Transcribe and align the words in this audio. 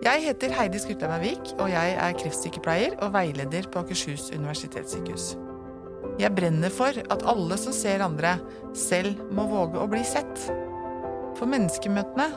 Jeg 0.00 0.22
heter 0.24 0.54
Heidi 0.56 0.78
Skrutheim 0.80 1.20
Vik, 1.20 1.50
og 1.60 1.66
jeg 1.68 1.92
er 2.00 2.14
kreftsykepleier 2.16 2.94
og 3.04 3.10
veileder 3.12 3.66
på 3.68 3.82
Akershus 3.82 4.30
universitetssykehus. 4.32 5.34
Jeg 6.16 6.32
brenner 6.32 6.72
for 6.72 6.96
at 7.12 7.24
alle 7.28 7.58
som 7.60 7.74
ser 7.76 8.00
andre, 8.00 8.38
selv 8.72 9.20
må 9.36 9.44
våge 9.50 9.76
å 9.76 9.90
bli 9.92 10.00
sett. 10.08 10.46
For 11.36 11.44
menneskemøtene, 11.52 12.30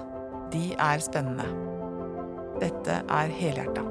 de 0.52 0.66
er 0.76 1.06
spennende. 1.06 1.48
Dette 2.60 3.00
er 3.08 3.32
Helhjerta. 3.40 3.88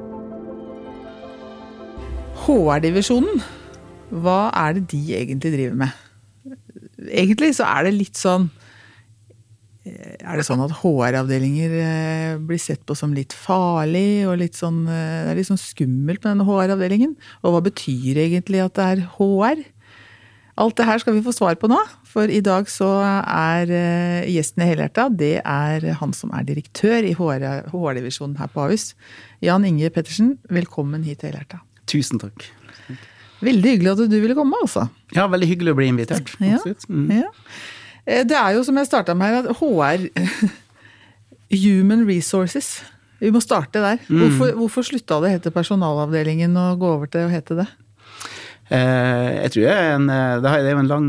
HR-divisjonen, 2.45 3.41
hva 4.21 4.51
er 4.67 4.77
det 4.77 4.89
de 4.93 5.05
egentlig 5.17 5.57
driver 5.57 5.81
med? 5.87 6.01
Egentlig 7.09 7.55
så 7.57 7.73
er 7.73 7.89
det 7.89 7.97
litt 7.97 8.21
sånn 8.21 8.51
er 10.23 10.39
det 10.39 10.47
sånn 10.47 10.63
at 10.65 10.73
HR-avdelinger 10.81 11.75
eh, 11.83 12.41
blir 12.43 12.61
sett 12.61 12.83
på 12.87 12.97
som 12.99 13.15
litt 13.17 13.35
farlig 13.37 14.25
og 14.31 14.39
litt 14.41 14.59
sånn, 14.59 14.85
eh, 14.87 15.23
det 15.27 15.33
er 15.33 15.39
litt 15.41 15.51
sånn 15.51 15.61
skummelt 15.61 16.23
med 16.23 16.31
denne 16.31 16.47
HR-avdelingen? 16.47 17.17
Og 17.43 17.57
hva 17.57 17.63
betyr 17.67 18.21
egentlig 18.25 18.63
at 18.65 18.77
det 18.79 18.89
er 18.89 19.05
HR? 19.17 19.65
Alt 20.63 20.77
det 20.79 20.87
her 20.87 21.01
skal 21.01 21.17
vi 21.17 21.25
få 21.25 21.33
svar 21.35 21.57
på 21.59 21.71
nå, 21.71 21.79
for 22.07 22.29
i 22.29 22.43
dag 22.45 22.69
så 22.71 22.91
er 23.03 23.73
eh, 23.73 24.31
gjesten 24.35 24.65
i 24.65 24.69
Helhjerta 24.69 25.09
det 25.11 25.35
er 25.41 25.87
han 25.99 26.13
som 26.17 26.33
er 26.37 26.47
direktør 26.49 27.09
i 27.09 27.15
HR-divisjonen 27.19 28.39
her 28.41 28.53
på 28.53 28.67
Ahus. 28.67 28.93
Jan 29.45 29.67
Inge 29.69 29.91
Pettersen, 29.95 30.37
velkommen 30.53 31.07
hit 31.09 31.23
til 31.23 31.33
Helhjerta. 31.33 31.63
Tusen 31.91 32.21
takk. 32.23 32.47
Veldig 33.43 33.73
hyggelig 33.75 33.95
at 33.97 34.11
du 34.13 34.19
ville 34.23 34.37
komme, 34.39 34.59
altså. 34.63 34.87
Ja, 35.17 35.27
veldig 35.31 35.49
hyggelig 35.51 35.73
å 35.75 35.79
bli 35.81 35.89
invitert. 35.91 36.31
Ja, 36.39 36.61
mm. 36.63 37.09
ja. 37.11 37.31
Eh, 38.07 38.25
det 38.27 38.39
er 38.39 38.57
jo 38.57 38.65
som 38.67 38.79
jeg 38.79 38.89
starta 38.89 39.15
med 39.19 39.31
her, 39.31 39.45
at 39.45 39.61
HR 39.61 40.09
Human 41.65 42.07
Resources. 42.09 42.81
Vi 43.23 43.31
må 43.31 43.43
starte 43.43 43.83
der. 43.83 44.03
Mm. 44.09 44.25
Hvorfor, 44.25 44.57
hvorfor 44.59 44.89
slutta 44.89 45.21
det 45.23 45.31
å 45.31 45.37
hete 45.37 45.55
personalavdelingen 45.55 46.57
og 46.59 46.83
gå 46.83 46.91
over 46.97 47.13
til 47.13 47.29
å 47.29 47.33
hete 47.33 47.61
det? 47.61 47.69
Eh, 48.73 49.29
jeg 49.45 49.53
tror 49.53 49.67
det 49.67 49.73
er, 49.77 49.89
en, 49.95 50.09
eh, 50.11 50.41
det 50.43 50.51
er 50.57 50.69
en 50.73 50.91
lang 50.91 51.09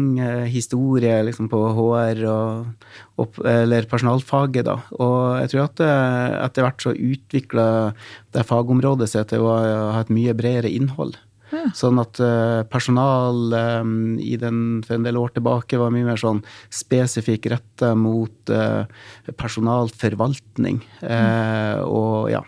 historie 0.51 1.15
liksom, 1.25 1.47
på 1.49 1.61
HR 1.77 2.23
og, 2.29 2.87
og, 3.23 3.41
eller 3.49 3.89
personalfaget. 3.89 4.67
Da. 4.69 4.77
Og 4.99 5.41
jeg 5.41 5.53
tror 5.53 5.65
at 5.65 5.83
etter 6.49 6.67
hvert 6.67 6.85
så 6.85 6.93
utvikla 6.93 7.67
det 8.35 8.45
fagområdet 8.49 9.09
seg 9.09 9.31
til 9.31 9.47
å 9.47 9.55
ha 9.95 10.03
et 10.03 10.13
mye 10.13 10.35
bredere 10.37 10.69
innhold. 10.69 11.17
Ja. 11.53 11.67
Sånn 11.77 12.01
at 12.01 12.17
uh, 12.23 12.63
personal 12.65 13.53
um, 13.53 14.15
i 14.17 14.33
den, 14.41 14.81
for 14.85 14.97
en 14.97 15.05
del 15.05 15.19
år 15.19 15.35
tilbake 15.35 15.77
var 15.77 15.93
mye 15.93 16.07
mer 16.07 16.19
sånn 16.19 16.41
spesifikk 16.73 17.45
retta 17.53 17.93
mot 17.97 18.53
uh, 18.53 18.89
personalforvaltning. 19.37 20.81
Mm. 21.03 21.83
og 21.85 22.29
ja, 22.31 22.39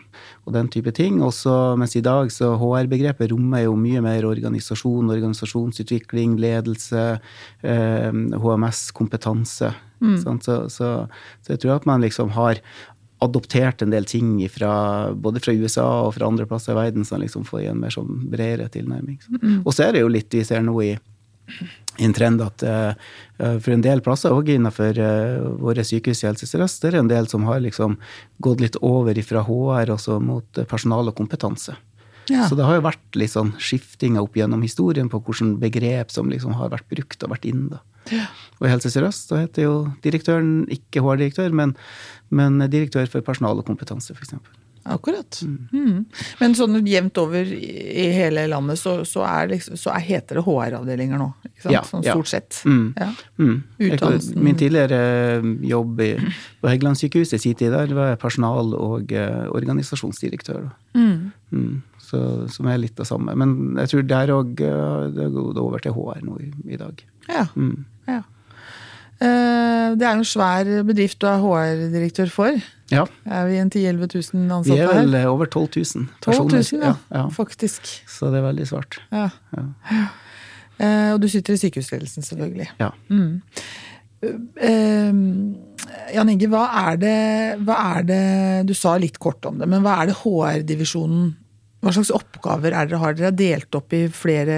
og 0.45 0.53
den 0.55 0.69
type 0.71 0.91
ting. 0.95 1.19
Også, 1.23 1.51
mens 1.79 1.95
i 1.97 2.03
dag 2.05 2.31
så 2.33 2.53
HR-begrepet 2.59 3.29
rommer 3.31 3.65
jo 3.65 3.75
mye 3.79 4.01
mer 4.03 4.25
organisasjon, 4.27 5.11
organisasjonsutvikling, 5.11 6.37
ledelse, 6.41 7.05
HMS, 7.61 8.85
kompetanse. 8.95 9.73
Mm. 10.03 10.17
Så, 10.19 10.35
så, 10.69 10.89
så, 11.41 11.53
jeg 11.53 11.61
tror 11.63 11.77
at 11.77 11.87
man 11.87 12.03
liksom 12.03 12.33
har 12.35 12.59
adoptert 13.23 13.81
en 13.81 13.93
del 13.93 14.05
ting 14.05 14.37
fra, 14.51 15.11
både 15.13 15.39
fra 15.43 15.53
USA 15.55 15.85
og 16.05 16.15
fra 16.17 16.27
andre 16.27 16.47
plasser 16.49 16.73
i 16.73 16.79
verden 16.79 17.07
som 17.07 17.21
liksom 17.21 17.45
får 17.47 17.69
en 17.69 17.81
mer 17.83 17.93
sånn 17.93 18.25
bredere 18.31 18.67
tilnærming. 18.73 19.19
Mm. 19.41 19.59
Og 19.63 19.71
så 19.73 19.87
er 19.87 19.95
det 19.95 20.03
jo 20.03 20.11
litt 20.11 20.35
vi 20.35 20.43
ser 20.47 20.65
nå 20.65 20.75
i, 20.83 20.91
i 21.95 22.05
en 22.07 22.15
trend 22.15 22.43
at 22.43 22.65
uh, 22.67 22.91
for 23.39 23.71
en 23.75 23.85
del 23.85 24.03
plasser, 24.03 24.35
òg 24.35 24.51
innenfor 24.57 24.99
uh, 24.99 25.47
våre 25.63 25.85
sykehus 25.87 26.25
i 26.25 26.29
Helse 26.29 26.49
Sør-Øst, 26.49 26.83
det 26.83 26.91
er 26.91 27.01
en 27.01 27.11
del 27.11 27.29
som 27.31 27.47
har 27.47 27.63
liksom 27.63 27.97
gått 28.43 28.63
litt 28.65 28.79
over 28.83 29.21
fra 29.23 29.45
HR 29.47 29.95
også 29.95 30.19
mot 30.19 30.65
personal 30.67 31.11
og 31.11 31.17
kompetanse. 31.17 31.77
Ja. 32.31 32.47
Så 32.49 32.57
det 32.57 32.65
har 32.67 32.79
jo 32.79 32.85
vært 32.87 33.19
litt 33.19 33.33
sånn 33.33 33.53
skiftinger 33.61 34.23
opp 34.25 34.37
gjennom 34.37 34.63
historien 34.65 35.11
på 35.11 35.21
hvilke 35.21 35.51
begrep 35.61 36.13
som 36.13 36.31
liksom 36.31 36.55
har 36.57 36.73
vært 36.73 36.89
brukt 36.91 37.23
og 37.23 37.33
vært 37.35 37.47
inne. 37.49 37.81
Ja. 38.13 38.27
Og 38.59 38.67
i 38.67 38.69
Helse 38.69 38.91
Sør-Øst 38.93 39.31
så 39.31 39.39
heter 39.41 39.65
jo 39.65 39.77
direktøren 40.03 40.67
ikke 40.73 41.01
HR-direktør, 41.01 41.55
men 41.57 41.73
men 42.29 42.59
direktør 42.71 43.09
for 43.09 43.25
personal 43.25 43.59
og 43.61 43.67
kompetanse, 43.67 44.15
f.eks. 44.15 44.35
Akkurat. 44.85 45.39
Mm. 45.41 45.69
Mm. 45.73 46.01
Men 46.37 46.53
sånn 46.53 46.77
jevnt 46.85 47.17
over 47.17 47.47
i 47.49 48.05
hele 48.13 48.43
landet 48.51 48.77
så, 48.77 48.99
så, 49.09 49.23
liksom, 49.49 49.79
så 49.81 49.95
er, 49.95 50.03
heter 50.05 50.37
det 50.37 50.43
HR-avdelinger 50.45 51.17
nå? 51.17 51.31
Ja, 51.73 51.81
sånn 51.87 52.05
stort 52.05 52.29
sett. 52.29 52.59
Mm. 52.69 52.91
Ja. 52.93 53.07
Mm. 53.41 53.55
Min 54.45 54.59
tidligere 54.59 54.99
eh, 55.39 55.47
jobb 55.71 56.03
i, 56.05 56.11
på 56.61 56.69
Heggelandssykehuset 56.69 57.39
i 57.39 57.43
sin 57.47 57.57
tid 57.57 57.73
der 57.73 57.95
var 57.97 58.13
jeg 58.13 58.21
personal- 58.21 58.75
og 58.77 59.15
uh, 59.17 59.47
organisasjonsdirektør. 59.57 60.69
Mm. 60.93 61.31
Mm. 62.05 62.11
Så, 62.11 62.21
som 62.53 62.69
er 62.69 62.79
litt 62.81 62.95
det 62.99 63.07
samme. 63.09 63.33
Men 63.39 63.75
jeg 63.81 63.91
tror 63.91 64.07
der 64.09 64.33
òg 64.35 64.55
det 65.15 65.27
går 65.33 65.59
over 65.61 65.83
til 65.83 65.95
HR 65.97 66.23
nå 66.25 66.39
i, 66.43 66.51
i 66.75 66.79
dag. 66.79 67.03
Ja. 67.31 67.47
ja. 68.09 68.21
Eh, 69.15 69.93
det 69.95 70.03
er 70.03 70.17
jo 70.17 70.23
en 70.23 70.27
svær 70.27 70.69
bedrift 70.87 71.21
du 71.23 71.27
er 71.29 71.39
HR-direktør 71.39 72.31
for. 72.33 72.57
Ja. 72.91 73.05
Er 73.23 73.47
vi 73.47 73.61
en 73.61 73.71
10 73.71 73.85
000-11 73.95 74.33
000 74.35 74.51
ansatte 74.57 74.75
her? 74.75 74.81
Vi 74.81 74.83
er 74.83 74.99
vel 74.99 75.15
her? 75.15 75.29
over 75.31 75.47
12 75.47 75.69
000 75.95 76.09
personer. 76.25 76.59
12 76.59 76.79
000, 76.81 76.83
ja, 76.83 76.93
ja, 77.15 77.23
faktisk. 77.33 77.87
Så 78.11 78.31
det 78.33 78.41
er 78.41 78.47
veldig 78.49 78.67
svart. 78.67 78.99
Ja. 79.15 79.29
Uh, 80.75 81.15
og 81.15 81.21
du 81.23 81.29
sitter 81.31 81.55
i 81.55 81.61
sykehusledelsen, 81.61 82.27
selvfølgelig. 82.27 82.67
Ja. 82.81 82.91
Mm. 83.07 83.39
Uh, 84.25 85.23
Jan 86.11 86.29
Inge, 86.33 86.49
hva 86.51 86.65
er, 86.83 86.99
det, 86.99 87.17
hva 87.63 87.75
er 87.95 88.05
det 88.07 88.21
Du 88.67 88.73
sa 88.73 88.95
litt 88.97 89.19
kort 89.21 89.45
om 89.45 89.59
det, 89.61 89.67
men 89.69 89.83
hva 89.85 90.01
er 90.01 90.09
det 90.09 90.19
HR-divisjonen 90.23 91.29
hva 91.85 91.91
slags 91.93 92.09
oppgaver 92.17 92.73
er 92.73 92.87
dere 92.89 92.97
har? 92.97 93.13
Dere 93.13 93.29
er 93.29 93.35
delt 93.37 93.77
opp 93.77 93.93
i 93.93 94.05
flere 94.09 94.55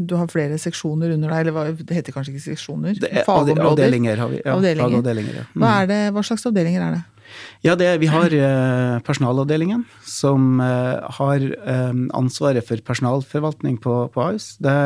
Du 0.00 0.14
har 0.16 0.30
flere 0.32 0.56
seksjoner 0.60 1.12
under 1.12 1.34
deg, 1.34 1.42
eller 1.42 1.52
hva, 1.52 1.66
det 1.76 1.98
heter 1.98 2.16
kanskje 2.16 2.32
ikke 2.32 2.44
seksjoner? 2.46 2.96
Er, 3.10 3.28
avdelinger 3.28 4.22
har 4.22 4.30
vi. 4.32 4.40
Ja, 4.40 4.54
avdelinger. 4.56 5.02
avdelinger 5.02 5.40
ja. 5.42 5.44
mm. 5.52 5.60
hva, 5.60 5.74
det, 5.90 5.98
hva, 6.16 6.24
slags 6.24 6.48
avdelinger 6.48 6.86
er 6.86 6.96
det? 6.96 7.19
Ja, 7.66 7.76
det, 7.76 7.90
Vi 8.00 8.08
har 8.08 8.32
eh, 8.32 9.00
personalavdelingen, 9.04 9.84
som 10.06 10.60
eh, 10.60 11.10
har 11.18 11.44
eh, 11.44 11.92
ansvaret 12.16 12.66
for 12.66 12.80
personalforvaltning 12.86 13.76
på, 13.82 14.06
på 14.14 14.30
AUS. 14.30 14.54
Det 14.62 14.78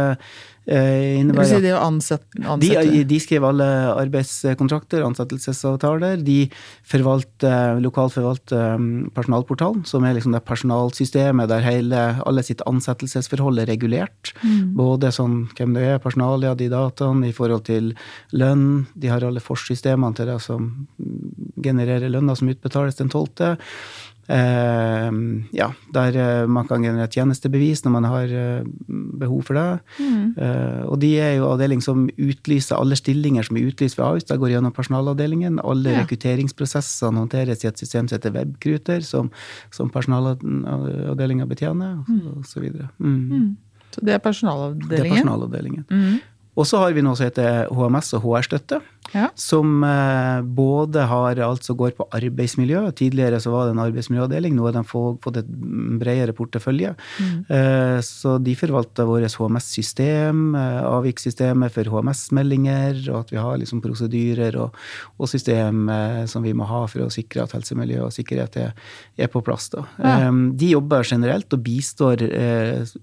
innebærer 0.64 1.50
si 1.50 1.60
det 1.60 1.74
å 1.76 1.80
ansette, 1.84 2.40
ansette. 2.40 2.84
De, 2.88 3.02
de, 3.04 3.18
skriver 3.20 3.50
alle 3.50 3.66
arbeidskontrakter, 4.00 5.02
ansettelsesavtaler. 5.04 6.22
De 6.24 6.46
forvalter, 6.88 7.82
lokalforvalter 7.84 8.80
personalportalen, 9.14 9.82
som 9.84 10.06
er 10.08 10.16
liksom 10.16 10.32
det 10.32 10.40
personalsystemet 10.48 11.50
der 11.52 11.66
hele, 11.66 12.04
alle 12.24 12.44
sitt 12.46 12.64
ansettelsesforhold 12.68 13.60
er 13.60 13.68
regulert. 13.74 14.32
Mm. 14.40 14.72
Både 14.78 15.12
sånn 15.12 15.42
hvem 15.52 15.76
det 15.76 15.84
er, 15.84 16.00
personalia, 16.02 16.54
de 16.56 16.70
dataene 16.72 17.28
i 17.28 17.36
forhold 17.36 17.66
til 17.68 17.92
lønn. 18.32 18.86
De 18.96 19.12
har 19.12 19.28
alle 19.28 19.44
forsystemene 19.44 20.16
til 20.16 20.32
det 20.32 20.40
som 20.48 20.72
genererer 21.64 22.12
lønna 22.12 22.36
som 22.38 22.50
utbetales 22.52 23.00
den 23.00 23.12
12. 23.12 23.54
Uh, 24.24 25.12
ja, 25.52 25.66
der 25.92 26.16
eh, 26.16 26.46
man 26.48 26.64
kan 26.64 26.80
generere 26.80 27.10
tjenestebevis 27.12 27.82
når 27.84 27.92
man 27.92 28.06
har 28.08 28.30
uh, 28.32 28.68
behov 29.20 29.42
for 29.44 29.58
det. 29.58 29.80
Mm. 30.00 30.30
Eh, 30.40 30.80
og 30.88 30.96
de 31.02 31.10
er 31.20 31.34
jo 31.36 31.50
avdeling 31.50 31.82
som 31.84 32.06
utlyser 32.08 32.78
alle 32.78 32.96
stillinger 32.96 33.44
som 33.44 33.58
er 33.60 33.68
utlyst 33.68 33.98
ved 33.98 34.06
Ahus. 34.06 34.24
Da 34.24 34.38
går 34.40 34.54
gjennom 34.54 34.72
personalavdelingen. 34.72 35.60
Alle 35.60 35.92
ja. 35.92 36.00
rekrutteringsprosessene 36.00 37.20
håndteres 37.20 37.66
i 37.66 37.68
et 37.68 37.84
system 37.84 38.08
som 38.08 38.16
heter 38.16 38.32
Webkruter, 38.38 39.04
som, 39.04 39.28
som 39.74 39.92
personalavdelinga 39.92 41.44
betjener, 41.50 42.00
mm. 42.08 42.22
og 42.32 42.48
så 42.48 42.64
videre. 42.64 42.88
Mm. 42.98 43.20
mm. 43.28 43.50
Så 43.94 44.02
det 44.02 44.16
er 44.16 44.18
personalavdelingen? 44.18 44.88
Det 44.90 44.98
er 44.98 45.10
personalavdelingen. 45.12 45.84
Mm. 45.90 46.16
Og 46.54 46.66
så 46.68 46.80
har 46.82 46.94
vi 46.94 47.02
noe 47.02 47.18
som 47.18 47.26
heter 47.26 47.70
HMS 47.74 48.14
og 48.18 48.26
HR-støtte. 48.28 48.80
Ja. 49.12 49.28
Som 49.38 49.84
eh, 49.84 50.40
både 50.56 51.04
har, 51.10 51.38
alt 51.42 51.66
som 51.66 51.76
går 51.78 51.92
på 51.98 52.06
arbeidsmiljø. 52.14 52.86
Tidligere 52.96 53.40
så 53.42 53.52
var 53.52 53.68
det 53.68 53.74
en 53.74 53.82
arbeidsmiljøavdeling, 53.84 54.54
nå 54.56 54.66
har 54.68 54.76
de 54.78 54.82
fått 54.88 55.40
et 55.40 55.50
bredere 56.00 56.34
portefølje. 56.36 56.94
Mm. 57.20 57.34
Eh, 57.56 57.98
så 58.06 58.36
de 58.42 58.54
forvalter 58.58 59.08
vårt 59.08 59.36
HMS-system, 59.38 60.42
eh, 60.58 60.80
avvikssystemet 60.88 61.74
for 61.74 61.90
HMS-meldinger, 61.92 63.02
og 63.12 63.20
at 63.24 63.34
vi 63.34 63.42
har 63.42 63.60
liksom 63.60 63.82
prosedyrer 63.84 64.58
og, 64.62 64.78
og 65.18 65.30
system 65.30 65.86
som 66.30 66.44
vi 66.44 66.54
må 66.56 66.66
ha 66.68 66.84
for 66.90 67.04
å 67.04 67.12
sikre 67.12 67.44
at 67.44 67.54
helsemiljø 67.54 68.06
og 68.06 68.14
sikkerhet 68.14 68.56
er, 68.60 68.72
er 69.18 69.30
på 69.30 69.42
plass. 69.44 69.70
Ja. 69.74 70.28
De 70.30 70.66
jobber 70.68 71.06
generelt 71.08 71.52
og 71.54 71.62
bistår 71.64 72.20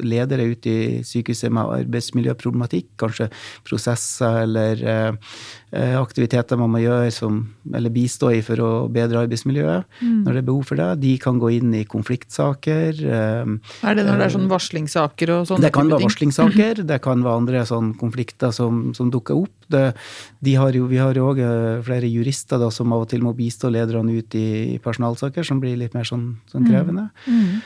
ledere 0.03 0.45
ute 0.51 0.71
i 0.71 0.81
sykehuset 1.07 1.49
med 1.53 1.71
arbeidsmiljøproblematikk, 1.81 2.91
kanskje 3.01 3.31
prosesser 3.67 4.41
eller 4.43 4.81
eh, 4.81 5.35
eh, 5.71 5.95
aktiviteter 5.99 6.59
man 6.59 6.71
må 6.73 6.81
gjøre 6.83 7.11
som, 7.13 7.41
eller 7.73 7.93
bistå 7.93 8.31
i 8.35 8.41
for 8.45 8.61
å 8.63 8.71
bedre 8.91 9.23
arbeidsmiljøet 9.25 10.01
mm. 10.01 10.21
når 10.25 10.31
det 10.31 10.43
er 10.43 10.47
behov 10.49 10.69
for 10.69 10.81
det. 10.81 10.89
De 11.03 11.13
kan 11.21 11.39
gå 11.41 11.53
inn 11.57 11.73
i 11.77 11.83
konfliktsaker. 11.89 13.01
Eh, 13.01 13.55
er 13.87 13.97
det 13.97 14.05
når 14.07 14.21
det 14.21 14.27
er 14.27 14.35
sånn 14.37 14.49
varslingssaker 14.51 15.35
og 15.37 15.49
sånne 15.49 15.67
Det 15.67 15.73
kan 15.75 15.91
være 15.91 16.07
varslingssaker, 16.07 16.83
det 16.93 17.01
kan 17.03 17.25
være 17.25 17.43
andre 17.43 17.65
sånn 17.69 17.93
konflikter 17.99 18.55
som, 18.55 18.89
som 18.97 19.11
dukker 19.13 19.43
opp. 19.43 19.55
Det, 19.71 20.55
har 20.59 20.75
jo, 20.75 20.87
vi 20.91 20.99
har 20.99 21.15
jo 21.15 21.29
òg 21.31 21.39
flere 21.85 22.09
jurister 22.11 22.59
da, 22.59 22.67
som 22.73 22.91
av 22.91 23.05
og 23.05 23.11
til 23.11 23.23
må 23.23 23.31
bistå 23.37 23.71
lederne 23.71 24.17
ut 24.19 24.35
i 24.35 24.79
personalsaker, 24.83 25.47
som 25.47 25.61
blir 25.63 25.77
litt 25.79 25.95
mer 25.95 26.07
sånn, 26.07 26.33
sånn 26.51 26.67
krevende. 26.67 27.07
Mm. 27.23 27.39
Mm. 27.41 27.61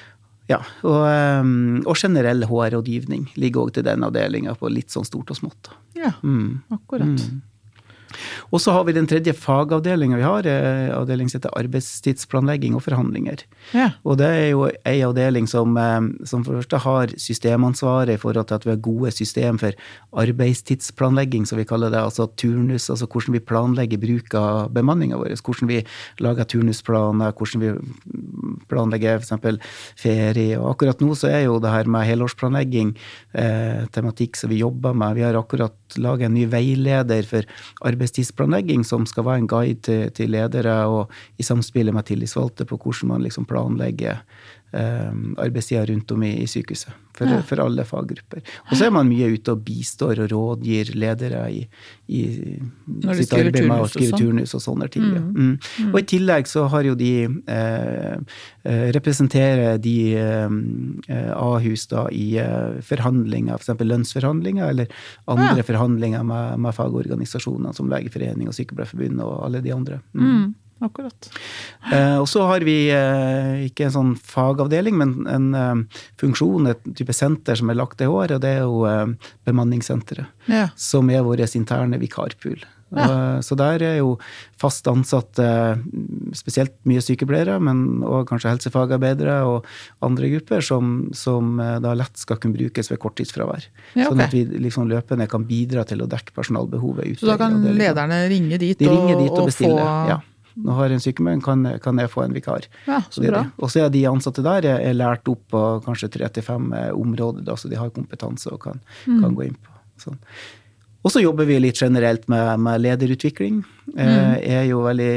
Ja, 0.51 0.59
og, 0.85 1.01
ehm, 1.09 1.81
og 1.89 1.97
generell 1.97 2.45
HR-rådgivning 2.45 3.31
ligger 3.41 3.65
òg 3.65 3.75
til 3.75 3.85
den 3.87 4.05
avdelinga 4.05 4.53
på 4.59 4.69
litt 4.69 4.93
sånn 4.93 5.07
stort 5.07 5.33
og 5.33 5.39
smått. 5.39 5.71
Ja, 5.97 6.13
mm. 6.21 6.75
akkurat. 6.75 7.09
Mm. 7.17 7.41
Og 8.51 8.61
så 8.63 8.75
har 8.75 8.85
vi 8.87 8.95
den 8.95 9.07
tredje 9.09 9.33
fagavdelinga 9.33 10.19
vi 10.19 10.27
har, 10.27 10.47
eh, 10.47 10.91
avdeling 10.95 11.29
som 11.29 11.39
heter 11.39 11.55
arbeidstidsplanlegging 11.59 12.75
og 12.75 12.83
forhandlinger. 12.85 13.43
Ja. 13.73 13.91
Og 14.05 14.17
det 14.17 14.29
er 14.29 14.49
jo 14.51 14.69
ei 14.85 14.99
avdeling 15.05 15.47
som, 15.47 15.77
eh, 15.77 16.01
som 16.25 16.43
for 16.43 16.53
det 16.53 16.65
første 16.65 16.83
har 16.85 17.07
systemansvaret 17.17 18.15
i 18.15 18.21
forhold 18.21 18.47
til 18.47 18.55
at 18.55 18.65
vi 18.65 18.71
har 18.71 18.77
gode 18.77 19.11
system 19.11 19.57
for 19.57 19.71
arbeidstidsplanlegging, 20.13 21.45
som 21.47 21.57
vi 21.57 21.65
kaller 21.65 21.89
det. 21.89 21.99
Altså 21.99 22.27
turnus, 22.35 22.89
altså 22.89 23.07
hvordan 23.07 23.33
vi 23.33 23.39
planlegger 23.39 24.01
bruk 24.01 24.33
av 24.33 24.73
bemanninga 24.73 25.17
vår. 25.17 25.35
Hvordan 25.41 25.67
vi 25.67 25.83
lager 26.19 26.45
turnusplaner, 26.45 27.33
hvordan 27.33 27.61
vi 27.61 27.73
planlegger 28.69 29.19
f.eks. 29.19 29.59
ferie. 29.99 30.57
Og 30.59 30.75
akkurat 30.75 31.01
nå 31.03 31.15
så 31.17 31.29
er 31.31 31.45
jo 31.45 31.59
det 31.59 31.71
her 31.73 31.89
med 31.91 32.07
helårsplanlegging 32.07 32.95
eh, 33.33 33.85
tematikk 33.95 34.39
som 34.39 34.51
vi 34.51 34.61
jobber 34.61 34.95
med. 34.97 35.17
Vi 35.17 35.25
har 35.25 35.37
akkurat 35.39 35.97
laget 36.01 36.29
en 36.29 36.37
ny 36.37 36.45
veileder 36.51 37.27
for 37.29 37.47
arbeidstidsplanlegging 37.85 38.04
arbeidstidsplanlegging 38.05 38.85
som 38.85 39.05
skal 39.05 39.25
være 39.25 39.41
en 39.43 39.47
guide 39.47 39.81
til, 39.81 40.11
til 40.11 40.29
ledere 40.29 40.85
og 40.85 41.11
i 41.37 41.43
samspillet 41.43 41.93
med 41.93 42.05
tillitsvalgte 42.05 42.65
på 42.65 42.77
hvordan 42.77 43.09
man 43.09 43.23
liksom 43.23 43.45
planlegger 43.45 44.21
arbeidstida 44.75 45.85
rundt 45.85 46.11
om 46.11 46.23
i, 46.27 46.47
sykehuset. 46.47 46.93
For, 47.15 47.29
ja. 47.31 47.39
for, 47.47 47.61
alle 47.63 47.85
faggrupper. 47.87 48.41
Og 48.67 48.75
så 48.75 48.89
er 48.89 48.91
man 48.91 49.07
mye 49.07 49.29
ute 49.31 49.53
og 49.53 49.61
bistår 49.63 50.19
og 50.25 50.33
rådgir 50.33 50.89
ledere 50.99 51.45
i, 51.47 51.61
i 52.11 52.23
sitt 53.15 53.31
arbeid 53.37 53.69
med 53.69 53.85
å 53.85 53.87
skrive 53.87 54.11
sånn. 54.11 54.25
turnus 54.25 54.55
og 54.57 54.63
sånne 54.65 54.89
ting. 54.91 55.05
Mm. 55.13 55.29
Mm. 55.29 55.53
Mm. 55.55 55.93
Og 55.93 55.99
i 56.01 56.05
tillegg 56.11 56.49
så 56.51 56.65
har 56.73 56.89
jo 56.89 56.97
de 56.99 57.13
eh, 57.23 58.17
eh 58.67 58.83
representerer 58.97 59.79
de 59.79 59.95
eh, 60.19 61.31
Ahus 61.31 61.87
da 61.91 62.03
i 62.11 62.35
eh, 62.41 62.81
forhandlinger, 62.83 63.55
f.eks. 63.55 63.71
For 63.71 63.87
lønnsforhandlinger, 63.87 64.75
eller 64.75 64.91
andre 65.31 65.63
ja. 65.63 65.67
forhandlinger 65.71 66.27
med, 66.27 66.59
med 66.67 66.75
fagorganisasjoner 66.75 67.79
som 67.79 67.87
Legeforeningen 67.95 68.51
og 68.51 68.59
Sykepleierforbundet 68.59 69.23
og 69.23 69.39
alle 69.47 69.63
de 69.63 69.71
andre. 69.75 70.03
Mm. 70.19 70.51
Mm. 70.75 70.85
Akkurat. 70.85 71.29
Eh, 71.91 72.17
og 72.19 72.27
så 72.29 72.43
har 72.49 72.65
vi 72.67 72.77
eh, 72.93 73.65
ikke 73.69 73.87
en 73.87 73.95
sånn 73.95 74.13
fagavdeling, 74.19 74.97
men 74.99 75.15
en 75.31 75.49
eh, 75.55 76.03
funksjon, 76.21 76.71
et 76.71 76.83
type 76.97 77.15
senter 77.15 77.57
som 77.59 77.71
er 77.71 77.79
lagt 77.79 77.99
til 78.01 78.13
år, 78.13 78.35
og 78.35 78.43
det 78.43 78.55
er 78.57 78.63
jo 78.65 78.85
eh, 78.89 79.31
bemanningssenteret. 79.47 80.31
Ja. 80.51 80.69
Som 80.75 81.09
er 81.13 81.25
vår 81.25 81.45
interne 81.47 81.99
vikarpool. 82.01 82.65
Ja. 82.93 83.05
Eh, 83.35 83.39
så 83.41 83.55
der 83.57 83.83
er 83.83 83.95
jo 83.97 84.15
fast 84.61 84.87
ansatte, 84.87 85.45
spesielt 86.37 86.75
mye 86.87 87.01
sykepleiere, 87.03 87.57
men 87.63 88.03
òg 88.05 88.27
kanskje 88.29 88.53
helsefagarbeidere 88.53 89.39
og 89.49 89.65
andre 90.05 90.29
grupper, 90.35 90.63
som, 90.65 91.09
som, 91.17 91.57
eh, 91.59 91.77
da 91.83 91.95
lett 91.97 92.21
skal 92.21 92.39
kunne 92.41 92.57
brukes 92.57 92.91
ved 92.91 93.01
korttidsfravær. 93.03 93.67
Ja, 93.95 94.05
okay. 94.05 94.09
Sånn 94.11 94.23
at 94.27 94.37
vi 94.37 94.45
liksom 94.67 94.91
løpende 94.91 95.27
kan 95.31 95.47
bidra 95.49 95.85
til 95.87 96.05
å 96.05 96.09
dekke 96.11 96.35
personalbehovet. 96.37 97.19
Så 97.19 97.31
da 97.31 97.39
kan 97.41 97.59
lederne 97.75 98.25
ringe 98.31 98.61
dit, 98.61 98.77
De 98.79 98.89
ringer 98.89 99.19
dit 99.19 99.33
og, 99.33 99.49
og? 99.49 99.53
Få... 99.55 99.75
Ja. 100.11 100.21
Nå 100.55 100.75
har 100.77 100.87
jeg 100.87 100.99
en 100.99 101.03
sykemelding, 101.03 101.43
kan, 101.43 101.67
kan, 101.83 101.99
jeg 101.99 102.11
få 102.11 102.23
en 102.23 102.35
vikar. 102.35 102.67
Ja, 102.87 103.01
så 103.11 103.23
bra. 103.25 103.45
Og 103.59 103.71
så 103.71 103.83
er 103.83 103.93
de 103.93 104.05
ansatte 104.07 104.43
der 104.45 104.67
er, 104.71 104.93
lært 104.95 105.27
opp 105.31 105.43
på 105.51 105.63
kanskje 105.85 106.13
tre 106.13 106.29
til 106.31 106.45
fem 106.47 106.69
eh, 106.75 106.91
områder, 106.95 107.43
da, 107.47 107.57
så 107.59 107.71
de 107.71 107.79
har 107.79 107.91
kompetanse 107.95 108.51
og 108.53 108.61
kan, 108.63 108.79
mm. 109.03 109.19
kan 109.23 109.35
gå 109.35 109.49
inn 109.49 109.57
på. 109.59 109.75
Sånn. 110.05 110.21
Og 111.05 111.11
så 111.13 111.21
jobber 111.21 111.45
vi 111.45 111.59
litt 111.61 111.77
generelt 111.77 112.23
med, 112.31 112.63
med 112.65 112.81
lederutvikling. 112.81 113.59
Det 113.85 113.93
mm. 113.93 114.13
Eh, 114.15 114.55
er 114.57 114.63
jo 114.65 114.79
veldig 114.81 115.11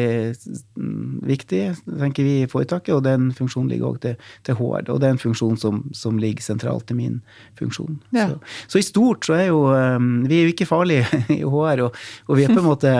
mm, 0.76 1.04
viktig, 1.30 1.62
tenker 1.86 2.26
vi 2.26 2.34
i 2.42 2.50
foretaket, 2.50 2.92
og 2.92 3.06
den 3.06 3.30
funksjonen 3.32 3.70
ligger 3.72 3.94
òg 3.94 4.02
til, 4.02 4.18
til, 4.44 4.58
HR. 4.58 4.90
Og 4.92 5.00
det 5.00 5.08
er 5.08 5.16
en 5.16 5.22
funksjon 5.22 5.56
som, 5.60 5.80
som 5.96 6.20
ligger 6.20 6.44
sentralt 6.44 6.92
i 6.92 6.98
min 6.98 7.22
funksjon. 7.58 7.96
Ja. 8.12 8.28
Så, 8.28 8.36
så, 8.74 8.82
i 8.82 8.88
stort 8.90 9.30
så 9.30 9.38
er 9.38 9.46
jo 9.48 9.62
eh, 9.72 9.96
Vi 10.28 10.36
er 10.42 10.44
jo 10.44 10.52
ikke 10.52 10.68
farlige 10.68 11.22
i 11.38 11.40
HR, 11.40 11.86
og, 11.86 11.96
og 12.28 12.36
vi 12.36 12.44
er 12.44 12.52
på 12.52 12.60
en 12.60 12.68
måte 12.68 12.94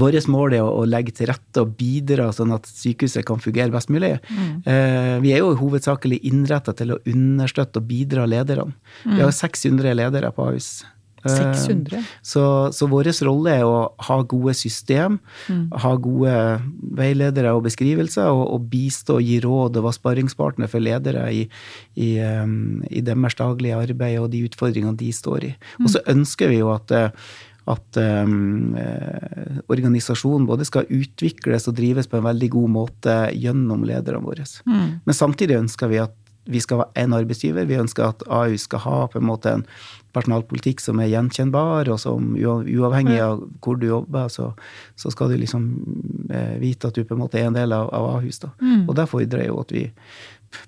Vårt 0.00 0.28
mål 0.30 0.56
er 0.56 0.64
å, 0.64 0.84
legge 0.88 1.14
til 1.16 1.28
rette 1.30 1.64
og 1.64 1.74
bidra 1.78 2.30
sånn 2.34 2.54
at 2.56 2.68
sykehuset 2.68 3.26
kan 3.28 3.42
fungere 3.42 3.72
best 3.74 3.92
mulig. 3.92 4.14
Mm. 4.30 4.54
Eh, 4.64 5.16
vi 5.24 5.34
er 5.34 5.42
jo 5.42 5.52
hovedsakelig 5.60 6.22
innretta 6.28 6.74
til 6.76 6.94
å 6.94 7.02
understøtte 7.08 7.82
og 7.82 7.90
bidra 7.90 8.26
lederne. 8.28 8.72
Mm. 9.04 9.16
Vi 9.16 9.22
har 9.24 9.36
600 9.36 9.96
ledere 10.00 10.32
på 10.34 10.48
Ahus. 10.48 10.72
600. 11.22 11.96
Eh, 11.96 12.06
så, 12.26 12.44
så 12.74 12.88
vår 12.90 13.12
rolle 13.26 13.54
er 13.60 13.66
å 13.66 13.92
ha 14.08 14.16
gode 14.26 14.54
system, 14.58 15.20
mm. 15.46 15.68
ha 15.84 15.92
gode 16.02 16.34
veiledere 16.98 17.52
og 17.54 17.62
beskrivelser, 17.68 18.32
og, 18.32 18.42
og 18.56 18.66
bistå 18.72 19.20
og 19.20 19.28
gi 19.28 19.38
råd 19.44 19.78
og 19.78 19.86
være 19.86 19.98
sparringspartner 20.00 20.72
for 20.72 20.82
ledere 20.82 21.28
i, 21.30 21.44
i, 21.94 22.10
um, 22.18 22.82
i 22.90 23.04
deres 23.06 23.38
daglige 23.38 23.78
arbeid 23.78 24.18
og 24.18 24.32
de 24.34 24.42
utfordringene 24.48 24.98
de 24.98 25.12
står 25.14 25.48
i. 25.52 25.54
Og 25.82 25.92
så 25.94 26.02
mm. 26.02 26.12
ønsker 26.16 26.52
vi 26.52 26.60
jo 26.62 26.74
at 26.74 26.96
at 27.70 27.98
um, 28.26 28.74
organisasjonen 29.70 30.48
både 30.48 30.66
skal 30.66 30.88
utvikles 30.90 31.68
og 31.70 31.76
drives 31.78 32.08
på 32.10 32.18
en 32.18 32.26
veldig 32.26 32.48
god 32.56 32.72
måte 32.74 33.14
gjennom 33.38 33.84
lederne 33.86 34.24
våre. 34.24 34.46
Mm. 34.66 34.88
Men 35.06 35.16
samtidig 35.16 35.60
ønsker 35.60 35.92
vi 35.92 36.02
at 36.02 36.16
vi 36.50 36.60
skal 36.60 36.80
være 36.80 37.04
en 37.04 37.14
arbeidsgiver. 37.14 37.66
Vi 37.70 37.78
ønsker 37.78 38.08
at 38.08 38.22
AU 38.26 38.56
skal 38.58 38.82
ha 38.82 38.96
på 39.10 39.20
en 39.20 39.28
måte 39.28 39.52
en 39.52 39.62
personalpolitikk 40.12 40.82
som 40.82 41.00
er 41.00 41.12
gjenkjennbar, 41.12 41.88
og 41.92 42.00
som 42.02 42.34
uavhengig 42.36 43.20
av 43.22 43.44
hvor 43.62 43.78
du 43.80 43.86
jobber, 43.88 44.28
så, 44.32 44.50
så 44.98 45.12
skal 45.14 45.30
du 45.30 45.38
liksom 45.40 45.68
eh, 46.28 46.56
vite 46.60 46.90
at 46.90 46.98
du 46.98 47.06
på 47.06 47.14
en 47.16 47.22
måte 47.22 47.38
er 47.40 47.48
en 47.48 47.56
del 47.56 47.72
av, 47.76 47.88
av 47.94 48.08
Ahus. 48.16 48.42
Mm. 48.58 48.88
Og 48.88 48.96
det 48.98 49.08
fordrer 49.12 49.46
jo 49.48 49.60
at 49.62 49.72
vi 49.72 49.86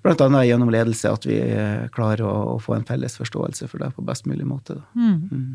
Bl.a. 0.04 0.44
gjennom 0.44 0.72
ledelse, 0.72 1.12
at 1.12 1.26
vi 1.28 1.38
eh, 1.40 1.86
klarer 1.94 2.24
å, 2.26 2.34
å, 2.54 2.58
få 2.62 2.76
en 2.78 2.86
felles 2.88 3.16
forståelse 3.20 3.68
for 3.70 3.82
det 3.82 3.92
på 3.96 4.04
best 4.06 4.28
mulig 4.30 4.46
måte. 4.48 4.80
Mm. 4.96 5.16
Mm. 5.30 5.48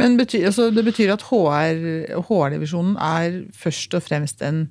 Men 0.00 0.16
betyr, 0.20 0.48
altså, 0.50 0.70
det 0.74 0.84
betyr 0.86 1.14
at 1.14 1.26
HR-divisjonen 1.28 2.96
HR 2.96 3.12
er 3.12 3.38
først 3.56 3.94
og 3.96 4.04
fremst 4.04 4.42
en, 4.44 4.66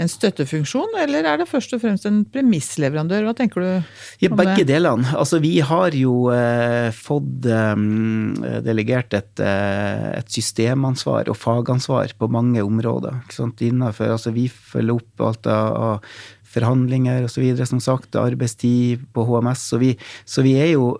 en 0.00 0.10
støttefunksjon, 0.10 0.94
eller 1.02 1.26
er 1.28 1.40
det 1.40 1.48
først 1.50 1.74
og 1.76 1.82
fremst 1.82 2.06
en 2.08 2.22
premissleverandør? 2.32 3.26
Hva 3.28 3.34
tenker 3.36 3.64
du 3.64 3.68
ja, 4.24 4.30
begge 4.32 4.64
delene. 4.68 5.10
Altså, 5.18 5.40
vi 5.42 5.58
har 5.64 5.96
jo 5.96 6.30
eh, 6.34 6.88
fått 6.96 7.48
eh, 7.50 7.74
delegert 8.66 9.16
et, 9.18 9.34
eh, 9.44 10.08
et, 10.20 10.30
systemansvar 10.30 11.30
og 11.32 11.38
fagansvar 11.38 12.16
på 12.18 12.30
mange 12.32 12.64
områder. 12.64 13.22
Innenfor, 13.60 14.14
altså, 14.16 14.34
vi 14.36 14.48
følger 14.48 15.00
opp 15.00 15.26
alt 15.30 15.50
av 15.50 16.20
forhandlinger 16.50 17.24
osv. 17.26 17.46
Som 17.68 17.80
sagt, 17.82 18.16
arbeidstid 18.18 19.06
på 19.14 19.24
HMS. 19.28 19.68
Så 19.70 19.80
vi, 19.82 19.94
så 20.28 20.44
vi 20.46 20.56
er 20.58 20.74
jo 20.74 20.94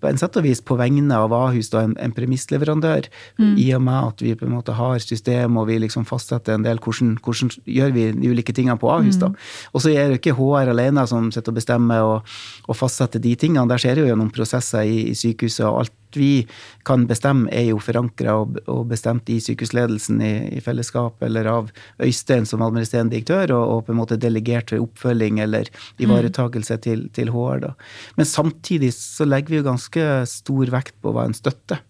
på 0.00 0.08
en 0.08 0.18
sett 0.18 0.34
og 0.38 0.44
vis 0.46 0.60
på 0.64 0.76
vegne 0.78 1.14
av 1.14 1.32
Ahus 1.36 1.68
da, 1.70 1.84
en, 1.86 1.94
en 2.02 2.14
premissleverandør, 2.14 3.06
mm. 3.38 3.52
i 3.60 3.68
og 3.76 3.84
med 3.86 4.10
at 4.10 4.24
vi 4.24 4.34
på 4.38 4.48
en 4.48 4.54
måte 4.56 4.74
har 4.74 4.98
system 5.02 5.58
og 5.60 5.68
vi 5.68 5.78
liksom 5.82 6.06
fastsetter 6.08 6.56
en 6.56 6.66
del 6.66 6.80
hvordan, 6.82 7.14
hvordan 7.22 7.52
gjør 7.70 7.94
vi 7.94 8.08
de 8.16 8.32
ulike 8.32 8.54
tingene 8.56 8.78
på 8.80 8.90
Ahus. 8.90 9.20
da. 9.20 9.30
Mm. 9.30 9.38
Og 9.72 9.84
så 9.84 9.94
er 9.94 10.10
det 10.10 10.20
ikke 10.20 10.36
HR 10.38 10.72
alene 10.74 11.06
som 11.10 11.30
sitter 11.34 11.54
og 11.54 11.60
bestemmer 11.60 12.08
og, 12.08 12.36
og 12.66 12.78
fastsetter 12.78 13.22
de 13.22 13.36
tingene. 13.38 13.68
Der 13.70 13.80
skjer 13.80 13.98
det 13.98 14.06
jo 14.06 14.10
gjennom 14.10 14.32
prosesser 14.34 14.88
i, 14.88 15.04
i 15.12 15.18
sykehuset, 15.18 15.66
og 15.68 15.84
alt 15.84 15.94
vi 16.18 16.46
kan 16.86 17.06
bestemme, 17.10 17.48
er 17.52 17.68
jo 17.70 17.80
forankra 17.82 18.36
og, 18.42 18.58
og, 18.66 18.84
bestemt 18.90 19.30
i 19.32 19.40
sykehusledelsen 19.42 20.20
i, 20.24 20.32
i, 20.58 20.62
fellesskap, 20.64 21.22
eller 21.24 21.48
av 21.50 21.72
Øystein 22.02 22.48
som 22.48 22.64
administrerende 22.64 23.16
direktør, 23.16 23.54
og, 23.56 23.64
og, 23.64 23.86
på 23.86 23.94
en 23.94 24.00
måte 24.02 24.20
delegert 24.20 24.74
ved 24.74 24.84
oppfølging 24.84 25.40
eller 25.44 25.70
ivaretakelse 26.02 26.78
til, 26.84 27.08
til 27.16 27.32
HR. 27.34 27.64
da. 27.68 27.74
Men 28.18 28.28
samtidig 28.28 28.92
så 28.96 29.26
legger 29.28 29.54
vi 29.54 29.62
jo 29.62 29.68
ganske 29.70 30.06
stor 30.30 30.72
vekt 30.74 30.96
på 31.02 31.14
hva 31.14 31.28
en 31.28 31.36
støtte. 31.36 31.80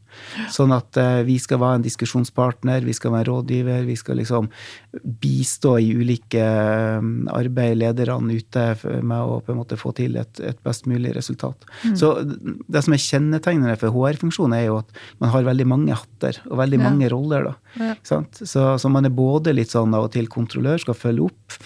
Sånn 0.52 0.74
at 0.74 0.98
uh, 1.00 1.22
vi 1.26 1.36
skal 1.42 1.60
være 1.62 1.80
en 1.80 1.86
diskusjonspartner, 1.86 2.84
vi 2.86 2.94
skal 2.96 3.14
være 3.14 3.28
rådgiver, 3.30 3.84
vi 3.88 3.96
skal 3.98 4.18
liksom 4.20 4.50
bistå 5.22 5.76
i 5.82 5.90
ulike 5.94 6.44
um, 7.00 7.28
arbeid, 7.32 7.78
lederne 7.80 8.38
ute, 8.38 8.66
med 9.02 9.18
å 9.18 9.40
på 9.44 9.54
en 9.54 9.60
måte 9.60 9.78
få 9.80 9.94
til 9.96 10.18
et, 10.20 10.42
et 10.44 10.60
best 10.66 10.88
mulig 10.90 11.14
resultat. 11.16 11.66
Mm. 11.84 11.96
Så 12.00 12.12
det 12.24 12.84
som 12.84 12.96
er 12.96 13.04
kjennetegnende 13.04 13.78
for 13.80 13.94
HR-funksjonen, 13.94 14.58
er 14.58 14.68
jo 14.68 14.78
at 14.82 15.02
man 15.22 15.32
har 15.34 15.48
veldig 15.48 15.68
mange 15.70 15.98
hatter 15.98 16.40
og 16.48 16.58
veldig 16.62 16.80
ja. 16.80 16.86
mange 16.86 17.10
roller. 17.12 17.50
da. 17.50 17.54
Ja. 17.80 17.96
Så, 18.06 18.22
så, 18.78 18.92
man 18.92 19.08
er 19.08 19.14
både 19.14 19.54
litt 19.56 19.74
sånn 19.74 19.94
av 19.96 20.08
og 20.08 20.14
til 20.14 20.30
kontrollør, 20.30 20.80
skal 20.82 20.98
følge 20.98 21.28
opp. 21.30 21.58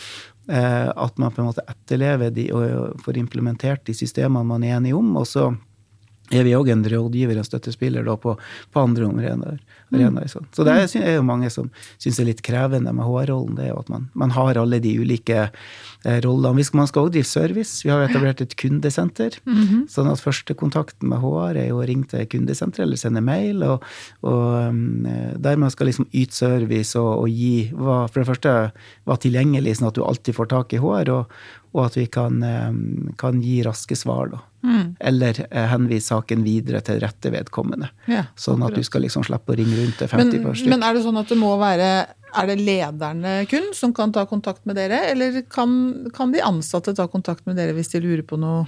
Eh, 0.48 0.88
at 0.88 1.18
man 1.20 1.32
på 1.34 1.42
en 1.42 1.50
måte 1.50 1.64
etterlever 1.68 2.30
de 2.32 2.46
og 2.56 3.02
får 3.04 3.18
implementert 3.20 3.84
de 3.84 3.92
systemene 3.96 4.48
man 4.48 4.64
er 4.64 4.78
enige 4.78 4.96
om. 4.96 5.10
og 5.20 5.26
så 5.28 5.50
er 6.30 6.44
vi 6.44 6.54
òg 6.56 6.68
en 6.72 6.84
rådgiver 6.84 7.40
og 7.40 7.46
støttespiller 7.46 8.04
da, 8.06 8.16
på, 8.20 8.34
på 8.72 8.84
andre 8.84 9.08
arenaer. 9.08 9.58
Mm. 9.88 10.18
sånn. 10.28 10.44
Så 10.52 10.66
det 10.68 10.74
er, 10.76 10.90
er 11.00 11.14
jo 11.16 11.24
mange 11.24 11.48
som 11.48 11.70
syns 11.96 12.18
det 12.18 12.24
er 12.24 12.28
litt 12.28 12.42
krevende 12.44 12.92
med 12.92 13.06
HR-rollen. 13.08 13.54
det 13.56 13.64
er 13.64 13.70
jo 13.70 13.78
at 13.80 13.88
man, 13.88 14.08
man, 14.12 14.34
har 14.36 14.60
alle 14.60 14.80
de 14.84 14.92
ulike 15.00 15.46
eh, 15.48 16.18
rollene. 16.24 16.66
Man 16.76 16.90
skal 16.90 17.08
òg 17.08 17.14
drive 17.14 17.28
service. 17.28 17.80
Vi 17.86 17.92
har 17.92 18.02
jo 18.02 18.10
etablert 18.10 18.42
et 18.44 18.56
kundesenter. 18.60 19.38
Mm 19.46 19.64
-hmm. 19.64 19.86
sånn 19.88 20.10
at 20.12 20.20
første 20.20 20.54
kontakten 20.54 21.08
med 21.08 21.24
HR 21.24 21.56
er 21.56 21.68
jo 21.68 21.80
å 21.80 21.86
ringe 21.88 22.04
til 22.08 22.26
kundesenteret 22.26 22.84
eller 22.84 22.96
sende 22.96 23.20
mail. 23.24 23.62
Og, 23.62 23.82
og 24.22 24.68
um, 24.68 25.06
der 25.36 25.56
man 25.56 25.70
skal 25.70 25.86
liksom 25.86 26.06
yte 26.12 26.34
service 26.34 26.98
og, 26.98 27.24
og 27.24 27.28
gi 27.28 27.72
hva, 27.72 28.08
For 28.08 28.20
det 28.20 28.28
første 28.28 28.72
være 29.06 29.20
tilgjengelig, 29.20 29.76
sånn 29.76 29.88
at 29.88 29.94
du 29.94 30.04
alltid 30.04 30.34
får 30.34 30.46
tak 30.46 30.72
i 30.72 30.78
HR. 30.78 31.10
og 31.10 31.26
og 31.76 31.84
at 31.84 31.98
vi 31.98 32.06
kan, 32.06 32.42
um, 32.42 33.14
kan 33.20 33.42
gi 33.44 33.62
raske 33.62 33.96
svar. 33.96 34.32
da. 34.32 34.38
Mm. 34.62 34.96
Eller 35.00 35.46
eh, 35.50 35.98
saken 36.02 36.42
videre 36.42 36.80
til 36.84 37.00
rette 37.02 37.30
vedkommende. 37.30 37.90
Ja, 38.10 38.26
sånn 38.34 38.64
at 38.66 38.74
du 38.74 38.82
skal 38.86 39.04
liksom 39.06 39.26
slippe 39.26 39.54
å 39.54 39.58
ringe 39.58 39.76
rundt 39.78 40.00
til 40.00 40.10
50 40.10 40.42
men, 40.42 40.70
Men 40.74 40.86
er 40.86 40.96
det 40.98 41.04
sånn 41.06 41.20
at 41.20 41.30
det 41.30 41.38
må 41.38 41.54
være 41.60 41.90
er 42.36 42.48
det 42.50 42.58
lederne 42.60 43.34
kun 43.48 43.70
som 43.74 43.92
kan 43.96 44.12
ta 44.12 44.26
kontakt 44.28 44.66
med 44.68 44.76
dere, 44.76 44.98
eller 45.12 45.40
kan, 45.48 45.70
kan, 46.14 46.32
de 46.32 46.42
ansatte 46.44 46.92
ta 46.96 47.06
kontakt 47.08 47.46
med 47.48 47.56
dere 47.56 47.72
hvis 47.76 47.92
de 47.94 48.02
lurer 48.04 48.24
på 48.26 48.36
noe 48.40 48.66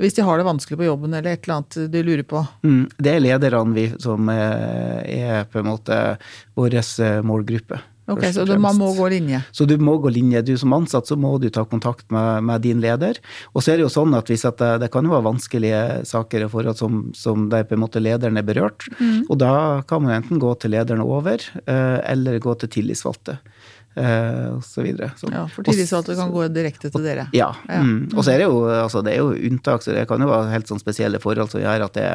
Hvis 0.00 0.16
de 0.16 0.24
har 0.24 0.40
det 0.40 0.46
vanskelig 0.48 0.78
på 0.80 0.88
jobben 0.88 1.12
eller 1.12 1.34
et 1.34 1.44
eller 1.44 1.60
annet 1.60 1.92
de 1.92 2.04
lurer 2.06 2.24
på? 2.24 2.40
Mm, 2.64 2.86
det 2.96 3.12
er 3.12 3.24
lederne 3.24 3.76
vi, 3.76 3.86
som 4.00 4.28
er, 4.32 5.04
er 5.04 5.44
på 5.50 5.60
en 5.60 5.68
måte 5.68 5.98
vår 6.58 6.78
eh, 6.80 7.20
målgruppe. 7.26 7.80
Ok, 8.10 8.24
Så 8.34 8.44
du, 8.44 8.56
man 8.58 8.74
må 8.76 8.88
gå 8.96 9.06
linje? 9.12 9.38
Så 9.54 9.64
du 9.68 9.76
må 9.78 9.94
gå 10.02 10.10
linje. 10.10 10.42
Du 10.42 10.56
Som 10.58 10.74
ansatt 10.74 11.06
så 11.06 11.14
må 11.16 11.36
du 11.38 11.48
ta 11.54 11.62
kontakt 11.64 12.08
med, 12.10 12.42
med 12.48 12.64
din 12.64 12.80
leder. 12.82 13.20
Og 13.54 13.62
så 13.62 13.72
er 13.72 13.78
det 13.78 13.86
jo 13.86 13.92
sånn 13.94 14.16
at 14.18 14.30
at 14.32 14.58
det, 14.58 14.70
det, 14.82 14.90
kan 14.90 15.06
jo 15.06 15.12
være 15.14 15.28
vanskelige 15.28 15.82
saker 16.08 16.46
og 16.46 16.52
forhold 16.56 16.78
som, 16.80 17.02
som 17.14 17.46
der 17.52 17.66
på 17.68 17.76
en 17.76 17.84
måte 17.84 18.02
lederen 18.02 18.40
er 18.40 18.46
berørt. 18.46 18.88
Mm. 18.98 19.28
Og 19.28 19.38
da 19.38 19.54
kan 19.86 20.02
man 20.02 20.16
enten 20.18 20.42
gå 20.42 20.54
til 20.58 20.74
lederen 20.74 21.04
over, 21.04 21.38
eh, 21.62 21.98
eller 22.10 22.42
gå 22.42 22.56
til 22.58 22.72
tillitsvalgte. 22.74 23.38
Uh, 23.92 24.56
og 24.56 24.62
så 24.64 24.80
videre. 24.80 25.10
Så, 25.20 25.28
ja, 25.28 25.42
For 25.52 25.66
tidlig 25.66 25.84
så 25.90 25.98
at 26.00 26.06
det 26.08 26.16
kan 26.16 26.30
gå 26.32 26.46
direkte 26.48 26.88
til 26.88 27.04
dere? 27.04 27.26
Ja. 27.36 27.50
ja. 27.68 27.82
Mm. 27.84 28.06
Og 28.14 28.24
så 28.24 28.32
er 28.32 28.40
det 28.40 28.46
jo, 28.46 28.62
altså, 28.72 29.02
det 29.04 29.12
er 29.12 29.20
jo 29.20 29.34
unntak, 29.50 29.84
så 29.84 29.92
det 29.92 30.06
kan 30.08 30.24
jo 30.24 30.30
være 30.30 30.48
helt 30.54 30.70
sånn 30.70 30.80
spesielle 30.80 31.20
forhold 31.20 31.52
som 31.52 31.60
gjør 31.60 31.84
at 31.84 31.98
det 31.98 32.06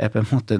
er 0.00 0.12
på 0.12 0.22
en 0.22 0.30
måte 0.30 0.56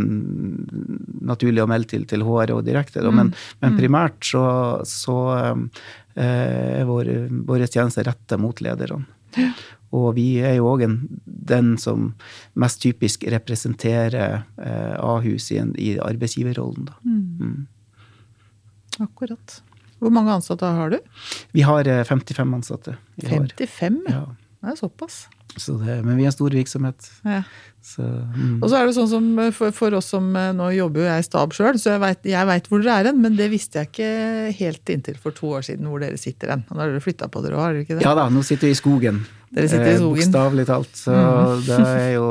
naturlig 1.24 1.64
å 1.64 1.68
melde 1.70 1.94
til, 1.94 2.04
til 2.10 2.24
HR 2.26 2.52
og 2.58 2.66
direkte. 2.68 3.00
Mm. 3.00 3.16
Men, 3.16 3.32
men, 3.62 3.72
mm. 3.72 3.80
primært 3.80 4.28
så, 4.28 4.44
så 4.88 5.18
eh, 5.32 6.82
er 6.82 6.88
våre, 6.88 7.16
våre 7.48 7.70
tjenester 7.70 8.06
retta 8.10 8.36
mot 8.40 8.60
lederne. 8.64 9.08
Ja. 9.40 9.54
Og 9.96 10.14
vi 10.16 10.26
er 10.44 10.56
jo 10.56 10.70
òg 10.70 10.84
den 11.24 11.74
som 11.80 12.12
mest 12.60 12.80
typisk 12.84 13.24
representerer 13.32 14.42
eh, 14.60 14.94
Ahus 15.00 15.50
i, 15.52 15.60
en, 15.60 15.74
i 15.80 15.94
arbeidsgiverrollen. 16.00 16.88
Da. 16.88 16.96
Mm. 17.04 17.22
mm. 17.40 17.60
Akkurat. 19.00 19.62
Hvor 20.02 20.10
mange 20.14 20.34
ansatte 20.34 20.66
har 20.66 20.90
du? 20.90 20.98
Vi 21.54 21.62
har 21.62 21.86
55 21.86 22.42
eh, 22.42 22.56
ansatte. 22.58 22.96
55? 23.22 24.02
Ja. 24.10 24.24
Det 24.62 24.72
er 24.72 24.78
såpass. 24.78 25.24
Så 25.56 25.74
det, 25.76 25.98
men 26.02 26.16
vi 26.16 26.24
er 26.24 26.30
en 26.30 26.34
stor 26.34 26.54
virksomhet. 26.54 27.08
Ja. 27.26 27.42
Så, 27.82 28.02
mm. 28.02 28.62
Og 28.62 28.70
så 28.70 28.78
er 28.78 28.86
det 28.86 28.94
sånn 28.96 29.10
som 29.10 29.24
for, 29.52 29.74
for 29.74 29.94
oss 29.98 30.12
som 30.14 30.28
eh, 30.38 30.52
Nå 30.54 30.68
jobber 30.76 31.02
jo 31.02 31.08
jeg 31.08 31.24
i 31.24 31.26
stab 31.26 31.54
sjøl, 31.56 31.78
så 31.82 31.96
jeg 31.98 32.46
veit 32.48 32.70
hvor 32.70 32.82
dere 32.82 33.00
er 33.02 33.10
hen, 33.10 33.18
men 33.24 33.36
det 33.38 33.50
visste 33.52 33.82
jeg 33.82 33.90
ikke 33.90 34.10
helt 34.60 34.94
inntil 34.94 35.18
for 35.20 35.34
to 35.36 35.50
år 35.58 35.66
siden 35.66 35.90
hvor 35.90 36.02
dere 36.02 36.20
sitter 36.20 36.54
hen. 36.54 36.64
Nå 36.70 36.78
har 36.78 36.92
dere 36.94 37.04
flytta 37.04 37.28
på 37.32 37.42
dere 37.44 37.58
òg, 37.58 37.64
har 37.66 37.76
dere 37.76 37.86
ikke 37.86 37.98
det? 37.98 38.06
Ja 38.06 38.14
da, 38.18 38.28
nå 38.32 38.44
sitter 38.46 38.70
vi 38.70 38.76
i 38.76 38.78
skogen. 38.78 39.22
Dere 39.52 39.68
sitter 39.68 39.90
i 39.90 39.92
eh, 39.92 40.00
skogen. 40.00 40.22
Bokstavelig 40.22 40.64
talt. 40.70 40.94
Så 40.96 41.12
mm. 41.12 41.64
det 41.66 41.78
er 41.90 42.10
jo 42.14 42.26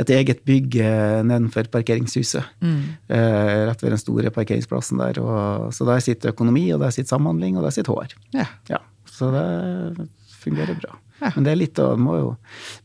et 0.00 0.12
eget 0.16 0.40
bygg 0.48 0.78
eh, 0.80 1.20
nedenfor 1.28 1.68
parkeringshuset. 1.74 2.48
Mm. 2.64 2.80
Eh, 3.12 3.52
rett 3.68 3.84
ved 3.84 3.92
den 3.92 4.00
store 4.00 4.32
parkeringsplassen 4.34 5.02
der. 5.02 5.20
Og, 5.20 5.70
så 5.76 5.86
der 5.88 6.04
sitter 6.04 6.32
økonomi, 6.32 6.66
og 6.72 6.80
der 6.80 6.94
sitter 6.94 7.16
samhandling, 7.16 7.58
og 7.60 7.68
der 7.68 7.76
sitter 7.76 7.92
HR. 7.92 8.16
Ja. 8.36 8.48
ja 8.72 8.80
så 9.14 9.30
det 9.34 10.08
fungerer 10.40 10.78
bra. 10.80 10.96
Men 11.34 11.46
det 11.46 11.52
er 11.52 11.60
litt 11.60 11.80
å 11.82 11.88
må 12.00 12.16
jo 12.18 12.30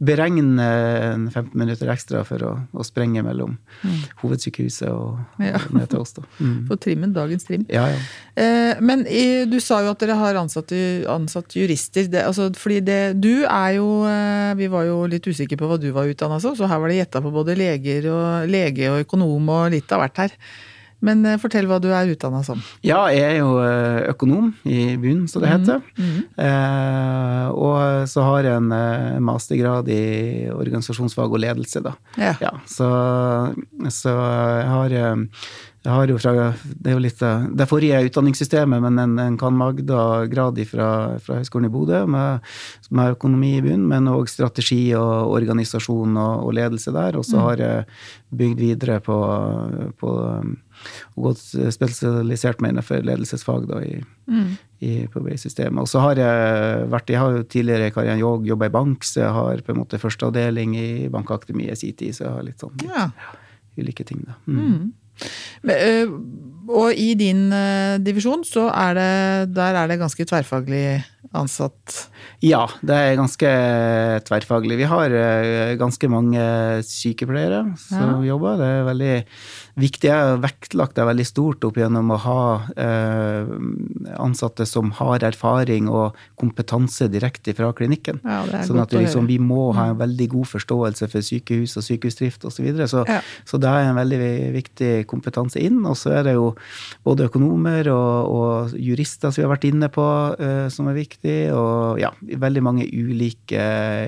beregne 0.03 0.67
15 1.29 1.51
minutter 1.59 1.91
ekstra 1.91 2.23
for 2.27 2.45
å, 2.45 2.51
å 2.71 2.85
sprenge 2.87 3.23
mellom 3.25 3.57
mm. 3.83 3.99
hovedsykehuset 4.21 4.89
og, 4.91 5.19
ja. 5.43 5.59
ned 5.75 5.89
til 5.91 6.01
oss. 6.01 6.15
da. 6.17 6.25
Mm. 6.39 6.55
På 6.69 6.77
trimmen, 6.81 7.13
dagens 7.15 7.47
trim. 7.47 7.65
Ja, 7.71 7.87
ja. 7.91 7.99
Eh, 8.39 8.79
men 8.83 9.05
i, 9.09 9.45
du 9.49 9.59
sa 9.63 9.81
jo 9.83 9.93
at 9.93 10.03
dere 10.03 10.17
har 10.19 10.39
ansatt, 10.39 10.73
ansatt 11.11 11.57
jurister. 11.59 12.07
Det, 12.11 12.23
altså, 12.25 12.49
fordi 12.57 12.79
det, 12.85 13.01
du 13.19 13.43
er 13.43 13.77
jo 13.79 13.87
eh, 14.07 14.55
Vi 14.59 14.69
var 14.71 14.87
jo 14.87 15.03
litt 15.09 15.27
usikre 15.27 15.57
på 15.59 15.67
hva 15.69 15.79
du 15.81 15.89
var 15.95 16.09
utdanna 16.09 16.39
som, 16.41 16.55
så 16.57 16.69
her 16.69 16.81
var 16.81 16.91
det 16.91 16.99
gjetta 17.01 17.23
på 17.23 17.33
både 17.33 17.57
leger 17.59 18.09
og, 18.13 18.49
lege 18.49 18.89
og 18.91 19.05
økonom 19.05 19.53
og 19.55 19.71
litt 19.75 19.91
av 19.95 20.03
hvert 20.03 20.25
her. 20.25 20.35
Men 21.05 21.23
eh, 21.27 21.39
fortell 21.39 21.67
hva 21.69 21.79
du 21.81 21.89
er 21.95 22.11
utdanna 22.11 22.41
som. 22.45 22.59
Ja, 22.85 23.05
jeg 23.13 23.23
er 23.23 23.37
jo 23.39 23.53
eh, 23.63 24.09
økonom 24.11 24.51
i 24.67 24.97
bunnen, 24.99 25.27
som 25.31 25.43
det 25.43 25.53
heter. 25.53 25.81
Mm, 25.95 26.09
mm. 26.09 26.19
Eh, 26.45 27.47
og 27.55 28.09
så 28.11 28.25
har 28.27 28.47
jeg 28.47 28.59
en 28.59 28.75
eh, 28.75 29.17
mastergrad 29.23 29.89
i 29.93 30.03
organisasjonsfag 30.51 31.31
og 31.31 31.43
ledelse, 31.45 31.83
da. 31.85 31.95
Ja. 32.19 32.35
ja 32.43 32.53
så, 32.67 32.91
så, 33.87 34.13
jeg 34.13 34.69
har 34.75 34.97
jeg 35.79 35.95
har 35.95 36.11
jo 36.11 36.17
fra, 36.19 36.31
Det 36.59 36.91
er 36.91 36.97
jo 36.97 37.01
litt 37.01 37.21
det 37.55 37.67
forrige 37.69 38.01
utdanningssystemet, 38.09 38.81
men 38.83 38.99
en, 38.99 39.13
en 39.23 39.37
kan 39.39 39.55
Magda-grad 39.55 40.59
fra, 40.67 40.89
fra 41.23 41.37
Høgskolen 41.39 41.69
i 41.69 41.71
Bodø 41.71 42.01
med, 42.03 42.43
med, 42.91 43.15
økonomi 43.15 43.53
i 43.57 43.61
bunnen, 43.63 43.87
men 43.87 44.11
òg 44.11 44.27
strategi 44.27 44.91
og 44.99 45.31
organisasjon 45.37 46.19
og, 46.19 46.43
og 46.49 46.57
ledelse 46.59 46.91
der. 46.95 47.15
Og 47.15 47.23
så 47.23 47.39
mm. 47.39 47.43
har 47.47 47.63
jeg 47.63 47.85
bygd 48.41 48.59
videre 48.65 48.99
på, 49.05 49.19
på 50.03 50.11
og 51.15 51.29
gått 51.29 51.43
spesialisert 51.75 52.61
meg 52.63 52.73
innenfor 52.73 53.03
ledelsesfag 53.05 53.67
da, 53.69 53.81
i, 53.83 53.99
mm. 54.29 54.47
i, 54.85 54.93
på 55.11 55.23
systemet. 55.35 55.81
Og 55.83 55.89
så 55.91 56.03
har 56.03 56.21
jeg 56.21 56.87
vært 56.93 57.09
Jeg 57.09 57.21
har 57.21 57.35
jo 57.35 57.43
tidligere 57.43 57.89
i 57.89 57.95
karrieren 57.95 58.47
jobba 58.47 58.69
i 58.69 58.75
bank, 58.77 59.03
så 59.07 59.25
jeg 59.25 59.35
har 59.35 59.65
på 59.65 59.73
en 59.73 59.81
måte 59.81 60.01
førsteavdeling 60.01 60.77
i 60.79 60.89
Bankakademiet 61.11 61.77
i 61.77 61.81
sin 61.83 61.99
tid, 61.99 62.15
så 62.15 62.27
jeg 62.27 62.37
har 62.37 62.47
litt 62.47 62.63
sånn 62.63 62.87
ja. 62.87 63.09
ulike 63.79 64.07
ting, 64.07 64.23
da. 64.27 64.39
Mm. 64.47 64.63
Mm. 64.63 64.89
Men, 65.67 66.15
og 66.69 66.93
i 66.93 67.13
din 67.17 67.47
divisjon 68.05 68.45
så 68.47 68.67
er 68.69 68.97
det, 68.97 69.13
der 69.57 69.77
er 69.81 69.89
det 69.89 69.99
ganske 70.01 70.25
tverrfaglig 70.29 71.01
ansatt? 71.35 71.95
Ja, 72.45 72.63
det 72.85 72.95
er 72.95 73.17
ganske 73.19 73.49
tverrfaglig. 74.27 74.77
Vi 74.79 74.87
har 74.89 75.13
ganske 75.79 76.09
mange 76.11 76.43
sykepleiere 76.85 77.65
som 77.81 78.19
ja. 78.21 78.29
jobber. 78.31 78.59
Det 78.61 78.69
er 78.69 78.87
veldig 78.87 79.15
viktig 79.79 80.09
er 80.11 80.39
vektlagt 80.41 80.97
det 80.97 81.05
veldig 81.07 81.25
stort 81.27 81.65
opp 81.67 81.77
gjennom 81.79 82.11
å 82.13 82.19
ha 82.23 82.41
eh, 82.79 83.51
ansatte 84.19 84.65
som 84.67 84.91
har 84.97 85.23
erfaring 85.27 85.89
og 85.91 86.17
kompetanse 86.39 87.09
direkte 87.11 87.55
fra 87.57 87.71
klinikken. 87.75 88.21
Ja, 88.23 88.63
sånn 88.67 88.81
at 88.83 88.93
vi, 88.93 89.03
liksom, 89.05 89.29
vi 89.29 89.39
må 89.41 89.69
ha 89.77 89.89
en 89.89 89.97
mm. 89.97 90.03
veldig 90.03 90.29
god 90.35 90.51
forståelse 90.55 91.09
for 91.11 91.25
sykehus 91.25 91.77
og 91.79 91.87
sykehusdrift 91.87 92.45
osv. 92.45 92.59
Så, 92.59 92.65
videre. 92.65 92.89
så, 92.91 93.05
ja. 93.07 93.21
så 93.47 93.59
det 93.61 93.71
er 93.71 93.87
en 93.87 93.99
veldig 93.99 94.19
viktig 94.51 94.91
kompetanse 95.07 95.61
inn. 95.63 95.79
Og 95.87 95.95
så 95.99 96.17
er 96.19 96.27
det 96.27 96.35
jo 96.35 96.51
både 97.05 97.27
økonomer 97.29 97.89
og, 97.93 98.33
og 98.33 98.75
jurister 98.79 99.31
som 99.31 99.41
vi 99.41 99.45
har 99.45 99.53
vært 99.53 99.67
inne 99.69 99.89
på, 99.93 100.05
eh, 100.39 100.67
som 100.73 100.89
er 100.91 100.97
viktig. 100.97 101.37
Og 101.55 102.01
ja, 102.01 102.11
veldig 102.19 102.63
mange 102.65 102.87
ulike, 102.87 103.63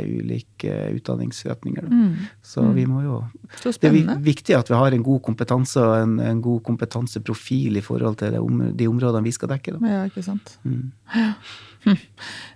ulike 0.06 0.76
utdanningsretninger. 0.98 1.88
Mm. 1.88 2.14
Så 2.46 2.66
vi 2.76 2.86
må 2.90 3.04
jo 3.06 3.22
Det 3.64 3.90
er 3.90 4.16
viktig 4.22 4.56
at 4.58 4.72
vi 4.72 4.80
har 4.80 4.96
en 4.96 5.06
god 5.06 5.22
kompetanse 5.26 5.82
og 5.82 5.96
en, 6.00 6.20
en, 6.20 6.42
god 6.42 6.64
kompetanseprofil 6.68 7.78
i 7.78 7.86
forhold 7.86 8.18
til 8.22 8.38
om, 8.40 8.64
de 8.78 8.88
områdene 8.90 9.26
vi 9.26 9.36
skal 9.36 9.52
dekke. 9.54 9.78
Da. 9.78 9.96
Ja, 9.96 10.06
ikke 10.10 10.26
sant. 10.26 10.58
Mm. 10.64 10.92
Hm. 11.82 11.98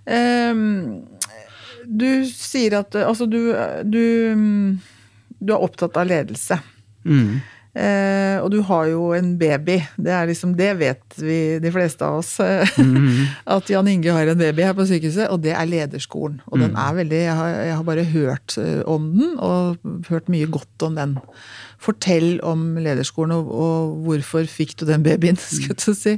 Um, 0.06 1.06
du 1.86 2.26
sier 2.30 2.76
at 2.78 2.94
altså 2.94 3.26
du, 3.26 3.40
du, 3.82 4.04
du 5.38 5.50
er 5.52 5.64
opptatt 5.66 5.98
av 5.98 6.06
ledelse. 6.06 6.60
Mm. 7.06 7.40
Eh, 7.76 8.38
og 8.40 8.48
du 8.54 8.62
har 8.64 8.86
jo 8.88 9.10
en 9.12 9.34
baby. 9.36 9.76
Det 10.00 10.12
er 10.16 10.28
liksom, 10.30 10.54
det 10.56 10.70
vet 10.80 11.18
vi, 11.20 11.58
de 11.60 11.72
fleste 11.74 12.06
av 12.06 12.22
oss. 12.22 12.36
Mm. 12.80 13.26
at 13.56 13.72
Jan 13.72 13.90
Inge 13.92 14.14
har 14.16 14.32
en 14.32 14.40
baby 14.40 14.64
her 14.64 14.76
på 14.76 14.86
sykehuset, 14.88 15.28
og 15.28 15.42
det 15.44 15.52
er 15.52 15.68
lederskolen. 15.68 16.40
Og 16.48 16.56
mm. 16.56 16.64
den 16.64 16.80
er 16.86 16.98
veldig, 17.02 17.20
jeg 17.26 17.36
har, 17.40 17.52
jeg 17.68 17.76
har, 17.76 17.86
bare 17.90 18.08
hørt 18.14 18.56
eh, 18.62 18.80
om 18.88 19.10
den, 19.18 19.36
og 19.36 20.08
hørt 20.08 20.32
mye 20.32 20.48
godt 20.48 20.88
om 20.88 20.96
den. 20.96 21.18
Fortell 21.86 22.40
om 22.46 22.64
lederskolen, 22.82 23.34
og, 23.36 23.50
og 23.50 23.92
hvorfor 24.06 24.48
fikk 24.50 24.74
du 24.80 24.86
den 24.88 25.04
babyen, 25.06 25.38
skulle 25.46 25.78
du 25.78 25.96
si? 25.96 26.16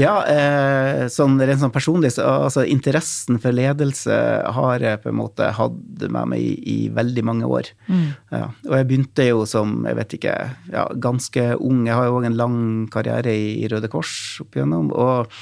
Ja, 0.00 0.18
eh, 0.30 1.06
sånn 1.12 1.38
rent 1.40 1.62
sånn 1.62 1.74
personlig, 1.74 2.14
så, 2.16 2.26
altså 2.48 2.66
interessen 2.66 3.40
for 3.42 3.56
ledelse 3.56 4.18
har 4.58 4.84
jeg 4.84 5.02
på 5.04 5.12
en 5.12 5.20
måte 5.20 5.52
hatt 5.56 6.06
med 6.06 6.32
meg 6.32 6.42
i, 6.42 6.52
i 6.58 6.76
veldig 6.94 7.26
mange 7.26 7.48
år. 7.48 7.72
Mm. 7.86 8.08
Ja, 8.34 8.50
og 8.66 8.76
jeg 8.80 8.90
begynte 8.90 9.28
jo 9.28 9.46
som, 9.48 9.78
jeg 9.88 10.00
vet 10.00 10.18
ikke, 10.18 10.36
ja, 10.74 10.86
ganske 11.06 11.48
ung. 11.56 11.86
Jeg 11.88 11.96
har 11.98 12.10
jo 12.10 12.20
òg 12.20 12.28
en 12.28 12.38
lang 12.38 12.60
karriere 12.92 13.32
i, 13.32 13.48
i 13.62 13.70
Røde 13.72 13.90
Kors 13.92 14.12
opp 14.44 14.56
igjennom. 14.58 14.92
og 14.92 15.32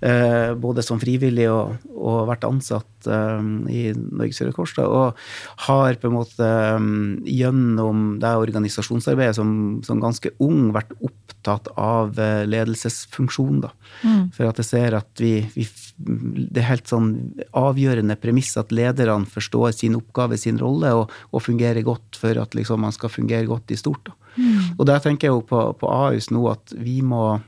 Eh, 0.00 0.54
både 0.54 0.82
som 0.84 0.98
frivillig 1.00 1.46
og, 1.48 1.78
og 1.96 2.26
vært 2.28 2.42
ansatt 2.44 3.06
eh, 3.08 3.46
i 3.72 3.80
Norges 3.96 4.42
Røde 4.42 4.52
Kors. 4.52 4.74
Da, 4.76 4.84
og 4.84 5.22
har 5.64 5.96
på 6.02 6.10
en 6.10 6.16
måte 6.18 6.48
um, 6.76 7.22
gjennom 7.24 8.18
det 8.20 8.34
organisasjonsarbeidet 8.36 9.38
som, 9.38 9.48
som, 9.86 10.02
ganske 10.02 10.34
ung 10.44 10.68
vært 10.76 10.92
opptatt 11.00 11.72
av 11.80 12.20
eh, 12.20 12.44
ledelsesfunksjon. 12.44 13.64
Da. 13.64 13.72
Mm. 14.04 14.20
For 14.36 14.50
at 14.50 14.60
jeg 14.60 14.68
ser 14.68 14.98
at 15.00 15.22
vi, 15.22 15.38
vi, 15.56 15.64
Det 15.96 16.60
er 16.60 16.70
helt 16.74 16.92
sånn 16.92 17.10
avgjørende 17.56 18.18
premiss 18.20 18.52
at 18.60 18.76
lederne 18.76 19.24
forstår 19.24 19.72
sin 19.78 19.96
oppgave, 19.96 20.36
sin 20.36 20.60
rolle, 20.60 20.92
og, 20.92 21.18
og 21.32 21.46
fungerer 21.48 21.80
godt 21.88 22.20
for 22.20 22.36
at 22.44 22.52
liksom, 22.52 22.84
man 22.84 22.92
skal 22.92 23.16
fungere 23.16 23.48
godt 23.48 23.72
i 23.72 23.80
stort. 23.80 24.12
Da. 24.12 24.32
Mm. 24.36 24.76
Og 24.76 24.86
der 24.92 25.00
tenker 25.00 25.30
jeg 25.30 25.38
jo 25.38 25.44
på, 25.48 25.66
på 25.80 25.88
AUS 25.88 26.28
nå 26.36 26.44
at 26.52 26.76
vi 26.76 27.00
må 27.00 27.38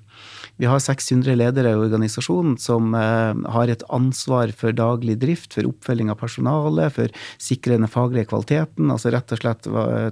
vi 0.59 0.67
har 0.67 0.79
600 0.83 1.37
ledere 1.39 1.71
i 1.71 1.79
organisasjonen 1.79 2.57
som 2.59 2.95
eh, 2.95 3.51
har 3.55 3.71
et 3.71 3.83
ansvar 3.95 4.51
for 4.59 4.75
daglig 4.75 5.15
drift, 5.23 5.55
for 5.55 5.69
oppfølging 5.69 6.11
av 6.11 6.19
personalet, 6.19 6.95
for 6.97 7.15
sikre 7.39 7.77
den 7.79 7.87
faglige 7.91 8.27
kvaliteten. 8.33 8.91
Altså 8.91 9.13
rett 9.15 9.35
og 9.35 9.39
slett 9.39 9.69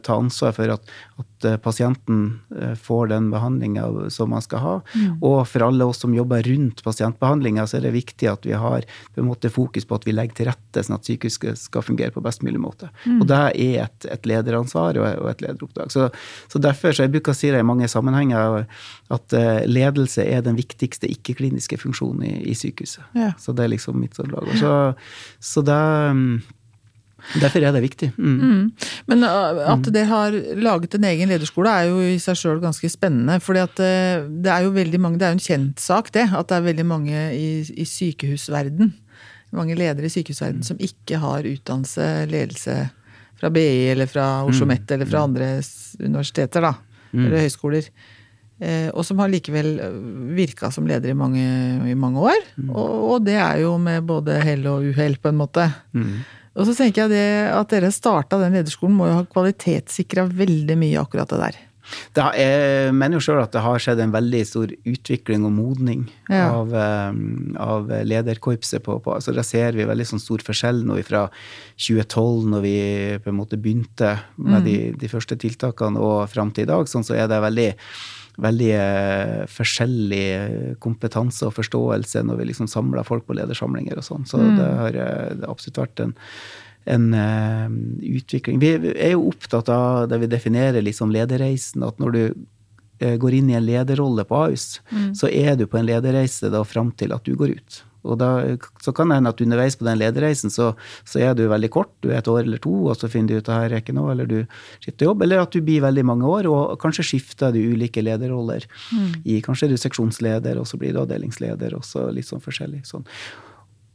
ta 0.06 0.18
ansvar 0.20 0.54
for 0.54 0.70
at, 0.76 0.92
at 1.18 1.48
eh, 1.50 1.56
pasienten 1.62 2.20
eh, 2.54 2.76
får 2.78 3.10
den 3.10 3.32
behandlinga 3.32 3.88
som 4.14 4.30
man 4.30 4.44
skal 4.44 4.62
ha. 4.62 4.76
Mm. 4.94 5.16
Og 5.26 5.40
for 5.50 5.66
alle 5.66 5.88
oss 5.90 6.04
som 6.04 6.14
jobber 6.14 6.46
rundt 6.46 6.84
pasientbehandlinga, 6.86 7.66
så 7.66 7.80
er 7.80 7.88
det 7.88 7.96
viktig 7.96 8.30
at 8.30 8.46
vi 8.46 8.54
har 8.54 8.86
på 9.16 9.26
måte 9.26 9.50
fokus 9.50 9.88
på 9.88 9.98
at 9.98 10.06
vi 10.06 10.14
legger 10.14 10.38
til 10.38 10.50
rette 10.52 10.86
sånn 10.86 11.00
at 11.00 11.10
sykehuset 11.10 11.58
skal 11.66 11.82
fungere 11.82 12.14
på 12.14 12.22
best 12.22 12.46
mulig 12.46 12.62
måte. 12.62 12.92
Mm. 13.02 13.18
Og 13.18 13.26
det 13.32 13.42
er 13.50 13.82
et, 13.88 14.08
et 14.14 14.30
lederansvar 14.30 15.02
og 15.02 15.26
et 15.32 15.42
lederoppdrag. 15.42 15.90
Så, 15.90 16.06
så 16.46 16.62
derfor, 16.62 16.94
så 16.94 17.08
jeg 17.08 17.16
bruker 17.18 17.34
å 17.34 17.40
si 17.42 17.50
det 17.50 17.64
i 17.64 17.66
mange 17.66 17.90
sammenhenger, 17.90 18.62
at 19.10 19.34
ledelse 19.66 20.22
er 20.22 20.35
er 20.36 20.44
den 20.46 20.58
viktigste 20.58 21.08
ikke-kliniske 21.12 21.78
funksjonen 21.80 22.26
i, 22.26 22.34
i 22.52 22.54
sykehuset. 22.58 23.04
Ja. 23.16 23.32
Så 23.40 23.54
det 23.56 23.66
er 23.66 23.74
liksom 23.74 23.98
mitt 24.00 24.18
lag. 24.18 24.52
Så, 24.60 24.76
så 25.42 25.64
det 25.66 25.80
um, 26.12 26.28
Derfor 27.40 27.64
er 27.64 27.72
det 27.74 27.80
viktig. 27.82 28.10
Mm. 28.20 28.34
Mm. 28.38 28.66
Men 29.10 29.24
uh, 29.26 29.58
at 29.72 29.80
mm. 29.82 29.92
dere 29.94 30.08
har 30.10 30.36
laget 30.62 30.94
en 30.94 31.06
egen 31.08 31.32
lederskole 31.32 31.72
er 31.72 31.88
jo 31.88 32.02
i 32.04 32.20
seg 32.22 32.38
sjøl 32.38 32.60
ganske 32.62 32.90
spennende. 32.92 33.40
For 33.42 33.58
uh, 33.58 33.66
det 33.74 34.52
er 34.52 34.66
jo 34.66 34.74
veldig 34.76 35.00
mange, 35.02 35.18
det 35.18 35.26
er 35.26 35.34
jo 35.34 35.38
en 35.40 35.46
kjent 35.48 35.82
sak 35.82 36.12
det, 36.14 36.28
at 36.30 36.52
det 36.52 36.58
er 36.58 36.68
veldig 36.68 36.86
mange 36.86 37.24
i, 37.34 37.48
i 37.66 37.88
sykehusverden, 37.88 38.92
mange 39.56 39.78
ledere 39.78 40.06
i 40.06 40.12
sykehusverden 40.12 40.62
mm. 40.62 40.68
som 40.68 40.82
ikke 40.82 41.18
har 41.22 41.48
utdannelse, 41.48 42.06
ledelse 42.30 42.76
fra 43.36 43.50
BI 43.52 43.88
eller 43.92 44.08
fra 44.10 44.26
Oslo 44.44 44.62
OsloMet 44.62 44.92
eller 44.94 45.08
fra 45.08 45.24
andre 45.26 45.48
universiteter, 46.00 46.64
da. 46.64 46.74
Eller 47.16 47.46
høyskoler. 47.46 47.88
Eh, 48.56 48.88
og 48.96 49.04
som 49.04 49.20
har 49.20 49.28
likevel 49.28 49.74
eh, 49.84 50.00
virka 50.36 50.70
som 50.72 50.86
leder 50.88 51.12
i 51.12 51.18
mange, 51.18 51.44
i 51.84 51.96
mange 51.98 52.24
år. 52.32 52.40
Mm. 52.56 52.72
Og, 52.72 52.94
og, 53.10 53.18
det 53.26 53.36
er 53.36 53.60
jo 53.66 53.76
med 53.80 54.06
både 54.08 54.40
hell 54.40 54.64
og 54.70 54.88
uhell, 54.88 55.18
på 55.20 55.32
en 55.32 55.40
måte. 55.42 55.68
Mm. 55.92 56.24
Og 56.56 56.64
så 56.64 56.72
tenker 56.78 57.04
jeg 57.04 57.12
det, 57.12 57.28
at 57.52 57.72
dere 57.72 57.92
starta 57.92 58.40
den 58.40 58.56
lederskolen, 58.56 58.96
må 58.96 59.10
jo 59.10 59.18
ha 59.18 59.28
kvalitetssikra 59.28 60.24
veldig 60.32 60.78
mye 60.80 61.02
akkurat 61.02 61.34
det 61.34 61.40
der. 61.42 61.62
Det 62.16 62.22
har, 62.24 62.34
jeg 62.34 62.94
mener 62.96 63.14
jo 63.14 63.22
sjøl 63.22 63.38
at 63.44 63.52
det 63.54 63.62
har 63.62 63.82
skjedd 63.82 64.00
en 64.02 64.14
veldig 64.14 64.40
stor 64.48 64.72
utvikling 64.74 65.44
og 65.46 65.52
modning 65.54 66.06
ja. 66.26 66.48
av, 66.48 66.72
eh, 66.74 67.20
av, 67.62 67.92
lederkorpset. 68.08 68.82
På, 68.82 68.98
på, 69.04 69.14
altså 69.14 69.34
Der 69.36 69.46
ser 69.46 69.76
vi 69.76 69.86
veldig 69.86 70.08
sånn 70.08 70.22
stor 70.22 70.42
forskjell 70.48 70.82
nå 70.88 70.98
fra 71.06 71.26
2012, 71.76 72.48
når 72.56 72.64
vi 72.64 72.76
på 73.22 73.30
en 73.30 73.38
måte 73.38 73.60
begynte 73.60 74.16
med 74.40 74.62
mm. 74.62 74.66
de, 74.66 74.76
de, 75.04 75.12
første 75.12 75.38
tiltakene, 75.44 76.00
og 76.00 76.24
fram 76.32 76.50
til 76.56 76.66
i 76.66 76.72
dag. 76.72 76.88
Sånn 76.90 77.06
så 77.06 77.18
er 77.20 77.28
det 77.30 77.44
veldig 77.44 77.70
veldig 78.42 78.70
eh, 78.76 79.44
forskjellig 79.48 80.26
kompetanse 80.82 81.46
og 81.46 81.54
forståelse 81.56 82.22
når 82.26 82.40
vi 82.40 82.48
liksom 82.50 82.68
samler 82.70 83.06
folk 83.06 83.26
på 83.28 83.36
ledersamlinger 83.38 84.00
og 84.00 84.06
sånn. 84.06 84.26
Så 84.28 84.40
mm. 84.40 84.50
det 84.58 84.68
har 84.80 84.98
eh, 85.04 85.30
det 85.40 85.48
absolutt 85.50 85.80
vært 85.80 86.02
en, 86.04 86.12
en 86.96 87.06
uh, 87.16 87.78
utvikling. 88.16 88.60
Vi 88.62 88.74
er 88.92 89.16
jo 89.16 89.30
opptatt 89.32 89.72
av 89.72 90.10
det 90.12 90.20
vi 90.22 90.30
definerer 90.30 90.84
liksom 90.84 91.14
lederreisen. 91.14 91.86
At 91.86 91.98
når 92.02 92.16
du 92.16 92.22
uh, 93.02 93.16
går 93.22 93.40
inn 93.40 93.50
i 93.50 93.58
en 93.58 93.66
lederrolle 93.66 94.26
på 94.28 94.44
Ahus, 94.44 94.68
mm. 94.92 95.10
så 95.18 95.32
er 95.32 95.56
du 95.58 95.66
på 95.70 95.80
en 95.80 95.88
lederreise 95.88 96.52
da 96.52 96.62
fram 96.68 96.92
til 97.00 97.16
at 97.16 97.24
du 97.26 97.34
går 97.40 97.56
ut. 97.56 97.82
Og 98.06 98.18
da, 98.20 98.30
så 98.84 98.94
kan 98.96 99.10
det 99.10 99.18
hende 99.18 99.32
at 99.34 99.42
underveis 99.42 99.76
på 99.78 99.86
den 99.88 100.00
lederreisen 100.00 100.52
så, 100.52 100.72
så, 101.04 101.20
er 101.22 101.34
du 101.36 101.46
veldig 101.50 101.70
kort, 101.74 101.92
du 102.04 102.10
er 102.12 102.20
et 102.20 102.30
år 102.30 102.44
eller 102.44 102.62
to, 102.62 102.74
og 102.90 102.96
så 102.98 103.10
finner 103.12 103.34
du 103.34 103.40
ut 103.40 103.50
at 103.50 103.66
her 103.66 103.76
er 103.76 103.84
ikke 103.84 103.96
noe, 103.96 104.12
eller 104.14 104.30
du 104.30 104.38
skifter 104.84 105.10
jobb. 105.10 105.26
Eller 105.26 105.42
at 105.42 105.54
du 105.54 105.62
blir 105.64 105.84
veldig 105.84 106.06
mange 106.06 106.30
år, 106.30 106.50
og 106.50 106.76
kanskje 106.82 107.06
skifter 107.12 107.54
du 107.54 107.60
ulike 107.74 108.04
lederroller. 108.04 108.68
Mm. 108.92 109.10
I, 109.24 109.40
kanskje 109.44 109.68
er 109.68 109.74
du 109.74 109.82
seksjonsleder, 109.82 110.60
og 110.60 110.68
så 110.70 110.80
blir 110.80 110.94
du 110.96 111.02
avdelingsleder, 111.02 111.76
og 111.76 111.84
så 111.86 112.08
litt 112.14 112.28
sånn 112.30 112.44
forskjellig. 112.44 112.84
Sånn. 112.88 113.06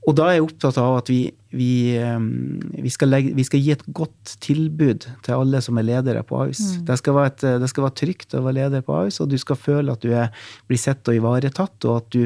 Og 0.10 0.16
da 0.18 0.28
er 0.32 0.40
jeg 0.40 0.46
opptatt 0.48 0.78
av 0.82 0.96
at 0.98 1.10
vi, 1.12 1.20
vi, 1.54 1.94
vi, 1.94 2.90
skal, 2.90 3.12
legge, 3.12 3.36
vi, 3.38 3.44
skal, 3.46 3.62
gi 3.62 3.74
et 3.76 3.84
godt 3.94 4.34
tilbud 4.42 5.06
til 5.22 5.36
alle 5.36 5.62
som 5.62 5.78
er 5.78 5.86
ledere 5.86 6.24
på 6.26 6.40
Ahus. 6.42 6.62
Mm. 6.64 6.86
Det, 6.88 6.98
skal 6.98 7.20
et, 7.22 7.46
det, 7.62 7.70
skal 7.70 7.86
være 7.86 7.98
trygt 8.02 8.34
å 8.34 8.42
være 8.48 8.58
leder 8.58 8.86
på 8.88 8.96
Ahus, 8.98 9.20
og 9.22 9.30
du 9.30 9.38
skal 9.42 9.60
føle 9.62 9.94
at 9.94 10.02
du 10.02 10.10
er, 10.18 10.32
blir 10.72 10.82
sett 10.82 11.06
og 11.06 11.20
ivaretatt, 11.20 11.78
og 11.86 12.00
at 12.00 12.18
du 12.18 12.24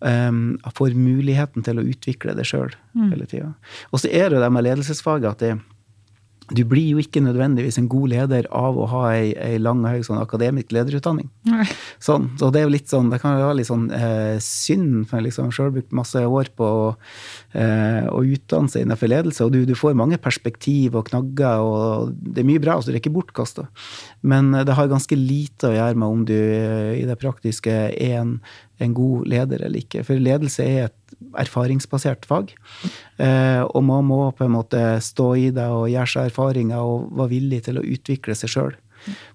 um, 0.00 0.56
får 0.78 0.96
muligheten 0.96 1.66
til 1.68 1.82
å 1.82 1.84
utvikle 1.92 2.36
det 2.38 2.48
sjøl 2.48 2.72
mm. 2.96 3.10
hele 3.12 3.28
tida. 3.28 3.52
Og 3.92 4.00
så 4.00 4.08
er 4.08 4.32
det 4.32 4.40
det 4.40 4.52
med 4.54 4.64
ledelsesfaget 4.64 5.28
at 5.34 5.44
det, 5.44 5.52
du 6.48 6.62
blir 6.68 6.94
jo 6.94 7.02
ikke 7.02 7.20
nødvendigvis 7.20 7.76
en 7.80 7.88
god 7.92 8.08
leder 8.12 8.46
av 8.54 8.76
å 8.80 8.86
ha 8.88 9.02
ei, 9.12 9.32
ei 9.36 9.58
lang 9.60 9.82
og 9.82 9.92
høy 9.92 10.04
sånn 10.06 10.20
akademisk 10.20 10.72
lederutdanning. 10.72 11.28
Sånn, 12.00 12.30
så 12.40 12.48
det 12.52 12.62
er 12.62 12.66
jo 12.66 12.72
litt 12.72 12.88
sånn, 12.88 13.10
det 13.12 13.20
kan 13.20 13.36
være 13.36 13.58
litt 13.58 13.68
sånn 13.68 13.88
eh, 13.94 14.38
synd, 14.42 15.08
for 15.08 15.18
jeg 15.18 15.28
liksom 15.28 15.50
sjøl 15.54 15.72
brukt 15.74 15.92
masse 15.96 16.22
år 16.24 16.48
på 16.56 16.68
å, 16.68 16.86
eh, 17.52 18.08
å 18.08 18.22
utdanne 18.24 18.72
seg 18.72 18.86
innenfor 18.86 19.12
ledelse, 19.12 19.44
og 19.44 19.52
du, 19.52 19.60
du, 19.68 19.74
får 19.78 19.98
mange 19.98 20.20
perspektiv 20.22 20.96
og 20.98 21.10
knagger, 21.10 21.64
og 21.64 22.14
det 22.16 22.42
er 22.42 22.48
mye 22.48 22.62
bra, 22.64 22.78
så 22.80 22.90
det 22.90 22.98
er 22.98 23.02
ikke 23.02 23.16
bortkasta. 23.18 23.68
Men 24.24 24.54
eh, 24.54 24.64
det 24.68 24.78
har 24.78 24.88
ganske 24.90 25.18
lite 25.20 25.68
å 25.72 25.76
gjøre 25.76 26.00
med 26.00 26.08
om 26.08 26.24
du 26.28 26.36
eh, 26.38 26.94
i 27.02 27.04
det 27.08 27.18
praktiske 27.20 27.76
er 27.92 28.16
en, 28.22 28.38
en 28.78 28.94
god 28.94 29.28
leder 29.30 29.62
eller 29.64 29.82
ikke. 29.82 30.04
For 30.06 30.20
ledelse 30.22 30.64
er 30.64 30.88
et 30.88 31.16
erfaringsbasert 31.42 32.26
fag. 32.28 32.52
Eh, 33.18 33.62
og 33.62 33.82
man 33.84 34.06
må 34.08 34.20
på 34.36 34.46
en 34.46 34.54
måte 34.54 34.82
stå 35.04 35.30
i 35.38 35.48
det 35.54 35.66
og 35.72 35.88
gjøre 35.90 36.12
seg 36.14 36.30
erfaringer 36.30 36.82
og 36.82 37.08
være 37.18 37.34
villig 37.34 37.64
til 37.68 37.80
å 37.80 37.86
utvikle 37.86 38.36
seg 38.38 38.54
sjøl. 38.54 38.76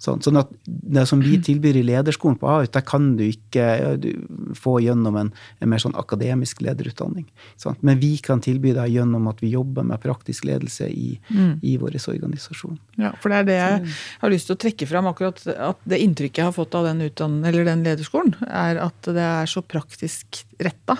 Sånn, 0.01 0.21
sånn, 0.23 0.39
at 0.41 0.51
det 0.65 1.05
som 1.09 1.21
vi 1.23 1.37
tilbyr 1.41 1.79
i 1.79 1.85
lederskolen 1.87 2.37
på 2.39 2.49
AUT, 2.49 2.71
der 2.75 2.85
kan 2.85 3.13
du 3.19 3.25
ikke 3.27 3.67
du, 4.01 4.09
få 4.57 4.77
gjennom 4.83 5.17
en, 5.19 5.31
en, 5.59 5.69
mer 5.71 5.81
sånn 5.81 5.95
akademisk 5.99 6.63
lederutdanning. 6.65 7.27
Sånn. 7.61 7.77
Men 7.85 8.01
vi 8.01 8.15
kan 8.23 8.43
tilby 8.43 8.73
det 8.75 8.89
gjennom 8.93 9.29
at 9.31 9.43
vi 9.43 9.53
jobber 9.53 9.87
med 9.87 10.01
praktisk 10.03 10.47
ledelse 10.49 10.89
i, 10.89 11.17
mm. 11.29 11.53
i 11.61 11.77
vår 11.81 11.97
organisasjon. 12.11 12.77
Ja, 13.01 13.13
for 13.21 13.31
det 13.31 13.41
er 13.41 13.49
det 13.49 13.59
jeg 13.59 13.93
har 14.23 14.33
lyst 14.33 14.49
til 14.49 14.57
å 14.57 14.61
trekke 14.63 14.89
fram. 14.89 15.09
akkurat 15.11 15.41
at 15.53 15.81
Det 15.87 16.01
inntrykket 16.01 16.43
jeg 16.43 16.49
har 16.49 16.55
fått 16.55 16.75
av 16.77 16.89
den, 16.89 17.05
den 17.13 17.85
lederskolen, 17.85 18.35
er 18.47 18.81
at 18.83 19.13
det 19.13 19.29
er 19.29 19.49
så 19.49 19.63
praktisk 19.65 20.43
retta. 20.63 20.97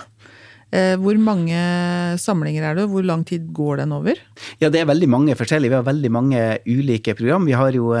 Eh, 0.74 0.94
hvor 0.98 1.18
mange 1.22 1.58
samlinger 2.18 2.64
er 2.66 2.78
det, 2.78 2.86
og 2.86 2.96
hvor 2.96 3.06
lang 3.06 3.22
tid 3.26 3.46
går 3.54 3.82
den 3.84 3.94
over? 3.94 4.18
Ja, 4.60 4.70
Det 4.70 4.80
er 4.80 4.88
veldig 4.90 5.08
mange 5.08 5.34
forskjellige. 5.38 5.70
Vi 5.70 5.78
har 5.78 5.86
veldig 5.86 6.10
mange 6.12 6.40
ulike 6.66 7.14
program. 7.14 7.46
Vi 7.46 7.52
har 7.52 7.72
jo, 7.72 7.92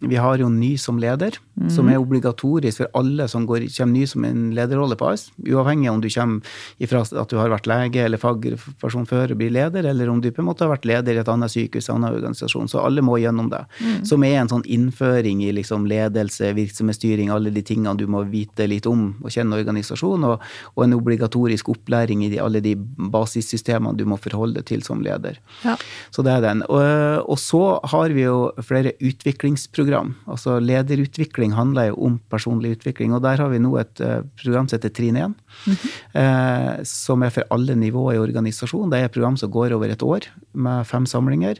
vi 0.00 0.16
har 0.16 0.38
jo 0.38 0.48
Ny 0.54 0.76
som 0.78 0.98
leder, 1.00 1.36
mm. 1.58 1.70
som 1.72 1.88
er 1.90 1.98
obligatorisk 1.98 2.82
for 2.82 2.90
alle 3.00 3.26
som 3.30 3.46
går, 3.48 3.66
kommer 3.74 3.92
ny 3.96 4.04
som 4.06 4.24
en 4.24 4.52
lederrolle 4.54 4.96
på 4.98 5.08
AS. 5.08 5.26
Uavhengig 5.42 5.90
om 5.90 6.00
du 6.02 6.08
kommer 6.12 6.44
ifra 6.78 7.02
at 7.04 7.30
du 7.30 7.36
har 7.40 7.50
vært 7.52 7.68
lege 7.70 8.04
eller 8.04 8.20
fagperson 8.20 9.08
før 9.08 9.34
og 9.34 9.40
blir 9.40 9.52
leder, 9.54 9.86
eller 9.90 10.10
om 10.12 10.20
du 10.22 10.30
på 10.30 10.42
en 10.42 10.48
måte 10.48 10.64
har 10.64 10.72
vært 10.72 10.86
leder 10.88 11.16
i 11.16 11.22
et 11.22 11.30
annet 11.30 11.52
sykehus, 11.52 11.88
en 11.88 11.98
annen 11.98 12.18
organisasjon. 12.18 12.70
Så 12.70 12.82
alle 12.84 13.04
må 13.04 13.18
gjennom 13.22 13.50
det. 13.52 13.64
Mm. 13.80 14.04
Som 14.08 14.26
er 14.26 14.38
en 14.40 14.52
sånn 14.52 14.66
innføring 14.76 15.42
i 15.44 15.52
liksom 15.56 15.88
ledelse, 15.90 16.52
virksomhetsstyring, 16.56 17.32
alle 17.34 17.52
de 17.54 17.64
tingene 17.66 17.96
du 17.98 18.06
må 18.10 18.24
vite 18.30 18.68
litt 18.70 18.88
om 18.90 19.06
og 19.22 19.32
kjenne 19.32 19.58
organisasjonen, 19.58 20.28
og, 20.28 20.44
og 20.74 20.86
en 20.86 20.96
obligatorisk 20.96 21.72
opplæring 21.74 22.24
i 22.26 22.32
de, 22.34 22.40
alle 22.42 22.62
de 22.64 22.76
basissystemene 22.76 23.98
du 23.98 24.06
må 24.08 24.18
forholde 24.20 24.60
deg 24.60 24.68
til 24.70 24.86
som 24.86 25.02
leder. 25.04 25.40
Ja. 25.64 25.76
Så 26.14 26.24
det 26.26 26.32
er 26.34 26.42
den. 26.44 26.62
Og, 26.68 26.82
og, 27.30 27.38
så 27.40 27.62
har 27.90 28.14
vi 28.14 28.26
jo 28.26 28.52
flere 28.64 28.94
utviklingsprogram. 29.02 30.14
Altså 30.30 30.58
lederutvikling 30.62 31.54
handler 31.56 31.90
jo 31.90 31.98
om 32.08 32.18
personlig 32.32 32.76
utvikling, 32.78 33.14
og 33.14 33.22
der 33.24 33.42
har 33.42 33.52
vi 33.52 33.62
nå 33.62 33.74
et 33.80 34.02
uh, 34.04 34.20
program 34.40 34.68
som 34.68 34.78
heter 34.78 34.94
Trinn 34.94 35.16
1. 35.16 35.34
Mm 35.66 35.76
-hmm. 35.76 35.90
eh, 36.20 36.84
som 36.84 37.22
er 37.22 37.30
for 37.30 37.44
alle 37.50 37.74
nivåer 37.74 38.14
i 38.14 38.18
organisasjonen. 38.18 38.90
Det 38.90 38.98
er 38.98 39.04
et 39.04 39.12
program 39.12 39.36
som 39.36 39.50
går 39.50 39.72
over 39.72 39.88
et 39.88 40.02
år, 40.02 40.20
med 40.52 40.86
fem 40.86 41.06
samlinger. 41.06 41.58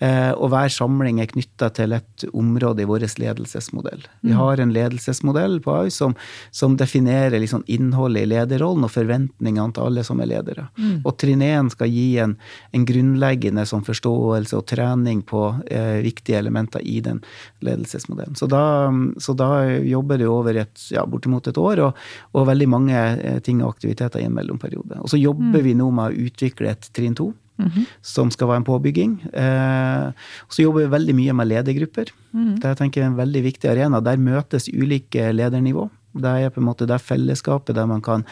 Eh, 0.00 0.32
og 0.32 0.50
hver 0.52 0.68
samling 0.68 1.20
er 1.20 1.26
knytta 1.26 1.68
til 1.72 1.92
et 1.92 2.24
område 2.32 2.82
i 2.82 2.84
vår 2.84 3.06
ledelsesmodell. 3.18 4.02
Vi 4.22 4.32
mhm. 4.32 4.38
har 4.38 4.60
en 4.60 4.72
ledelsesmodell 4.72 5.60
på 5.60 5.72
AUS 5.72 5.94
som, 5.94 6.14
som 6.50 6.76
definerer 6.76 7.40
liksom 7.40 7.64
innholdet 7.66 8.22
i 8.22 8.26
lederrollen 8.26 8.84
og 8.84 8.90
forventningene 8.90 9.72
til 9.72 9.82
alle 9.82 10.04
som 10.04 10.20
er 10.20 10.26
ledere. 10.26 10.68
Mm. 10.76 11.00
Og 11.04 11.16
trinn 11.20 11.42
1 11.42 11.72
skal 11.72 11.88
gi 11.88 12.18
en, 12.22 12.36
en, 12.72 12.86
legge 13.20 13.35
en 13.44 13.62
sånn 13.66 13.84
forståelse 13.86 14.56
og 14.56 14.66
trening 14.66 15.22
på 15.26 15.42
eh, 15.70 16.02
viktige 16.04 16.38
elementer 16.38 16.80
i 16.80 17.00
den 17.04 17.22
ledelsesmodellen. 17.60 18.36
Så 18.36 18.48
da, 18.50 18.90
så 19.22 19.34
da 19.36 19.66
jobber 19.84 20.18
du 20.18 20.26
over 20.30 20.56
et, 20.62 20.76
ja, 20.90 21.06
bortimot 21.06 21.46
et 21.48 21.58
år, 21.58 21.84
og, 21.88 22.04
og 22.32 22.46
veldig 22.50 22.68
mange 22.68 22.96
eh, 22.96 23.40
ting 23.44 23.62
og 23.62 23.76
aktiviteter 23.76 24.22
i 24.22 24.28
en 24.28 24.36
mellomperiode. 24.36 25.00
Og 25.02 25.12
så 25.12 25.20
jobber 25.20 25.60
mm. 25.60 25.64
vi 25.66 25.74
nå 25.78 25.90
med 25.90 26.06
å 26.08 26.28
utvikle 26.28 26.72
et 26.72 26.88
trinn 26.96 27.14
to. 27.14 27.32
Mm 27.56 27.70
-hmm. 27.70 27.84
Som 28.02 28.30
skal 28.30 28.48
være 28.48 28.56
en 28.56 28.64
påbygging. 28.64 29.12
Eh, 29.32 30.12
så 30.48 30.62
jobber 30.62 30.80
vi 30.80 30.86
veldig 30.86 31.14
mye 31.14 31.32
med 31.32 31.48
ledergrupper. 31.48 32.12
Mm. 32.32 32.60
Det 32.60 32.78
tenker 32.78 33.00
jeg 33.00 33.06
er 33.06 33.10
en 33.10 33.16
veldig 33.16 33.42
viktig 33.42 33.70
arena. 33.70 34.00
Der 34.00 34.16
møtes 34.16 34.68
ulike 34.68 35.32
ledernivå. 35.32 35.90
Det 36.22 36.32
er 36.32 36.54
på 36.54 36.62
en 36.62 36.68
måte 36.68 36.88
det 36.88 37.00
fellesskapet 37.02 37.76
der 37.76 37.88
man 37.90 38.02
kan 38.04 38.24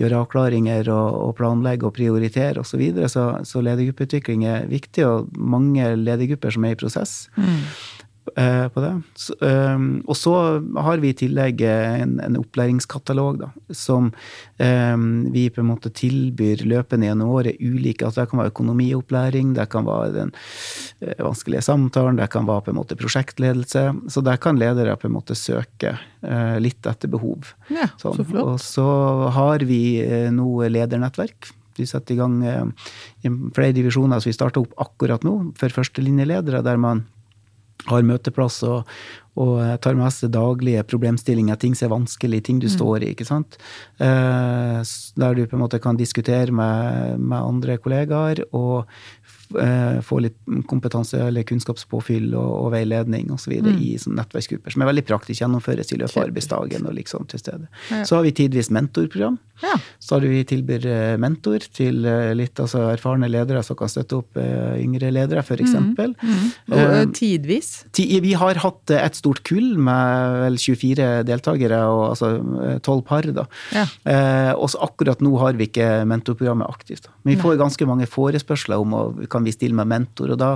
gjøre 0.00 0.24
avklaringer 0.24 0.90
og, 0.92 1.18
og 1.28 1.36
planlegge 1.38 1.88
og 1.88 1.94
prioritere 1.98 2.62
osv. 2.62 2.70
Så, 2.72 2.80
videre. 2.80 3.08
så 3.08 3.28
Så 3.44 3.62
ledergruppeutvikling 3.64 4.44
er 4.46 4.66
viktig, 4.70 5.06
og 5.06 5.30
mange 5.34 5.94
ledergrupper 5.96 6.54
som 6.54 6.64
er 6.64 6.76
i 6.76 6.80
prosess. 6.80 7.28
Mm. 7.36 7.64
Eh, 8.36 8.68
på 8.68 8.80
det. 8.80 8.92
Så, 9.14 9.34
um, 9.40 10.02
og 10.06 10.16
så 10.16 10.34
har 10.82 11.00
vi 11.02 11.12
i 11.12 11.16
tillegg 11.16 11.62
en, 11.64 12.16
en 12.22 12.38
opplæringskatalog 12.40 13.40
da, 13.40 13.48
som 13.74 14.10
um, 14.10 15.04
vi 15.32 15.46
på 15.54 15.62
en 15.62 15.68
måte 15.70 15.92
tilbyr 15.94 16.64
løpende 16.68 17.08
gjennom 17.08 17.32
året 17.38 17.60
ulike 17.60 18.06
altså 18.06 18.24
Det 18.24 18.32
kan 18.32 18.42
være 18.42 18.52
økonomiopplæring, 18.52 19.52
det 19.56 19.68
kan 19.72 19.86
være 19.88 20.14
den 20.16 20.32
uh, 20.34 21.14
vanskelige 21.28 21.64
samtalen, 21.68 22.18
det 22.20 22.30
kan 22.32 22.48
være 22.48 22.66
på 22.66 22.74
en 22.74 22.80
måte 22.80 22.98
prosjektledelse. 22.98 23.84
Så 24.10 24.24
der 24.26 24.40
kan 24.42 24.58
ledere 24.60 24.96
på 24.98 25.08
en 25.08 25.16
måte 25.16 25.38
søke 25.38 25.94
uh, 25.98 26.56
litt 26.62 26.88
etter 26.88 27.12
behov. 27.12 27.54
Ja, 27.72 27.90
sånn. 28.00 28.18
så. 28.18 28.42
Og 28.44 28.58
så 28.62 28.88
har 29.36 29.64
vi 29.68 29.82
uh, 30.02 30.28
nå 30.34 30.50
ledernettverk. 30.68 31.54
Vi 31.78 31.86
setter 31.86 32.16
i 32.16 32.18
gang 32.18 32.40
i 33.22 33.30
flere 33.54 33.70
divisjoner 33.76 34.18
som 34.18 34.26
vi 34.26 34.34
starter 34.34 34.64
opp 34.64 34.72
akkurat 34.82 35.22
nå, 35.22 35.52
for 35.54 35.70
førstelinjeledere, 35.70 36.58
der 36.66 36.80
man 36.82 37.04
har 37.86 38.02
møteplass 38.06 38.62
og, 38.66 38.88
og 39.38 39.60
tar 39.84 39.94
med 39.98 40.12
seg 40.14 40.32
daglige 40.34 40.82
problemstillinger, 40.88 41.58
ting 41.60 41.76
som 41.78 41.88
er 41.88 41.94
vanskelig, 41.94 42.42
ting 42.46 42.62
du 42.62 42.68
mm. 42.68 42.74
står 42.74 43.04
i. 43.04 43.12
ikke 43.14 43.28
sant? 43.28 43.58
Eh, 44.02 44.80
der 45.18 45.36
du 45.36 45.44
på 45.46 45.58
en 45.58 45.62
måte 45.62 45.82
kan 45.82 45.98
diskutere 46.00 46.54
med, 46.54 47.20
med 47.20 47.38
andre 47.38 47.78
kollegaer 47.82 48.44
og 48.50 48.88
Eh, 49.56 50.00
få 50.00 50.18
litt 50.20 50.36
kompetanse 50.68 51.16
eller 51.24 51.42
kunnskapspåfyll 51.48 52.34
og, 52.36 52.50
og 52.66 52.72
veiledning 52.74 53.30
osv. 53.32 53.54
Mm. 53.64 53.78
i 53.80 53.94
sånn 53.96 54.18
nettverksgrupper, 54.18 54.74
som 54.74 54.84
er 54.84 54.90
veldig 54.90 55.04
praktisk 55.08 55.40
gjennomføres 55.40 55.94
i 55.94 56.00
løpet 56.02 56.18
av 56.18 56.26
arbeidsdagen. 56.26 56.84
og 56.84 56.96
liksom 56.98 57.24
til 57.32 57.40
stede. 57.40 57.68
Ja. 57.88 58.02
Så 58.04 58.18
har 58.18 58.26
vi 58.26 58.34
tidvis 58.36 58.68
mentorprogram. 58.74 59.38
Ja. 59.62 59.78
Så 60.04 60.18
har 60.18 60.26
vi 60.28 60.42
tilbyr 60.44 60.84
eh, 60.86 61.16
mentor 61.20 61.64
til 61.64 62.04
eh, 62.04 62.34
litt 62.36 62.60
altså, 62.60 62.90
erfarne 62.92 63.30
ledere 63.30 63.62
som 63.64 63.78
kan 63.78 63.88
støtte 63.90 64.20
opp 64.20 64.36
uh, 64.38 64.76
yngre 64.78 65.10
ledere, 65.10 65.40
f.eks. 65.40 65.74
Mm. 65.74 65.88
Mm. 65.96 66.44
Og 66.74 66.84
uh, 66.92 67.00
tidvis? 67.16 67.72
vi 67.96 68.34
har 68.36 68.60
hatt 68.62 68.92
et 68.94 69.16
stort 69.16 69.27
kull 69.46 69.76
med 69.78 70.38
vel 70.42 70.58
24 70.60 71.08
deltakere, 71.28 71.80
og 71.86 72.02
altså 72.10 72.30
12 72.82 73.02
par. 73.08 73.28
da. 73.28 73.44
Ja. 73.74 73.84
Eh, 74.04 74.52
og 74.54 74.70
så 74.72 74.80
akkurat 74.84 75.20
nå 75.24 75.34
har 75.38 75.58
vi 75.58 75.68
ikke 75.68 76.04
mentorprogrammet 76.08 76.68
aktivt. 76.68 77.08
Men 77.22 77.34
vi 77.34 77.42
får 77.42 77.58
ganske 77.60 77.88
mange 77.88 78.08
forespørsler 78.08 78.80
om 78.80 78.94
å 78.94 79.02
kan 79.30 79.44
vi 79.44 79.52
stille 79.52 79.76
med 79.76 79.90
mentor, 79.90 80.32
og 80.34 80.40
da 80.40 80.50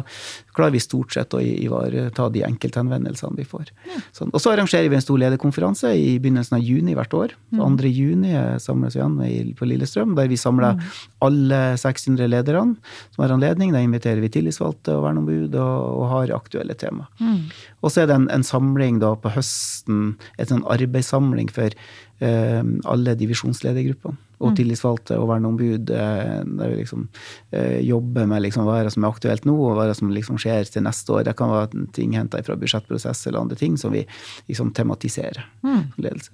klarer 0.57 0.75
vi 0.75 0.83
stort 0.83 1.13
sett 1.15 1.35
å 1.35 1.41
ivareta 1.41 2.29
de 2.33 2.45
enkelthenvendelsene 2.47 3.37
vi 3.39 3.47
får. 3.49 3.73
Ja. 3.89 4.01
Sånn. 4.17 4.33
Og 4.33 4.41
så 4.43 4.53
arrangerer 4.53 4.89
vi 4.93 4.99
en 4.99 5.05
stor 5.05 5.21
lederkonferanse 5.21 5.93
i 5.97 6.17
begynnelsen 6.23 6.59
av 6.59 6.65
juni 6.65 6.97
hvert 6.97 7.17
år. 7.17 7.37
Så 7.53 7.61
2. 7.61 7.69
Mm. 7.73 7.81
juni 7.93 8.33
samles 8.63 8.97
vi 8.97 9.03
igjen 9.03 9.55
på 9.59 9.69
Lillestrøm, 9.69 10.17
der 10.19 10.31
vi 10.31 10.41
samler 10.41 10.77
mm. 10.79 10.85
alle 11.27 11.61
600 11.81 12.29
lederne 12.31 12.77
som 13.15 13.25
har 13.25 13.35
anledning. 13.37 13.73
Da 13.75 13.83
inviterer 13.85 14.23
vi 14.23 14.33
tillitsvalgte 14.33 14.97
og 14.97 15.07
verneombud 15.07 15.57
og, 15.57 15.77
og 16.03 16.09
har 16.13 16.35
aktuelle 16.37 16.77
tema. 16.79 17.09
Mm. 17.21 17.49
Og 17.83 17.93
så 17.93 18.03
er 18.03 18.11
det 18.11 18.17
en, 18.17 18.29
en 18.31 18.47
samling 18.47 19.01
da 19.03 19.13
på 19.19 19.33
høsten, 19.35 20.15
et 20.39 20.53
sånn 20.53 20.65
arbeidssamling 20.71 21.51
for 21.53 21.75
eh, 22.23 22.61
alle 22.89 23.17
divisjonsledergruppene 23.19 24.19
og 24.43 24.51
mm. 24.51 24.57
tillitsvalgte 24.59 25.19
og 25.23 25.29
verneombud. 25.31 25.91
Eh, 25.95 26.39
der 26.59 26.73
vi 26.73 26.81
liksom 26.81 27.07
eh, 27.55 27.79
jobber 27.87 28.27
med 28.31 28.45
liksom, 28.47 28.67
hva 28.67 28.81
er 28.81 28.89
det 28.89 28.95
som 28.95 29.07
er 29.07 29.15
aktuelt 29.15 29.47
nå, 29.49 29.55
og 29.55 29.77
hva 29.77 29.87
er 29.87 29.93
det 29.93 29.99
som 30.01 30.15
liksom 30.15 30.41
skjer 30.43 30.71
til 30.71 30.87
neste 30.87 31.15
år. 31.15 31.27
Det 31.29 31.37
kan 31.39 31.53
være 31.53 31.87
ting 31.97 32.17
henta 32.19 32.43
fra 32.47 32.59
budsjettprosess 32.59 33.27
eller 33.29 33.43
andre 33.43 33.59
ting 33.59 33.79
som 33.81 33.95
vi 33.95 34.05
liksom 34.51 34.75
tematiserer. 34.79 35.45
Mm. 35.67 35.85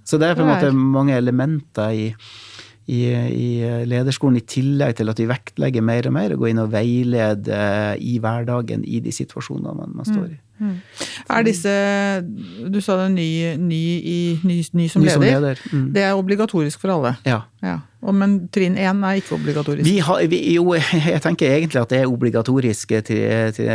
Så 0.05 0.21
det 0.21 0.31
er 0.31 0.39
på 0.39 0.47
en 0.47 0.53
måte 0.55 0.73
mange 0.77 1.17
elementer 1.19 1.93
i 1.97 2.09
i, 2.89 3.03
i, 3.13 3.49
lederskolen, 3.85 4.39
i 4.41 4.47
tillegg 4.49 4.95
til 4.97 5.13
at 5.13 5.19
vi 5.21 5.27
vektlegger 5.29 5.85
mer 5.85 6.07
og 6.09 6.15
mer 6.17 6.33
og 6.33 6.41
går 6.41 6.55
inn 6.55 6.63
og 6.63 6.71
veileder 6.73 8.01
i 8.01 8.15
hverdagen 8.17 8.81
i 8.89 9.03
de 9.05 9.13
situasjonene 9.13 9.75
man, 9.77 9.93
man 9.99 10.09
står 10.09 10.31
i. 10.31 10.39
Mm. 10.59 10.77
Er 11.31 11.45
disse 11.47 11.73
Du 12.67 12.81
sa 12.83 12.97
det 12.99 13.05
er 13.07 13.13
ny, 13.15 13.29
ny, 13.63 13.83
ny, 14.43 14.57
ny 14.75 14.89
som 14.91 15.03
ny 15.03 15.09
leder. 15.09 15.15
Som 15.15 15.27
leder. 15.27 15.63
Mm. 15.73 15.85
Det 15.95 16.03
er 16.03 16.19
obligatorisk 16.19 16.83
for 16.83 16.95
alle? 16.95 17.15
Ja. 17.29 17.43
ja. 17.63 17.77
Og, 18.03 18.15
men 18.15 18.41
trinn 18.55 18.79
én 18.79 19.05
er 19.07 19.21
ikke 19.21 19.37
obligatorisk? 19.39 19.87
Vi 19.87 19.99
har, 20.05 20.25
vi, 20.31 20.41
jo, 20.57 20.73
jeg 21.13 21.23
tenker 21.25 21.55
egentlig 21.55 21.83
at 21.83 21.93
det 21.95 22.03
er 22.03 22.11
obligatorisk 22.11 22.97
til, 23.07 23.55
til 23.57 23.71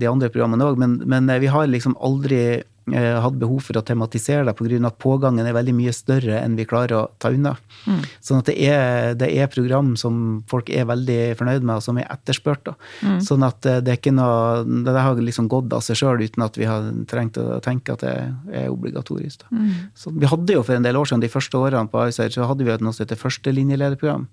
de 0.00 0.10
andre 0.10 0.32
programmene 0.32 0.70
òg, 0.70 0.80
men, 0.80 0.98
men 1.08 1.30
vi 1.42 1.52
har 1.52 1.68
liksom 1.70 1.96
aldri 2.04 2.62
hadde 2.94 3.40
behov 3.40 3.64
for 3.66 3.78
å 3.78 3.82
tematisere 3.82 4.44
det 4.46 4.54
pga. 4.54 4.86
at 4.86 4.98
pågangen 5.02 5.46
er 5.46 5.56
veldig 5.56 5.74
mye 5.74 5.92
større 5.92 6.38
enn 6.38 6.54
vi 6.56 6.64
klarer 6.64 6.94
å 6.94 7.10
ta 7.18 7.32
unna. 7.34 7.56
Mm. 7.86 8.02
Sånn 8.22 8.38
at 8.38 8.46
det 8.46 8.56
er, 8.62 9.14
det 9.18 9.30
er, 9.34 9.50
program 9.50 9.96
som 9.96 10.44
folk 10.46 10.70
er 10.70 10.86
veldig 10.86 11.36
fornøyd 11.38 11.66
med, 11.66 11.76
og 11.76 11.82
som 11.82 11.98
er 11.98 12.06
etterspurt. 12.12 12.70
Mm. 13.02 13.18
Sånn 13.26 13.42
at 13.46 13.66
eh, 13.66 13.80
det 13.82 13.92
er 13.92 13.98
ikke 14.00 14.14
noe 14.14 14.62
Det 14.86 14.94
har 14.94 15.18
liksom 15.18 15.48
gått 15.50 15.72
av 15.74 15.82
seg 15.84 15.98
sjøl 15.98 16.22
uten 16.22 16.42
at 16.46 16.56
vi 16.58 16.66
har 16.68 16.86
trengt 17.10 17.38
å 17.38 17.58
tenke 17.64 17.96
at 17.96 18.04
det 18.06 18.14
er 18.52 18.70
obligatorisk. 18.70 19.46
Mm. 19.50 19.90
Så 19.94 20.14
vi 20.14 20.30
hadde 20.30 20.56
jo 20.56 20.62
for 20.62 20.76
en 20.76 20.86
del 20.86 20.98
år 20.98 21.10
siden, 21.10 21.24
de 21.24 21.32
første 21.32 21.58
årene 21.58 21.90
på 21.90 22.04
AISR, 22.04 22.30
så 22.34 22.46
hadde 22.46 22.66
vi 22.66 22.74
et 22.74 22.84
noe 22.84 22.94
som 22.94 23.06
heter 23.06 23.18
førstelinjelederprogram. 23.20 24.28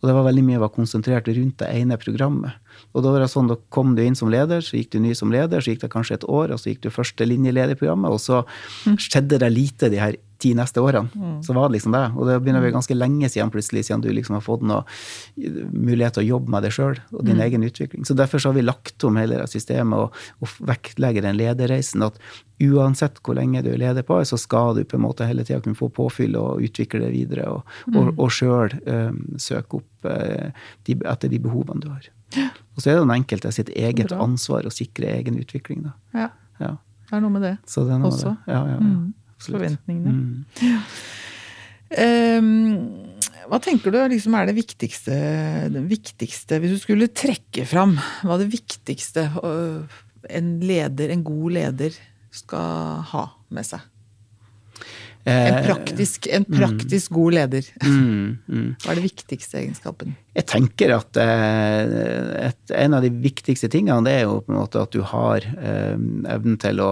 Og 0.00 0.08
det 0.08 0.16
var 0.16 0.24
veldig 0.30 0.44
mye 0.46 0.60
var 0.62 0.72
konsentrert 0.72 1.28
rundt 1.28 1.58
det 1.60 1.68
ene 1.76 1.98
programmet. 2.00 2.56
Og 2.90 3.04
da 3.04 3.12
var 3.14 3.22
det 3.22 3.30
sånn, 3.30 3.50
da 3.50 3.56
kom 3.74 3.94
du 3.94 4.02
inn 4.02 4.18
som 4.18 4.32
leder, 4.32 4.64
så 4.64 4.78
gikk 4.78 4.90
du 4.94 4.98
ny 5.04 5.14
som 5.18 5.30
leder, 5.32 5.62
så 5.62 5.74
gikk 5.74 5.84
det 5.84 5.92
kanskje 5.92 6.18
et 6.18 6.26
år, 6.26 6.54
og 6.54 6.62
så 6.62 6.72
gikk 6.72 6.82
du 6.86 6.90
førstelinjelederprogrammet, 6.94 8.10
og 8.10 8.22
så 8.22 8.42
mm. 8.88 8.98
skjedde 8.98 9.38
det 9.42 9.52
lite 9.54 9.92
de 9.92 10.00
her 10.02 10.18
ti 10.40 10.52
neste 10.56 10.82
årene. 10.82 11.10
Mm. 11.14 11.38
Så 11.46 11.54
var 11.56 11.68
det 11.68 11.78
liksom 11.78 11.94
det. 11.94 12.04
Og 12.16 12.28
det 12.28 12.38
begynner 12.40 12.62
å 12.62 12.66
bli 12.66 12.74
ganske 12.74 12.96
lenge 12.96 13.30
siden 13.32 13.52
plutselig, 13.52 13.86
siden 13.88 14.04
du 14.04 14.10
liksom 14.14 14.36
har 14.38 14.44
fått 14.44 14.64
noe 14.66 14.82
mulighet 15.36 16.16
til 16.16 16.24
å 16.24 16.28
jobbe 16.34 16.54
med 16.54 16.66
deg 16.66 16.74
sjøl 16.76 17.00
og 17.12 17.24
din 17.24 17.38
mm. 17.38 17.44
egen 17.46 17.66
utvikling. 17.66 18.06
Så 18.08 18.16
derfor 18.18 18.42
så 18.42 18.52
har 18.52 18.58
vi 18.58 18.66
lagt 18.66 19.06
om 19.06 19.18
hele 19.20 19.42
systemet 19.50 20.06
og, 20.06 20.22
og 20.40 20.54
vektlegger 20.70 21.26
den 21.26 21.38
lederreisen. 21.40 22.04
At 22.06 22.18
uansett 22.60 23.20
hvor 23.24 23.38
lenge 23.38 23.62
du 23.64 23.70
er 23.72 23.80
leder 23.80 24.06
på, 24.06 24.18
så 24.28 24.38
skal 24.40 24.74
du 24.76 24.84
på 24.84 24.98
en 24.98 25.04
måte 25.06 25.28
hele 25.28 25.44
tida 25.46 25.62
kunne 25.64 25.78
få 25.78 25.90
påfyll 25.94 26.36
og 26.40 26.64
utvikle 26.66 27.04
det 27.06 27.12
videre, 27.14 27.48
og, 27.56 27.76
mm. 27.88 28.00
og, 28.00 28.12
og 28.20 28.34
sjøl 28.34 28.76
um, 28.84 29.20
søke 29.40 29.80
opp 29.80 30.08
uh, 30.10 30.66
de, 30.88 30.98
etter 30.98 31.32
de 31.32 31.40
behovene 31.42 31.84
du 31.84 31.90
har. 31.92 32.10
Og 32.76 32.82
så 32.82 32.90
er 32.90 32.98
det 32.98 33.06
den 33.06 33.16
enkelte 33.16 33.50
sitt 33.54 33.72
eget 33.74 34.12
Bra. 34.12 34.20
ansvar 34.24 34.68
å 34.68 34.72
sikre 34.72 35.10
egen 35.16 35.40
utvikling. 35.40 35.82
Da. 35.88 35.94
Ja. 36.14 36.28
ja. 36.62 36.76
Det 37.08 37.16
er 37.18 37.24
noe 37.24 37.34
med 37.34 37.42
det 37.42 37.56
det 37.66 37.98
noe 37.98 38.12
også. 38.12 38.36
Med 38.36 38.46
det. 38.46 38.54
Ja, 38.54 38.60
ja, 38.60 38.76
ja. 38.76 38.78
Mm. 38.84 39.08
Forventningene. 39.40 40.12
Mm. 40.60 40.82
Um, 41.90 42.50
hva 43.50 43.58
tenker 43.62 43.90
du 43.90 43.98
liksom 44.12 44.36
er 44.38 44.46
det 44.46 44.54
viktigste, 44.60 45.16
det 45.74 45.82
viktigste, 45.90 46.60
hvis 46.62 46.76
du 46.76 46.82
skulle 46.84 47.10
trekke 47.10 47.64
fram 47.66 47.96
hva 48.22 48.36
det 48.38 48.46
viktigste 48.52 49.26
en 50.30 50.52
leder, 50.62 51.10
en 51.10 51.24
god 51.26 51.56
leder, 51.56 51.96
skal 52.30 53.02
ha 53.10 53.24
med 53.50 53.66
seg? 53.66 53.82
En 55.28 55.54
eh, 55.54 55.66
praktisk, 55.66 56.28
en 56.32 56.46
praktisk 56.48 57.10
mm, 57.10 57.16
god 57.16 57.34
leder. 57.36 57.66
Mm, 57.90 58.38
mm. 58.46 58.68
Hva 58.80 58.92
er 58.92 59.00
det 59.00 59.04
viktigste 59.04 59.58
egenskapen? 59.60 60.14
Jeg 60.36 60.46
tenker 60.48 60.94
at 60.94 61.18
eh, 61.20 62.46
et, 62.48 62.72
en 62.76 62.96
av 62.96 63.04
de 63.04 63.10
viktigste 63.12 63.68
tingene 63.72 64.06
det 64.06 64.14
er 64.20 64.24
jo 64.28 64.38
på 64.46 64.54
en 64.54 64.60
måte 64.60 64.80
at 64.80 64.94
du 64.94 65.02
har 65.04 65.44
eh, 65.44 65.96
evnen 66.32 66.56
til 66.62 66.80
å, 66.84 66.90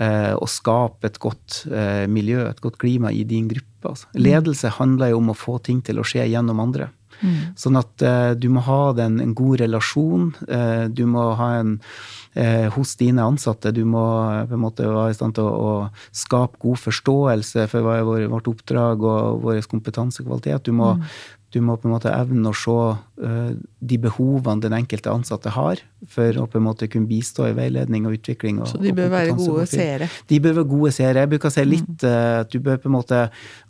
å, 0.00 0.46
skape 0.48 1.06
et 1.06 1.18
godt 1.22 1.62
eh, 1.70 2.06
miljø, 2.10 2.46
et 2.48 2.62
godt 2.62 2.78
klima 2.80 3.12
i 3.12 3.22
din 3.28 3.48
gruppe. 3.50 3.92
Altså. 3.92 4.08
Ledelse 4.14 4.72
handler 4.78 5.12
jo 5.12 5.20
om 5.20 5.32
å 5.32 5.38
få 5.38 5.58
ting 5.62 5.82
til 5.84 6.00
å 6.00 6.06
skje 6.06 6.26
gjennom 6.30 6.62
andre. 6.62 6.88
Mm. 7.22 7.52
Sånn 7.58 7.78
at 7.78 8.02
uh, 8.02 8.32
du 8.34 8.48
må 8.50 8.62
ha 8.66 8.92
den, 8.98 9.20
en 9.22 9.34
god 9.38 9.60
relasjon. 9.62 10.32
Uh, 10.48 10.88
du 10.90 11.04
må 11.06 11.28
ha 11.38 11.50
en 11.60 11.76
uh, 11.78 12.66
hos 12.74 12.96
dine 12.98 13.22
ansatte. 13.22 13.74
Du 13.74 13.84
må 13.86 14.02
på 14.48 14.56
en 14.56 14.64
måte 14.64 14.88
være 14.88 15.12
i 15.12 15.18
stand 15.18 15.36
til 15.38 15.46
å, 15.46 15.52
å 15.52 16.16
skape 16.16 16.58
god 16.62 16.82
forståelse 16.82 17.68
for 17.70 17.86
hva 17.86 18.00
er 18.00 18.32
vårt 18.32 18.50
oppdrag 18.50 19.06
og 19.06 19.46
vår 19.46 19.62
kompetansekvalitet. 19.70 20.66
Du 20.66 20.74
må 20.78 20.96
mm 20.98 21.06
du 21.52 21.60
må 21.60 21.76
på 21.76 21.88
en 21.88 21.92
måte 21.92 22.12
evne 22.12 22.48
å 22.48 22.56
se 22.56 22.74
de 23.22 23.98
behovene 24.02 24.62
den 24.62 24.74
enkelte 24.76 25.10
ansatte 25.12 25.52
har, 25.54 25.80
for 26.10 26.38
å 26.40 26.46
på 26.50 26.58
en 26.58 26.64
måte 26.66 26.88
kunne 26.90 27.06
bistå 27.06 27.46
i 27.46 27.54
veiledning 27.54 28.06
og 28.08 28.16
utvikling. 28.16 28.58
Og, 28.62 28.70
så 28.72 28.80
de 28.82 28.92
bør 28.96 29.10
være 29.12 29.36
gode 29.38 29.66
seere? 29.70 30.08
De 30.30 30.38
bør 30.42 30.56
være 30.58 30.70
gode 30.72 30.92
seere. 30.94 31.22
Jeg 31.22 31.30
bruker 31.30 31.50
å 31.50 31.54
si 31.54 31.64
litt 31.66 32.06
uh, 32.06 32.42
at 32.42 32.50
du 32.50 32.58
bør 32.64 32.80
på 32.82 32.90
en 32.90 32.96
måte 32.96 33.20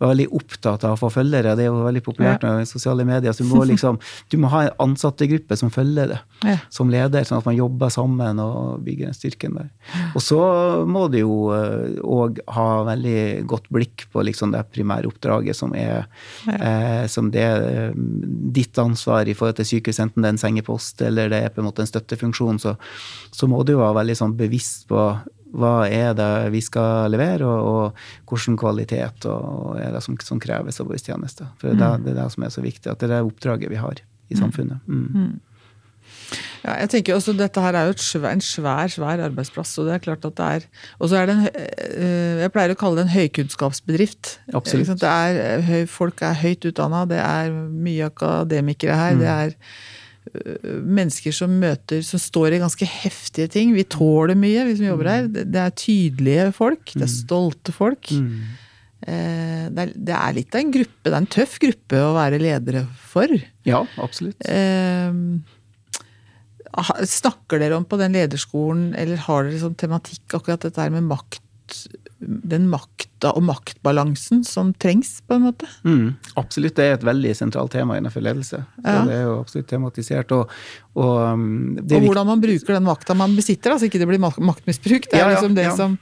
være 0.00 0.10
veldig 0.12 0.28
opptatt 0.38 0.86
av 0.88 0.96
å 0.96 1.00
få 1.00 1.10
følgere. 1.12 1.54
Det 1.58 1.66
er 1.66 1.70
jo 1.70 1.82
veldig 1.84 2.04
populært 2.06 2.46
i 2.48 2.68
sosiale 2.68 3.04
medier. 3.08 3.36
så 3.36 3.44
du 3.44 3.50
må, 3.52 3.64
liksom, 3.72 4.00
du 4.32 4.38
må 4.40 4.52
ha 4.52 4.64
en 4.66 4.74
ansattegruppe 4.86 5.58
som 5.60 5.72
følger 5.74 6.14
det 6.14 6.20
ja. 6.46 6.56
som 6.72 6.90
leder, 6.92 7.26
sånn 7.28 7.42
at 7.42 7.48
man 7.48 7.58
jobber 7.58 7.92
sammen 7.92 8.40
og 8.42 8.82
bygger 8.86 9.10
den 9.10 9.18
styrken 9.18 9.58
der. 9.58 9.68
Og 10.16 10.24
så 10.24 10.40
må 10.88 11.06
du 11.12 11.20
jo 11.20 11.36
òg 11.52 12.40
uh, 12.40 12.54
ha 12.56 12.68
veldig 12.88 13.44
godt 13.50 13.68
blikk 13.72 14.06
på 14.12 14.24
liksom 14.24 14.54
det 14.56 14.64
primære 14.72 15.10
oppdraget 15.10 15.56
som 15.58 15.74
er 15.76 16.06
ja. 16.46 16.56
eh, 16.56 17.04
som 17.10 17.28
det 17.32 17.42
er 17.44 17.92
ditt 17.96 18.78
ansvar 18.80 19.28
i 19.28 19.36
forhold 19.42 19.60
et 19.60 19.68
sykehus, 19.68 20.00
enten 20.02 20.22
det 20.24 20.30
er 20.30 20.36
en 20.36 20.42
sengepost 20.42 21.02
eller 21.04 21.30
det 21.32 21.42
er 21.42 21.52
på 21.52 21.62
en 21.62 21.68
måte 21.68 21.84
en 21.84 21.90
støttefunksjon, 21.90 22.62
så, 22.62 22.76
så 23.34 23.50
må 23.50 23.62
du 23.66 23.74
være 23.76 23.98
veldig 24.00 24.18
sånn 24.22 24.36
bevisst 24.38 24.86
på 24.90 25.06
hva 25.52 25.72
er 25.84 26.14
det 26.16 26.30
vi 26.54 26.62
skal 26.64 27.12
levere, 27.12 27.44
og, 27.44 27.92
og 27.92 28.30
hvilken 28.30 28.56
kvalitet 28.60 29.26
og, 29.28 29.76
er 29.76 29.92
det 29.92 30.00
som, 30.04 30.16
som 30.24 30.40
kreves 30.40 30.80
av 30.80 30.88
vår 30.88 31.02
tjeneste. 31.02 31.48
For 31.60 31.74
mm. 31.74 31.80
det, 31.80 31.90
det, 32.06 32.14
er 32.14 32.20
det 32.22 32.28
som 32.32 32.46
er 32.46 32.54
så 32.54 32.64
viktig, 32.64 32.88
at 32.88 33.02
det 33.02 33.10
er 33.10 33.18
det 33.18 33.24
oppdraget 33.26 33.72
vi 33.72 33.80
har 33.80 34.00
i 34.00 34.36
mm. 34.36 34.40
samfunnet. 34.40 34.86
Mm. 34.88 35.34
Ja, 36.62 36.76
jeg 36.78 36.92
tenker 36.92 37.16
også 37.16 37.34
Dette 37.34 37.62
her 37.62 37.76
er 37.78 37.88
jo 37.90 37.94
svær, 37.98 38.36
en 38.36 38.44
svær 38.44 38.90
svær 38.92 39.22
arbeidsplass. 39.26 39.74
og 39.82 39.88
det 39.88 39.96
er 39.96 40.04
klart 40.04 40.26
at 40.28 40.36
det 40.38 40.50
er, 40.56 40.66
Og 40.98 41.10
så 41.10 41.18
er 41.18 41.26
det 41.26 41.36
en, 41.36 41.46
eh, 41.46 42.42
Jeg 42.44 42.52
pleier 42.54 42.74
å 42.74 42.78
kalle 42.78 43.00
det 43.00 43.06
en 43.08 43.16
høykunnskapsbedrift. 43.16 44.38
Absolutt. 44.54 44.94
Det 45.00 45.08
er, 45.08 45.40
eh, 45.58 45.86
folk 45.86 46.22
er 46.22 46.38
høyt 46.38 46.68
utdanna, 46.70 47.06
det 47.08 47.18
er 47.18 47.50
mye 47.50 48.10
akademikere 48.10 48.94
her. 48.94 49.14
Mm. 49.14 49.18
det 49.18 49.28
er 49.28 49.54
eh, 50.32 50.78
mennesker 50.86 51.34
som 51.34 51.50
møter, 51.50 52.02
som 52.02 52.18
står 52.18 52.54
i 52.54 52.62
ganske 52.62 52.86
heftige 52.86 53.50
ting. 53.50 53.74
Vi 53.74 53.82
tåler 53.82 54.38
mye, 54.38 54.66
vi 54.66 54.76
som 54.76 54.86
jobber 54.86 55.10
her. 55.10 55.26
Mm. 55.26 55.50
Det 55.50 55.62
er 55.62 55.70
tydelige 55.70 56.52
folk. 56.54 56.84
Det 56.84 57.02
er 57.02 57.10
mm. 57.10 57.16
stolte 57.26 57.72
folk. 57.72 58.06
Mm. 58.10 58.60
Det 59.02 59.82
er, 59.82 59.92
det 59.96 60.14
er, 60.14 60.32
litt 60.32 60.54
av 60.54 60.60
en 60.60 60.70
gruppe, 60.70 61.08
det 61.08 61.12
er 61.12 61.16
en 61.18 61.26
tøff 61.26 61.58
gruppe 61.58 61.98
å 61.98 62.14
være 62.14 62.38
ledere 62.38 62.86
for. 62.94 63.26
Ja, 63.66 63.82
absolutt. 63.98 64.38
Eh, 64.46 65.10
Snakker 66.72 67.60
dere 67.60 67.76
om 67.76 67.84
på 67.84 67.98
den 68.00 68.14
lederskolen, 68.16 68.92
eller 68.96 69.20
har 69.26 69.48
dere 69.48 69.60
som 69.60 69.76
tematikk 69.78 70.38
akkurat 70.38 70.64
dette 70.64 70.80
her 70.80 70.92
med 70.94 71.08
makt, 71.10 71.42
den 72.22 72.68
makta 72.70 73.32
og 73.36 73.44
maktbalansen 73.46 74.42
som 74.46 74.72
trengs, 74.82 75.20
på 75.26 75.36
en 75.36 75.44
måte? 75.46 75.68
Mm, 75.86 76.14
absolutt, 76.40 76.74
det 76.78 76.86
er 76.86 76.96
et 76.96 77.06
veldig 77.06 77.34
sentralt 77.38 77.72
tema 77.74 77.98
innenfor 77.98 78.24
ledelse. 78.24 78.62
Så 78.62 78.94
ja. 78.94 79.02
Det 79.06 79.16
er 79.16 79.22
jo 79.26 79.36
absolutt 79.40 79.68
tematisert. 79.70 80.34
Og, 80.34 80.50
og, 80.98 81.12
um, 81.32 81.78
og 81.80 82.06
hvordan 82.06 82.28
man 82.28 82.42
bruker 82.42 82.76
den 82.76 82.86
makta 82.86 83.16
man 83.18 83.36
besitter, 83.38 83.74
altså 83.74 83.88
ikke 83.88 84.00
det 84.02 84.08
blir 84.10 84.22
maktmisbruk. 84.22 85.08
Det 85.10 85.18
er 85.18 85.24
ja, 85.24 85.30
liksom 85.34 85.56
det 85.56 85.66
ja. 85.68 85.74
som 85.78 85.96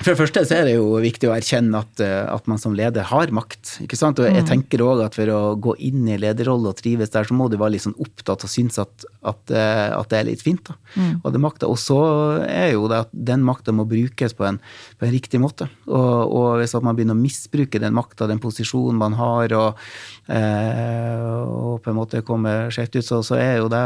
For 0.00 0.12
det 0.12 0.18
første 0.20 0.44
så 0.48 0.58
er 0.58 0.68
det 0.68 0.74
jo 0.76 0.98
viktig 1.02 1.30
å 1.30 1.34
erkjenne 1.36 1.82
at, 1.84 2.02
uh, 2.02 2.26
at 2.34 2.50
man 2.50 2.60
som 2.62 2.76
leder 2.76 3.06
har 3.08 3.34
makt. 3.34 3.78
ikke 3.86 3.98
sant? 3.98 4.22
Og 4.22 4.28
jeg 4.28 4.44
mm. 4.44 4.50
tenker 4.50 4.84
òg 4.86 5.04
at 5.06 5.18
for 5.18 5.34
å 5.34 5.42
gå 5.58 5.76
inn 5.90 6.10
i 6.10 6.18
lederrolle 6.20 6.72
og 6.72 6.80
trives 6.80 7.14
der, 7.14 7.28
så 7.28 7.38
må 7.38 7.48
du 7.50 7.58
være 7.58 7.76
litt 7.76 7.86
sånn 7.86 7.98
opptatt 7.98 8.46
og 8.46 8.52
synes 8.52 8.78
at, 8.82 9.08
at, 9.22 9.42
uh, 9.54 9.98
at 9.98 10.10
det 10.12 10.20
er 10.20 10.30
litt 10.32 10.44
fint. 10.44 10.64
da. 10.66 10.78
Mm. 10.98 11.14
Og, 11.22 11.30
det 11.34 11.42
makta. 11.42 11.70
og 11.70 11.78
så 11.80 12.00
er 12.44 12.74
jo 12.74 12.90
det 12.90 13.04
at 13.06 13.14
den 13.14 13.46
makta 13.46 13.74
må 13.74 13.86
brukes 13.88 14.34
på 14.36 14.46
en, 14.48 14.60
på 14.98 15.08
en 15.08 15.14
riktig 15.14 15.40
måte. 15.42 15.47
Og, 15.86 16.34
og, 16.34 16.48
hvis 16.60 16.74
man 16.84 16.96
begynner 16.96 17.16
å 17.16 17.20
misbruke 17.20 17.80
den 17.82 17.96
makta, 17.96 18.28
den 18.30 18.40
posisjonen 18.42 18.98
man 19.00 19.16
har, 19.18 19.54
og, 19.56 19.80
eh, 20.28 21.24
og 21.48 21.80
på 21.84 21.92
en 21.92 21.98
måte 21.98 22.22
kommer 22.26 22.72
skjevt 22.74 22.98
ut, 22.98 23.06
så, 23.06 23.22
så 23.26 23.38
er 23.40 23.58
jo 23.62 23.70
det 23.72 23.82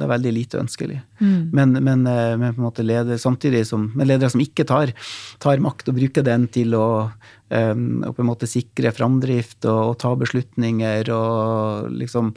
det 0.00 0.06
er 0.06 0.12
veldig 0.14 0.32
lite 0.34 0.60
ønskelig. 0.60 1.00
Mm. 1.20 1.50
Men, 1.56 1.76
men, 1.84 2.06
eh, 2.06 2.36
men, 2.40 2.54
på 2.54 2.62
en 2.62 2.68
måte 2.68 2.86
leder, 2.86 3.20
samtidig 3.20 3.66
som, 3.68 3.90
med 3.96 4.08
ledere 4.10 4.32
som 4.32 4.42
ikke 4.42 4.66
tar, 4.68 4.94
tar 5.42 5.62
makt 5.62 5.90
og 5.90 5.98
bruker 5.98 6.26
den 6.26 6.48
til 6.52 6.76
å 6.78 6.86
Um, 7.50 8.04
og 8.06 8.14
på 8.14 8.22
en 8.22 8.28
måte 8.28 8.46
sikre 8.46 8.92
framdrift 8.94 9.66
og, 9.66 9.78
og, 9.88 9.94
ta 9.98 10.12
beslutninger 10.14 11.08
og 11.10 11.88
liksom 11.98 12.28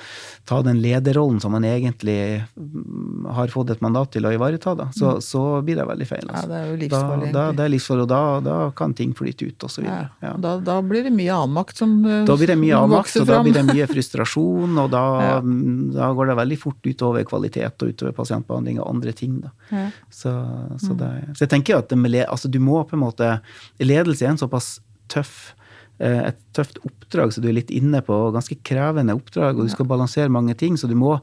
ta 0.50 0.58
den 0.66 0.80
lederrollen 0.82 1.38
som 1.38 1.52
man 1.54 1.68
egentlig 1.70 2.42
mm, 2.58 3.28
har 3.38 3.52
fått 3.54 3.76
et 3.76 3.84
mandat 3.86 4.10
til 4.16 4.26
å 4.26 4.32
ivareta, 4.34 4.74
da, 4.80 4.88
så, 4.96 5.12
mm. 5.14 5.22
så 5.22 5.42
blir 5.62 5.78
det 5.78 5.86
veldig 5.86 6.08
feil. 6.10 6.24
Altså. 6.26 6.42
Ja, 6.42 6.50
det 6.50 6.58
er 6.58 6.72
jo 6.72 6.78
livsfarlig. 6.82 7.28
Da, 7.28 7.34
da, 7.36 7.44
det 7.54 7.66
er 7.68 7.74
livsfarlig, 7.76 8.06
og 8.08 8.10
da, 8.10 8.22
da, 8.48 8.56
kan 8.80 8.96
ting 8.98 9.12
flyte 9.14 9.52
ut, 9.52 9.66
osv. 9.68 9.86
Ja, 9.86 10.00
ja. 10.26 10.32
da, 10.42 10.56
da 10.66 10.78
blir 10.82 11.06
det 11.06 11.12
mye 11.14 11.36
avmakt 11.44 11.78
som 11.84 11.94
uh, 12.08 12.24
Da 12.26 12.38
blir 12.40 12.50
det 12.50 12.58
mye 12.64 12.80
avmakt, 12.80 13.14
og 13.22 13.30
da 13.30 13.38
blir 13.46 13.54
det 13.60 13.66
mye 13.70 13.90
frustrasjon, 13.92 14.80
og 14.82 14.90
da, 14.96 15.04
ja. 15.28 15.36
Mm, 15.46 15.92
da, 15.94 16.08
går 16.18 16.32
det 16.32 16.38
veldig 16.42 16.58
fort 16.64 16.90
utover 16.90 17.28
kvalitet 17.30 17.86
og 17.86 17.94
utover 17.94 18.16
pasientbehandling 18.18 18.82
og 18.82 18.90
andre 18.96 19.14
ting. 19.14 19.38
Da. 19.46 19.86
Så, 20.10 20.34
så, 20.82 20.98
det, 20.98 21.12
så, 21.36 21.44
jeg 21.46 21.54
tenker 21.54 21.84
at 21.84 21.94
det, 21.94 22.26
altså, 22.26 22.50
du 22.50 22.58
må 22.64 22.82
på 22.90 22.98
en 22.98 23.04
måte 23.04 23.30
Ledelse 23.78 24.26
er 24.26 24.34
en 24.34 24.42
såpass 24.42 24.80
tøff 25.12 25.54
eh, 26.00 26.30
et 26.30 26.40
tøft 26.56 26.80
oppdrag, 26.86 27.34
som 27.34 27.44
du 27.44 27.52
er 27.52 27.60
litt 27.60 27.74
inne 27.74 28.04
på. 28.06 28.20
Ganske 28.36 28.60
krevende 28.66 29.18
oppdrag, 29.18 29.58
og 29.58 29.68
du 29.68 29.74
skal 29.74 29.90
balansere 29.90 30.34
mange 30.34 30.56
ting. 30.60 30.80
Så 30.80 30.90
du 30.92 30.98
må 31.00 31.20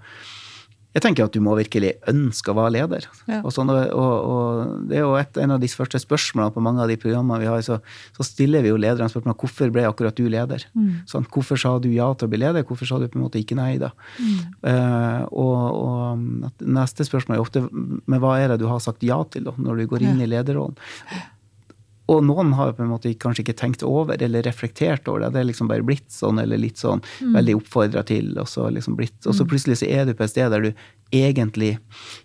Jeg 0.90 1.04
tenker 1.04 1.22
at 1.22 1.30
du 1.30 1.38
må 1.38 1.52
virkelig 1.54 1.92
ønske 2.10 2.50
å 2.50 2.56
være 2.58 2.72
leder. 2.74 3.04
Ja. 3.30 3.36
Og, 3.44 3.52
sånn, 3.54 3.68
og, 3.70 3.92
og, 3.94 4.72
det 4.90 4.96
er 4.98 5.04
jo 5.04 5.12
et, 5.20 5.36
en 5.38 5.52
av 5.54 5.60
de 5.62 5.68
første 5.70 6.00
spørsmålene 6.02 6.50
på 6.50 6.64
mange 6.66 6.82
av 6.82 6.90
de 6.90 6.96
programmene 6.98 7.38
vi 7.38 7.46
har. 7.46 7.62
Så, 7.62 7.76
så 8.16 8.26
stiller 8.26 8.64
vi 8.66 8.72
jo 8.72 8.80
lederne 8.82 9.06
spørsmål 9.06 9.36
hvorfor 9.38 9.70
ble 9.70 9.84
akkurat 9.86 10.18
du 10.18 10.26
leder. 10.26 10.66
Mm. 10.74 11.06
Sånn, 11.06 11.28
hvorfor 11.30 11.62
sa 11.62 11.76
du 11.78 11.86
ja 11.94 12.10
til 12.18 12.26
å 12.26 12.32
bli 12.32 12.42
leder, 12.42 12.66
hvorfor 12.66 12.90
sa 12.90 12.98
du 12.98 13.06
på 13.06 13.20
en 13.20 13.22
måte 13.28 13.38
ikke 13.38 13.60
nei? 13.60 13.76
da? 13.78 13.92
Mm. 14.18 14.40
Uh, 14.66 15.22
og, 15.30 16.58
neste 16.58 17.06
spørsmål 17.06 17.38
er 17.38 17.46
ofte 17.46 17.62
men 17.70 18.18
hva 18.18 18.34
er 18.42 18.50
det 18.50 18.58
du 18.64 18.66
har 18.66 18.82
sagt 18.82 19.06
ja 19.06 19.22
til 19.30 19.46
da, 19.46 19.54
når 19.62 19.84
du 19.84 19.92
går 19.94 20.08
inn 20.08 20.18
ja. 20.18 20.26
i 20.26 20.32
lederrollen? 20.34 20.74
Og 22.10 22.24
noen 22.26 22.54
har 22.58 22.72
på 22.74 22.84
en 22.84 22.90
måte 22.90 23.12
kanskje 23.22 23.44
ikke 23.44 23.58
tenkt 23.60 23.84
over 23.86 24.20
eller 24.20 24.42
reflektert 24.46 25.08
over 25.10 25.24
det. 25.24 25.32
Det 25.34 25.42
er 25.42 25.50
liksom 25.50 25.70
bare 25.70 25.86
blitt 25.86 26.08
sånn, 26.12 26.40
eller 26.42 26.58
litt 26.60 26.80
sånn 26.80 27.02
mm. 27.02 27.34
veldig 27.36 27.58
oppfordra 27.60 28.02
til. 28.08 28.32
Og 28.40 28.48
så, 28.50 28.66
liksom 28.72 28.96
blitt, 28.98 29.18
og 29.24 29.36
så 29.36 29.46
mm. 29.46 29.50
plutselig 29.52 29.80
så 29.82 29.90
er 29.90 30.08
du 30.08 30.16
på 30.18 30.26
et 30.26 30.32
sted 30.32 30.50
der 30.50 30.66
du 30.66 30.72
egentlig 31.14 31.72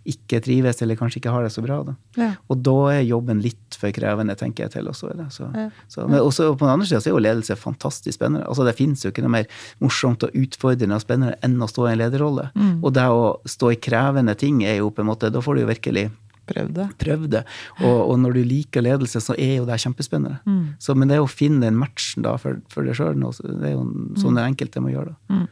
ikke 0.06 0.40
trives, 0.46 0.82
eller 0.82 0.98
kanskje 0.98 1.20
ikke 1.22 1.34
har 1.34 1.46
det 1.46 1.54
så 1.54 1.64
bra. 1.66 1.80
Da. 1.86 1.96
Ja. 2.18 2.32
Og 2.54 2.62
da 2.66 2.76
er 2.96 3.06
jobben 3.06 3.42
litt 3.42 3.78
for 3.80 3.94
krevende, 3.96 4.36
tenker 4.38 4.66
jeg 4.66 4.76
til 4.76 4.90
også. 4.90 5.14
Så, 5.34 5.50
ja. 5.54 5.70
så, 5.92 6.06
men 6.10 6.22
også 6.22 6.52
på 6.54 6.66
den 6.66 6.74
andre 6.76 6.90
sida 6.90 7.02
så 7.02 7.12
er 7.12 7.16
jo 7.16 7.24
ledelse 7.26 7.58
fantastisk 7.60 8.18
spennende. 8.18 8.46
Altså 8.50 8.68
Det 8.68 8.76
fins 8.78 9.06
jo 9.06 9.14
ikke 9.14 9.26
noe 9.26 9.38
mer 9.38 9.50
morsomt 9.84 10.26
og 10.26 10.38
utfordrende 10.38 10.98
og 10.98 11.06
spennende 11.06 11.38
enn 11.46 11.58
å 11.62 11.70
stå 11.70 11.88
i 11.88 11.94
en 11.94 12.04
lederrolle. 12.04 12.50
Mm. 12.54 12.78
Og 12.82 12.94
det 12.96 13.08
å 13.10 13.26
stå 13.50 13.74
i 13.74 13.82
krevende 13.82 14.38
ting 14.40 14.62
er 14.66 14.80
jo 14.82 14.94
på 14.94 15.04
en 15.04 15.10
måte 15.10 15.32
Da 15.34 15.42
får 15.44 15.58
du 15.58 15.66
jo 15.66 15.70
virkelig 15.70 16.10
Prøv 16.46 16.72
det. 16.76 16.86
Prøv 17.02 17.26
det. 17.32 17.42
Og, 17.82 18.00
og, 18.12 18.16
når 18.22 18.38
du 18.38 18.42
liker 18.46 18.86
ledelse, 18.86 19.22
så 19.24 19.34
er 19.34 19.58
jo 19.60 19.68
det 19.68 19.80
kjempespennende. 19.82 20.38
Mm. 20.46 20.76
Så, 20.82 20.94
men 20.98 21.10
det 21.10 21.18
å 21.22 21.30
finne 21.30 21.64
den 21.66 21.78
matchen 21.80 22.26
da 22.26 22.36
for, 22.42 22.60
for 22.72 22.86
deg 22.86 22.98
sjøl, 22.98 23.18
det 23.18 23.72
er 23.72 23.74
jo 23.74 23.86
sånn 24.22 24.38
det 24.38 24.46
enkelte 24.52 24.84
må 24.84 24.94
gjøre. 24.94 25.16
da. 25.16 25.40
Mm. 25.40 25.48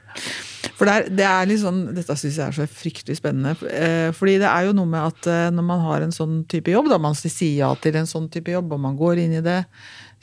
For 0.74 0.88
det 0.90 0.94
er, 0.94 1.10
det 1.20 1.26
er 1.28 1.50
litt 1.50 1.62
sånn, 1.62 1.82
Dette 1.96 2.16
syns 2.18 2.38
jeg 2.40 2.46
er 2.46 2.56
så 2.56 2.68
fryktelig 2.70 3.18
spennende. 3.20 3.54
Eh, 3.70 4.10
fordi 4.16 4.38
det 4.42 4.50
er 4.50 4.68
jo 4.68 4.78
noe 4.78 4.90
med 4.90 5.12
at 5.12 5.30
eh, 5.30 5.50
når 5.54 5.68
man 5.68 5.84
har 5.86 6.06
en 6.06 6.16
sånn 6.16 6.42
type 6.52 6.74
jobb, 6.74 6.90
da 6.92 7.00
man 7.02 7.18
sier 7.18 7.56
ja 7.58 7.72
til 7.82 7.98
en 8.00 8.10
sånn 8.10 8.30
type 8.34 8.54
jobb, 8.54 8.74
og 8.76 8.84
man 8.86 8.98
går 9.00 9.26
inn 9.26 9.38
i 9.40 9.44
det, 9.46 9.64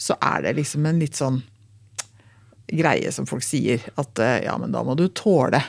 så 0.00 0.16
er 0.16 0.46
det 0.46 0.56
liksom 0.60 0.86
en 0.88 1.02
litt 1.02 1.18
sånn 1.18 1.42
greie 2.70 3.10
som 3.12 3.26
folk 3.28 3.44
sier. 3.44 3.82
At 4.00 4.22
eh, 4.22 4.40
ja, 4.46 4.56
men 4.60 4.74
da 4.74 4.82
må 4.86 4.96
du 4.98 5.06
tåle. 5.08 5.62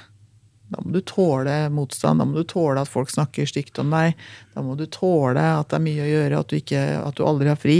Da 0.71 0.79
må 0.83 0.93
du 0.95 1.01
tåle 1.03 1.55
motstand, 1.73 2.21
da 2.21 2.27
må 2.27 2.39
du 2.39 2.47
tåle 2.47 2.79
at 2.79 2.89
folk 2.89 3.11
snakker 3.11 3.49
stygt 3.49 3.79
om 3.83 3.91
deg. 3.91 4.15
Da 4.55 4.63
må 4.63 4.77
du 4.79 4.85
tåle 4.87 5.43
at 5.57 5.71
det 5.71 5.77
er 5.77 5.83
mye 5.83 6.05
å 6.05 6.11
gjøre, 6.11 6.39
at 6.39 6.51
du, 6.51 6.59
ikke, 6.61 6.83
at 7.01 7.17
du 7.17 7.25
aldri 7.27 7.51
har 7.51 7.59
fri. 7.59 7.79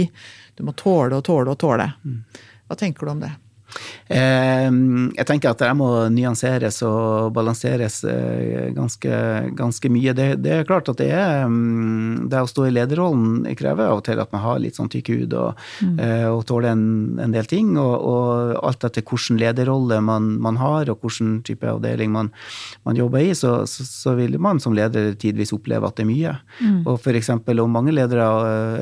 Du 0.58 0.66
må 0.68 0.76
tåle 0.76 1.16
og 1.16 1.24
tåle 1.24 1.54
og 1.54 1.60
tåle. 1.62 1.88
Mm. 2.04 2.20
Hva 2.68 2.76
tenker 2.78 3.08
du 3.08 3.14
om 3.14 3.24
det? 3.24 3.32
Ehm, 4.12 5.10
jeg 5.16 5.26
tenker 5.28 5.52
at 5.52 5.62
det 5.62 5.70
må 5.78 5.88
nyanseres 6.12 6.80
og 6.86 7.32
balanseres 7.36 8.02
eh, 8.08 8.70
ganske, 8.76 9.12
ganske 9.58 9.90
mye. 9.92 10.14
Det, 10.16 10.28
det, 10.44 10.52
er 10.58 10.68
klart 10.68 10.90
at 10.92 11.00
det 11.00 11.08
er 11.16 11.46
mm, 11.48 12.28
Det 12.30 12.42
å 12.42 12.50
stå 12.50 12.66
i 12.68 12.74
lederrollen 12.74 13.46
krever 13.58 13.88
av 13.88 14.00
og 14.00 14.04
til 14.06 14.20
at 14.22 14.32
man 14.34 14.44
har 14.44 14.60
litt 14.62 14.78
sånn 14.78 14.90
tykk 14.92 15.12
hud 15.14 15.36
og, 15.38 15.60
mm. 15.80 15.96
Eh, 16.02 16.26
og 16.28 16.44
tåler 16.48 16.72
en, 16.74 16.84
en, 17.22 17.34
del 17.34 17.48
ting. 17.48 17.74
Og, 17.80 17.94
og, 17.96 18.54
alt 18.62 18.84
etter 18.88 19.04
hvilken 19.06 19.40
lederrolle 19.40 20.00
man, 20.04 20.34
man, 20.42 20.60
har 20.60 20.90
og 20.92 21.04
hvilken 21.04 21.40
type 21.46 21.66
avdeling 21.68 22.12
man, 22.12 22.32
man 22.86 22.98
jobber 22.98 23.24
i, 23.24 23.32
så, 23.38 23.62
så, 23.70 23.86
så, 23.88 24.16
vil 24.18 24.36
man 24.42 24.60
som 24.60 24.76
leder 24.76 25.14
tidvis 25.18 25.54
oppleve 25.56 25.88
at 25.88 25.96
det 25.96 26.04
er 26.04 26.10
mye. 26.10 26.34
Mm. 26.60 26.82
Og 26.84 27.00
for 27.02 27.16
eksempel 27.16 27.62
om 27.62 27.72
mange 27.72 27.94
ledere, 27.94 28.26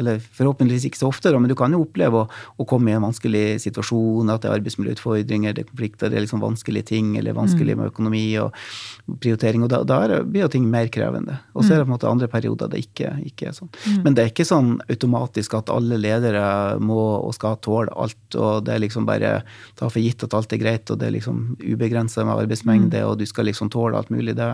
eller 0.01 0.19
forhåpentligvis 0.39 0.89
ikke 0.91 1.01
så 1.01 1.11
ofte, 1.11 1.33
men 1.37 1.51
du 1.51 1.57
kan 1.59 1.73
jo 1.75 1.85
oppleve 1.85 2.25
å, 2.25 2.29
å 2.61 2.67
komme 2.69 2.91
i 2.91 2.97
en 2.97 3.07
vanskelig 3.07 3.61
situasjon, 3.63 4.33
at 4.33 4.43
det 4.43 4.51
er 4.51 4.59
arbeidsmiljø 4.59 4.80
arbeidsmiljøutfordringer, 4.81 5.55
det 5.55 5.65
er 5.65 5.69
konflikter, 5.71 6.11
det 6.11 6.19
er 6.19 6.25
liksom 6.25 6.43
vanskelige 6.43 6.89
ting, 6.91 7.17
eller 7.19 7.37
vanskelig 7.37 7.77
med 7.77 7.91
økonomi 7.91 8.25
og 8.41 8.55
prioritering. 9.21 9.65
Og 9.65 9.71
da, 9.71 9.83
da 9.85 10.23
blir 10.25 10.45
jo 10.45 10.51
ting 10.53 10.69
mer 10.71 10.89
krevende. 10.93 11.39
Og 11.55 11.65
så 11.65 11.75
er 11.75 11.81
det 11.81 11.87
på 11.87 11.91
en 11.91 11.97
måte 11.97 12.11
andre 12.11 12.29
perioder 12.31 12.71
det 12.71 12.83
ikke, 12.85 13.13
ikke 13.27 13.51
er 13.51 13.57
sånn. 13.57 13.71
Men 14.05 14.15
det 14.15 14.25
er 14.25 14.33
ikke 14.33 14.49
sånn 14.49 14.79
automatisk 14.89 15.57
at 15.59 15.71
alle 15.73 15.99
ledere 16.01 16.79
må 16.81 17.01
og 17.21 17.35
skal 17.37 17.59
tåle 17.63 17.93
alt, 17.97 18.19
og 18.37 18.65
det 18.67 18.75
er 18.75 18.85
liksom 18.85 19.07
bare 19.09 19.41
ta 19.79 19.91
for 19.91 20.01
gitt 20.03 20.25
at 20.27 20.35
alt 20.37 20.53
er 20.55 20.63
greit, 20.63 20.91
og 20.91 21.01
det 21.01 21.09
er 21.09 21.17
liksom 21.17 21.43
ubegrensa 21.61 22.25
med 22.27 22.45
arbeidsmengde, 22.45 23.03
og 23.07 23.19
du 23.21 23.27
skal 23.29 23.49
liksom 23.51 23.71
tåle 23.73 23.99
alt 23.99 24.13
mulig. 24.13 24.37
Det. 24.39 24.49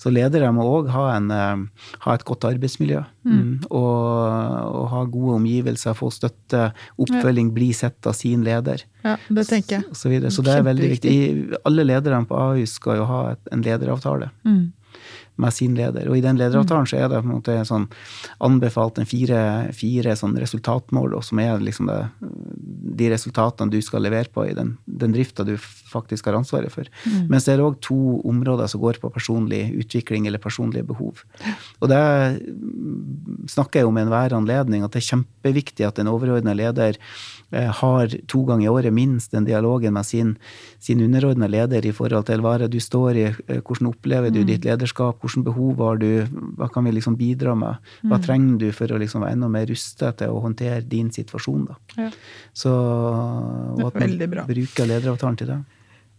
Så 0.00 0.12
ledere 0.12 0.52
må 0.54 0.66
òg 0.68 0.92
ha, 0.94 1.06
ha, 1.18 2.14
et 2.14 2.26
godt 2.26 2.46
arbeidsmiljø. 2.48 3.02
Mm. 3.24 3.64
Og, 3.72 3.94
og, 4.68 4.82
ha 4.92 5.04
gode 5.08 5.38
omgivelser, 5.38 5.96
få 5.96 6.10
støtte, 6.12 6.68
oppfølging, 7.00 7.54
bli 7.56 7.70
sett 7.76 8.04
av 8.06 8.16
sin 8.16 8.44
leder. 8.44 8.84
Ja, 9.04 9.16
det 9.28 9.46
jeg. 9.72 9.84
Så, 9.92 10.10
så, 10.10 10.30
så 10.36 10.46
det 10.46 10.54
er 10.54 10.66
veldig 10.66 10.90
viktig. 10.94 11.14
Alle 11.64 11.86
lederne 11.86 12.24
på 12.28 12.38
Ahus 12.38 12.76
skal 12.80 13.00
jo 13.00 13.08
ha 13.10 13.20
et, 13.34 13.42
en 13.54 13.64
lederavtale. 13.64 14.30
Mm 14.44 14.72
med 15.36 15.54
sin 15.54 15.74
leder. 15.74 16.06
Og 16.08 16.18
i 16.18 16.22
den 16.22 16.38
lederavtalen 16.38 16.86
så 16.86 16.98
er 16.98 17.08
det 17.10 17.18
på 17.18 17.26
en 17.26 17.34
måte 17.34 17.56
sånn 17.66 17.88
anbefalt 18.44 19.00
en 19.00 19.08
fire, 19.08 19.38
fire 19.74 20.14
sånn 20.18 20.36
resultatmål, 20.38 21.16
som 21.26 21.40
er 21.42 21.62
liksom 21.64 21.90
det, 21.90 21.98
de 23.00 23.08
resultatene 23.10 23.72
du 23.72 23.80
skal 23.82 24.04
levere 24.06 24.30
på 24.30 24.46
i 24.46 24.54
den, 24.54 24.76
den 24.86 25.14
drifta 25.16 25.46
du 25.46 25.56
faktisk 25.58 26.30
har 26.30 26.38
ansvaret 26.38 26.72
for. 26.72 26.86
Mm. 27.02 27.26
Mens 27.32 27.48
det 27.48 27.56
er 27.56 27.64
òg 27.64 27.80
to 27.82 27.98
områder 28.22 28.70
som 28.70 28.82
går 28.84 29.00
på 29.02 29.10
personlig 29.14 29.64
utvikling 29.82 30.28
eller 30.30 30.42
personlige 30.42 30.86
behov. 30.86 31.24
Og 31.82 31.90
det 31.90 32.02
snakker 33.50 33.82
jeg 33.82 33.90
om 33.90 33.98
i 33.98 34.04
enhver 34.04 34.36
anledning, 34.38 34.86
at 34.86 34.94
det 34.94 35.02
er 35.02 35.10
kjempeviktig 35.10 35.88
at 35.88 35.98
en 35.98 36.12
overordna 36.14 36.54
leder 36.54 37.00
har 37.52 38.14
to 38.30 38.42
ganger 38.48 38.66
i 38.66 38.72
året 38.72 38.94
minst 38.94 39.34
den 39.34 39.44
dialogen 39.44 39.94
med 39.94 40.06
sin, 40.06 40.34
sin 40.78 41.00
underordna 41.00 41.46
leder 41.46 41.86
i 41.86 41.92
forhold 41.94 42.26
til 42.28 42.42
hva 42.44 42.54
er 42.54 42.64
det 42.64 42.72
du 42.74 42.80
står 42.82 43.20
i, 43.20 43.26
eh, 43.30 43.60
hvordan 43.60 43.90
opplever 43.92 44.32
du 44.34 44.40
mm. 44.42 44.46
ditt 44.48 44.64
lederskap, 44.68 45.20
hvilke 45.22 45.44
behov 45.50 45.82
har 45.84 46.00
du, 46.02 46.08
hva 46.58 46.70
kan 46.72 46.84
vi 46.84 46.94
liksom 46.96 47.18
bidra 47.20 47.54
med, 47.58 47.92
hva 48.02 48.18
mm. 48.18 48.24
trenger 48.26 48.58
du 48.64 48.68
for 48.76 48.90
å 48.92 48.98
liksom 49.00 49.24
være 49.24 49.38
enda 49.38 49.52
mer 49.52 49.68
rustet 49.70 50.20
til 50.20 50.34
å 50.34 50.42
håndtere 50.44 50.82
din 50.88 51.12
situasjon. 51.14 51.68
Da. 51.70 51.78
Ja. 51.98 52.10
Så 52.56 52.74
at 53.84 54.00
man 54.00 54.18
bruker 54.48 54.90
lederavtalen 54.90 55.40
til 55.40 55.54
det. 55.54 55.62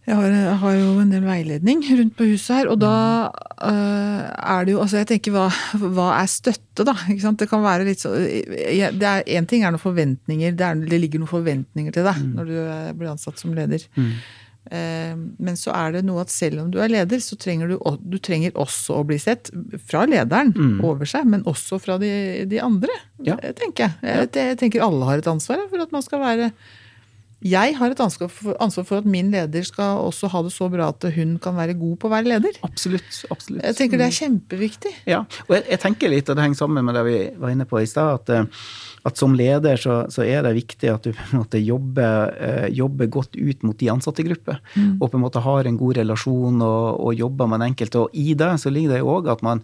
Jeg 0.05 0.13
har, 0.19 0.29
jeg 0.29 0.57
har, 0.61 0.75
jo 0.77 0.89
en 1.01 1.09
del 1.09 1.23
veiledning 1.25 1.79
rundt 1.97 2.13
på 2.17 2.27
huset 2.29 2.59
her, 2.59 2.67
og 2.69 2.77
da 2.83 2.93
øh, 3.65 4.21
er 4.29 4.67
det 4.67 4.75
jo 4.75 4.83
Altså, 4.83 4.99
jeg 5.01 5.09
tenker 5.09 5.33
hva, 5.33 5.47
hva 5.81 6.11
er 6.19 6.29
støtte, 6.29 6.85
da? 6.85 6.93
Det 7.09 7.49
kan 7.49 7.65
være 7.65 7.87
litt 7.87 8.03
så 8.03 8.13
Én 8.13 9.49
ting 9.49 9.65
er 9.65 9.73
noen 9.73 9.81
forventninger, 9.81 10.53
det, 10.53 10.67
er, 10.67 10.83
det, 10.85 11.01
ligger 11.01 11.23
noen 11.23 11.31
forventninger 11.31 11.95
til 11.95 12.05
deg 12.05 12.21
mm. 12.21 12.33
når 12.37 12.51
du 12.51 12.57
blir 12.99 13.13
ansatt 13.15 13.41
som 13.41 13.57
leder. 13.57 13.81
Mm. 13.97 14.11
Uh, 14.65 15.13
men 15.45 15.57
så 15.57 15.73
er 15.77 15.91
det 15.93 16.05
noe 16.07 16.23
at 16.23 16.31
selv 16.33 16.63
om 16.63 16.71
du 16.73 16.79
er 16.81 16.89
leder, 16.89 17.21
så 17.21 17.37
trenger 17.37 17.69
du, 17.69 17.75
du 18.01 18.17
trenger 18.17 18.55
også 18.61 18.99
å 18.99 19.03
bli 19.05 19.17
sett 19.21 19.51
fra 19.89 20.05
lederen 20.09 20.53
mm. 20.53 20.79
over 20.85 21.09
seg, 21.09 21.25
men 21.29 21.45
også 21.49 21.81
fra 21.81 21.99
de, 22.01 22.13
de 22.49 22.61
andre, 22.61 22.93
ja. 23.25 23.37
tenker 23.57 23.87
jeg. 23.87 23.99
Jeg, 24.05 24.33
jeg 24.37 24.57
tenker 24.61 24.85
alle 24.85 25.09
har 25.09 25.21
et 25.21 25.29
ansvar 25.29 25.65
for 25.69 25.85
at 25.85 25.93
man 25.93 26.05
skal 26.05 26.21
være 26.21 26.49
jeg 27.45 27.75
har 27.77 27.93
et 27.93 27.99
ansvar 28.01 28.29
for, 28.34 28.55
ansvar 28.63 28.86
for, 28.88 29.03
at 29.03 29.10
min 29.10 29.29
leder 29.34 29.65
skal 29.67 30.01
også 30.08 30.29
ha 30.34 30.41
det 30.45 30.53
så 30.55 30.65
bra 30.71 30.88
at 30.89 31.05
hun 31.13 31.36
kan 31.41 31.53
være 31.58 31.75
god 31.77 31.93
på 32.01 32.10
å 32.10 32.13
være 32.15 32.31
leder. 32.31 32.58
Absolutt, 32.65 33.19
absolutt. 33.29 33.62
Jeg 33.62 33.77
tenker 33.77 34.01
det 34.01 34.08
er 34.08 34.15
kjempeviktig. 34.17 34.93
Ja, 35.10 35.21
og 35.45 35.53
jeg, 35.53 35.65
jeg 35.75 35.81
tenker 35.84 36.10
litt, 36.10 36.29
og 36.31 36.38
det 36.38 36.45
henger 36.47 36.63
sammen 36.63 36.88
med 36.88 36.97
det 36.97 37.05
vi 37.05 37.19
var 37.41 37.53
inne 37.53 37.67
på 37.69 37.84
i 37.84 37.89
stad, 37.89 38.23
at, 38.23 38.34
eh, 38.34 38.71
at, 39.05 39.21
som 39.21 39.36
leder 39.38 39.77
så, 39.77 39.99
så, 40.10 40.25
er 40.25 40.41
det 40.47 40.55
viktig 40.58 40.89
at 40.89 41.05
du 41.05 41.12
på 41.13 41.27
en 41.27 41.43
måte 41.43 41.62
jobber, 41.62 42.34
eh, 42.34 42.67
jobber 42.73 43.12
godt 43.13 43.38
ut 43.38 43.67
mot 43.67 43.77
de 43.77 43.91
ansatte 43.93 44.25
grupper. 44.25 44.58
Mm. 44.73 44.95
Og 44.97 45.05
på 45.12 45.19
en 45.19 45.25
måte 45.27 45.43
har 45.45 45.69
en 45.69 45.77
god 45.79 46.01
relasjon 46.01 46.65
og, 46.65 46.88
og 47.05 47.21
jobber 47.21 47.51
med 47.51 47.62
den 47.62 47.75
enkelte. 47.75 48.08
Og 48.08 48.17
i 48.17 48.34
det 48.34 48.55
så 48.63 48.73
ligger 48.73 48.95
det 48.95 49.03
jo 49.03 49.13
òg 49.19 49.29
at 49.36 49.45
man 49.45 49.62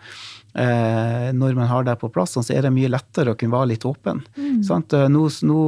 Eh, 0.54 1.32
når 1.34 1.56
man 1.56 1.70
har 1.70 1.86
det 1.88 1.96
på 2.02 2.10
plass, 2.12 2.36
så 2.36 2.44
er 2.54 2.66
det 2.66 2.74
mye 2.76 2.92
lettere 2.92 3.32
å 3.32 3.38
kunne 3.40 3.56
være 3.56 3.72
litt 3.72 3.86
åpen. 3.88 4.20
Mm. 4.36 4.60
Eh, 4.60 5.08
nå, 5.14 5.24
nå, 5.48 5.62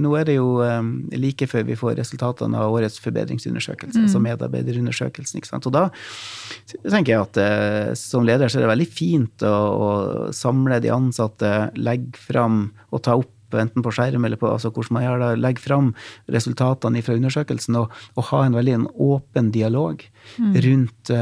nå, 0.00 0.14
er 0.16 0.28
det 0.28 0.38
jo 0.38 0.48
eh, 0.64 0.80
like 1.20 1.48
før 1.50 1.66
vi 1.68 1.76
får 1.76 1.98
resultatene 2.00 2.62
av 2.62 2.72
årets 2.72 2.98
forbedringsundersøkelse, 3.04 3.98
mm. 4.00 4.08
altså 4.08 4.24
medarbeiderundersøkelsen. 4.24 5.44
Og 5.66 5.72
da 5.74 5.86
tenker 6.88 7.12
jeg 7.12 7.20
at 7.20 7.40
eh, 7.42 7.92
som 7.98 8.24
leder 8.26 8.48
så 8.48 8.60
er 8.60 8.66
det 8.66 8.74
veldig 8.74 8.90
fint 8.90 9.46
å, 9.46 9.54
å 9.54 9.90
samle 10.36 10.80
de 10.84 10.92
ansatte, 10.94 11.54
legge 11.76 12.16
fram 12.16 12.70
og 12.90 13.04
ta 13.04 13.18
opp 13.20 13.32
enten 13.56 13.84
på 13.84 13.92
skjerm 13.94 14.24
eller 14.26 14.40
på 14.40 14.48
altså 14.50 14.72
hvordan 14.74 14.96
man 14.96 15.04
gjør 15.04 15.20
det, 15.22 15.30
legge 15.38 15.62
fram 15.62 15.92
resultatene 16.32 17.02
fra 17.04 17.14
undersøkelsen 17.14 17.78
og, 17.78 17.92
og 18.18 18.30
ha 18.32 18.42
en 18.44 18.56
veldig 18.56 18.74
en 18.74 18.88
åpen 19.06 19.52
dialog 19.54 20.02
mm. 20.40 20.54
rundt 20.66 21.12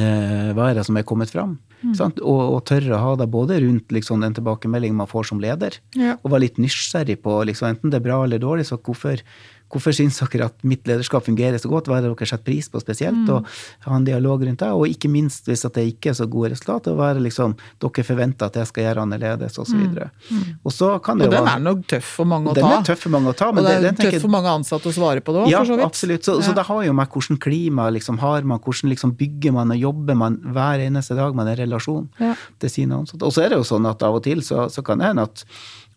eh, 0.00 0.50
hva 0.56 0.70
er 0.70 0.78
det 0.78 0.86
som 0.88 0.98
er 0.98 1.06
kommet 1.08 1.32
fram? 1.32 1.58
Mm. 1.82 1.96
Og, 2.22 2.40
og, 2.40 2.60
tørre 2.68 2.94
å 2.94 3.00
ha 3.02 3.14
det 3.18 3.26
både 3.32 3.58
rundt 3.64 3.90
liksom, 3.94 4.22
den 4.22 4.36
tilbakemeldingen 4.36 5.00
man 5.00 5.10
får 5.10 5.32
som 5.32 5.40
leder, 5.42 5.80
ja. 5.98 6.14
og 6.22 6.30
være 6.30 6.44
litt 6.46 6.60
nysgjerrig 6.62 7.18
på 7.24 7.40
liksom, 7.48 7.72
enten 7.72 7.90
det 7.90 7.98
er 7.98 8.06
bra 8.06 8.20
eller 8.26 8.42
dårlig, 8.42 8.68
så 8.68 8.78
hvorfor, 8.78 9.24
Hvorfor 9.72 9.94
syns 9.96 10.18
dere 10.20 10.50
at 10.50 10.66
mitt 10.68 10.84
lederskap 10.88 11.24
fungerer 11.24 11.60
så 11.60 11.70
godt? 11.70 11.88
Hva 11.88 11.98
er 11.98 12.04
det 12.04 12.12
dere 12.12 12.28
setter 12.28 12.44
pris 12.44 12.68
på 12.68 12.80
spesielt? 12.82 13.22
Mm. 13.24 13.30
Og 13.32 13.86
ha 13.86 13.96
en 13.96 14.06
dialog 14.06 14.44
rundt 14.44 14.60
det. 14.60 14.70
Og 14.76 14.84
ikke 14.90 15.08
minst 15.12 15.48
hvis 15.48 15.64
det 15.64 15.86
ikke 15.94 16.12
er 16.12 16.18
så 16.18 16.26
gode 16.30 16.52
resultater, 16.52 16.96
hva 16.98 17.10
er 17.10 17.18
det 17.18 17.26
liksom 17.28 17.56
dere 17.80 18.04
forventer 18.06 18.50
at 18.50 18.58
jeg 18.60 18.70
skal 18.70 18.86
gjøre 18.86 19.06
annerledes, 19.06 19.58
osv. 19.62 19.80
Og, 19.80 20.28
mm. 20.28 20.44
og 20.62 20.76
så 20.76 20.90
kan 21.04 21.22
det 21.22 21.30
og 21.30 21.36
den 21.36 21.50
er 21.54 21.64
nok 21.64 21.84
tøff 21.90 22.12
for 22.18 22.28
mange 22.28 22.52
å 22.52 22.56
ta. 22.56 22.60
Den 22.60 22.76
er 22.76 22.86
tøff 22.90 23.04
for 23.06 23.14
mange 23.16 23.32
å 23.32 23.36
ta. 23.38 23.50
og 23.52 23.60
det 23.64 23.74
er 23.78 23.98
tøff 24.02 24.18
for 24.26 24.34
mange 24.36 24.54
ansatte 24.60 24.90
å 24.92 24.96
svare 24.96 25.24
på 25.24 25.36
det 25.36 25.44
òg, 25.44 25.50
ja, 25.52 25.62
for 25.62 25.72
så 25.72 25.78
vidt. 25.78 25.86
Absolutt. 25.88 26.28
Så, 26.28 26.36
ja. 26.38 26.46
så 26.48 26.56
det 26.58 26.66
har 26.68 26.84
jo 26.86 26.96
med 27.00 27.16
hvordan 27.16 27.40
klima 27.42 27.88
liksom 27.96 28.20
har 28.22 28.48
man, 28.48 28.62
hvordan 28.62 28.92
liksom 28.92 29.16
bygger 29.18 29.56
man 29.56 29.74
og 29.74 29.86
jobber 29.86 30.18
man 30.18 30.40
hver 30.54 30.84
eneste 30.84 31.16
dag 31.18 31.36
med 31.38 31.52
en 31.52 31.60
relasjon 31.64 32.08
ja. 32.20 32.34
til 32.62 32.74
sine 32.76 33.00
ansatte. 33.00 33.24
Og 33.24 33.34
så 33.34 33.46
er 33.46 33.54
det 33.54 33.62
jo 33.62 33.68
sånn 33.72 33.88
at 33.88 34.04
av 34.04 34.20
og 34.20 34.26
til 34.26 34.44
så, 34.44 34.66
så 34.72 34.84
kan 34.86 35.00
det 35.00 35.12
hende 35.12 35.26
at 35.30 35.46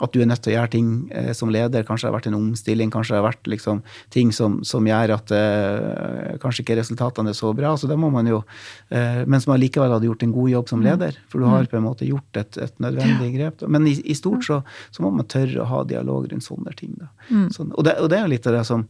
at 0.04 0.14
du 0.14 0.20
er 0.22 0.28
nødt 0.28 0.42
til 0.44 0.54
å 0.54 0.56
gjøre 0.58 0.72
ting 0.74 0.90
eh, 1.16 1.32
som 1.38 1.52
leder. 1.54 1.86
Kanskje 1.88 2.08
det 2.08 2.12
har 2.12 2.18
vært 2.18 2.30
en 2.32 2.38
omstilling, 2.40 2.92
kanskje 2.94 3.16
det 3.16 3.20
har 3.22 3.28
vært 3.30 3.50
liksom, 3.52 3.82
ting 4.14 4.34
som, 4.36 4.58
som, 4.68 4.88
gjør 4.88 5.16
at 5.16 5.34
eh, 5.36 6.36
kanskje 6.44 6.66
ikke 6.66 6.80
resultatene 6.82 7.32
er 7.32 7.38
så 7.38 7.54
bra. 7.56 7.76
Så 7.80 7.90
det 7.92 7.98
må 8.00 8.12
man 8.14 8.28
jo, 8.30 8.42
eh, 8.90 9.24
Men 9.26 9.44
som 9.44 9.56
allikevel 9.56 9.96
hadde 9.96 10.10
gjort 10.10 10.26
en 10.28 10.36
god 10.36 10.52
jobb 10.52 10.72
som 10.72 10.84
mm. 10.84 10.88
leder. 10.90 11.20
For 11.32 11.44
du 11.44 11.50
har 11.50 11.66
mm. 11.66 11.72
på 11.72 11.80
en 11.80 11.88
måte 11.88 12.10
gjort 12.10 12.42
et, 12.42 12.62
et 12.68 12.80
nødvendig 12.84 13.32
grep. 13.38 13.68
Men 13.72 13.88
i, 13.88 13.96
i 14.04 14.18
stort 14.18 14.44
så, 14.48 14.62
så, 14.90 15.06
må 15.06 15.14
man 15.16 15.30
tørre 15.32 15.64
å 15.64 15.70
ha 15.70 15.84
dialog 15.88 16.28
rundt 16.32 16.48
sånne 16.48 16.76
ting. 16.80 16.98
Mm. 17.30 17.48
Sånn, 17.56 17.72
og, 17.72 17.86
det, 17.88 17.98
og 18.02 18.12
det 18.12 18.20
er 18.20 18.28
jo 18.28 18.34
litt 18.36 18.50
av 18.52 18.60
det 18.60 18.66
som 18.68 18.88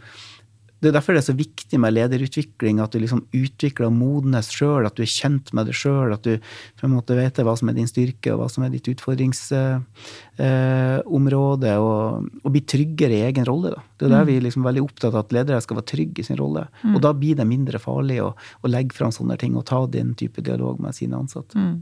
det 0.83 0.89
er 0.89 0.95
derfor 0.97 1.15
det 1.15 1.21
er 1.21 1.29
så 1.29 1.37
viktig 1.37 1.77
med 1.79 1.93
lederutvikling, 1.95 2.81
at 2.83 2.91
du 2.93 2.99
liksom 2.99 3.21
utvikler 3.33 3.87
og 3.87 3.93
modnes 3.95 4.49
sjøl, 4.53 4.85
at 4.85 4.95
du 4.97 5.03
er 5.05 5.09
kjent 5.09 5.53
med 5.55 5.65
det 5.69 5.75
sjøl, 5.77 6.13
at 6.13 6.23
du 6.27 6.33
på 6.77 6.85
en 6.85 6.93
måte 6.93 7.15
vet 7.17 7.39
hva 7.39 7.55
som 7.57 7.69
er 7.71 7.77
din 7.77 7.87
styrke, 7.89 8.33
og 8.33 8.39
hva 8.41 8.47
som 8.51 8.63
er 8.65 8.71
ditt 8.73 8.89
utfordringsområde, 8.91 11.71
eh, 11.71 11.79
og, 11.79 12.01
og 12.43 12.49
bli 12.53 12.61
tryggere 12.67 13.15
i 13.17 13.25
egen 13.29 13.45
rolle. 13.47 13.69
Da. 13.73 13.79
Det 13.95 14.03
er 14.09 14.13
der 14.17 14.25
mm. 14.25 14.29
vi 14.29 14.35
er 14.37 14.45
liksom 14.45 14.67
veldig 14.67 14.85
opptatt 14.85 15.13
av 15.13 15.21
at 15.23 15.35
ledere 15.37 15.63
skal 15.63 15.77
være 15.79 15.91
trygge 15.95 16.19
i 16.21 16.27
sin 16.27 16.41
rolle. 16.41 16.63
Mm. 16.83 16.93
Og 16.93 16.99
da 17.07 17.11
blir 17.17 17.35
det 17.39 17.47
mindre 17.49 17.77
farlig 17.81 18.17
å, 18.25 18.29
å, 18.35 18.65
legge 18.71 18.93
fram 18.97 19.13
sånne 19.15 19.35
ting 19.41 19.53
og 19.55 19.67
ta 19.71 19.79
den 19.89 20.09
type 20.19 20.39
dialog 20.45 20.75
med 20.83 20.91
sine 20.97 21.15
ansatte. 21.17 21.55
Mm. 21.55 21.77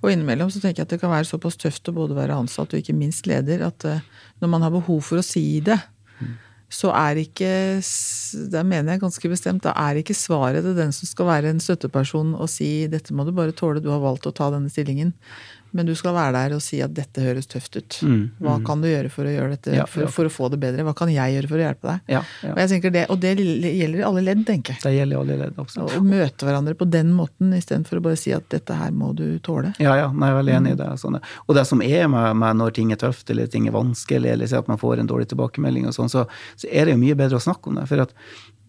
Og 0.00 0.06
innimellom 0.08 0.48
så 0.48 0.58
tenker 0.62 0.80
jeg 0.80 0.86
at 0.88 0.92
det 0.94 1.02
kan 1.02 1.12
være 1.12 1.28
såpass 1.28 1.56
tøft 1.60 1.90
å 1.90 1.98
både 1.98 2.14
være 2.16 2.38
ansatt 2.38 2.72
og 2.72 2.80
ikke 2.80 2.96
minst 2.96 3.24
leder, 3.28 3.58
at 3.66 3.80
uh, 3.84 4.04
når 4.40 4.48
man 4.54 4.62
har 4.64 4.72
behov 4.72 5.00
for 5.04 5.16
å 5.20 5.26
si 5.26 5.60
det, 5.66 5.80
mm 6.22 6.49
så 6.70 6.92
er 6.94 7.18
ikke 7.18 7.50
Det 8.52 8.62
mener 8.66 8.94
jeg 8.94 9.02
ganske 9.02 9.28
bestemt. 9.28 9.64
Da 9.66 9.72
er 9.74 9.98
ikke 9.98 10.14
svaret 10.14 10.62
til 10.62 10.76
den 10.76 10.92
som 10.94 11.08
skal 11.10 11.26
være 11.26 11.50
en 11.50 11.60
støtteperson 11.60 12.34
og 12.34 12.48
si 12.48 12.86
'dette 12.86 13.14
må 13.14 13.24
du 13.26 13.32
bare 13.32 13.52
tåle, 13.52 13.82
du 13.82 13.90
har 13.90 13.98
valgt 13.98 14.26
å 14.26 14.32
ta 14.32 14.50
denne 14.50 14.70
stillingen'. 14.70 15.12
Men 15.76 15.86
du 15.86 15.92
skal 15.98 16.14
være 16.16 16.34
der 16.34 16.54
og 16.56 16.62
si 16.64 16.80
at 16.84 16.94
dette 16.96 17.22
høres 17.22 17.48
tøft 17.50 17.76
ut. 17.78 17.98
Mm, 18.06 18.22
Hva 18.40 18.56
mm. 18.58 18.64
kan 18.66 18.82
du 18.82 18.88
gjøre 18.90 19.10
for 19.12 19.28
å 19.28 19.32
gjøre 19.32 19.54
dette, 19.54 19.74
ja, 19.76 19.86
for, 19.90 20.10
for, 20.12 20.30
å 20.30 20.32
få 20.32 20.50
det 20.52 20.58
bedre? 20.62 20.84
Hva 20.86 20.94
kan 20.98 21.12
jeg 21.12 21.36
gjøre 21.36 21.50
for 21.50 21.60
å 21.60 21.64
hjelpe 21.64 21.88
deg? 21.88 22.12
Ja, 22.16 22.22
ja. 22.46 22.54
Og, 22.54 22.88
det, 22.90 23.04
og, 23.06 23.20
det, 23.22 23.32
gjelder 23.38 24.02
i 24.02 24.06
alle 24.10 24.24
ledd, 24.26 24.44
tenker 24.48 24.76
jeg. 24.76 24.82
Det 24.84 24.94
gjelder 24.96 25.22
alle 25.22 25.38
ledd, 25.44 25.60
også. 25.62 25.86
Å 25.86 26.02
møte 26.04 26.48
hverandre 26.48 26.76
på 26.78 26.88
den 26.90 27.14
måten 27.16 27.54
istedenfor 27.56 28.00
å 28.00 28.04
bare 28.10 28.20
si 28.20 28.34
at 28.36 28.48
dette 28.52 28.76
her 28.80 28.94
må 28.94 29.12
du 29.16 29.26
tåle. 29.44 29.72
Ja, 29.82 29.96
ja, 29.98 30.10
jeg 30.10 30.26
er 30.28 30.38
veldig 30.40 30.56
enig 30.58 30.74
i 30.74 30.78
mm. 30.78 30.82
det. 30.82 30.90
Sånn. 31.02 31.20
Og 31.46 31.58
det 31.58 31.66
som 31.70 31.84
er 31.86 32.10
med, 32.12 32.30
med, 32.42 32.60
når 32.60 32.76
ting 32.80 32.94
er 32.94 33.00
tøft 33.00 33.30
eller 33.32 33.50
ting 33.50 33.70
er 33.70 33.76
vanskelig, 33.76 34.34
eller 34.34 34.58
at 34.60 34.70
man 34.70 34.80
får 34.80 35.02
en 35.02 35.10
dårlig 35.10 35.30
tilbakemelding, 35.30 35.88
og 35.90 35.96
sånn, 35.96 36.12
så, 36.12 36.26
så, 36.56 36.70
er 36.70 36.88
det 36.88 36.96
jo 36.96 37.02
mye 37.02 37.18
bedre 37.18 37.38
å 37.38 37.46
snakke 37.46 37.70
om 37.70 37.80
det. 37.80 37.86
For 37.90 38.08
at. 38.08 38.16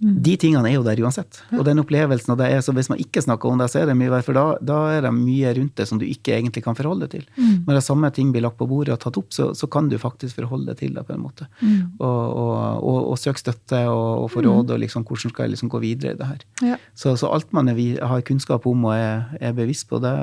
De 0.01 0.33
tingene 0.39 0.65
er 0.65 0.79
jo 0.79 0.85
der 0.85 0.97
uansett. 1.03 1.37
Og 1.53 1.61
den 1.67 1.77
opplevelsen, 1.77 2.31
og 2.33 2.39
det 2.39 2.47
er, 2.49 2.63
så 2.65 2.73
hvis 2.73 2.89
man 2.89 2.97
ikke 3.01 3.21
snakker 3.21 3.51
om 3.51 3.59
det, 3.61 3.67
så 3.69 3.83
er 3.83 3.91
det 3.91 3.95
mye 3.99 4.09
verre, 4.09 4.25
for 4.25 4.37
da, 4.37 4.45
da, 4.65 4.77
er 4.95 5.03
det 5.05 5.11
mye 5.13 5.51
rundt 5.59 5.75
det 5.77 5.85
som 5.89 5.99
du 6.01 6.07
ikke 6.07 6.33
egentlig 6.39 6.63
kan 6.65 6.77
forholde 6.77 7.05
deg 7.05 7.19
til. 7.19 7.27
Mm. 7.37 7.67
Når 7.67 7.77
det 7.77 7.83
samme 7.85 8.09
ting 8.15 8.31
blir 8.33 8.41
lagt 8.41 8.57
på 8.57 8.65
bordet 8.69 8.95
og 8.95 9.01
tatt 9.03 9.19
opp, 9.21 9.29
så, 9.35 9.51
så 9.57 9.69
kan 9.69 9.91
du 9.91 9.99
faktisk 10.01 10.39
forholde 10.39 10.71
deg 10.71 10.79
til 10.79 10.97
det 10.97 11.05
på 11.05 11.13
en 11.13 11.21
måte. 11.21 11.45
Mm. 11.61 11.99
Og, 12.01 12.17
og, 12.41 12.55
og, 12.81 12.97
og 13.11 13.21
søke 13.21 13.43
støtte 13.43 13.83
og, 13.91 14.23
og 14.23 14.27
få 14.33 14.41
mm. 14.41 14.49
råd, 14.49 14.73
og 14.73 14.83
liksom, 14.87 15.05
hvordan 15.05 15.35
skal 15.35 15.45
jeg 15.45 15.53
liksom 15.53 15.73
gå 15.75 15.83
videre 15.85 16.15
i 16.15 16.21
det 16.23 16.31
her. 16.31 16.43
Ja. 16.73 16.81
Så, 16.97 17.13
så, 17.21 17.29
alt 17.29 17.53
man 17.53 17.69
er, 17.69 17.81
har 18.01 18.25
kunnskap 18.25 18.65
om 18.71 18.89
og 18.89 18.97
er, 18.97 19.29
er 19.37 19.53
bevisst 19.57 19.85
på, 19.91 20.01
det, 20.01 20.15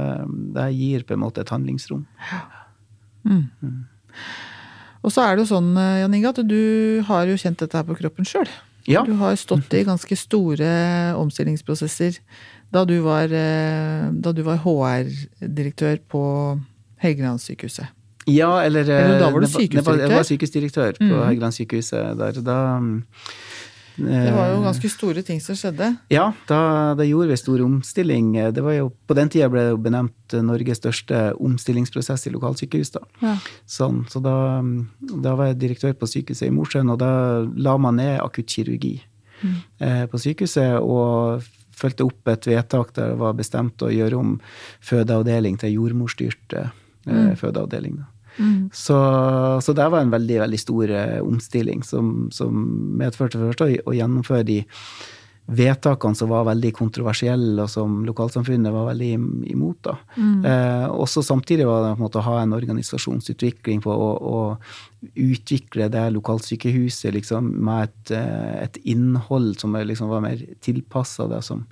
det, 0.59 0.69
gir 0.75 1.07
på 1.07 1.15
en 1.15 1.23
måte 1.23 1.47
et 1.47 1.55
handlingsrom. 1.55 2.03
Mm. 3.23 3.47
mm. 3.63 3.83
Og 5.07 5.13
så 5.15 5.23
er 5.23 5.37
det 5.37 5.45
jo 5.45 5.53
sånn, 5.53 5.71
eh, 5.79 6.01
Jan 6.03 6.15
Inge, 6.17 6.33
at 6.35 6.41
du 6.43 6.63
har 7.07 7.29
jo 7.31 7.39
kjent 7.39 7.61
dette 7.63 7.79
her 7.79 7.87
på 7.87 7.95
kroppen 8.01 8.27
sjøl. 8.27 8.49
Ja. 8.89 9.03
Du 9.05 9.13
har 9.21 9.37
stått 9.37 9.75
i 9.77 9.85
ganske 9.85 10.17
store 10.17 10.69
omstillingsprosesser 11.21 12.17
da 12.73 12.85
du 12.89 12.99
var, 13.05 13.33
eh, 13.33 14.09
da 14.13 14.33
du 14.33 14.43
var 14.47 14.61
HR-direktør 14.65 16.01
på 16.09 16.25
Helgelandssykehuset. 17.05 17.95
Ja, 18.29 18.61
eller, 18.61 18.85
Eller 18.85 19.21
da 19.21 19.31
var 19.33 19.41
du 19.41 19.47
sykehusdirektør? 19.47 19.81
det 19.81 19.87
var, 19.87 20.03
jeg 20.05 20.17
var 20.17 20.27
sykehusdirektør 20.29 20.99
på 20.99 21.05
mm. 21.09 21.27
Helgelandssykehuset 21.31 22.19
der. 22.19 22.41
Da 22.45 22.59
Det 23.99 24.33
var 24.35 24.53
jo 24.53 24.59
eh, 24.61 24.65
ganske 24.69 24.91
store 24.93 25.23
ting 25.27 25.41
som 25.43 25.59
skjedde. 25.59 25.91
Ja, 26.13 26.29
da, 26.49 26.61
da 26.99 27.07
gjorde 27.07 27.33
vi 27.33 27.39
stor 27.41 27.63
omstilling. 27.65 28.31
Det 28.55 28.65
var 28.65 28.77
jo, 28.77 28.89
på 29.11 29.17
den 29.19 29.31
tida 29.33 29.51
ble 29.51 29.67
det 29.67 29.75
jo 29.75 29.83
benevnt 29.83 30.37
Norges 30.47 30.81
største 30.83 31.23
omstillingsprosess 31.35 32.29
i 32.29 32.35
lokalsykehus. 32.35 32.95
Da. 32.95 33.05
Ja. 33.25 33.37
Sånn, 33.69 34.05
så 34.13 34.23
da, 34.25 34.37
da 35.27 35.35
var 35.39 35.51
jeg 35.51 35.61
direktør 35.65 35.97
på 35.99 36.11
sykehuset 36.11 36.49
i 36.49 36.55
Mosjøen, 36.55 36.93
og 36.95 37.01
da 37.03 37.13
la 37.59 37.77
man 37.81 37.99
ned 37.99 38.21
akuttkirurgi 38.23 38.97
eh, 39.43 40.05
på 40.11 40.23
sykehuset. 40.23 40.79
Og 40.79 41.47
fulgte 41.79 42.07
opp 42.07 42.31
et 42.31 42.47
vedtak 42.51 42.95
der 42.97 43.13
det 43.15 43.21
var 43.21 43.37
bestemt 43.39 43.83
å 43.87 43.91
gjøre 43.93 44.19
om 44.19 44.37
fødeavdeling 44.85 45.59
til 45.63 45.77
jordmorstyrt 45.77 46.57
eh, 46.59 46.71
fødeavdeling. 47.39 48.01
Da. 48.03 48.09
Mm. 48.39 48.71
Så, 48.73 48.97
så 49.65 49.75
det 49.75 49.91
var 49.91 50.01
en 50.01 50.15
veldig 50.15 50.41
veldig 50.45 50.61
stor 50.63 50.91
eh, 50.95 51.21
omstilling 51.25 51.85
som, 51.87 52.29
som 52.35 52.67
medførte 53.01 53.41
for 53.41 53.55
det 53.67 53.81
å, 53.83 53.93
å 53.93 53.97
gjennomføre 53.99 54.47
de 54.49 54.61
vedtakene 55.49 56.17
som 56.17 56.29
var 56.29 56.45
veldig 56.45 56.71
kontroversielle, 56.77 57.63
og 57.63 57.71
som 57.73 58.03
lokalsamfunnet 58.05 58.73
var 58.73 58.91
veldig 58.91 59.13
imot. 59.49 59.79
da. 59.87 59.95
Eh, 60.51 60.87
også 60.93 61.23
samtidig 61.25 61.67
var 61.67 61.83
det 61.83 61.95
på 61.95 62.03
en 62.03 62.05
måte 62.05 62.21
å 62.21 62.27
ha 62.27 62.43
en 62.43 62.53
organisasjonsutvikling 62.53 63.81
på 63.85 63.95
å, 63.95 64.11
å 64.19 65.09
utvikle 65.15 65.89
det 65.89 66.05
lokalsykehuset 66.19 67.17
liksom, 67.17 67.49
med 67.65 67.89
et, 67.89 68.13
eh, 68.19 68.55
et 68.67 68.79
innhold 68.93 69.57
som 69.63 69.73
liksom, 69.73 70.13
var 70.13 70.25
mer 70.27 70.45
tilpassa 70.61 71.29
det 71.33 71.41
som 71.47 71.65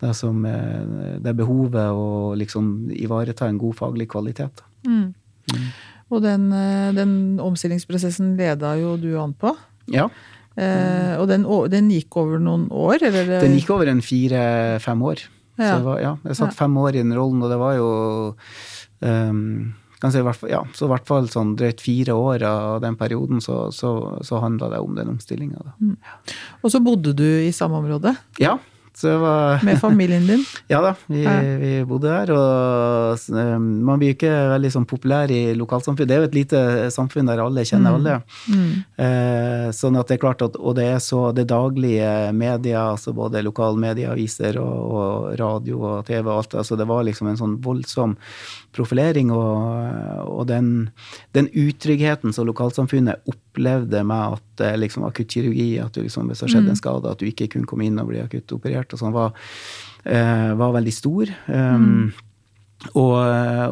det, 0.00 0.14
som, 0.16 0.44
eh, 0.44 1.20
det 1.20 1.36
behovet 1.36 1.92
å 1.92 2.34
liksom 2.36 2.90
ivareta 2.92 3.48
en 3.48 3.60
god 3.60 3.76
faglig 3.76 4.08
kvalitet. 4.12 4.56
Da. 4.56 4.64
Mm. 5.52 5.68
Og 6.14 6.22
den, 6.22 6.52
eh, 6.54 6.92
den 6.94 7.12
omstillingsprosessen 7.42 8.36
leda 8.38 8.76
jo 8.80 8.96
du 9.00 9.10
an 9.20 9.34
på. 9.34 9.52
Ja. 9.92 10.08
Eh, 10.56 11.14
og 11.20 11.26
den, 11.28 11.44
den 11.72 11.90
gikk 11.92 12.16
over 12.16 12.38
noen 12.40 12.68
år, 12.72 13.02
eller? 13.02 13.40
Den 13.42 13.56
gikk 13.58 13.70
over 13.74 13.90
en 13.90 14.00
fire-fem 14.04 15.02
år. 15.02 15.26
Så 15.56 15.64
Ja. 15.64 15.76
det 15.78 15.84
var, 15.84 16.00
ja, 16.00 16.16
jeg 16.24 16.36
satt 16.36 16.54
fem 16.54 16.76
år 16.76 16.94
i 16.94 17.02
den 17.02 17.14
rollen, 17.16 17.42
og 17.42 17.48
det 17.50 17.58
var 17.58 17.74
jo 17.78 17.90
um, 19.00 19.74
kan 20.00 20.12
si, 20.12 20.20
ja, 20.50 20.62
Så 20.76 20.84
i 20.84 20.90
hvert 20.92 21.06
fall 21.08 21.28
sånn 21.32 21.54
drøyt 21.56 21.80
fire 21.80 22.12
år 22.12 22.42
av 22.44 22.80
den 22.84 22.96
perioden 22.96 23.40
så, 23.40 23.72
så, 23.72 24.20
så 24.20 24.40
handla 24.42 24.68
det 24.74 24.80
om 24.84 24.94
den 24.94 25.08
omstillinga. 25.14 25.56
Og 26.62 26.70
så 26.72 26.82
bodde 26.84 27.14
du 27.16 27.24
i 27.24 27.52
samme 27.56 27.80
område 27.80 28.12
Ja, 28.38 28.58
så 28.58 28.75
var 29.04 29.62
med 29.64 29.78
familien 29.80 30.26
din. 30.26 30.44
Ja 30.72 30.80
da, 30.80 30.94
vi, 31.06 31.22
Ja. 31.22 31.34
vi 31.60 31.84
bodde 31.84 32.08
der, 32.08 32.30
og 32.32 33.18
eh, 33.36 33.58
man 33.58 33.98
blir 34.00 34.14
ikke 34.14 34.30
veldig 34.54 34.70
sånn 34.72 34.86
populær 34.88 35.30
i 35.30 35.54
lokalsamfunn. 35.54 36.08
Det 36.08 36.16
er 36.16 36.22
jo 36.24 36.28
et 36.30 36.38
lite 36.38 36.62
samfunn 36.94 37.28
der 37.28 37.42
alle 37.44 37.64
kjenner 37.68 37.98
alle. 37.98 38.16
Mm. 38.48 38.70
Eh, 38.96 39.66
sånn 39.76 39.98
at 40.00 40.08
det 40.08 40.16
er 40.16 40.22
klart 40.24 40.42
at, 40.42 40.56
Og 40.56 40.74
det 40.78 40.86
er 40.94 40.98
så 41.04 41.32
det 41.36 41.46
daglige 41.52 42.32
media, 42.32 42.86
altså 42.94 43.12
både 43.12 43.42
lokalmedieaviser 43.44 44.56
og, 44.62 44.78
og 44.96 45.38
radio 45.38 45.82
og 45.82 46.06
TV 46.08 46.24
og 46.26 46.38
alt, 46.38 46.54
altså 46.62 46.76
det 46.80 46.88
var 46.88 47.04
liksom 47.04 47.28
en 47.28 47.36
sånn 47.40 47.58
voldsom 47.62 48.16
profilering, 48.76 49.32
og, 49.34 50.28
og 50.30 50.44
den, 50.50 50.68
den 51.36 51.48
utryggheten 51.50 52.34
som 52.36 52.48
lokalsamfunnet 52.48 53.26
opplevde 53.30 54.02
med 54.06 54.36
at 54.38 54.64
eh, 54.66 54.78
liksom 54.78 55.06
akuttkirurgi, 55.08 55.70
at 55.82 55.96
du 55.96 56.04
liksom, 56.04 56.30
hvis 56.30 56.44
det 56.44 56.52
skjedde 56.52 56.74
en 56.74 56.78
skade, 56.78 57.10
at 57.10 57.22
du 57.22 57.26
ikke 57.28 57.50
kunne 57.56 57.68
komme 57.68 57.88
inn 57.88 57.98
og 58.02 58.10
bli 58.12 58.22
akutt 58.22 58.54
operert, 58.56 58.92
og 58.92 59.02
sånn, 59.02 59.16
var, 59.16 59.34
uh, 60.06 60.52
var 60.60 60.76
veldig 60.78 60.94
stor. 60.94 61.32
Um, 61.48 62.14
og, 62.92 63.14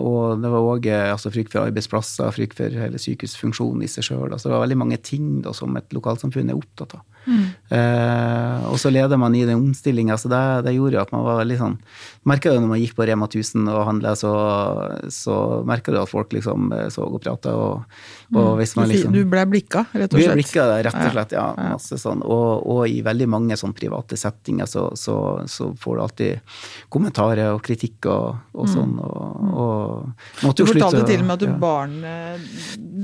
og 0.00 0.40
det 0.42 0.50
var 0.50 0.68
òg 0.72 0.86
altså, 0.88 1.30
frykt 1.30 1.52
for 1.52 1.68
arbeidsplasser, 1.68 2.32
frykt 2.34 2.56
for 2.58 2.72
hele 2.84 2.98
sykehusfunksjonen 3.00 3.84
i 3.84 3.90
seg 3.90 4.08
sjøl. 4.08 4.30
Altså, 4.32 4.48
det 4.48 4.56
var 4.56 4.64
veldig 4.64 4.80
mange 4.80 4.98
ting 5.04 5.42
da, 5.44 5.52
som 5.56 5.76
et 5.78 5.92
lokalsamfunn 5.94 6.50
er 6.50 6.58
opptatt 6.58 6.96
av. 6.98 7.04
Eh, 7.24 8.64
og 8.68 8.76
så 8.80 8.90
leder 8.92 9.16
man 9.20 9.34
i 9.34 9.44
den 9.48 9.56
omstillinga, 9.56 10.16
så 10.20 10.28
det, 10.28 10.42
det 10.66 10.74
gjorde 10.76 10.98
jo 10.98 11.04
at 11.04 11.12
man 11.14 11.24
var 11.24 11.38
veldig 11.40 11.56
sånn 11.56 11.78
Merka 12.28 12.52
jo 12.52 12.60
når 12.60 12.70
man 12.70 12.80
gikk 12.80 12.94
på 12.98 13.06
Rema 13.08 13.26
1000 13.28 13.68
og 13.68 13.80
handla, 13.88 14.14
så, 14.16 14.32
så 15.12 15.36
merka 15.68 15.92
du 15.92 15.98
at 16.00 16.08
folk 16.08 16.32
liksom 16.32 16.70
eh, 16.72 16.86
så 16.92 17.04
og 17.04 17.20
prata, 17.20 17.52
og, 17.52 17.98
og 18.32 18.54
hvis 18.58 18.74
man 18.78 18.88
liksom 18.88 19.12
du 19.14 19.22
ble 19.28 19.44
blikka, 19.50 19.84
rett 19.92 20.08
og 20.08 20.18
slett? 20.18 20.30
slett. 20.30 20.38
blikka 20.40 20.64
rett 20.86 20.96
og 20.96 21.12
slett. 21.14 21.34
Ja, 21.36 21.44
masse 21.74 21.98
sånn. 22.00 22.24
Og, 22.24 22.64
og 22.74 22.80
i 22.88 23.02
veldig 23.04 23.28
mange 23.30 23.58
sånn 23.60 23.74
private 23.76 24.16
settinger 24.18 24.68
så, 24.70 24.86
så, 24.98 25.16
så 25.50 25.70
får 25.80 25.96
du 25.96 26.02
alltid 26.06 26.58
kommentarer 26.92 27.52
og 27.52 27.62
kritikk 27.64 28.08
og, 28.10 28.40
og 28.56 28.70
sånn. 28.72 28.96
Og, 29.04 29.48
og 29.52 30.46
måtte 30.46 30.64
Du 30.64 30.72
fortalte 30.72 31.04
til 31.08 31.20
og 31.20 31.28
med 31.28 31.36
at 31.36 31.44
du 31.44 31.50
ja. 31.50 31.58
barnet 31.60 32.48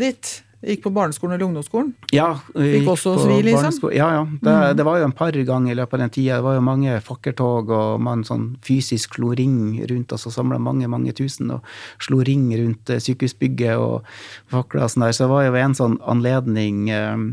ditt 0.00 0.38
gikk 0.60 0.82
på 0.84 0.92
barneskolen 0.92 1.34
eller 1.34 1.46
ungdomsskolen. 1.46 1.92
Ja, 2.12 2.28
Gikk 2.52 2.82
gikk 2.82 2.90
også 2.92 3.14
svi, 3.22 3.38
liksom? 3.46 3.78
Ja, 3.96 4.10
ja. 4.18 4.22
Det, 4.44 4.56
det 4.76 4.86
var 4.86 5.00
jo 5.00 5.08
en 5.08 5.16
par 5.16 5.32
ganger 5.32 5.72
i 5.72 5.78
løpet 5.78 5.96
av 5.96 6.04
den 6.04 6.12
tida. 6.14 6.36
Det 6.40 6.46
var 6.46 6.58
jo 6.58 6.64
mange 6.66 6.98
fakkeltog, 7.04 7.72
og 7.72 8.04
man 8.04 8.24
sånn 8.28 8.46
fysisk 8.66 9.16
slo 9.16 9.32
ring 9.38 9.80
rundt 9.90 10.12
og 10.12 10.20
samla 10.20 10.60
mange, 10.60 10.90
mange 10.92 11.14
tusen 11.16 11.54
og 11.56 11.66
slo 12.02 12.20
ring 12.26 12.50
rundt 12.52 12.92
eh, 12.92 13.00
sykehusbygget 13.00 13.80
og 13.80 14.08
fakler 14.52 14.84
og 14.84 14.92
sånn 14.92 15.06
der. 15.06 15.16
Så 15.16 15.26
det 15.26 15.32
var 15.32 15.48
jo 15.48 15.60
en 15.64 15.78
sånn 15.78 16.00
anledning 16.04 16.88
eh, 16.92 17.28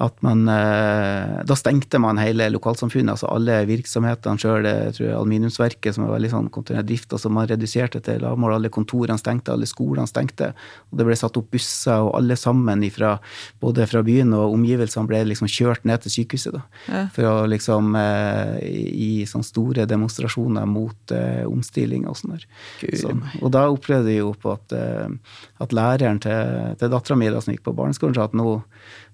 at 0.00 0.22
man 0.24 0.48
eh, 0.48 1.40
Da 1.44 1.56
stengte 1.58 2.00
man 2.00 2.18
hele 2.20 2.48
lokalsamfunnet, 2.54 3.14
altså 3.14 3.28
alle 3.30 3.58
virksomhetene 3.68 4.40
sjøl. 4.40 4.68
Tror 4.96 5.12
Aluminiumsverket, 5.18 5.94
som 5.96 6.06
er 6.06 6.14
veldig 6.14 6.30
sånn 6.32 6.48
kontinuerlig 6.52 6.88
drift, 6.90 7.12
altså 7.16 7.30
man 7.32 7.48
reduserte 7.50 8.00
til 8.04 8.22
lavmål. 8.24 8.56
Alle 8.56 8.72
kontorene 8.72 9.20
stengte, 9.20 9.52
alle 9.52 9.68
skolene 9.68 10.08
stengte. 10.08 10.52
Og 10.90 11.00
det 11.00 11.06
ble 11.08 11.16
satt 11.20 11.36
opp 11.36 11.50
busser, 11.52 12.06
og 12.06 12.14
alle 12.18 12.38
sammen 12.40 12.84
ifra, 12.86 13.16
både 13.60 13.86
fra 13.90 14.02
byen 14.06 14.32
og 14.36 14.56
omgivelsene 14.56 15.08
ble 15.10 15.22
liksom 15.28 15.50
kjørt 15.50 15.84
ned 15.88 16.04
til 16.04 16.16
sykehuset. 16.16 16.56
da, 16.56 16.64
Ja. 16.90 17.02
For 17.14 17.28
å 17.28 17.34
liksom 17.50 17.94
eh, 17.98 18.56
i 18.64 19.10
sånne 19.28 19.46
store 19.46 19.86
demonstrasjoner 19.90 20.66
mot 20.68 21.14
uh, 21.14 21.44
omstilling 21.50 22.06
og 22.08 22.16
sånn 22.18 22.36
der. 22.36 22.46
Guri 22.80 23.00
Så, 23.00 23.12
og 23.40 23.52
da 23.54 23.66
opplevde 23.72 24.12
jeg 24.12 24.22
jo 24.22 24.32
på 24.38 24.54
at, 24.54 24.74
eh, 24.76 25.36
at 25.60 25.76
læreren 25.76 26.20
til, 26.22 26.74
til 26.80 26.92
dattera 26.92 27.18
mi 27.18 27.30
som 27.36 27.54
gikk 27.54 27.64
på 27.68 27.76
barneskolen, 27.76 28.16
sa 28.16 28.28
at 28.28 28.36
nå, 28.36 28.58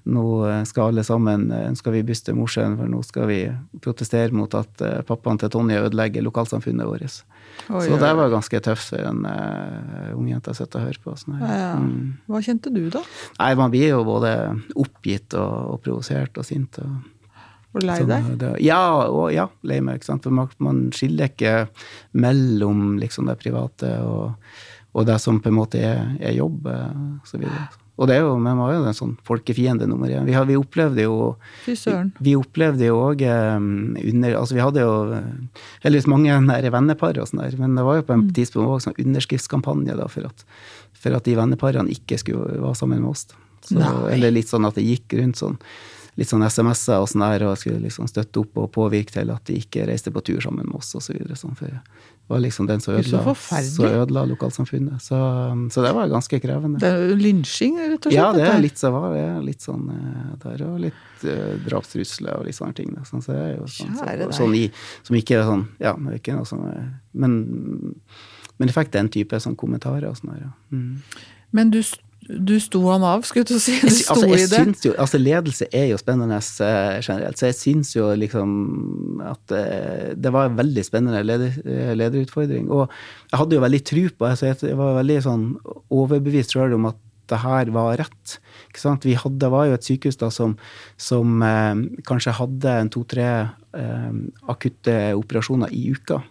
nå 0.07 0.25
skal 0.69 0.93
alle 0.93 1.03
sammen 1.07 1.49
nå 1.51 1.73
skal 1.79 1.97
vi 1.97 2.05
byste 2.07 2.35
Mosjøen, 2.37 2.77
for 2.79 2.91
nå 2.91 3.01
skal 3.07 3.27
vi 3.31 3.41
protestere 3.83 4.35
mot 4.37 4.53
at 4.55 4.83
eh, 4.85 5.01
pappaen 5.07 5.41
til 5.43 5.51
Tonje 5.53 5.81
ødelegger 5.83 6.25
lokalsamfunnet 6.27 6.87
vårt. 6.87 7.17
Oi, 7.73 7.83
Så 7.89 7.99
det 7.99 8.13
var 8.19 8.31
ganske 8.31 8.61
tøft 8.63 8.93
for 8.93 9.03
en 9.09 9.25
uh, 9.25 10.13
ungjente 10.15 10.53
å 10.53 10.57
sitte 10.57 10.79
og 10.79 10.87
høre 10.87 11.03
på. 11.03 11.15
Sånn. 11.19 11.39
Ja, 11.41 11.51
ja. 11.57 11.73
Mm. 11.81 12.15
Hva 12.31 12.43
kjente 12.45 12.71
du, 12.75 12.85
da? 12.93 13.03
Nei, 13.41 13.51
man 13.59 13.73
blir 13.73 13.89
jo 13.95 14.03
både 14.07 14.33
oppgitt 14.77 15.35
og, 15.41 15.55
og 15.73 15.81
provosert 15.85 16.39
og 16.39 16.47
sint. 16.47 16.79
og 16.85 17.81
du 17.81 17.87
lei 17.87 17.99
så 18.01 18.09
deg? 18.09 18.29
det- 18.41 18.53
ja, 18.65 18.81
og, 19.09 19.33
ja, 19.35 19.49
lei 19.69 19.81
meg. 19.85 19.99
ikke 19.99 20.11
sant? 20.13 20.23
For 20.29 20.33
man, 20.37 20.53
man 20.63 20.85
skiller 20.97 21.33
ikke 21.33 21.57
mellom 22.13 23.01
liksom 23.01 23.27
det 23.29 23.39
private 23.43 23.91
og, 24.05 24.37
og 24.97 25.09
det 25.09 25.19
som 25.21 25.41
på 25.41 25.51
en 25.51 25.59
måte 25.59 25.83
er, 25.83 26.15
er 26.21 26.37
jobb. 26.39 26.71
så 26.71 27.19
Og 27.21 27.33
så 27.33 27.43
videre. 27.43 27.67
Og 27.97 28.07
det 28.11 28.16
er 28.18 28.26
jo, 28.26 28.34
man 28.38 28.59
er 28.61 28.74
jo 28.76 28.84
en 28.90 28.97
sånn 28.99 29.14
folkefiende 29.24 29.86
nummer 29.88 30.11
én. 30.12 30.26
Vi, 30.28 30.34
har- 30.36 30.44
vi 30.44 30.57
opplevde 30.61 31.07
jo 31.07 31.36
Fy 31.64 31.72
søren. 31.80 32.11
vi 32.20 32.34
opplevde 32.36 32.84
jo 32.90 32.99
òg 33.07 33.22
under 33.24 34.36
Altså, 34.36 34.53
vi 34.55 34.61
hadde 34.61 34.82
jo 34.84 34.92
heldigvis 35.84 36.07
mange 36.11 36.36
nære 36.44 36.70
vennepar 36.74 37.16
og 37.22 37.28
sånn 37.30 37.40
der, 37.44 37.57
men 37.61 37.74
det 37.78 37.84
var 37.86 37.97
jo 38.01 38.07
på 38.09 38.12
en 38.16 38.26
tidspunkt 38.36 38.68
også 38.68 38.90
sånn 38.90 39.01
underskriftskampanje 39.07 39.97
da, 39.97 40.09
for 40.12 40.28
at, 40.28 40.44
for 40.92 41.16
at 41.16 41.24
de 41.24 41.36
venneparene 41.38 41.92
ikke 41.92 42.18
skulle 42.20 42.61
være 42.61 42.76
sammen 42.76 43.01
med 43.01 43.11
oss. 43.14 43.26
Så, 43.66 43.80
eller 44.12 44.30
litt 44.30 44.49
sånn 44.53 44.66
at 44.68 44.76
det 44.78 44.84
gikk 44.86 45.16
rundt 45.18 45.40
sånn 45.40 45.57
litt 46.16 46.30
sånn 46.30 46.40
SMS-er 46.47 47.03
og 47.03 47.09
sånn 47.11 47.20
der, 47.26 47.42
og 47.44 47.59
skulle 47.61 47.82
liksom 47.82 48.07
støtte 48.09 48.40
opp 48.40 48.57
og 48.57 48.70
påvirke 48.72 49.12
til 49.12 49.28
at 49.34 49.42
de 49.51 49.59
ikke 49.61 49.82
reiste 49.84 50.09
på 50.14 50.22
tur 50.24 50.38
sammen 50.40 50.64
med 50.64 50.78
oss 50.78 50.94
og 50.97 51.03
så 51.05 51.12
videre. 51.12 51.36
Sånn, 51.36 51.53
for 51.59 51.68
var 52.27 52.41
liksom 52.43 52.66
den 52.66 52.81
som 52.81 52.95
ødela, 52.95 53.35
så 53.62 53.87
ødela 53.87 54.24
lokalsamfunnet. 54.27 55.03
Så, 55.03 55.18
så 55.70 55.83
det 55.83 55.93
var 55.95 56.09
ganske 56.11 56.41
krevende. 56.43 56.81
Det 56.83 56.89
er 56.89 57.20
lynsjing, 57.20 57.77
rett 57.79 58.09
og 58.09 58.11
slett. 58.11 58.16
Ja, 58.16 58.33
det 58.35 58.49
er 58.51 58.59
litt 58.64 58.81
så 58.81 58.91
var 58.95 59.12
det. 59.14 59.20
er 59.22 59.45
Litt 59.47 59.62
sånn 59.62 59.85
eh, 59.95 60.33
der, 60.43 60.64
og 60.66 60.81
litt 60.83 61.22
uh, 61.22 61.53
drapstrusler 61.68 62.41
og 62.41 62.49
litt 62.49 62.59
sånne 62.59 62.74
ting. 62.79 62.91
Sånn, 63.07 63.22
så 63.22 63.37
det 63.37 63.45
er 63.45 63.55
jo 63.61 63.68
sånn, 63.70 63.95
så, 64.01 64.31
sånn 64.41 64.57
i, 64.59 64.64
som 65.07 65.18
ikke 65.20 65.39
er 65.39 65.47
sånn 65.47 65.64
Ja, 65.79 65.95
det 65.95 66.16
er 66.16 66.18
ikke 66.18 66.35
noe 66.35 66.49
sånn 66.49 66.66
Men, 67.14 67.39
men 68.59 68.70
jeg 68.70 68.74
fikk 68.74 68.93
den 68.97 69.12
type 69.12 69.39
sånn 69.43 69.55
kommentarer 69.59 70.09
og 70.11 70.18
sånn 70.18 70.35
ja. 70.41 70.51
Mm. 70.74 70.99
Men 71.55 71.70
du, 71.70 71.79
du 72.29 72.57
sto 72.62 72.81
han 72.91 73.05
av, 73.07 73.22
skulle 73.27 73.57
å 73.57 73.61
si. 73.62 73.77
Du 73.83 73.91
sto 73.93 74.16
altså, 74.16 74.29
i 74.29 74.39
det. 74.41 74.49
syns 74.51 74.85
jo 74.87 74.93
Altså, 74.99 75.20
ledelse 75.22 75.68
er 75.70 75.89
jo 75.93 75.99
spennende 76.01 76.39
eh, 76.39 76.99
generelt, 76.99 77.39
så 77.39 77.51
jeg 77.51 77.59
syns 77.59 77.93
jo 77.95 78.09
liksom 78.18 79.22
at 79.27 79.55
eh, 79.55 80.12
det 80.18 80.33
var 80.35 80.51
en 80.51 80.59
veldig 80.59 80.85
spennende 80.87 81.22
leder, 81.27 81.57
eh, 81.64 81.95
lederutfordring. 81.99 82.68
Og 82.74 82.87
jeg 83.31 83.41
hadde 83.43 83.59
jo 83.59 83.64
veldig 83.66 83.83
tru 83.87 84.03
på 84.11 84.29
det, 84.29 84.39
Jeg 84.43 84.70
jeg 84.72 84.79
var 84.79 84.99
veldig 85.01 85.18
sånn 85.22 85.49
overbevist 85.95 86.57
sjøl 86.57 86.77
om 86.79 86.91
at 86.91 87.03
det 87.31 87.41
her 87.43 87.70
var 87.74 87.97
rett. 87.99 88.37
Ikke 88.68 88.83
sant? 88.83 89.07
Vi 89.07 89.16
hadde, 89.18 89.41
det 89.43 89.51
var 89.51 89.66
jo 89.68 89.77
et 89.77 89.87
sykehus 89.87 90.18
da 90.20 90.31
som, 90.35 90.57
som 90.99 91.43
eh, 91.43 91.74
kanskje 92.07 92.37
hadde 92.39 92.79
en 92.83 92.93
to-tre 92.93 93.29
eh, 93.77 94.16
akutte 94.51 94.97
operasjoner 95.18 95.74
i 95.74 95.89
uka. 95.95 96.22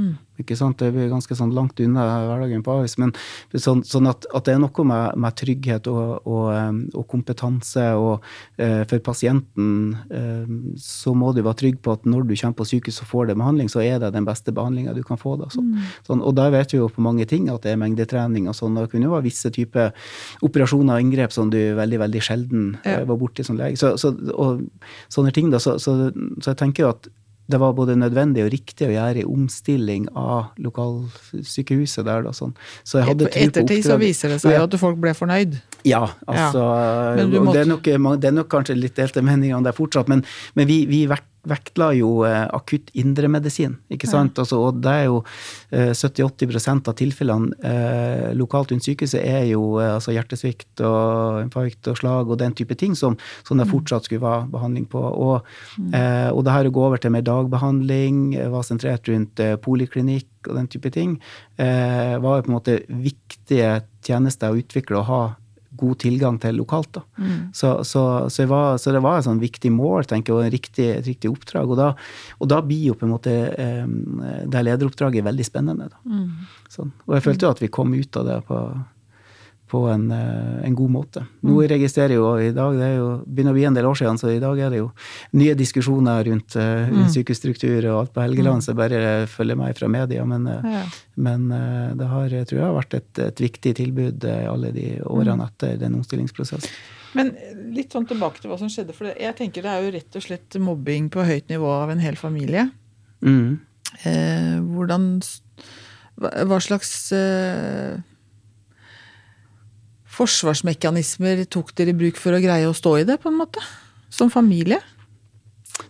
Mm. 0.00 0.18
Ikke 0.40 0.56
sant? 0.56 0.78
Det 0.80 0.90
blir 0.94 1.10
ganske 1.10 1.36
sånn 1.36 1.52
langt 1.52 1.80
unna 1.84 2.04
hverdagen 2.24 2.62
på 2.64 2.78
Ahus. 2.78 2.96
Men 3.00 3.12
sånn, 3.52 3.82
sånn 3.86 4.08
at, 4.08 4.24
at, 4.32 4.46
det 4.46 4.54
er 4.54 4.62
noe 4.62 4.84
med, 4.88 5.18
med 5.20 5.36
trygghet 5.36 5.88
og, 5.90 6.26
og, 6.28 6.80
og, 6.94 7.04
kompetanse. 7.10 7.84
Og 8.00 8.24
eh, 8.60 8.82
for 8.88 9.02
pasienten 9.04 9.98
eh, 10.08 10.54
så 10.80 11.14
må 11.16 11.34
du 11.36 11.42
være 11.44 11.60
trygg 11.64 11.80
på 11.84 11.94
at 11.98 12.08
når 12.08 12.28
du 12.28 12.34
kommer 12.34 12.56
på 12.60 12.68
sykehus 12.72 13.02
og 13.04 13.10
får 13.10 13.30
det 13.30 13.38
behandling, 13.40 13.70
så 13.72 13.84
er 13.84 14.00
det 14.02 14.12
den 14.16 14.28
beste 14.28 14.54
behandlinga 14.56 14.96
du 14.96 15.02
kan 15.06 15.20
få. 15.20 15.36
Da, 15.40 15.50
sånn. 15.52 15.74
Mm. 15.74 15.92
Sånn, 16.08 16.24
og 16.24 16.36
der 16.40 16.54
vet 16.56 16.74
vi 16.74 16.80
jo 16.80 16.88
på 16.92 17.04
mange 17.04 17.28
ting 17.28 17.50
at 17.52 17.66
det 17.66 17.74
er 17.74 17.82
mengdetrening 17.82 18.48
og 18.50 18.56
sånn. 18.56 18.80
Det 18.80 18.88
kunne 18.94 19.10
jo 19.10 19.14
være 19.16 19.28
visse 19.28 19.52
typer 19.54 19.92
operasjoner 20.46 20.96
og 20.96 21.04
inngrep 21.04 21.36
som 21.36 21.52
du 21.52 21.60
veldig 21.76 22.00
veldig 22.06 22.24
sjelden 22.24 22.68
ja. 22.86 23.02
var 23.04 23.20
borti 23.20 23.44
som 23.46 23.60
lege. 23.60 23.76
Så, 23.80 23.94
så, 24.00 24.14
og 24.32 24.64
sånne 25.12 25.34
ting, 25.36 25.52
da. 25.52 25.60
Så, 25.60 25.76
så, 25.82 25.98
så 26.40 26.54
jeg 26.54 26.62
tenker 26.64 26.86
jo 26.86 26.94
at 26.94 27.10
det 27.50 27.60
var 27.60 27.74
både 27.76 27.96
nødvendig 27.98 28.44
og 28.46 28.52
riktig 28.54 28.88
å 28.88 28.92
gjøre 28.94 29.24
en 29.24 29.32
omstilling 29.34 30.06
av 30.18 30.54
lokalsykehuset 30.62 32.06
der. 32.06 32.24
Da, 32.26 32.34
sånn. 32.36 32.54
Så 32.84 33.00
jeg 33.00 33.10
hadde 33.10 33.28
på 33.28 33.42
ettertid 33.42 33.86
så 33.86 33.98
viser 34.00 34.34
det 34.34 34.40
seg 34.42 34.56
jo 34.56 34.64
at 34.68 34.78
folk 34.80 35.00
ble 35.02 35.14
fornøyd. 35.16 35.58
Ja, 35.88 36.02
altså 36.26 36.64
ja. 36.64 37.26
Måtte... 37.26 37.52
det, 37.52 37.60
er 37.64 37.70
nok, 37.70 37.84
det, 38.20 38.28
er 38.30 38.36
nok, 38.36 38.50
kanskje 38.52 38.78
litt 38.78 38.98
delte 38.98 39.24
meninger 39.24 39.62
det 39.64 39.76
fortsatt, 39.76 40.10
men, 40.12 40.24
men 40.58 40.68
vi, 40.68 40.82
vi 40.90 41.04
vektla 41.48 41.90
jo 41.96 42.24
eh, 42.28 42.42
akutt 42.52 42.90
indremedisin. 42.98 43.78
ikke 43.92 44.08
sant? 44.10 44.36
Ja. 44.36 44.44
Altså, 44.44 44.58
og 44.60 44.80
det 44.84 44.92
er 44.92 45.06
jo 45.08 45.20
eh, 45.72 45.92
70-80 45.96 46.88
av 46.90 46.96
tilfellene 46.98 47.56
eh, 47.64 48.26
lokalt 48.36 48.74
rundt 48.74 48.84
sykehuset 48.84 49.22
er 49.22 49.46
jo 49.48 49.78
eh, 49.80 49.94
altså 49.96 50.12
hjertesvikt 50.14 50.82
og 50.84 51.40
infarkt 51.44 51.88
og 51.90 52.00
slag 52.00 52.30
og 52.30 52.40
den 52.42 52.56
type 52.56 52.76
ting 52.80 52.96
som, 52.98 53.16
som 53.46 53.60
det 53.60 53.68
mm. 53.68 53.72
fortsatt 53.72 54.08
skulle 54.08 54.24
være 54.26 54.50
behandling 54.52 54.86
på. 54.92 55.00
Og, 55.00 55.48
mm. 55.78 55.92
eh, 55.96 56.28
og 56.34 56.44
det 56.44 56.56
her 56.56 56.68
å 56.68 56.74
gå 56.76 56.86
over 56.90 57.00
til 57.00 57.14
mer 57.16 57.24
dagbehandling, 57.26 58.22
eh, 58.36 58.50
var 58.52 58.66
sentrert 58.66 59.08
rundt 59.08 59.40
poliklinikk 59.64 60.50
og 60.50 60.56
den 60.56 60.68
type 60.72 60.88
ting, 60.92 61.18
var 61.60 62.38
jo 62.38 62.44
på 62.46 62.48
en 62.48 62.54
måte 62.54 62.74
viktige 62.88 63.82
tjenester 64.06 64.52
å 64.52 64.60
utvikle 64.60 65.00
og 65.02 65.08
ha 65.10 65.20
god 65.78 65.98
tilgang 66.02 66.38
til 66.42 66.56
lokalt. 66.58 66.90
Da. 66.96 67.02
Mm. 67.18 67.50
Så, 67.54 67.72
så, 67.86 68.04
så, 68.32 68.46
var, 68.50 68.78
så, 68.82 68.92
det 68.94 69.02
var 69.04 69.20
et 69.20 69.26
sånn 69.28 69.42
viktig 69.42 69.70
mål 69.74 70.08
tenker 70.10 70.32
jeg, 70.32 70.38
og 70.38 70.46
et 70.46 70.54
riktig, 70.56 70.86
et 70.96 71.06
riktig 71.06 71.30
oppdrag. 71.30 71.70
Og 71.70 71.78
da, 71.78 71.90
og 72.38 72.50
da, 72.50 72.60
blir 72.66 72.90
jo 72.90 72.96
på 72.98 73.06
en 73.06 73.14
måte 73.14 73.34
eh, 73.50 73.84
det 74.50 74.64
lederoppdraget 74.66 75.26
veldig 75.26 75.46
spennende. 75.46 75.90
Mm. 76.04 76.48
Sånn. 76.70 76.94
Og 77.06 77.16
jeg 77.16 77.26
følte 77.26 77.46
jo 77.46 77.52
at 77.54 77.62
vi 77.62 77.72
kom 77.72 77.94
ut 77.94 78.20
av 78.20 78.26
det 78.28 78.40
på, 78.48 78.60
på 79.70 79.84
en, 79.86 80.08
eh, 80.10 80.66
en, 80.66 80.74
god 80.74 80.90
måte. 80.90 81.22
Nå 81.46 81.54
mm. 81.54 81.68
registrerer 81.70 82.16
jo 82.16 82.32
i 82.42 82.50
dag, 82.56 82.74
det 82.78 82.86
er 82.88 82.96
jo, 82.98 83.08
begynner 83.26 83.54
å 83.54 83.58
bli 83.58 83.66
en 83.68 83.78
del 83.78 83.86
år 83.86 83.98
siden, 84.00 84.18
så 84.18 84.32
i 84.32 84.40
dag 84.42 84.58
er 84.58 84.74
det 84.74 84.80
jo 84.80 84.88
nye 85.38 85.54
diskusjoner 85.58 86.24
rundt, 86.26 86.56
eh, 86.58 86.88
rundt 86.90 87.06
mm. 87.06 87.14
sykehusstruktur 87.14 87.86
og 87.92 87.98
alt 88.00 88.14
på 88.16 88.24
Helgeland, 88.24 88.60
mm. 88.60 88.66
så 88.66 88.76
bare 88.78 89.02
følger 89.30 89.60
meg 89.60 89.78
fra 89.78 89.90
media. 89.92 90.26
Men, 90.26 90.48
eh, 90.50 90.70
ja. 90.74 90.84
men 91.22 91.48
det 91.98 92.10
har, 92.10 92.34
tror 92.50 92.58
jeg 92.58 92.66
har 92.66 92.78
vært 92.80 92.98
et, 92.98 93.12
et 93.30 93.44
viktig 93.46 93.74
tilbud 93.78 94.26
alle 94.30 94.72
de 94.74 94.88
årene 95.06 95.46
etter 95.46 95.78
den 95.80 95.98
omstillingsprosessen. 96.00 96.74
Men 97.18 97.32
litt 97.74 97.94
sånn 97.94 98.06
tilbake 98.06 98.42
til 98.42 98.52
hva 98.52 98.58
som 98.60 98.70
skjedde. 98.70 98.94
For 98.94 99.10
jeg 99.10 99.34
tenker 99.38 99.64
det 99.66 99.72
er 99.72 99.86
jo 99.86 99.94
rett 99.96 100.18
og 100.18 100.24
slett 100.24 100.58
mobbing 100.62 101.08
på 101.10 101.24
høyt 101.26 101.50
nivå 101.50 101.70
av 101.74 101.90
en 101.94 102.02
hel 102.02 102.18
familie. 102.18 102.68
Mm. 103.26 103.58
Eh, 104.06 104.56
hvordan 104.62 105.12
Hva 106.20 106.58
slags 106.60 106.90
eh, 107.16 107.96
forsvarsmekanismer 110.20 111.46
tok 111.48 111.72
dere 111.78 111.94
i 111.94 111.96
bruk 111.96 112.20
for 112.20 112.36
å 112.36 112.42
greie 112.42 112.68
å 112.68 112.76
stå 112.76 112.98
i 113.00 113.06
det, 113.08 113.16
på 113.22 113.30
en 113.32 113.38
måte? 113.40 113.62
Som 114.12 114.32
familie? 114.32 114.80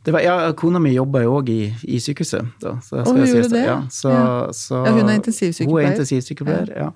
Var, 0.04 0.20
ja, 0.24 0.34
kona 0.56 0.80
mi 0.82 0.92
jobba 0.94 1.20
jo 1.24 1.34
òg 1.38 1.50
i, 1.52 1.58
i, 1.84 1.98
sykehuset. 2.02 2.46
Da, 2.62 2.72
så 2.84 3.02
hun 3.04 3.20
gjorde 3.20 3.50
det? 3.52 3.62
Ja, 3.66 3.76
så, 3.92 4.12
ja. 4.12 4.28
Så, 4.56 4.78
ja, 4.86 4.92
hun 4.96 5.10
er 5.10 5.18
intensivsykepleier? 5.18 5.70
Hun 5.70 5.80
er 5.80 5.94
intensivsykepleier, 5.94 6.70
ja. 6.72 6.86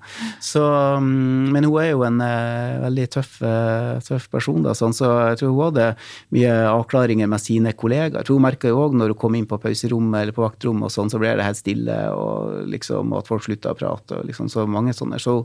Så, 0.43 0.63
mm, 1.03 1.51
men 1.53 1.67
hun 1.67 1.77
er 1.83 1.91
jo 1.91 2.05
en 2.07 2.17
uh, 2.23 2.81
veldig 2.85 3.07
tøff, 3.15 3.35
uh, 3.45 4.01
tøff 4.05 4.27
person, 4.33 4.61
da, 4.65 4.73
sånn, 4.77 4.95
så 4.97 5.11
jeg 5.31 5.41
tror 5.41 5.53
hun 5.53 5.61
hadde 5.67 5.89
mye 6.35 6.55
avklaringer 6.71 7.29
med 7.31 7.43
sine 7.43 7.75
kollegaer. 7.77 8.19
Jeg 8.19 8.29
tror 8.29 8.39
hun 8.39 8.47
merka 8.47 8.71
jo 8.71 8.81
òg 8.87 8.97
når 8.97 9.13
hun 9.13 9.21
kom 9.25 9.37
inn 9.37 9.49
på 9.49 9.59
pauserommet 9.61 10.23
eller 10.23 10.35
på 10.35 10.45
vaktrommet, 10.45 10.89
og 10.89 10.95
sånn, 10.95 11.13
så 11.13 11.21
ble 11.21 11.35
det 11.37 11.45
helt 11.45 11.61
stille, 11.61 11.99
og, 12.15 12.65
liksom, 12.73 13.13
og 13.13 13.21
at 13.21 13.31
folk 13.31 13.45
slutta 13.45 13.75
å 13.75 13.79
prate. 13.79 14.19
Og, 14.19 14.29
liksom, 14.31 14.49
så 14.51 14.65
mange 14.69 14.95
sånne. 14.97 15.21
Så 15.21 15.37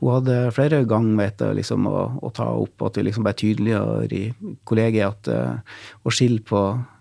hun 0.00 0.14
hadde 0.16 0.40
flere 0.56 0.82
ganger 0.88 1.22
vet 1.22 1.38
du, 1.40 1.46
liksom, 1.60 1.86
å, 1.86 2.08
å, 2.20 2.34
ta 2.34 2.50
opp, 2.50 2.88
at 2.88 2.98
vi 2.98 3.06
liksom 3.06 3.26
bare 3.26 3.38
tydeliggjør 3.38 4.18
i 4.18 4.24
kollegiet 4.66 5.06
at 5.14 5.30
uh, 5.30 5.78
å 6.02 6.12
skille 6.14 6.42
på 6.44 6.64
Eh, 6.64 6.93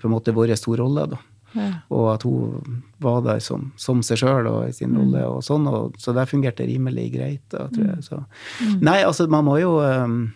på 0.00 0.08
en 0.08 0.14
måte 0.14 0.34
vår 0.36 0.54
to 0.60 0.76
roller. 0.78 1.06
da. 1.14 1.20
Ja. 1.52 1.70
Og 1.90 2.06
at 2.12 2.22
hun 2.22 2.82
var 3.02 3.22
der 3.24 3.40
som, 3.42 3.70
som 3.80 4.04
seg 4.06 4.20
sjøl 4.22 4.46
og 4.50 4.68
i 4.68 4.74
sin 4.74 4.94
rolle. 4.94 5.24
Mm. 5.24 5.34
og 5.34 5.42
sånn, 5.44 5.66
og, 5.66 5.98
Så 5.98 6.14
det 6.14 6.28
fungerte 6.30 6.66
rimelig 6.68 7.10
greit. 7.16 7.42
da, 7.50 7.66
tror 7.72 7.86
jeg. 7.88 8.04
Så. 8.06 8.22
Mm. 8.62 8.78
Nei, 8.86 8.98
altså, 9.06 9.26
man 9.30 9.46
må 9.48 9.58
jo 9.60 9.76
um, 9.82 10.32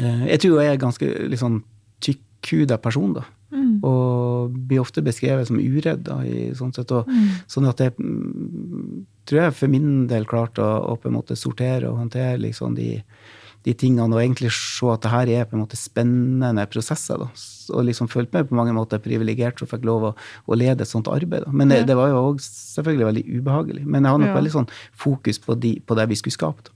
Jeg 0.00 0.40
tror 0.42 0.62
jeg 0.62 0.72
er 0.72 0.80
ganske 0.80 1.10
liksom, 1.30 1.62
tykkhuda 2.04 2.80
person, 2.82 3.14
da. 3.20 3.26
Mm. 3.54 3.78
Og 3.86 4.54
blir 4.66 4.82
ofte 4.82 5.04
beskrevet 5.04 5.46
som 5.48 5.60
uredd. 5.60 6.04
da, 6.08 6.22
i 6.24 6.50
sånn 6.56 6.72
sett, 6.74 6.90
og, 6.90 7.08
mm. 7.08 7.44
Sånn 7.50 7.68
at 7.70 7.84
jeg 7.84 7.94
mm, 7.98 9.04
tror 9.28 9.44
jeg 9.44 9.56
for 9.60 9.72
min 9.72 10.06
del 10.10 10.26
klarte 10.28 10.64
å, 10.64 10.80
å, 10.90 10.96
på 11.00 11.10
en 11.10 11.18
måte 11.20 11.36
sortere 11.38 11.90
og 11.90 12.00
håndtere 12.00 12.40
liksom 12.42 12.74
de 12.78 12.96
de 13.64 13.72
tingene, 13.72 14.12
og 14.12 14.20
egentlig 14.20 14.50
se 14.52 14.88
at 14.92 15.04
det 15.04 15.10
her 15.12 15.30
er 15.32 15.46
på 15.48 15.56
en 15.56 15.62
måte 15.62 15.78
spennende 15.80 16.66
prosesser. 16.68 17.22
Da. 17.22 17.28
Og 17.72 17.86
liksom 17.88 18.10
følte 18.12 18.36
meg 18.36 18.50
på 18.50 18.56
mange 18.58 18.74
måter 18.76 19.00
privilegert 19.00 19.60
som 19.60 19.68
fikk 19.70 19.86
lov 19.88 20.04
å, 20.10 20.10
å, 20.44 20.58
lede 20.58 20.84
et 20.84 20.90
sånt 20.90 21.08
arbeid. 21.08 21.46
Da. 21.46 21.52
Men 21.56 21.72
det, 21.72 21.78
det 21.88 21.96
var 21.96 22.10
jo 22.12 22.20
òg 22.20 22.42
selvfølgelig 22.44 23.06
veldig 23.08 23.22
ubehagelig. 23.38 23.84
Men 23.86 24.04
jeg 24.04 24.12
hadde 24.12 24.24
nok 24.26 24.32
ja. 24.32 24.36
veldig 24.36 24.52
sånn 24.52 24.68
fokus 25.06 25.40
på, 25.40 25.56
de, 25.62 25.70
på, 25.80 25.96
det 25.96 26.04
vi 26.10 26.18
skulle 26.20 26.36
skape. 26.36 26.66
Da. 26.66 26.74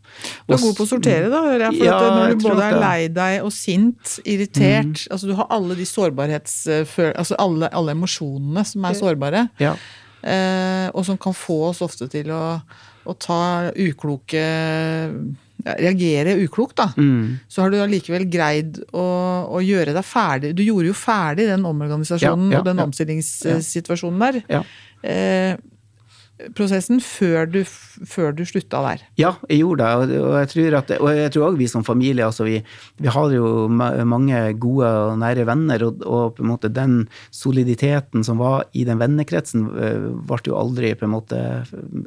Du 0.49 0.55
er 0.57 0.63
god 0.63 0.79
på 0.79 0.87
å 0.87 0.91
sortere, 0.95 1.29
da, 1.33 1.43
hører 1.45 1.67
jeg. 1.67 1.77
For 1.77 1.91
ja, 1.91 1.99
når 2.17 2.33
du 2.33 2.47
både 2.47 2.69
er 2.71 2.81
lei 2.81 3.01
deg 3.19 3.45
og 3.45 3.53
sint, 3.53 4.15
irritert 4.25 4.95
mm. 4.95 5.09
altså 5.13 5.29
Du 5.29 5.35
har 5.37 5.51
alle 5.59 5.77
de 5.77 5.89
sårbarhetsfølelsene, 5.89 7.19
altså 7.21 7.37
alle, 7.43 7.69
alle, 7.77 7.97
emosjonene 7.99 8.65
som 8.71 8.87
er 8.89 8.97
sårbare. 8.97 9.45
Ja. 9.61 9.75
Eh, 10.25 10.89
og 10.97 11.05
som 11.07 11.21
kan 11.21 11.37
få 11.37 11.67
oss 11.69 11.83
ofte 11.85 12.09
til 12.11 12.33
å, 12.33 12.41
å 13.05 13.17
ta 13.21 13.43
ukloke 13.77 14.47
reagere 15.65 16.37
uklokt, 16.45 16.77
da, 16.79 16.89
mm. 16.97 17.39
så 17.51 17.65
har 17.65 17.73
du 17.73 17.81
allikevel 17.83 18.27
greid 18.31 18.79
å, 18.93 19.07
å, 19.51 19.63
gjøre 19.65 19.95
deg 19.97 20.07
ferdig. 20.07 20.53
Du 20.57 20.63
gjorde 20.63 20.93
jo 20.93 20.97
ferdig 20.97 21.49
den 21.51 21.67
omorganisasjonen 21.69 22.53
ja, 22.53 22.59
ja, 22.59 22.61
og 22.61 22.69
den 22.71 22.83
ja. 22.83 22.87
omstillingssituasjonen 22.89 24.23
der. 24.23 24.41
Eh, 25.03 25.59
prosessen 26.55 27.01
før 27.03 27.49
du, 27.51 27.59
før 27.67 28.35
du, 28.37 28.45
slutta 28.47 28.81
der? 28.85 29.03
Ja, 29.19 29.33
jeg 29.51 29.63
gjorde 29.65 29.89
det. 30.07 30.19
Og 30.23 30.37
jeg 30.39 30.51
tror, 30.53 30.77
at, 30.81 30.93
og 30.99 31.09
jeg 31.17 31.33
tror 31.35 31.47
også 31.49 31.59
vi 31.59 31.69
som 31.71 31.87
familie 31.87 32.27
altså 32.27 32.47
vi, 32.47 32.61
vi 33.03 33.11
har 33.11 33.35
jo 33.35 33.67
mange 33.69 34.43
gode 34.61 34.87
og 34.87 35.19
nære 35.23 35.47
venner, 35.49 35.85
og, 35.89 36.05
og, 36.07 36.37
på 36.37 36.45
en 36.45 36.51
måte 36.53 36.71
den 36.73 36.97
soliditeten 37.35 38.27
som 38.27 38.39
var 38.43 38.69
i 38.79 38.85
den 38.87 39.01
vennekretsen, 39.03 39.67
eh, 39.83 40.09
ble 40.29 40.41
jo 40.47 40.59
aldri 40.61 40.95
på 40.99 41.09
en 41.09 41.15
måte 41.17 41.43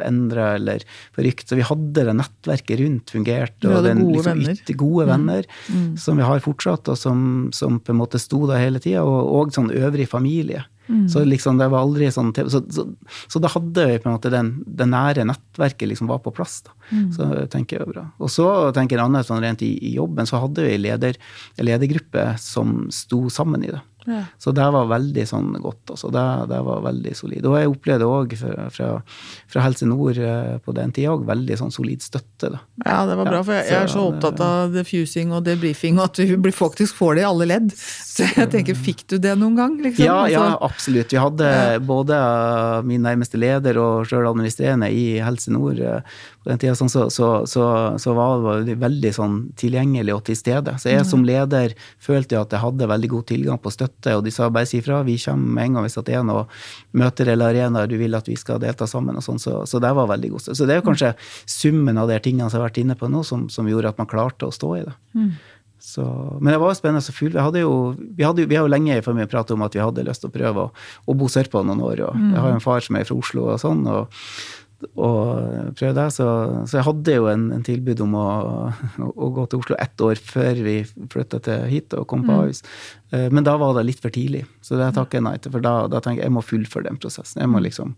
endra 0.06 0.54
eller 0.56 0.86
forrykt. 1.16 1.50
Så 1.50 1.60
vi 1.60 1.68
hadde 1.68 2.08
det 2.08 2.18
nettverket 2.22 2.84
rundt 2.86 3.16
fungert. 3.18 3.58
og 3.68 3.84
den 3.88 4.06
gode 4.06 4.20
liksom, 4.22 4.44
venner, 4.46 4.76
gode 4.82 5.08
mm. 5.08 5.12
venner 5.12 5.50
mm. 5.52 5.82
Mm. 5.82 5.96
som 6.00 6.20
vi 6.22 6.28
har 6.28 6.44
fortsatt, 6.44 6.92
og 6.92 7.00
som, 7.00 7.24
som, 7.56 7.82
på 7.84 7.94
en 7.94 8.00
måte 8.00 8.22
sto 8.22 8.46
der 8.50 8.64
hele 8.64 8.80
tida, 8.84 9.04
og, 9.04 9.34
og 9.36 9.56
sånn 9.56 9.74
øvrig 9.76 10.08
familie. 10.12 10.64
Mm. 10.92 11.06
Så 11.10 11.24
liksom 11.24 11.60
det 11.62 11.70
var 11.72 11.86
aldri 11.86 12.10
sånn 12.12 12.34
Så, 12.36 12.60
så, 12.68 12.84
så 13.32 13.40
da 13.40 13.52
hadde 13.54 13.86
vi 13.88 14.00
på 14.02 14.10
en 14.10 14.16
måte 14.18 14.32
den, 14.34 14.50
det 14.68 14.90
nære 14.92 15.24
nettverket 15.30 15.88
liksom 15.88 16.10
var 16.12 16.20
på 16.24 16.34
plass. 16.36 16.60
da. 16.68 16.76
Mm. 16.92 17.06
Så 17.16 17.30
tenker 17.54 17.80
jeg 17.80 17.92
bra. 17.94 18.06
Og 18.20 18.32
så 18.34 18.48
tenker 18.76 18.98
jeg 18.98 19.06
annet 19.06 19.30
sånn 19.30 19.42
rent 19.44 19.64
i, 19.66 19.72
i, 19.80 19.94
jobben, 19.96 20.28
så 20.28 20.42
hadde 20.44 20.66
vi 20.68 20.76
leder, 20.82 21.20
ledergruppe 21.62 22.26
som 22.42 22.90
sto 22.92 23.24
sammen 23.32 23.64
i 23.64 23.72
det. 23.72 23.82
Ja. 24.10 24.24
Så 24.42 24.54
det 24.56 24.66
var 24.74 24.90
veldig 24.90 25.26
sånn 25.30 25.52
godt. 25.62 25.94
Altså. 25.94 26.10
Det, 26.14 26.24
det 26.50 26.60
var 26.66 26.84
veldig 26.86 27.14
solid. 27.18 27.46
Og 27.46 27.58
jeg 27.60 27.72
opplevde 27.72 28.10
òg 28.10 28.36
fra, 28.40 28.68
fra, 28.74 28.90
fra, 29.52 29.66
Helse 29.66 29.88
Nord 29.90 30.18
eh, 30.18 30.58
på 30.64 30.76
den 30.78 30.94
tida 30.96 31.14
òg 31.14 31.26
veldig 31.30 31.58
sånn 31.60 31.74
solid 31.74 32.04
støtte. 32.06 32.52
Da. 32.56 32.62
Ja, 32.86 33.00
det 33.10 33.18
var 33.20 33.30
bra, 33.30 33.44
for 33.46 33.58
jeg, 33.58 33.68
jeg 33.70 33.86
er 33.86 33.92
så 33.92 34.08
opptatt 34.10 34.42
av 34.46 34.74
defusing 34.74 35.36
og 35.36 35.46
debriefing, 35.46 36.00
og 36.02 36.10
at 36.10 36.22
vi 36.22 36.56
faktisk 36.56 36.98
får 36.98 37.20
det 37.20 37.26
i 37.26 37.30
alle 37.30 37.50
ledd. 37.54 37.70
Så 38.12 38.28
jeg 38.28 38.50
tenker, 38.52 38.76
fikk 38.78 39.06
du 39.12 39.18
det 39.22 39.38
noen 39.40 39.56
gang? 39.60 39.78
Liksom? 39.80 40.06
Ja, 40.06 40.26
ja, 40.30 40.42
altså- 40.52 40.72
absolutt. 40.72 41.14
Vi 41.14 41.22
hadde 41.22 41.52
både 41.86 42.18
min 42.88 43.06
nærmeste 43.06 43.40
leder 43.40 43.78
og 43.82 44.10
sjøl 44.10 44.28
administrerende 44.30 44.90
i 44.92 45.22
Helse 45.24 45.54
Nord 45.54 45.80
eh, 45.80 46.02
på 46.42 46.50
den 46.50 46.62
tida, 46.62 46.76
sånn, 46.78 46.90
så, 46.90 47.06
så, 47.14 47.30
så, 47.50 47.64
så, 48.02 48.14
var 48.18 48.64
det 48.66 48.80
veldig 48.82 49.14
sånn 49.14 49.38
tilgjengelig 49.60 50.16
og 50.16 50.24
til 50.28 50.38
stede. 50.40 50.74
Så 50.82 50.90
jeg 50.90 51.06
som 51.08 51.26
leder 51.26 51.76
følte 52.02 52.40
at 52.40 52.54
jeg 52.54 52.64
hadde 52.64 52.90
veldig 52.90 53.12
god 53.12 53.28
tilgang 53.30 53.62
på 53.62 53.74
støtte 53.74 53.91
støtte, 53.92 54.16
og 54.18 54.26
de 54.26 54.34
sa 54.34 54.50
bare 54.50 54.70
si 54.70 54.82
fra, 54.82 55.04
vi 55.04 55.18
kommer 55.22 55.56
med 55.56 55.66
en 55.66 55.78
gang 55.78 55.88
hvis 55.88 56.00
det 56.02 56.16
er 56.16 56.26
noe 56.26 56.48
møter 56.98 57.32
eller 57.32 57.52
arenaer 57.52 57.88
du 57.88 57.98
vil 58.00 58.16
at 58.16 58.28
vi 58.28 58.36
skal 58.36 58.60
delta 58.60 58.88
sammen. 58.88 59.16
og 59.16 59.24
sånn, 59.24 59.40
så, 59.40 59.66
så, 59.66 59.80
det 59.80 59.94
var 59.94 60.08
veldig 60.08 60.32
god 60.32 60.42
støtte. 60.42 60.58
Så 60.58 60.68
det 60.68 60.76
er 60.76 60.82
jo 60.82 60.90
kanskje 60.90 61.16
summen 61.46 61.98
av 61.98 62.10
de 62.10 62.20
tingene 62.20 62.50
som 62.50 62.58
jeg 62.58 62.64
har 62.64 62.70
vært 62.70 62.84
inne 62.84 62.98
på 62.98 63.10
nå, 63.12 63.24
som, 63.24 63.50
som 63.50 63.68
gjorde 63.68 63.90
at 63.90 64.02
man 64.02 64.10
klarte 64.10 64.48
å 64.48 64.56
stå 64.56 64.76
i 64.80 64.86
det. 64.88 64.96
Mm. 65.16 65.34
Så, 65.82 66.04
men 66.40 66.54
det 66.54 66.60
var 66.62 66.70
jo 66.70 66.78
spennende 66.78 67.02
og 67.02 67.16
full. 67.18 67.32
Vi 67.34 67.42
hadde 67.42 67.62
jo, 67.64 67.76
vi, 67.98 68.24
hadde, 68.24 68.46
vi 68.46 68.58
har 68.58 68.68
jo 68.68 68.70
lenge 68.70 69.00
for 69.02 69.18
mye 69.18 69.30
pratet 69.30 69.56
om 69.56 69.64
at 69.66 69.74
vi 69.74 69.82
hadde 69.82 70.06
lyst 70.06 70.22
til 70.22 70.30
å 70.30 70.36
prøve 70.36 70.66
å, 70.68 70.74
å 71.10 71.16
bo 71.18 71.30
sørpå 71.32 71.64
noen 71.66 71.82
år. 71.82 72.04
og 72.06 72.20
mm. 72.20 72.28
Jeg 72.36 72.44
har 72.44 72.52
jo 72.52 72.58
en 72.60 72.64
far 72.64 72.86
som 72.86 73.00
er 73.00 73.08
fra 73.10 73.18
Oslo 73.18 73.48
og 73.50 73.58
sånn. 73.64 73.82
og 73.90 74.22
og 74.96 75.76
prøve 75.78 75.94
det. 75.98 76.08
Så, 76.16 76.26
så, 76.66 76.78
jeg 76.80 76.88
hadde 76.88 77.16
jo 77.18 77.28
en, 77.32 77.46
en 77.56 77.66
tilbud 77.66 78.04
om 78.06 78.18
å, 78.20 78.26
å, 79.12 79.30
gå 79.36 79.46
til 79.52 79.62
Oslo 79.62 79.78
ett 79.82 80.04
år 80.06 80.20
før 80.32 80.62
vi 80.66 80.76
flytta 81.14 81.62
hit 81.72 81.96
og 81.98 82.08
kom 82.12 82.26
på 82.28 82.34
mm. 82.34 82.42
Ahus. 82.42 82.64
Mm. 83.12 83.28
Men 83.38 83.48
da 83.48 83.58
var 83.62 83.76
det 83.78 83.88
litt 83.90 84.04
for 84.04 84.14
tidlig, 84.14 84.46
så 84.64 84.80
det 84.80 84.92
takker 84.98 85.20
jeg 85.20 85.28
nei 85.28 85.38
til. 85.42 85.54
For 85.54 85.64
da, 85.64 85.76
da 85.92 86.04
tenker 86.04 86.24
jeg 86.24 86.32
jeg 86.32 86.38
må 86.38 86.46
fullføre 86.46 86.88
den 86.88 87.00
prosessen. 87.02 87.44
Jeg 87.44 87.52
må 87.52 87.60
mm. 87.60 87.66
liksom, 87.68 87.96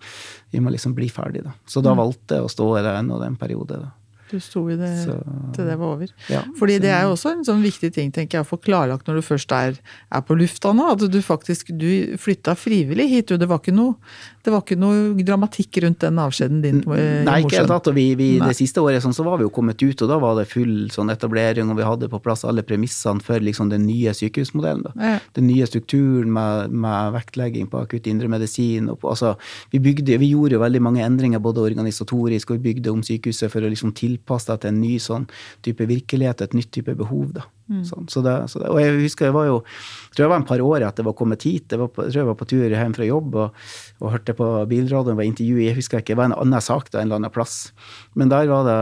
jeg 0.55 0.65
må 0.65 0.73
liksom 0.73 0.95
bli 0.97 1.09
ferdig, 1.13 1.45
da. 1.45 1.53
Så 1.69 1.83
da 1.85 1.93
mm. 1.93 2.01
valgte 2.03 2.39
jeg 2.39 2.47
å 2.47 2.53
stå 2.53 2.69
i 2.79 2.85
det 2.85 2.95
ennå 3.01 3.19
den 3.21 3.37
periode. 3.39 3.83
da. 3.85 3.91
Du 4.31 4.39
sto 4.41 4.63
i 4.71 4.77
det 4.79 4.91
så, 5.03 5.17
til 5.55 5.67
det 5.67 5.75
var 5.79 5.95
over. 5.95 6.11
Ja, 6.31 6.43
Fordi 6.59 6.79
det 6.81 6.91
er 6.93 7.05
jo 7.05 7.13
også 7.15 7.33
en 7.33 7.43
sånn 7.47 7.63
viktig 7.63 7.91
ting 7.95 8.11
tenker 8.13 8.39
jeg, 8.39 8.47
å 8.47 8.49
få 8.49 8.59
klarlagt 8.61 9.09
når 9.09 9.19
du 9.19 9.25
først 9.25 9.51
er, 9.55 9.79
er 10.09 10.23
på 10.25 10.37
lufta 10.39 10.73
nå. 10.75 10.93
At 10.95 11.05
du 11.11 11.19
faktisk 11.23 11.73
du 11.77 12.15
flytta 12.21 12.55
frivillig 12.59 13.09
hit. 13.11 13.35
Det 13.39 13.49
var 13.49 13.61
ikke 13.61 13.75
noe 13.75 13.97
det 14.43 14.51
var 14.51 14.59
ikke 14.65 14.75
noe 14.75 15.23
dramatikk 15.23 15.77
rundt 15.85 16.01
den 16.03 16.17
avskjeden 16.19 16.59
din? 16.63 16.81
Eh, 16.91 17.21
Nei, 17.23 17.37
ikke 17.45 17.61
helt 17.61 17.69
tatt. 17.71 17.87
Og 17.87 17.95
vi, 17.95 18.09
vi, 18.19 18.27
det 18.41 18.55
siste 18.57 18.81
året 18.83 19.03
sånn, 19.03 19.15
så 19.15 19.23
var 19.23 19.37
vi 19.39 19.45
jo 19.45 19.51
kommet 19.55 19.79
ut, 19.79 20.01
og 20.03 20.09
da 20.11 20.17
var 20.19 20.35
det 20.35 20.49
full 20.51 20.89
sånn 20.91 21.13
etablering, 21.13 21.71
og 21.71 21.79
vi 21.79 21.85
hadde 21.87 22.09
på 22.11 22.19
plass 22.23 22.43
alle 22.47 22.65
premissene 22.67 23.23
for 23.23 23.39
liksom, 23.39 23.71
den 23.71 23.85
nye 23.87 24.11
sykehusmodellen. 24.17 24.99
Ja. 24.99 25.15
Den 25.37 25.47
nye 25.47 25.67
strukturen 25.69 26.33
med, 26.35 26.75
med 26.75 27.15
vektlegging 27.15 27.69
på 27.71 27.85
akutt 27.85 28.09
indremedisin. 28.11 28.91
Altså, 28.97 29.37
vi, 29.71 29.79
bygde, 29.85 30.19
vi 30.19 30.33
gjorde 30.33 30.57
jo 30.57 30.63
veldig 30.65 30.83
mange 30.83 31.07
endringer, 31.07 31.39
både 31.43 31.63
organisatorisk, 31.63 32.51
og 32.51 32.59
vi 32.59 32.73
bygde 32.73 32.91
om 32.91 33.05
sykehuset 33.05 33.47
for 33.53 33.63
å 33.63 33.71
liksom, 33.71 33.95
tilpasse 34.13 34.51
deg 34.51 34.63
til 34.63 34.73
en 34.73 34.79
ny 34.83 34.93
sånn 35.01 35.27
type 35.65 35.89
virkelighet, 35.89 36.45
et 36.45 36.55
nytt 36.57 36.71
type 36.75 36.95
behov. 36.99 37.33
da. 37.35 37.45
Mm. 37.71 37.83
Sånn, 37.87 38.07
så 38.11 38.21
det, 38.25 38.33
så 38.51 38.59
det, 38.59 38.69
og 38.73 38.79
jeg 38.81 38.95
husker 39.05 39.29
jeg 39.29 39.35
var 39.37 39.45
jo 39.47 39.59
jeg 39.63 40.15
tror 40.17 40.25
jeg 40.25 40.31
var 40.33 40.41
en 40.41 40.47
par 40.49 40.61
år 40.61 40.83
etter 40.83 41.03
jeg 41.03 41.07
var 41.07 41.15
kommet 41.19 41.45
hit. 41.47 41.67
Jeg, 41.71 41.79
var 41.79 41.91
på, 41.93 42.05
jeg 42.05 42.13
tror 42.13 42.21
jeg 42.21 42.29
var 42.29 42.39
på 42.39 42.49
tur 42.51 42.75
hjem 42.75 42.95
fra 42.97 43.07
jobb 43.07 43.37
og, 43.39 43.61
og 44.03 44.11
hørte 44.13 44.35
på 44.37 44.49
bilradioen, 44.71 45.19
var 45.19 45.29
intervjuet, 45.29 45.67
jeg 45.69 45.77
husker 45.79 46.03
ikke, 46.03 46.13
det 46.13 46.19
var 46.19 46.31
en 46.31 46.39
annen 46.39 46.63
sak 46.63 46.91
da, 46.91 46.99
en 46.99 47.07
eller 47.07 47.21
annen 47.21 47.33
plass. 47.33 47.71
Men 48.19 48.33
der 48.33 48.51
var 48.51 48.67
det 48.67 48.81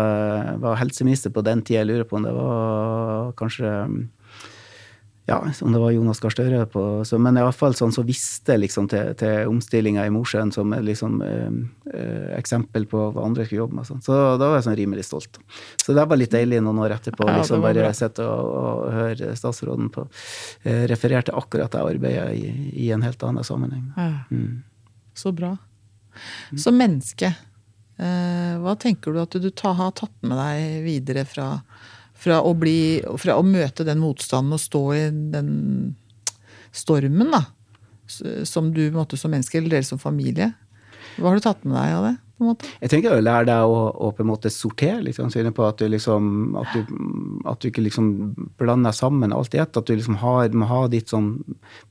var 0.64 0.82
helseminister 0.82 1.34
på 1.34 1.46
den 1.46 1.62
tida, 1.62 1.82
jeg 1.84 1.92
lurer 1.92 2.10
på 2.10 2.18
om 2.20 2.26
det 2.26 2.34
var 2.36 3.32
kanskje 3.40 3.76
ja, 5.26 5.38
om 5.62 5.74
det 5.74 5.80
var 5.80 5.92
Jonas 5.92 6.20
Gahr 6.20 6.34
Støre 6.34 6.64
på 6.66 6.82
så, 7.06 7.18
Men 7.22 7.38
iallfall 7.38 7.76
sånn 7.78 7.94
så 7.94 8.02
visste 8.06 8.56
liksom 8.58 8.88
til, 8.90 9.12
til 9.20 9.52
omstillinga 9.52 10.08
i 10.08 10.14
Mosjøen 10.14 10.50
som 10.54 10.74
liksom, 10.74 11.20
eh, 11.26 11.52
eh, 11.94 12.32
eksempel 12.40 12.88
på 12.90 13.04
hva 13.14 13.28
andre 13.28 13.46
skulle 13.46 13.62
jobbe 13.62 13.78
med. 13.78 13.88
Sånn. 13.88 14.02
Så 14.04 14.18
da 14.42 14.50
var 14.50 14.58
jeg 14.58 14.66
sånn 14.68 14.80
rimelig 14.80 15.06
stolt. 15.08 15.38
Så 15.84 15.94
det 15.98 16.08
var 16.10 16.20
litt 16.20 16.34
deilig 16.34 16.64
noen 16.66 16.82
år 16.82 16.98
etterpå 16.98 17.30
ja, 17.30 17.38
liksom 17.38 17.62
bare 17.64 17.94
sitte 17.98 18.26
og, 18.26 18.50
og, 18.64 18.82
høre 18.98 19.36
statsråden 19.38 19.94
på 19.94 20.08
eh, 20.66 20.84
refererte 20.90 21.38
akkurat 21.38 21.72
det 21.72 21.86
arbeidet 21.94 22.28
i, 22.36 22.52
i, 22.88 22.90
en 22.96 23.06
helt 23.06 23.24
annen 23.28 23.46
sammenheng. 23.46 23.88
Ja. 23.96 24.10
Mm. 24.34 24.64
Så 25.22 25.36
bra. 25.38 25.54
Som 26.60 26.82
menneske, 26.82 27.36
eh, 28.02 28.54
hva 28.60 28.76
tenker 28.80 29.14
du 29.14 29.22
at 29.22 29.38
du 29.38 29.52
ta, 29.54 29.78
har 29.78 29.94
tatt 30.02 30.18
med 30.26 30.36
deg 30.42 30.82
videre 30.90 31.30
fra 31.30 31.54
fra 32.22 32.42
å, 32.46 32.54
bli, 32.58 33.02
fra 33.22 33.38
å 33.40 33.46
møte 33.46 33.86
den 33.88 34.02
motstanden 34.02 34.58
og 34.58 34.62
stå 34.62 34.84
i 34.94 35.04
den 35.34 35.52
stormen, 36.76 37.34
da. 37.34 37.46
Som 38.48 38.74
du 38.76 38.84
måtte 38.94 39.18
som 39.18 39.32
menneske, 39.34 39.58
eller 39.58 39.78
dere 39.78 39.88
som 39.88 40.02
familie. 40.02 40.52
Hva 41.18 41.32
har 41.32 41.40
du 41.40 41.46
tatt 41.46 41.64
med 41.66 41.78
deg 41.78 41.96
av 41.98 42.08
det? 42.10 42.16
På 42.42 42.48
en 42.48 42.52
måte? 42.52 42.70
Jeg 42.82 42.92
tenker 42.92 43.14
å 43.14 43.22
lære 43.22 43.48
deg 43.52 43.70
å, 43.70 43.82
å 43.94 44.12
på 44.18 44.24
en 44.24 44.30
måte 44.32 44.52
sortere 44.54 45.02
litt, 45.06 45.20
på 45.56 45.68
at 45.68 45.82
du, 45.82 45.88
liksom, 45.92 46.32
at 46.58 46.74
du, 46.74 46.96
at 47.50 47.62
du 47.62 47.70
ikke 47.70 47.86
liksom 47.86 48.12
blander 48.60 48.96
sammen 48.96 49.34
alt 49.36 49.56
i 49.56 49.62
ett. 49.62 49.78
At 49.78 49.88
du 49.88 49.96
liksom 49.96 50.18
har, 50.24 50.50
må 50.58 50.68
ha 50.70 50.84
ditt 50.92 51.14
sånn 51.14 51.36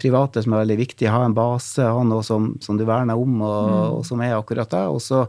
private 0.00 0.42
som 0.44 0.54
er 0.54 0.64
veldig 0.64 0.78
viktig. 0.82 1.10
Ha 1.10 1.24
en 1.26 1.36
base, 1.36 1.86
ha 1.86 2.04
noe 2.06 2.26
som, 2.26 2.52
som 2.64 2.80
du 2.80 2.86
verner 2.88 3.18
om, 3.18 3.40
og, 3.40 3.58
mm. 3.70 3.76
og, 3.96 4.06
som 4.08 4.24
er 4.26 4.36
akkurat 4.38 4.70
det. 4.74 4.84
Og 4.90 5.02
så 5.04 5.24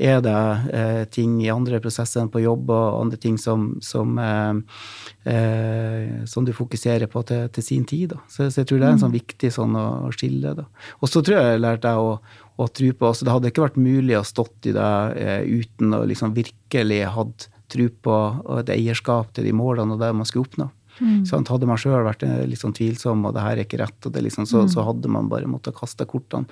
er 0.00 0.22
det 0.24 0.36
eh, 0.76 1.02
ting 1.12 1.38
i 1.44 1.50
andre 1.52 1.80
prosesser 1.82 2.22
enn 2.22 2.32
på 2.32 2.42
jobb 2.44 2.70
og 2.72 3.00
andre 3.02 3.20
ting 3.20 3.36
som, 3.40 3.72
som, 3.84 4.14
eh, 4.22 5.32
eh, 5.32 6.20
som 6.30 6.46
du 6.46 6.54
fokuserer 6.56 7.10
på 7.10 7.24
til, 7.28 7.48
til 7.54 7.66
sin 7.66 7.88
tid. 7.88 8.14
Så, 8.28 8.48
så, 8.48 8.62
jeg 8.62 8.70
tror 8.70 8.80
det 8.80 8.88
er 8.88 8.96
en 8.96 9.02
sånn 9.02 9.12
mm. 9.12 9.18
viktig 9.20 9.52
sånn 9.54 9.76
å, 9.76 9.88
skille. 10.16 10.54
Og 11.00 11.10
så 11.10 11.22
tror 11.24 11.38
jeg 11.38 11.54
jeg 11.54 11.64
lærte 11.64 11.88
deg 11.88 12.00
å 12.00 12.14
å 12.60 12.68
tro 12.68 12.90
på. 12.96 13.12
Så 13.14 13.26
det 13.26 13.34
hadde 13.34 13.52
ikke 13.52 13.64
vært 13.64 13.80
mulig 13.80 14.18
å 14.18 14.26
stått 14.26 14.68
i 14.68 14.74
det 14.76 14.90
eh, 15.20 15.40
uten 15.46 15.96
å 15.96 16.04
liksom 16.08 16.34
virkelig 16.36 17.00
hatt 17.14 17.48
tro 17.70 17.86
på 18.02 18.18
et 18.58 18.72
eierskap 18.74 19.32
til 19.36 19.46
de 19.46 19.54
målene 19.54 19.94
og 19.94 20.02
det 20.02 20.10
man 20.16 20.28
skulle 20.28 20.48
oppnå. 20.48 20.70
Mm. 21.00 21.22
Sånn, 21.24 21.46
hadde 21.48 21.68
man 21.68 21.78
sjøl 21.80 22.02
vært 22.04 22.24
eh, 22.26 22.42
litt 22.48 22.60
sånn 22.60 22.74
tvilsom 22.76 23.22
og 23.24 23.32
det 23.36 23.44
her 23.44 23.54
er 23.56 23.64
ikke 23.64 23.80
rett, 23.80 23.98
og 24.04 24.16
liksom, 24.26 24.48
så, 24.48 24.64
mm. 24.66 24.72
så, 24.74 24.84
hadde 24.84 25.12
man 25.12 25.30
bare 25.32 25.48
måttet 25.48 25.78
kaste 25.78 26.04
kortene 26.08 26.50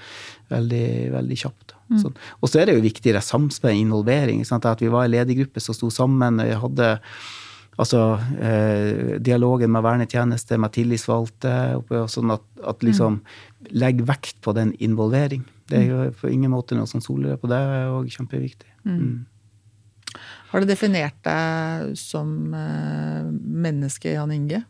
veldig, 0.53 0.87
veldig 1.17 1.39
kjapt. 1.43 1.75
Mm. 1.91 1.99
Sånn. 2.05 2.17
Og 2.41 2.49
så 2.51 2.63
er 2.63 2.69
det 2.71 2.79
jo 2.79 2.87
viktigere 2.87 3.23
samspill, 3.25 3.77
involvering. 3.77 4.41
Sant? 4.49 4.69
At 4.69 4.81
vi 4.85 4.93
var 4.93 5.05
en 5.05 5.13
ledergruppe 5.13 5.61
som 5.65 5.77
sto 5.77 5.91
sammen. 5.93 6.41
og 6.41 6.49
jeg 6.49 6.63
hadde 6.65 6.95
Altså 7.79 8.19
eh, 8.43 9.21
dialogen 9.23 9.71
med 9.71 9.85
vernetjeneste, 9.87 10.57
med 10.59 10.73
tillitsvalgte, 10.75 11.53
sånn 12.11 12.33
at, 12.35 12.43
at 12.67 12.83
liksom 12.83 13.21
mm. 13.21 13.69
legg 13.79 14.03
vekt 14.09 14.41
på 14.43 14.51
den 14.57 14.73
involvering. 14.83 15.45
Det 15.69 15.83
er 15.83 15.91
jo 15.91 16.07
på 16.17 16.31
ingen 16.33 16.53
måte 16.53 16.77
noe 16.79 16.89
som 16.91 17.03
soler 17.05 17.37
på 17.41 17.51
det, 17.51 17.59
er 17.59 17.93
òg 17.93 18.09
kjempeviktig. 18.13 18.71
Mm. 18.89 18.99
Mm. 18.99 20.19
Har 20.49 20.65
du 20.65 20.69
definert 20.71 21.19
deg 21.27 21.95
som 22.01 22.55
uh, 22.57 23.29
menneske, 23.29 24.15
Jan 24.15 24.33
Inge? 24.33 24.63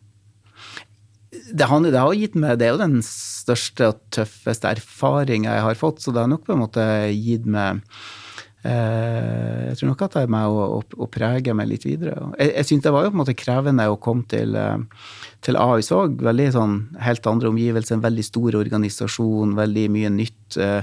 Det, 1.29 1.65
har, 1.69 1.83
det 1.85 1.95
har 1.95 2.15
gitt 2.17 2.35
meg, 2.35 2.57
det 2.59 2.67
er 2.67 2.73
jo 2.75 2.81
den 2.81 2.99
største 3.05 3.93
og 3.93 4.01
tøffeste 4.13 4.73
erfaringa 4.75 5.55
jeg 5.55 5.67
har 5.67 5.79
fått, 5.79 6.01
så 6.03 6.11
det 6.11 6.25
har 6.25 6.31
nok 6.31 6.43
på 6.47 6.55
en 6.55 6.63
måte 6.65 6.83
gitt 7.15 7.47
meg 7.47 7.79
Eh, 7.79 8.18
jeg 8.59 9.77
tror 9.79 9.87
nok 9.93 10.01
at 10.03 10.15
det 10.17 10.21
er 10.25 10.31
med 10.33 10.51
å, 10.51 10.79
å 10.83 11.07
prege 11.11 11.53
meg 11.55 11.69
litt 11.69 11.85
videre. 11.87 12.17
Jeg, 12.35 12.51
jeg 12.57 12.67
synes 12.67 12.83
det 12.83 12.91
var 12.91 13.05
jo 13.05 13.11
på 13.13 13.15
en 13.15 13.21
måte 13.21 13.35
krevende 13.39 13.85
å 13.87 13.99
komme 14.03 14.25
til, 14.27 14.57
eh, 14.59 15.05
til 15.45 15.59
AIS 15.59 15.91
òg. 15.95 16.17
Veldig 16.27 16.47
sånn 16.57 16.73
helt 16.99 17.29
andre 17.31 17.53
omgivelser, 17.53 17.95
en 17.95 18.03
veldig 18.03 18.25
stor 18.27 18.57
organisasjon, 18.59 19.55
veldig 19.59 19.85
mye 19.95 20.11
nytt. 20.17 20.59
Eh, 20.59 20.81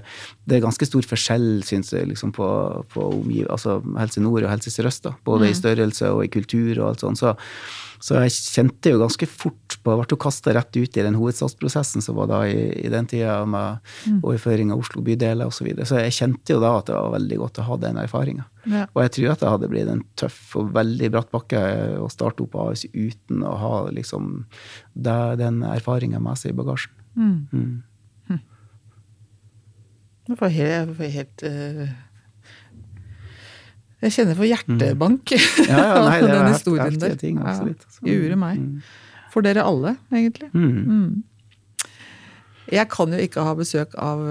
det 0.48 0.56
er 0.56 0.64
ganske 0.64 0.88
stor 0.88 1.08
forskjell, 1.12 1.50
syns 1.68 1.92
jeg, 1.92 2.08
liksom 2.14 2.32
på, 2.36 2.48
på 2.94 3.10
altså 3.44 3.82
Helse 3.98 4.24
Nord 4.24 4.46
og 4.46 4.54
Helse 4.54 4.72
Sør-Øst. 4.72 5.10
Både 5.28 5.44
mm. 5.44 5.50
i 5.50 5.60
størrelse 5.60 6.14
og 6.16 6.24
i 6.24 6.32
kultur 6.32 6.78
og 6.78 6.88
alt 6.94 7.04
sånt. 7.04 7.20
Så 7.20 7.36
så 8.02 8.18
jeg 8.20 8.34
kjente 8.34 8.92
jo 8.92 9.00
ganske 9.00 9.28
fort 9.30 9.76
på 9.82 9.92
Jeg 9.92 10.00
ble 10.02 10.18
kasta 10.20 10.52
rett 10.56 10.76
ut 10.76 10.98
i 10.98 11.04
den 11.04 11.16
hovedstadsprosessen 11.18 12.04
som 12.04 12.18
var 12.18 12.28
da 12.30 12.40
i, 12.48 12.68
i 12.84 12.90
den 12.92 13.08
tida, 13.08 13.38
med 13.48 13.80
mm. 14.06 14.20
overføring 14.20 14.72
av 14.74 14.82
Oslo 14.82 15.02
bydeler 15.06 15.48
osv. 15.48 15.58
Så, 15.58 15.66
videre. 15.68 15.88
så 15.88 16.00
jeg 16.00 16.16
kjente 16.16 16.56
jo 16.56 16.62
da 16.62 16.74
at 16.80 16.90
det 16.90 16.96
var 16.96 17.14
veldig 17.16 17.40
godt 17.42 17.60
å 17.62 17.66
ha 17.68 17.78
den 17.82 18.00
erfaringa. 18.02 18.46
Ja. 18.66 18.86
Og 18.92 19.02
jeg 19.04 19.14
tror 19.16 19.32
at 19.32 19.42
det 19.42 19.52
hadde 19.54 19.70
blitt 19.72 19.90
en 19.92 20.04
tøff 20.18 20.40
og 20.58 20.72
veldig 20.76 21.12
bratt 21.14 21.32
bakke 21.34 21.62
å 22.02 22.08
starte 22.12 22.44
opp 22.46 22.56
AS 22.66 22.86
uten 22.92 23.44
å 23.46 23.54
ha 23.62 23.74
liksom 23.94 24.32
det, 24.94 25.20
den 25.42 25.62
erfaringa 25.66 26.22
med 26.22 26.40
seg 26.40 26.54
i 26.54 26.58
bagasjen. 26.58 26.96
Mm. 27.16 27.36
Mm. 27.52 27.70
Hm. 28.28 28.42
Det 30.26 30.40
var 30.42 30.52
helt, 30.52 31.06
helt 31.16 31.46
uh 31.46 31.86
jeg 34.04 34.12
kjenner 34.12 34.36
for 34.36 34.44
hjertebank 34.48 35.32
mm. 35.32 35.46
ja, 35.70 35.78
ja, 35.80 36.02
nei, 36.04 36.18
den 36.20 36.50
historien 36.52 36.98
der. 37.00 37.16
Ting, 37.20 37.40
absolutt. 37.40 37.86
Ja, 38.02 38.12
gjorde 38.12 38.36
meg. 38.40 38.60
Mm. 38.60 39.24
For 39.32 39.46
dere 39.46 39.64
alle, 39.64 39.96
egentlig. 40.12 40.50
Mm. 40.52 40.76
mm. 40.84 41.24
Jeg 42.66 42.90
kan 42.90 43.12
jo 43.14 43.18
ikke 43.22 43.44
ha 43.46 43.52
besøk 43.54 43.92
av 44.02 44.24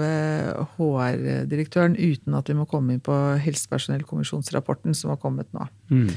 HR-direktøren 0.76 1.94
eh, 1.96 2.10
uten 2.12 2.34
at 2.36 2.50
vi 2.50 2.56
må 2.58 2.66
komme 2.68 2.92
inn 2.92 3.00
på 3.00 3.14
helsepersonellkommisjonsrapporten 3.40 4.92
som 4.96 5.14
har 5.14 5.20
kommet 5.22 5.48
nå. 5.56 5.64
Mm. 5.88 6.10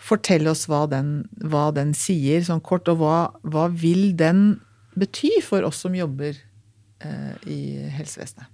Fortell 0.00 0.46
oss 0.46 0.68
hva 0.70 0.84
den, 0.88 1.24
hva 1.42 1.66
den, 1.74 1.90
sier, 1.98 2.44
sånn 2.46 2.62
kort, 2.62 2.86
og 2.88 3.02
hva, 3.02 3.16
hva, 3.42 3.66
vil 3.74 4.12
den 4.16 4.60
bety 4.94 5.40
for 5.42 5.66
oss 5.66 5.82
som 5.82 5.98
jobber 5.98 6.38
eh, 6.38 7.34
i 7.50 7.60
helsevesenet? 7.98 8.46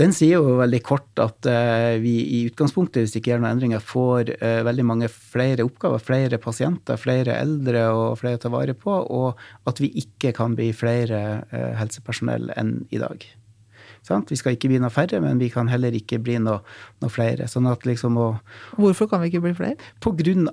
Den 0.00 0.14
sier 0.16 0.40
jo 0.40 0.56
veldig 0.60 0.80
kort 0.86 1.22
at 1.22 1.48
uh, 1.48 1.98
vi 2.02 2.14
i 2.38 2.40
utgangspunktet, 2.48 3.04
hvis 3.04 3.18
ikke 3.18 3.32
gjør 3.32 3.42
noen 3.42 3.56
endringer, 3.56 3.84
får 3.84 4.34
uh, 4.38 4.62
veldig 4.68 4.86
mange 4.88 5.10
flere 5.12 5.66
oppgaver, 5.66 6.02
flere 6.02 6.40
pasienter, 6.42 7.00
flere 7.00 7.36
eldre 7.38 7.86
og 7.92 8.18
flere 8.22 8.40
å 8.40 8.42
ta 8.42 8.52
vare 8.52 8.76
på, 8.78 8.94
og 8.94 9.68
at 9.68 9.82
vi 9.82 9.92
ikke 10.02 10.34
kan 10.36 10.56
bli 10.58 10.72
flere 10.76 11.22
uh, 11.52 11.70
helsepersonell 11.80 12.52
enn 12.56 12.82
i 12.90 13.02
dag. 13.02 13.28
Sant? 14.02 14.32
Vi 14.32 14.38
skal 14.38 14.56
ikke 14.56 14.66
bli 14.72 14.80
noe 14.82 14.90
færre, 14.90 15.20
men 15.22 15.38
vi 15.38 15.46
kan 15.52 15.68
heller 15.70 15.94
ikke 15.94 16.18
bli 16.22 16.34
noe, 16.42 16.58
noe 17.02 17.12
flere. 17.12 17.46
Sånn 17.50 17.68
at 17.70 17.86
liksom 17.86 18.18
å, 18.18 18.28
Hvorfor 18.74 19.06
kan 19.10 19.22
vi 19.22 19.30
ikke 19.30 19.44
bli 19.44 19.54
flere? 19.54 19.76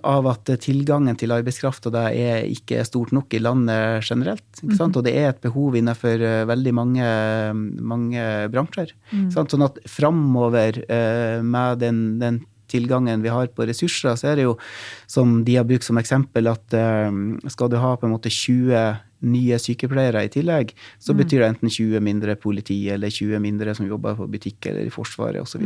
av 0.05 0.29
at 0.29 0.51
tilgangen 0.61 1.17
til 1.17 1.33
arbeidskraft 1.33 1.89
og 1.89 1.95
det 1.95 2.05
er 2.21 2.45
ikke 2.45 2.83
stort 2.85 3.13
nok 3.15 3.33
i 3.33 3.41
landet 3.41 4.05
generelt. 4.05 4.45
Ikke 4.61 4.77
sant? 4.77 4.99
Og 4.99 5.07
det 5.07 5.15
er 5.17 5.31
et 5.31 5.41
behov 5.41 5.79
innenfor 5.79 6.21
eh, 6.21 6.45
veldig 6.49 6.75
mange, 6.77 7.09
mange 7.81 8.29
bransjer. 8.53 8.93
Sant? 9.33 9.49
Sånn 9.55 9.65
at 9.65 9.81
framover 9.89 10.83
eh, 10.85 11.41
med 11.41 11.81
den, 11.81 12.05
den 12.21 12.41
tilgangen 12.69 13.25
vi 13.25 13.33
har 13.33 13.49
på 13.49 13.65
ressurser, 13.65 14.13
så 14.13 14.29
er 14.29 14.39
det 14.39 14.45
jo, 14.45 14.55
som 15.09 15.39
de 15.45 15.57
har 15.57 15.65
brukt 15.65 15.87
som 15.87 15.97
eksempel, 15.97 16.51
at 16.51 16.77
eh, 16.77 17.09
skal 17.49 17.73
du 17.73 17.79
ha 17.81 17.95
på 17.97 18.05
en 18.05 18.13
måte 18.13 18.29
20 18.29 19.08
nye 19.21 19.59
sykepleiere 19.59 20.25
i 20.25 20.31
tillegg, 20.33 20.73
så 20.99 21.15
betyr 21.17 21.43
det 21.43 21.49
enten 21.53 21.71
20 21.73 22.03
mindre 22.03 22.35
politi 22.39 22.77
eller 22.93 23.11
20 23.13 23.41
mindre 23.43 23.75
som 23.77 23.87
jobber 23.87 24.15
på 24.17 24.27
butikk 24.31 24.69
eller 24.71 24.87
i 24.87 24.93
Forsvaret 24.93 25.41
osv. 25.43 25.65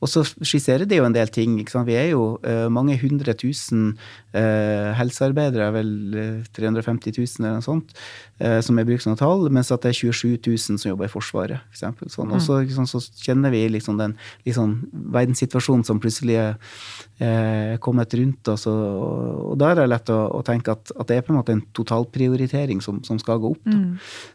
Og, 0.00 0.08
så 0.08 0.16
så 0.16 0.44
skisserer 0.44 0.88
det 0.88 1.00
jo 1.00 1.06
en 1.06 1.14
del 1.14 1.30
ting. 1.32 1.58
Vi 1.60 1.96
er 1.96 2.10
jo 2.12 2.36
uh, 2.46 2.66
mange 2.72 2.96
hundre 3.00 3.34
tusen 3.38 3.92
uh, 4.34 4.90
helsearbeidere, 4.96 5.68
vel 5.74 5.92
uh, 6.16 6.48
350 6.56 7.16
000 7.18 7.44
eller 7.44 7.58
noe 7.58 7.64
sånt, 7.64 7.92
eh, 8.40 8.58
som 8.64 8.78
er 8.78 8.86
brukt 8.88 9.04
som 9.04 9.16
tall, 9.18 9.46
mens 9.52 9.70
at 9.74 9.84
det 9.84 9.92
er 9.92 9.98
27 10.12 10.38
000 10.46 10.80
som 10.80 10.90
jobber 10.90 11.08
i 11.08 11.12
Forsvaret. 11.12 11.64
For 11.66 11.78
eksempel. 11.78 12.10
sånn. 12.12 12.32
Og 12.34 12.42
så, 12.44 12.60
liksom, 12.64 12.88
så 12.88 13.00
kjenner 13.22 13.52
vi 13.54 13.64
liksom 13.72 13.98
den 14.00 14.16
liksom, 14.46 14.76
verdenssituasjonen 15.14 15.84
som 15.86 16.00
plutselig 16.02 16.38
er 16.40 17.78
kommet 17.82 18.12
rundt 18.18 18.50
oss. 18.52 18.66
Og, 18.70 19.52
og, 19.52 19.54
da 19.60 19.72
er 19.72 19.80
det 19.80 19.88
lett 19.88 20.12
å, 20.12 20.18
å 20.38 20.42
tenke 20.46 20.74
at, 20.76 20.92
at 20.96 21.08
det 21.10 21.20
er 21.20 21.26
på 21.26 21.32
en 21.32 21.40
måte 21.40 21.54
en 21.56 21.64
totalprioritering 21.76 22.82
som, 22.86 23.02
som 23.06 23.18
skal 23.22 23.42
gå 23.42 23.52
opp. 23.56 23.64
Da, 23.66 23.80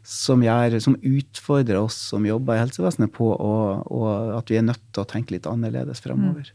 som, 0.07 0.43
gjør, 0.45 0.77
som 0.83 0.97
utfordrer 0.99 1.79
oss 1.81 1.97
som 2.11 2.27
jobber 2.27 2.57
i 2.57 2.63
helsevesenet 2.65 3.13
på 3.15 3.31
å, 3.33 3.53
å, 3.81 4.01
at 4.37 4.51
vi 4.51 4.59
er 4.59 4.67
nødt 4.67 4.83
til 4.91 5.03
å 5.03 5.09
tenke 5.09 5.37
litt 5.37 5.49
annerledes 5.49 6.03
fremover. 6.03 6.51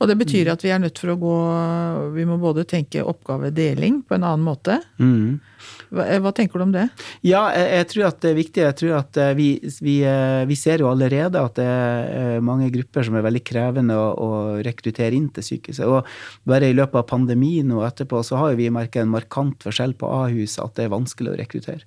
Og 0.00 0.08
det 0.08 0.16
betyr 0.16 0.48
at 0.48 0.64
vi 0.64 0.72
er 0.72 0.80
nødt 0.80 0.98
for 1.00 1.12
å 1.12 1.18
gå 1.20 1.36
Vi 2.16 2.24
må 2.28 2.38
både 2.40 2.64
tenke 2.68 3.04
oppgavedeling 3.04 4.00
på 4.08 4.16
en 4.16 4.24
annen 4.24 4.46
måte. 4.46 4.80
Mm. 4.96 5.40
Hva, 5.92 6.06
hva 6.22 6.32
tenker 6.34 6.60
du 6.60 6.64
om 6.64 6.72
det? 6.72 6.86
Ja, 7.26 7.42
jeg, 7.52 7.66
jeg 7.74 7.88
tror 7.90 8.06
at 8.08 8.20
det 8.22 8.30
er 8.30 8.38
viktig. 8.38 8.62
Jeg 8.64 8.76
tror 8.80 8.94
at 9.00 9.20
eh, 9.20 9.32
vi, 9.36 9.48
vi, 9.84 9.96
eh, 10.08 10.42
vi 10.48 10.56
ser 10.58 10.84
jo 10.84 10.90
allerede 10.90 11.42
at 11.42 11.58
det 11.58 11.66
er 11.66 12.12
eh, 12.14 12.44
mange 12.44 12.70
grupper 12.72 13.06
som 13.06 13.18
er 13.18 13.26
veldig 13.26 13.42
krevende 13.46 13.98
å, 13.98 14.08
å 14.14 14.30
rekruttere 14.64 15.16
inn 15.18 15.28
til 15.34 15.46
sykehuset. 15.46 15.84
Og 15.84 16.48
bare 16.48 16.70
i 16.70 16.76
løpet 16.76 17.02
av 17.02 17.08
pandemien 17.10 17.74
og 17.76 17.84
etterpå 17.88 18.22
så 18.26 18.40
har 18.40 18.56
vi 18.60 18.70
merket 18.72 19.04
en 19.04 19.12
markant 19.12 19.66
forskjell 19.66 19.96
på 20.00 20.10
Ahus, 20.22 20.56
at 20.62 20.78
det 20.78 20.86
er 20.86 20.94
vanskelig 20.94 21.34
å 21.34 21.40
rekruttere. 21.42 21.84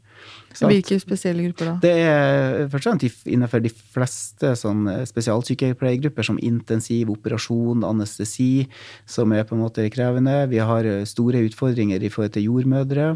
Hvilke 0.53 0.99
spesielle 1.01 1.47
grupper 1.47 1.71
da? 1.71 1.75
Det 1.81 1.93
er 1.97 2.67
først 2.69 2.87
og 2.87 2.93
fremst 2.93 3.29
innenfor 3.29 3.63
de 3.63 3.71
fleste 3.73 4.53
sånn 4.59 4.85
spesialsykepleiergrupper, 5.09 6.27
som 6.27 6.37
intensiv, 6.37 7.09
operasjon, 7.15 7.81
anestesi, 7.87 8.67
som 9.09 9.33
er 9.33 9.47
på 9.49 9.57
en 9.57 9.63
måte 9.63 9.87
krevende. 9.93 10.35
Vi 10.51 10.61
har 10.61 10.87
store 11.09 11.41
utfordringer 11.47 12.03
i 12.03 12.11
forhold 12.13 12.35
til 12.37 12.47
jordmødre. 12.51 13.09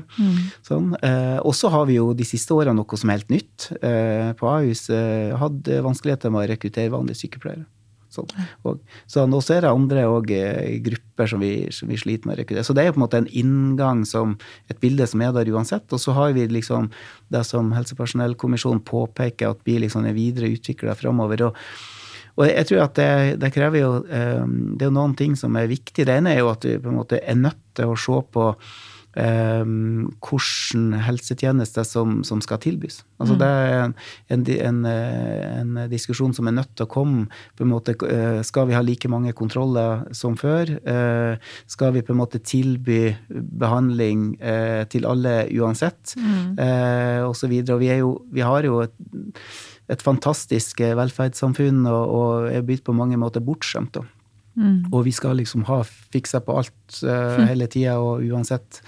Sånn. 0.65 0.91
Eh, 1.05 1.39
og 1.45 1.55
så 1.57 1.71
har 1.73 1.87
vi 1.89 1.97
jo 1.99 2.11
de 2.17 2.25
siste 2.27 2.55
årene 2.55 2.77
noe 2.77 2.99
som 2.99 3.11
er 3.11 3.19
helt 3.21 3.33
nytt. 3.33 3.69
Eh, 3.81 4.33
på 4.37 4.49
Ahus 4.51 4.87
eh, 4.93 5.33
hadde 5.37 5.81
vanskeligheter 5.85 6.33
med 6.33 6.45
å 6.45 6.51
rekruttere 6.53 6.93
vanlige 6.93 7.23
sykepleiere. 7.23 7.67
Sånn. 8.17 8.47
Og, 8.67 8.79
så 9.09 9.25
nå 9.29 9.41
ser 9.45 9.65
jeg 9.65 9.73
andre 9.73 10.05
og, 10.09 10.31
eh, 10.33 10.77
grupper 10.83 11.29
som 11.29 11.43
vi, 11.43 11.51
som 11.73 11.91
vi 11.91 11.99
sliter 11.99 12.29
med 12.29 12.37
å 12.37 12.41
rekruttere. 12.41 12.65
Så 12.67 12.75
det 12.77 12.85
er 12.85 12.95
på 12.95 13.01
en 13.01 13.05
måte 13.05 13.21
en 13.21 13.29
inngang 13.29 14.03
som 14.07 14.37
et 14.71 14.79
bilde 14.83 15.07
som 15.09 15.21
er 15.21 15.35
der 15.35 15.51
uansett. 15.53 15.85
Og 15.93 16.01
så 16.01 16.15
har 16.17 16.33
vi 16.37 16.47
liksom 16.51 16.89
det 17.33 17.43
som 17.47 17.71
Helsepersonellkommisjonen 17.75 18.83
påpeker, 18.87 19.53
at 19.53 19.63
blir 19.67 19.83
liksom 19.85 20.07
videre 20.17 20.51
utvikla 20.55 20.97
framover. 20.97 21.47
Og, 21.49 21.63
og 22.37 22.49
jeg 22.49 22.69
tror 22.69 22.83
at 22.85 22.99
det, 22.99 23.13
det 23.41 23.53
krever 23.55 23.81
jo 23.81 23.93
eh, 24.03 24.43
Det 24.45 24.85
er 24.85 24.91
jo 24.91 24.97
noen 24.99 25.15
ting 25.17 25.37
som 25.39 25.55
er 25.59 25.71
viktig. 25.71 26.05
Det 26.07 26.19
ene 26.19 26.35
er 26.35 26.43
jo 26.43 26.51
at 26.53 26.67
vi 26.67 26.77
på 26.81 26.93
en 26.93 27.01
måte 27.01 27.21
er 27.21 27.39
nødt 27.39 27.63
til 27.77 27.93
å 27.93 27.99
se 27.99 28.21
på 28.33 28.51
eh, 29.17 29.63
hvilken 29.65 30.91
helsetjeneste 31.05 31.83
som, 31.87 32.21
som 32.27 32.41
skal 32.43 32.61
tilbys. 32.63 33.01
Altså 33.17 33.37
Det 33.39 33.47
er 33.47 33.75
en, 33.81 33.95
en, 34.29 34.43
en, 34.45 34.81
en, 34.85 35.77
diskusjon 35.89 36.35
som 36.37 36.47
er 36.47 36.57
nødt 36.59 36.75
til 36.77 36.85
å 36.85 36.91
komme. 36.91 37.25
på 37.57 37.65
en 37.65 37.71
måte, 37.71 37.95
eh, 38.05 38.41
Skal 38.45 38.67
vi 38.69 38.77
ha 38.77 38.81
like 38.85 39.09
mange 39.09 39.33
kontroller 39.33 40.05
som 40.13 40.37
før? 40.37 40.69
Eh, 40.77 41.37
skal 41.67 41.95
vi 41.95 42.03
på 42.05 42.13
en 42.13 42.21
måte 42.21 42.39
tilby 42.39 43.15
behandling 43.29 44.37
eh, 44.41 44.83
til 44.91 45.07
alle 45.09 45.47
uansett? 45.57 46.15
Eh, 46.17 47.23
og 47.25 47.35
så 47.35 47.49
videre. 47.49 47.75
Og 47.75 47.81
vi, 47.81 47.91
jo, 47.97 48.13
vi 48.31 48.45
har 48.45 48.67
jo 48.67 48.83
et, 48.85 48.93
et 49.89 50.03
fantastisk 50.03 50.81
velferdssamfunn 50.81 51.85
og, 51.89 52.03
og 52.19 52.51
er 52.51 52.65
blitt 52.67 52.85
på 52.85 52.95
mange 52.95 53.17
måter 53.17 53.41
bortskjemt. 53.41 53.97
da. 53.97 54.05
Og 54.91 55.05
vi 55.05 55.13
skal 55.13 55.37
liksom 55.37 55.65
ha 55.67 55.81
fiksa 55.85 56.41
på 56.41 56.55
alt 56.57 56.99
uh, 57.05 57.43
hele 57.45 57.67
tida 57.69 57.97
og 58.01 58.25
uansett 58.25 58.81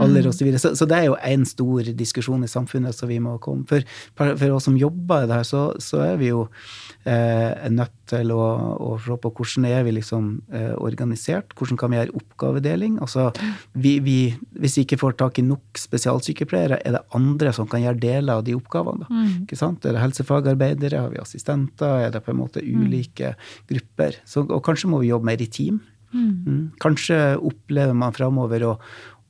alder 0.00 0.28
osv. 0.30 0.52
Så, 0.54 0.70
så 0.70 0.74
Så 0.78 0.88
det 0.90 0.98
er 0.98 1.08
jo 1.08 1.16
en 1.18 1.46
stor 1.48 1.92
diskusjon 1.98 2.44
i 2.44 2.50
samfunnet 2.50 2.94
som 2.94 3.10
vi 3.10 3.18
må 3.18 3.38
komme 3.42 3.66
For, 3.68 3.82
for 4.14 4.54
oss 4.54 4.68
som 4.68 4.78
jobber 4.78 5.24
i 5.24 5.30
det 5.30 5.40
her, 5.40 5.48
så, 5.48 5.62
så 5.82 6.04
er 6.06 6.20
vi 6.22 6.30
jo 6.30 6.46
uh, 6.46 7.68
nødt 7.70 7.97
til 8.08 8.32
å, 8.34 8.44
å, 8.82 8.90
se 9.02 9.16
på 9.22 9.32
hvordan 9.34 9.66
er 9.68 9.84
vi 9.86 9.94
liksom 9.98 10.30
eh, 10.54 10.72
organisert. 10.76 11.54
Hvordan 11.58 11.80
kan 11.80 11.92
vi 11.92 11.98
gjøre 12.00 12.16
oppgavedeling? 12.20 12.98
Altså, 13.04 13.28
vi, 13.74 13.98
vi, 14.04 14.18
hvis 14.58 14.78
vi 14.78 14.86
ikke 14.86 15.00
får 15.02 15.18
tak 15.20 15.40
i 15.40 15.46
nok 15.46 15.80
spesialsykepleiere, 15.80 16.80
er 16.82 16.96
det 16.96 17.04
andre 17.16 17.52
som 17.56 17.68
kan 17.70 17.84
gjøre 17.84 18.02
deler 18.02 18.40
av 18.40 18.46
de 18.46 18.56
oppgavene. 18.58 19.06
Da. 19.06 19.26
Ikke 19.44 19.60
sant? 19.60 19.84
Er 19.84 19.96
det 19.96 20.04
helsefagarbeidere? 20.06 21.04
Har 21.04 21.14
vi 21.14 21.22
assistenter? 21.22 22.06
Er 22.06 22.14
det 22.14 22.24
på 22.26 22.34
en 22.34 22.40
måte 22.40 22.64
ulike 22.64 23.34
grupper? 23.70 24.18
Så, 24.28 24.46
og 24.46 24.64
kanskje 24.66 24.90
må 24.92 25.02
vi 25.04 25.12
jobbe 25.12 25.30
mer 25.30 25.44
i 25.44 25.50
team. 25.52 25.82
Mm. 26.12 26.72
Kanskje 26.80 27.36
opplever 27.44 27.96
man 27.96 28.14
framover 28.16 28.64
å, 28.64 28.74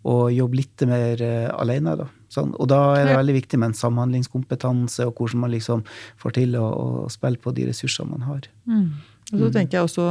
å 0.06 0.28
jobbe 0.30 0.60
litt 0.60 0.84
mer 0.88 1.22
uh, 1.24 1.48
alene. 1.58 1.96
Da. 1.98 2.08
Sånn. 2.32 2.52
Og 2.60 2.68
da 2.70 2.82
er 2.98 3.08
det 3.08 3.16
veldig 3.18 3.38
viktig 3.40 3.60
med 3.60 3.72
en 3.72 3.78
samhandlingskompetanse, 3.78 5.08
og 5.08 5.18
hvordan 5.18 5.44
man 5.46 5.54
liksom 5.54 5.84
får 6.20 6.36
til 6.38 6.58
å, 6.60 6.66
å 6.68 7.08
spille 7.12 7.40
på 7.42 7.54
de 7.56 7.70
ressursene 7.70 8.12
man 8.12 8.28
har. 8.28 8.46
Mm. 8.68 8.88
Og 9.32 9.42
så 9.42 9.50
tenker 9.56 9.78
jeg 9.78 9.88
også 9.88 10.10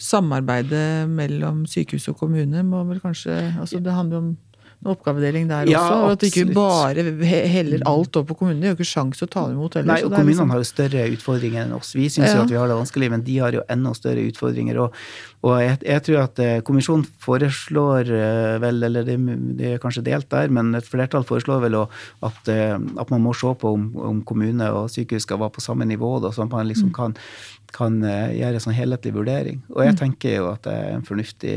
samarbeidet 0.00 1.06
mellom 1.10 1.64
sykehus 1.70 2.08
og 2.10 2.18
kommune 2.18 2.64
må 2.66 2.80
vel 2.88 2.98
kanskje 3.02 3.34
altså 3.60 3.78
Det 3.78 3.94
handler 3.94 4.18
om 4.18 4.30
oppgavedeling 4.84 5.48
der 5.48 5.68
Ja, 5.70 5.80
også. 5.80 5.96
Og 6.04 6.12
at 6.12 6.20
du 6.20 6.26
ikke 6.28 6.54
bare 6.54 7.04
heller 7.48 7.82
alt 7.88 8.16
over 8.16 8.26
på 8.28 8.36
kommunene. 8.38 8.60
De 8.60 8.68
har 8.68 8.74
jo 8.74 8.78
ikke 8.80 8.88
sjans 8.92 9.18
til 9.18 9.26
å 9.28 9.30
ta 9.30 9.44
imot 9.50 9.74
heller. 9.78 9.92
Nei, 9.92 10.02
og 10.04 10.12
kommunene 10.12 10.30
liksom- 10.34 10.50
har 10.50 10.58
jo 10.58 10.68
større 10.68 11.04
utfordringer 11.16 11.64
enn 11.64 11.72
oss. 11.72 11.92
Vi 11.94 12.08
syns 12.08 12.28
Ja. 12.28 12.36
jo 12.36 12.42
at 12.42 12.50
vi 12.50 12.56
har 12.56 12.68
det 12.68 12.76
vanskelig, 12.76 13.10
men 13.10 13.22
de 13.22 13.38
har 13.38 13.52
jo 13.52 13.62
enda 13.68 13.94
større 13.94 14.24
utfordringer. 14.30 14.78
Og, 14.80 14.92
og 15.42 15.58
jeg, 15.60 15.78
jeg 15.84 16.02
tror 16.02 16.22
at 16.24 16.38
eh, 16.38 16.60
kommisjonen 16.60 17.06
foreslår 17.20 18.10
eh, 18.10 18.58
vel, 18.58 18.82
eller 18.82 19.04
det, 19.04 19.16
det 19.58 19.74
er 19.74 19.78
kanskje 19.78 20.04
delt 20.04 20.28
der, 20.28 20.48
men 20.48 20.74
et 20.74 20.84
flertall 20.88 21.24
foreslår 21.24 21.60
vel 21.64 21.74
at, 22.22 22.48
eh, 22.48 22.74
at 22.74 23.10
man 23.10 23.22
må 23.22 23.34
se 23.34 23.46
på 23.54 23.72
om, 23.74 23.90
om 23.96 24.22
kommune 24.22 24.70
og 24.72 24.90
sykehus 24.90 25.22
skal 25.22 25.38
være 25.38 25.56
på 25.56 25.60
samme 25.64 25.84
nivå, 25.88 26.20
da, 26.22 26.28
så 26.30 26.44
at 26.44 26.50
man 26.50 26.68
liksom 26.68 26.92
kan, 26.94 27.16
kan 27.74 27.96
eh, 28.06 28.36
gjøre 28.38 28.58
en 28.58 28.64
sånn 28.64 28.76
helhetlig 28.76 29.12
vurdering. 29.16 29.60
Og 29.74 29.82
jeg 29.84 29.96
tenker 29.98 30.36
jo 30.38 30.48
at 30.52 30.64
det 30.66 30.74
er 30.74 30.92
en 30.94 31.06
fornuftig 31.06 31.54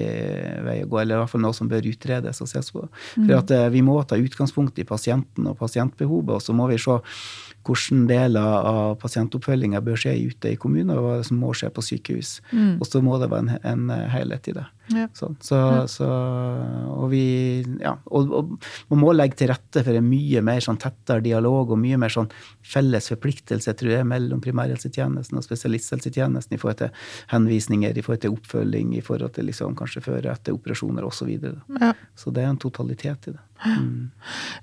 vei 0.65 0.77
å 0.83 0.89
gå, 0.89 1.01
eller 1.01 1.17
i 1.17 1.21
hvert 1.21 1.33
fall 1.33 1.43
noe 1.45 1.57
som 1.57 1.69
bør 1.71 1.89
utredes 1.91 2.41
og 2.43 2.49
ses 2.51 2.71
på. 2.73 2.85
For 3.15 3.35
at 3.37 3.53
eh, 3.53 3.67
vi 3.73 3.83
må 3.85 3.99
ta 4.07 4.19
utgangspunkt 4.19 4.79
i 4.81 4.87
pasienten 4.87 5.49
og 5.49 5.59
pasientbehovet, 5.61 6.39
og 6.39 6.43
så 6.43 6.55
må 6.57 6.69
vi 6.71 6.79
se 6.81 6.97
hvilke 7.67 8.07
deler 8.07 8.69
av 8.71 8.95
pasientoppfølginga 9.01 9.81
bør 9.83 9.99
skje 9.99 10.15
ute 10.31 10.53
i 10.53 10.59
kommunen, 10.59 10.93
og 10.95 11.03
hva 11.03 11.15
som 11.27 11.41
må 11.41 11.51
skje 11.57 11.69
på 11.75 11.83
sykehus. 11.83 12.37
Og 12.79 12.87
så 12.87 13.03
må 13.03 13.19
det 13.21 13.29
være 13.33 13.59
en, 13.59 13.87
en 13.91 14.11
helhet 14.13 14.47
i 14.47 14.55
det. 14.55 14.67
Ja. 14.95 15.07
Sånn. 15.13 15.35
Så, 15.43 15.57
så, 15.91 16.07
og 16.07 17.09
vi 17.11 17.21
ja, 17.81 17.95
og, 18.07 18.29
og 18.31 18.53
man 18.93 19.01
må 19.01 19.11
legge 19.15 19.35
til 19.41 19.49
rette 19.51 19.83
for 19.83 19.97
en 19.99 20.07
mye 20.07 20.41
mer 20.45 20.61
sånn 20.63 20.79
tettere 20.79 21.23
dialog 21.25 21.73
og 21.75 21.81
mye 21.81 21.97
mer 21.99 22.13
sånn 22.13 22.29
felles 22.63 23.09
forpliktelse 23.11 23.73
tror 23.79 23.91
jeg, 23.97 24.07
mellom 24.07 24.39
primærhelsetjenesten 24.43 25.37
og 25.39 25.43
spesialisthelsetjenesten 25.45 26.55
i 26.55 26.61
forhold 26.61 26.81
til 26.85 26.93
henvisninger, 27.33 27.97
i 27.99 28.05
forhold 28.05 28.23
til 28.23 28.37
oppfølging, 28.37 28.95
i 28.97 29.03
forhold 29.03 29.35
til 29.35 29.49
liksom, 29.51 29.75
kanskje 29.79 30.03
før 30.07 30.21
og 30.29 30.31
etter 30.37 30.55
operasjoner 30.55 31.03
osv. 31.07 31.17
Så, 31.17 31.25
videre. 31.27 31.59
Ja. 31.81 31.91
så 32.15 32.31
det 32.31 32.43
er 32.45 32.51
en 32.53 32.57
totalitet 32.61 33.27
i 33.27 33.31
det. 33.33 33.39
Mm. 33.57 34.11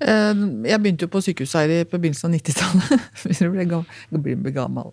Eh, 0.06 0.42
Jeg 0.70 0.78
begynte 0.80 1.02
jo 1.02 1.10
på 1.10 1.20
sykehuset 1.26 1.64
her 1.64 1.72
i- 1.80 1.84
på 1.90 1.98
begynnelsen 1.98 2.30
av 2.30 2.36
90-tallet. 2.38 3.08
Jeg 3.40 3.50
ble 3.50 3.64
gam- 3.66 3.86
jeg 4.12 4.22
blir 4.22 4.36
blir 4.38 4.54
gammel. 4.54 4.92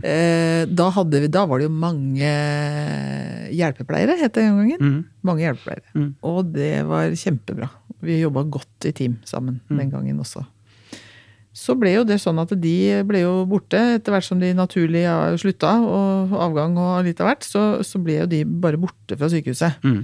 Eh, 0.00 0.64
Da, 0.64 0.86
vi, 1.04 1.28
da 1.28 1.44
var 1.46 1.58
det 1.60 1.68
jo 1.68 1.74
mange 1.76 2.30
hjelpepleiere, 3.54 4.16
het 4.20 4.32
det 4.36 4.44
en 4.48 4.63
gangen. 4.64 4.80
Mm. 4.80 5.04
Mange 5.28 5.44
hjelpepleiere. 5.44 5.86
Mm. 5.94 6.08
Og 6.30 6.50
det 6.56 6.72
var 6.88 7.14
kjempebra. 7.20 7.70
Vi 8.04 8.18
jobba 8.20 8.42
godt 8.58 8.88
i 8.90 8.92
team 8.96 9.18
sammen 9.28 9.60
Mm. 9.70 9.78
den 9.78 9.90
gangen 9.94 10.18
også. 10.24 10.44
Så 11.54 11.76
ble 11.78 11.92
jo 11.94 12.02
det 12.02 12.16
sånn 12.18 12.40
at 12.42 12.50
de 12.58 12.76
ble 13.06 13.20
jo 13.22 13.44
borte 13.46 13.78
etter 13.94 14.10
hvert 14.10 14.26
som 14.26 14.40
de 14.42 14.48
naturlig 14.58 15.04
ja, 15.04 15.30
slutta, 15.38 15.70
og 15.86 16.32
avgang 16.34 16.74
og 16.82 17.04
litt 17.06 17.20
av 17.22 17.28
hvert. 17.30 17.46
Så, 17.46 17.62
så 17.86 18.00
ble 18.02 18.16
jo 18.24 18.26
de 18.26 18.40
bare 18.44 18.80
borte 18.82 19.14
fra 19.20 19.28
sykehuset. 19.30 19.78
Mm. 19.86 20.00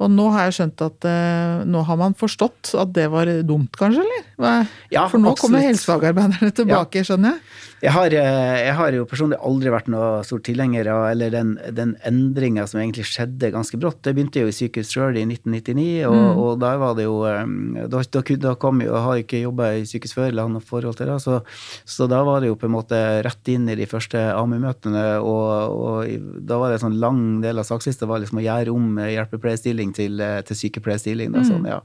Og 0.00 0.10
nå 0.10 0.26
har 0.32 0.48
jeg 0.48 0.56
skjønt 0.56 0.82
at 0.82 1.06
eh, 1.06 1.62
nå 1.68 1.82
har 1.86 1.98
man 2.00 2.16
forstått 2.18 2.72
at 2.80 2.90
det 2.96 3.06
var 3.12 3.28
dumt, 3.46 3.70
kanskje, 3.78 4.02
eller? 4.02 4.66
Ja, 4.90 5.04
For 5.12 5.20
nå 5.22 5.36
kommer 5.38 5.62
helsefagarbeiderne 5.62 6.50
tilbake, 6.56 7.04
skjønner 7.06 7.36
jeg. 7.36 7.42
Jeg 7.82 7.92
har, 7.94 8.12
eh, 8.12 8.58
jeg 8.66 8.74
har 8.76 8.92
jo 8.92 9.06
personlig 9.08 9.38
aldri 9.40 9.70
vært 9.72 9.88
noe 9.88 10.22
stor 10.26 10.40
tilhenger 10.44 10.86
av 10.92 11.06
eller 11.12 11.30
den, 11.32 11.54
den 11.72 11.94
endringa 12.04 12.66
som 12.68 12.80
egentlig 12.80 13.06
skjedde 13.08 13.48
ganske 13.54 13.78
brått. 13.80 14.02
Det 14.04 14.12
begynte 14.14 14.42
jo 14.42 14.50
i 14.50 14.52
sykehus 14.52 14.90
sjøl 14.92 15.16
i 15.16 15.24
1999, 15.24 16.04
og, 16.06 16.14
Mm. 16.20 16.38
og 16.42 16.58
da 16.60 16.76
var 16.76 16.94
det 16.98 17.04
jo 17.06 17.24
eh, 17.24 17.86
Da, 17.88 18.02
da, 18.12 18.20
da 18.36 18.54
kom 18.60 18.80
jo 18.82 18.90
Jeg 18.92 19.02
har 19.06 19.16
ikke 19.22 19.40
jobba 19.42 19.70
i 19.78 19.86
sykehus 19.88 20.12
før, 20.12 20.28
eller 20.28 20.42
hatt 20.44 20.52
noe 20.52 20.60
forhold 20.60 20.96
til 20.98 21.06
det, 21.08 21.16
så, 21.24 21.40
så 21.88 22.08
da 22.10 22.22
var 22.26 22.40
det 22.40 22.48
jo 22.50 22.56
på 22.60 22.66
en 22.68 22.74
måte 22.74 22.98
rett 23.24 23.48
inn 23.48 23.68
i 23.70 23.74
de 23.78 23.86
første 23.86 24.18
AMU-møtene, 24.34 25.04
og, 25.24 25.72
og 25.72 26.44
da 26.46 26.58
var 26.60 26.70
det 26.70 26.80
en 26.82 26.84
sånn 26.90 27.00
lang 27.00 27.40
del 27.40 27.58
av 27.58 27.64
sakslista 27.68 28.06
var 28.10 28.20
liksom 28.20 28.38
å 28.42 28.44
gjøre 28.44 28.74
om 28.74 28.98
hjelpepleierstilling 29.00 29.94
til, 29.96 30.20
eh, 30.20 30.40
til 30.42 30.56
sykepleierstilling. 30.56 31.32
Da, 31.32 31.42
sånn, 31.48 31.64
ja. 31.70 31.80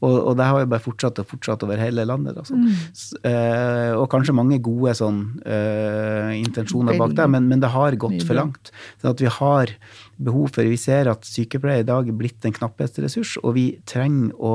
og, 0.00 0.14
og 0.30 0.36
det 0.36 0.44
har 0.50 0.60
jo 0.64 0.70
bare 0.74 0.84
fortsatt 0.84 1.18
og 1.22 1.26
fortsatt 1.30 1.64
over 1.64 1.80
hele 1.80 2.04
landet. 2.08 2.34
Da, 2.36 2.42
sånn. 2.48 2.68
S- 2.92 3.14
eh, 3.24 3.92
og 3.96 4.08
kanskje 4.12 4.34
mange 4.36 4.60
gode 4.62 4.94
sånn, 4.98 5.29
eh, 5.46 6.30
intensjoner 6.38 6.98
bak 7.00 7.16
det, 7.18 7.26
men, 7.32 7.48
men 7.50 7.62
det 7.62 7.72
har 7.72 7.96
gått 8.00 8.24
for 8.26 8.38
langt. 8.38 8.72
Sånn 9.00 9.14
at 9.14 9.24
vi 9.24 9.32
har 9.40 9.74
behov 10.20 10.50
for 10.52 10.68
Vi 10.68 10.76
ser 10.76 11.08
at 11.08 11.24
sykepleie 11.24 11.80
i 11.80 11.86
dag 11.88 12.08
er 12.08 12.16
blitt 12.16 12.44
en 12.44 12.52
knapphetsressurs, 12.52 13.38
og 13.40 13.54
vi 13.56 13.66
trenger 13.88 14.34
å 14.36 14.54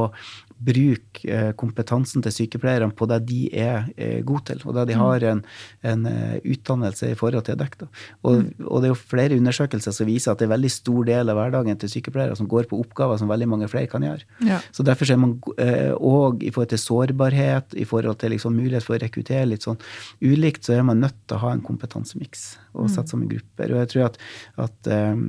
bruke 0.55 1.27
eh, 1.27 1.51
kompetansen 1.59 2.23
til 2.23 2.31
sykepleierne 2.31 2.95
på 2.95 3.07
det 3.11 3.19
de 3.27 3.39
er 3.51 3.89
eh, 3.99 4.21
gode 4.25 4.45
til, 4.49 4.61
og 4.63 4.77
det 4.77 4.85
de 4.91 4.97
har 4.99 5.25
en, 5.27 5.41
en 5.83 6.05
eh, 6.07 6.37
utdannelse 6.53 7.09
i 7.11 7.17
forhold 7.19 7.47
til 7.47 7.57
å 7.57 7.59
dekke. 7.59 7.89
Og, 8.23 8.45
og 8.63 8.81
det 8.81 8.87
er 8.87 8.93
jo 8.93 8.99
flere 8.99 9.39
undersøkelser 9.39 9.95
som 9.95 10.07
viser 10.07 10.31
at 10.31 10.39
det 10.39 10.47
er 10.47 10.53
veldig 10.55 10.71
stor 10.71 11.01
del 11.09 11.31
av 11.31 11.39
hverdagen 11.39 11.81
til 11.81 11.91
sykepleiere 11.91 12.37
som 12.39 12.47
går 12.51 12.69
på 12.71 12.79
oppgaver 12.79 13.19
som 13.19 13.31
veldig 13.31 13.49
mange 13.51 13.69
flere 13.71 13.91
kan 13.91 14.05
gjøre. 14.05 14.23
Ja. 14.47 14.61
Så 14.71 14.85
derfor 14.87 15.09
ser 15.09 15.19
man 15.19 15.35
òg 15.43 16.45
i 16.45 16.53
forhold 16.55 16.71
til 16.71 16.81
sårbarhet, 16.81 17.75
i 17.75 17.87
forhold 17.87 18.21
til 18.23 18.35
liksom 18.35 18.55
mulighet 18.55 18.85
for 18.85 18.95
å 18.95 19.01
rekruttere 19.03 19.49
litt 19.49 19.67
sånn 19.67 19.81
ulikt, 20.23 20.63
så 20.65 20.77
er 20.77 20.87
man 20.87 21.03
nødt 21.03 21.17
til 21.25 21.37
å 21.37 21.43
ha 21.43 21.55
en 21.55 21.65
kompetansemiks 21.65 22.47
og 22.75 22.89
sette 22.91 23.11
sammen 23.11 23.29
grupper. 23.31 23.71
Og 23.71 23.81
jeg 23.83 23.91
tror 23.93 24.07
at, 24.09 24.17
at 24.65 24.89
um, 24.91 25.21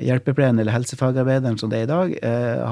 hjelpepleien 0.00 0.56
eller 0.60 0.72
helsefagarbeideren 0.72 1.58
som 1.60 1.72
det 1.72 1.82
er 1.82 1.88
i 1.88 1.90
dag, 1.90 2.14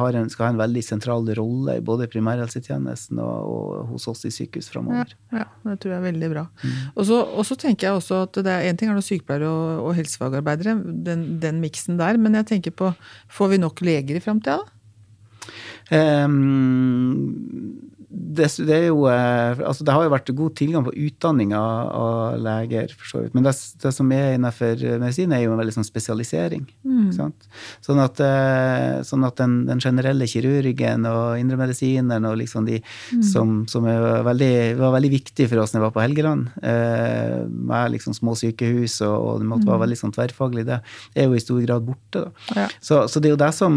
har 0.00 0.16
en, 0.16 0.30
skal 0.32 0.48
ha 0.48 0.52
en 0.54 0.62
veldig 0.62 0.84
sentral 0.84 1.28
rolle 1.36 1.76
i 1.78 1.84
både 1.84 1.93
primærhelsetjenesten 2.10 3.18
og, 3.22 3.54
og 3.54 3.86
hos 3.92 4.06
oss 4.10 4.24
i 4.28 4.32
sykehus 4.34 4.68
Ja, 4.68 4.72
framover. 4.72 5.14
ja, 5.32 5.44
det 5.64 5.76
tror 5.80 5.94
jeg 5.94 6.00
er 6.00 6.06
veldig 6.10 6.30
bra. 6.34 6.44
Mm. 6.62 6.74
Og 6.94 7.08
så, 7.08 7.18
tenker 7.60 7.88
jeg 7.88 8.00
også 8.00 8.20
at 8.26 8.40
det 8.44 8.52
er 8.52 8.68
en 8.68 8.78
ting 8.80 8.90
er 8.90 8.98
noe 8.98 9.06
sykepleiere 9.06 9.48
og, 9.48 9.84
og 9.88 9.96
helsefagarbeidere, 9.98 10.76
den, 11.06 11.20
den 11.42 11.60
miksen 11.62 11.98
der, 12.00 12.18
men 12.20 12.36
jeg 12.40 12.50
tenker 12.52 12.74
på 12.74 12.92
får 13.32 13.54
vi 13.54 13.62
nok 13.62 13.84
leger 13.86 14.18
i 14.18 14.24
framtida? 14.24 14.60
da? 14.60 16.24
Um, 16.24 17.93
det, 18.14 18.48
det, 18.66 18.74
er 18.76 18.86
jo, 18.88 19.04
eh, 19.10 19.60
altså 19.66 19.84
det 19.86 19.94
har 19.94 20.06
jo 20.06 20.12
vært 20.12 20.30
god 20.38 20.54
tilgang 20.58 20.84
på 20.86 20.94
utdanning 21.06 21.54
av, 21.58 21.90
av 21.90 22.38
leger, 22.42 22.94
for 22.98 23.10
så 23.10 23.22
vidt. 23.24 23.34
Men 23.36 23.46
det, 23.46 23.54
det 23.82 23.92
som 23.96 24.12
er 24.14 24.36
innenfor 24.36 24.84
medisin, 25.02 25.34
er 25.34 25.44
jo 25.44 25.54
en 25.54 25.60
veldig 25.60 25.74
sånn 25.78 25.88
spesialisering. 25.88 26.64
ikke 26.84 27.16
sant? 27.16 27.48
Sånn 27.84 28.02
at, 28.02 28.22
eh, 28.22 29.00
sånn 29.06 29.26
at 29.26 29.38
den, 29.40 29.56
den 29.68 29.82
generelle 29.82 30.28
kirurgen 30.30 31.08
og 31.10 31.40
indremedisineren 31.40 32.28
og 32.28 32.38
liksom 32.40 32.68
de 32.68 32.80
som, 33.24 33.62
som 33.70 33.86
er 33.90 34.22
veldig, 34.26 34.52
var 34.78 34.94
veldig 34.96 35.12
viktig 35.14 35.48
for 35.50 35.62
oss 35.62 35.74
når 35.74 35.82
vi 35.82 35.86
var 35.86 35.94
på 35.96 36.04
Helgeland, 36.04 36.48
eh, 36.62 37.42
med 37.48 37.94
liksom 37.94 38.16
små 38.16 38.36
sykehus, 38.38 39.00
og, 39.06 39.14
og 39.14 39.42
det 39.42 39.50
måtte 39.50 39.68
være 39.70 39.84
veldig 39.86 40.00
sånn 40.00 40.14
tverrfaglig, 40.14 40.66
det 40.70 40.80
er 41.14 41.28
jo 41.28 41.36
i 41.36 41.42
stor 41.42 41.60
grad 41.64 41.86
borte. 41.88 42.24
da. 42.24 42.58
Ja. 42.62 42.68
Så, 42.84 43.04
så 43.10 43.20
det 43.20 43.30
er 43.30 43.36
jo 43.36 43.42
det 43.42 43.52
som, 43.56 43.74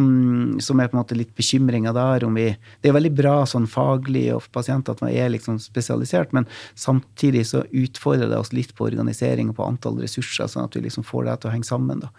som 0.64 0.80
er 0.80 0.92
på 0.92 0.98
en 0.98 1.04
måte 1.04 1.18
litt 1.18 1.34
bekymringa 1.38 1.94
der. 1.96 2.28
om 2.28 2.38
vi, 2.38 2.50
Det 2.82 2.92
er 2.92 2.98
veldig 2.98 3.14
bra 3.18 3.38
sånn 3.50 3.68
faglig 3.70 4.27
og 4.36 4.44
for 4.46 4.58
pasienter 4.60 4.96
at 4.96 5.04
man 5.04 5.14
er 5.14 5.32
liksom 5.34 5.60
spesialisert, 5.62 6.34
men 6.36 6.48
samtidig 6.76 7.46
så 7.52 7.64
utfordrer 7.72 8.32
det 8.32 8.40
oss 8.40 8.54
litt 8.56 8.74
på 8.78 8.88
organisering 8.90 9.52
og 9.52 9.60
på 9.60 9.68
antall 9.68 10.00
ressurser, 10.04 10.50
sånn 10.52 10.68
at 10.68 10.78
vi 10.78 10.86
liksom 10.86 11.06
får 11.08 11.28
det 11.28 11.40
til 11.42 11.52
å 11.52 11.56
henge 11.56 11.70
sammen. 11.70 12.04
da. 12.06 12.12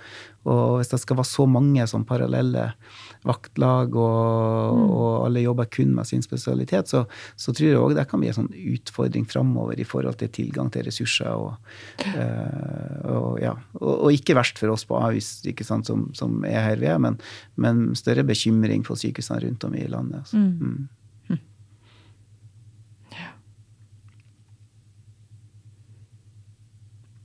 Og 0.48 0.78
hvis 0.78 0.92
det 0.92 1.00
skal 1.02 1.18
være 1.18 1.28
så 1.28 1.44
mange 1.50 1.84
sånn 1.90 2.06
parallelle 2.08 2.70
vaktlag, 3.26 3.96
og, 3.98 4.82
og 4.88 5.26
alle 5.26 5.42
jobber 5.42 5.68
kun 5.72 5.92
med 5.96 6.08
sin 6.08 6.22
spesialitet, 6.24 6.90
så, 6.90 7.04
så 7.36 7.52
tror 7.52 7.68
jeg 7.68 7.80
òg 7.80 7.96
det 7.98 8.06
kan 8.08 8.22
bli 8.22 8.30
en 8.30 8.38
sånn 8.38 8.52
utfordring 8.76 9.26
framover 9.28 9.80
i 9.80 9.86
forhold 9.88 10.20
til 10.20 10.32
tilgang 10.32 10.70
til 10.72 10.86
ressurser. 10.88 11.34
Og, 11.34 11.58
øh, 12.14 12.98
og, 13.12 13.32
ja. 13.42 13.54
og, 13.80 13.92
og 13.92 14.14
ikke 14.14 14.38
verst 14.38 14.60
for 14.62 14.72
oss 14.72 14.86
på 14.88 14.98
Ahus, 15.00 15.34
som, 15.68 16.08
som 16.16 16.38
er 16.48 16.62
her 16.70 16.80
vi 16.80 16.88
er, 16.90 17.02
men, 17.02 17.18
men 17.60 17.90
større 17.98 18.24
bekymring 18.28 18.86
for 18.86 19.00
sykehusene 19.00 19.42
rundt 19.44 19.68
om 19.68 19.76
i 19.76 19.88
landet. 19.90 20.22
Altså. 20.22 20.38
Mm. 20.38 20.86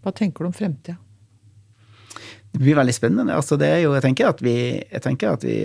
Hva 0.04 0.12
tenker 0.16 0.44
du 0.44 0.52
om 0.52 0.56
fremtida? 0.56 1.00
Det 2.54 2.62
blir 2.62 2.78
veldig 2.78 2.94
spennende. 2.94 3.34
Altså, 3.34 3.58
det 3.58 3.66
er 3.66 3.80
jo, 3.82 3.96
jeg, 3.96 4.04
tenker 4.06 4.30
at 4.30 4.42
vi, 4.46 4.58
jeg 4.78 5.02
tenker 5.02 5.34
at 5.34 5.46
vi 5.48 5.58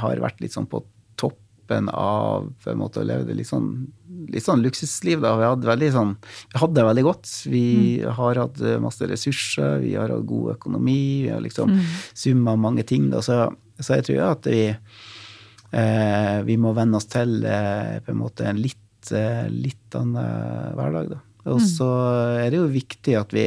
har 0.00 0.22
vært 0.24 0.38
litt 0.40 0.54
sånn 0.54 0.68
på 0.70 0.80
toppen 1.20 1.90
av 1.92 2.46
på 2.62 2.70
en 2.72 2.80
måte, 2.80 3.02
å 3.02 3.04
leve 3.04 3.26
det 3.28 3.36
litt 3.36 3.50
sånn, 3.50 3.68
litt 4.32 4.46
sånn 4.46 4.64
luksusliv. 4.64 5.20
Da. 5.20 5.34
Vi, 5.36 5.44
hadde 5.44 5.68
veldig 5.68 5.90
sånn, 5.92 6.14
vi 6.54 6.62
hadde 6.62 6.78
det 6.78 6.86
veldig 6.88 7.04
godt. 7.04 7.34
Vi 7.52 7.66
har 8.20 8.40
hatt 8.40 8.64
masse 8.80 9.10
ressurser, 9.10 9.82
vi 9.84 9.92
har 9.98 10.14
hatt 10.14 10.24
god 10.30 10.54
økonomi, 10.56 11.04
vi 11.26 11.34
har 11.34 11.44
liksom 11.44 11.76
mm. 11.76 11.84
summa 12.24 12.56
mange 12.64 12.86
ting. 12.88 13.10
Da. 13.12 13.20
Så, 13.26 13.42
så 13.76 14.00
jeg 14.00 14.08
tror 14.08 14.24
at 14.30 14.48
vi, 14.48 14.64
eh, 14.72 16.38
vi 16.48 16.56
må 16.64 16.72
venne 16.80 16.96
oss 16.96 17.12
til 17.12 17.42
eh, 17.44 17.98
på 18.00 18.16
en 18.16 18.24
en 18.24 18.64
litt, 18.64 19.12
eh, 19.12 19.46
litt 19.52 20.00
annen 20.00 20.72
hverdag. 20.80 21.12
Da. 21.12 21.24
Og 21.52 21.60
så 21.62 21.88
er 22.40 22.48
det 22.50 22.58
jo 22.58 22.70
viktig 22.70 23.14
at 23.18 23.34
vi, 23.34 23.44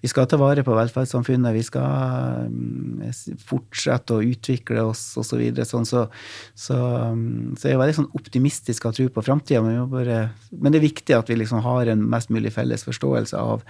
vi 0.00 0.10
skal 0.10 0.26
ta 0.28 0.38
vare 0.40 0.64
på 0.64 0.74
velferdssamfunnet. 0.76 1.54
Vi 1.56 1.64
skal 1.66 2.48
mm, 2.48 3.02
fortsette 3.44 4.16
å 4.16 4.24
utvikle 4.24 4.86
oss 4.88 5.02
osv. 5.20 5.42
Så 5.60 5.66
sånn, 5.68 5.88
så, 5.88 6.04
så, 6.56 6.78
mm, 7.16 7.54
så 7.60 7.68
jeg 7.68 7.76
er 7.76 7.82
veldig 7.82 7.98
sånn 8.00 8.10
optimistisk 8.16 8.88
av 8.88 8.96
tro 8.96 9.08
på 9.12 9.24
framtida. 9.26 9.62
Men, 9.64 9.84
men 9.92 10.74
det 10.74 10.80
er 10.80 10.86
viktig 10.86 11.18
at 11.18 11.32
vi 11.32 11.38
liksom 11.40 11.64
har 11.66 11.92
en 11.92 12.06
mest 12.16 12.32
mulig 12.34 12.54
felles 12.56 12.86
forståelse 12.88 13.40
av 13.40 13.64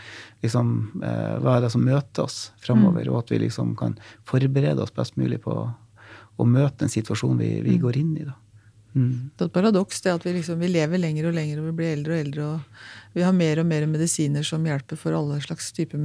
liksom, 0.44 0.76
eh, 1.02 1.34
hva 1.42 1.58
er 1.58 1.66
det 1.66 1.74
som 1.74 1.86
møter 1.86 2.28
oss 2.28 2.38
framover, 2.62 3.10
og 3.10 3.24
at 3.24 3.34
vi 3.34 3.42
liksom 3.46 3.74
kan 3.80 3.98
forberede 4.28 4.82
oss 4.82 4.94
best 4.94 5.18
mulig 5.20 5.42
på 5.44 5.58
å 6.34 6.46
møte 6.50 6.86
en 6.86 6.92
situasjon 6.92 7.38
vi, 7.38 7.56
vi 7.62 7.78
går 7.82 8.00
inn 8.00 8.16
i. 8.18 8.26
da. 8.26 8.38
Mm. 8.94 9.30
Det 9.34 9.42
er 9.42 9.48
et 9.48 9.54
paradoks 9.54 10.04
det 10.04 10.12
at 10.12 10.24
vi, 10.26 10.36
liksom, 10.36 10.60
vi 10.62 10.70
lever 10.70 11.00
lenger 11.02 11.26
og 11.26 11.34
lenger 11.34 11.60
og 11.60 11.66
vi 11.66 11.78
blir 11.80 11.96
eldre 11.96 12.14
og 12.14 12.20
eldre. 12.22 12.44
og 12.52 13.03
Vi 13.14 13.22
har 13.22 13.34
mer 13.36 13.60
og 13.62 13.66
mer 13.70 13.86
medisiner 13.86 14.42
som 14.46 14.64
hjelper 14.66 14.98
for 14.98 15.14
alle 15.14 15.38
slags 15.44 15.70
typer 15.74 16.02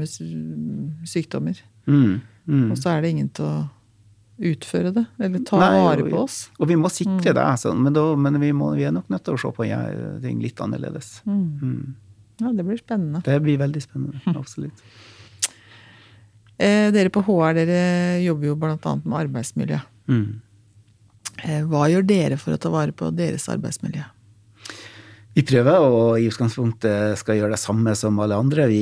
sykdommer. 1.09 1.57
Mm. 1.89 2.19
Mm. 2.45 2.67
Og 2.71 2.77
så 2.77 2.93
er 2.93 3.01
det 3.01 3.13
ingen 3.15 3.29
til 3.33 3.47
å 3.47 3.55
utføre 4.39 4.91
det, 4.95 5.03
eller 5.19 5.41
ta 5.43 5.59
Nei, 5.59 5.71
vare 5.83 6.05
på 6.07 6.19
oss. 6.21 6.37
Og 6.61 6.69
vi 6.69 6.77
må 6.79 6.91
sikre 6.93 7.33
det, 7.35 7.45
sånn, 7.59 7.81
men, 7.83 7.95
da, 7.95 8.03
men 8.15 8.39
vi, 8.39 8.51
må, 8.55 8.71
vi 8.77 8.85
er 8.87 8.93
nok 8.95 9.09
nødt 9.11 9.25
til 9.27 9.35
å 9.35 9.41
se 9.41 9.51
på 9.57 9.67
ting 10.23 10.43
litt 10.43 10.61
annerledes. 10.63 11.17
Mm. 11.27 11.95
Ja, 12.39 12.53
Det 12.55 12.63
blir 12.63 12.79
spennende. 12.79 13.23
Det 13.25 13.39
blir 13.43 13.59
veldig 13.59 13.81
spennende. 13.83 14.21
Absolutt. 14.39 14.85
Eh, 16.59 16.87
dere 16.91 17.11
på 17.11 17.23
HR 17.23 17.55
dere 17.55 17.81
jobber 18.23 18.51
jo 18.51 18.55
bl.a. 18.59 18.95
med 19.03 19.17
arbeidsmiljø. 19.25 19.81
Mm. 20.11 20.39
Eh, 21.43 21.61
hva 21.67 21.85
gjør 21.91 22.07
dere 22.07 22.39
for 22.39 22.55
å 22.55 22.61
ta 22.61 22.71
vare 22.73 22.95
på 22.95 23.11
deres 23.15 23.47
arbeidsmiljø? 23.51 24.03
Vi 25.37 25.43
prøver 25.45 25.83
å 25.85 25.99
i 26.17 26.25
utgangspunktet 26.25 27.19
skal 27.21 27.37
gjøre 27.37 27.53
det 27.53 27.61
samme 27.61 27.91
som 27.95 28.17
alle 28.19 28.37
andre. 28.41 28.63
Vi, 28.67 28.81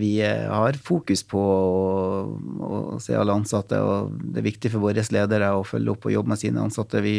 vi 0.00 0.12
har 0.24 0.78
fokus 0.80 1.20
på 1.28 1.38
å, 1.38 2.22
å 2.64 2.78
se 3.04 3.12
alle 3.12 3.34
ansatte, 3.36 3.76
og 3.84 4.14
det 4.32 4.40
er 4.40 4.46
viktig 4.46 4.70
for 4.72 4.86
våre 4.86 5.04
ledere 5.12 5.50
å 5.52 5.66
følge 5.68 5.92
opp 5.92 6.06
og 6.08 6.14
jobbe 6.14 6.32
med 6.32 6.40
sine 6.40 6.62
ansatte. 6.64 7.02
Vi 7.04 7.14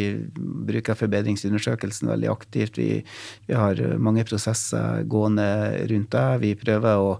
bruker 0.66 0.98
forbedringsundersøkelsen 0.98 2.10
veldig 2.10 2.30
aktivt. 2.32 2.80
Vi, 2.80 2.88
vi 3.46 3.56
har 3.56 3.78
mange 4.02 4.26
prosesser 4.26 5.04
gående 5.06 5.46
rundt 5.92 6.10
det. 6.16 6.26
Vi 6.42 6.50
prøver 6.58 7.04
å, 7.04 7.12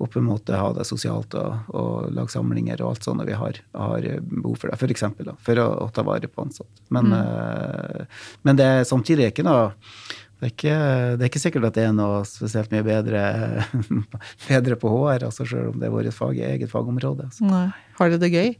å 0.00 0.08
på 0.08 0.22
en 0.22 0.30
måte 0.30 0.56
ha 0.56 0.70
det 0.72 0.88
sosialt 0.88 1.36
og, 1.36 1.68
og 1.68 2.08
lage 2.16 2.32
samlinger 2.32 2.80
og 2.80 2.94
alt 2.94 3.10
sånt 3.10 3.20
når 3.20 3.28
vi 3.28 3.36
har, 3.42 3.60
har 3.76 4.08
behov 4.24 4.56
for 4.56 4.72
det, 4.72 4.80
for 4.80 4.96
eksempel, 4.96 5.28
da, 5.28 5.36
for 5.44 5.60
å, 5.60 5.68
å 5.84 5.90
ta 5.92 6.06
vare 6.08 6.32
på 6.32 6.48
ansatte. 6.48 6.80
Men, 6.96 7.12
mm. 7.12 8.08
men 8.48 8.58
det 8.58 8.70
er 8.72 8.88
samtidig 8.88 9.34
ikke 9.34 9.44
noe 9.44 9.68
det 10.38 10.46
er, 10.46 10.52
ikke, 10.54 10.74
det 11.18 11.24
er 11.24 11.30
ikke 11.32 11.42
sikkert 11.42 11.64
at 11.66 11.74
det 11.74 11.84
er 11.88 11.94
noe 11.96 12.20
spesielt 12.28 12.70
mye 12.70 12.84
bedre, 12.86 13.22
bedre 14.46 14.76
på 14.78 14.92
HR, 14.92 15.24
altså 15.26 15.42
selv 15.42 15.72
om 15.72 15.80
det 15.82 15.88
er 15.88 15.94
vårt 15.96 16.14
fag, 16.14 16.38
eget 16.38 16.70
fagområde. 16.70 17.26
Altså. 17.26 17.46
Nei. 17.48 17.66
Har 17.98 18.12
dere 18.12 18.22
det 18.22 18.30
gøy? 18.30 18.52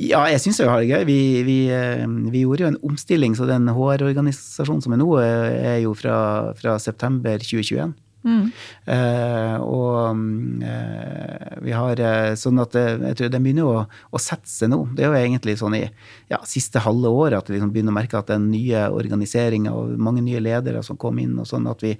Ja, 0.00 0.22
jeg 0.32 0.40
syns 0.40 0.62
jeg 0.62 0.70
har 0.70 0.80
det 0.80 0.88
gøy. 0.88 1.04
Vi, 1.04 1.18
vi, 1.44 1.58
eh, 1.76 2.06
vi 2.32 2.44
gjorde 2.46 2.64
jo 2.64 2.70
en 2.72 2.80
omstilling, 2.88 3.36
så 3.36 3.48
den 3.48 3.68
HR-organisasjonen 3.68 4.80
som 4.80 4.96
er 4.96 5.02
nå, 5.02 5.10
eh, 5.20 5.58
er 5.74 5.78
jo 5.84 5.92
fra, 5.98 6.16
fra 6.56 6.78
september 6.80 7.36
2021. 7.44 7.92
Mm. 8.20 8.50
Eh, 8.84 9.56
og 9.64 10.16
mm, 10.16 10.62
eh, 10.66 11.54
vi 11.64 11.72
har 11.72 12.02
uh, 12.04 12.34
sånn 12.36 12.60
at 12.60 12.76
jeg 12.76 13.16
tror 13.16 13.30
det 13.32 13.40
begynner 13.40 13.68
å, 13.68 13.84
å 13.88 14.20
sette 14.20 14.50
seg 14.50 14.72
nå. 14.72 14.82
Det 14.96 15.04
er 15.04 15.08
jo 15.08 15.20
egentlig 15.20 15.56
sånn 15.60 15.76
i 15.78 15.82
ja, 16.30 16.40
siste 16.48 16.82
halve 16.84 17.08
året 17.08 17.38
at 17.38 17.48
vi 17.50 17.56
liksom 17.56 17.72
begynner 17.72 17.94
å 17.94 17.96
merke 17.96 18.20
at 18.20 18.30
den 18.30 18.50
nye 18.52 18.86
organiseringa 18.92 19.72
og 19.76 19.96
mange 20.00 20.24
nye 20.26 20.42
ledere 20.42 20.82
som 20.86 20.98
kom 21.00 21.18
inn, 21.22 21.38
og 21.40 21.48
sånn 21.48 21.68
at 21.70 21.84
vi 21.84 21.94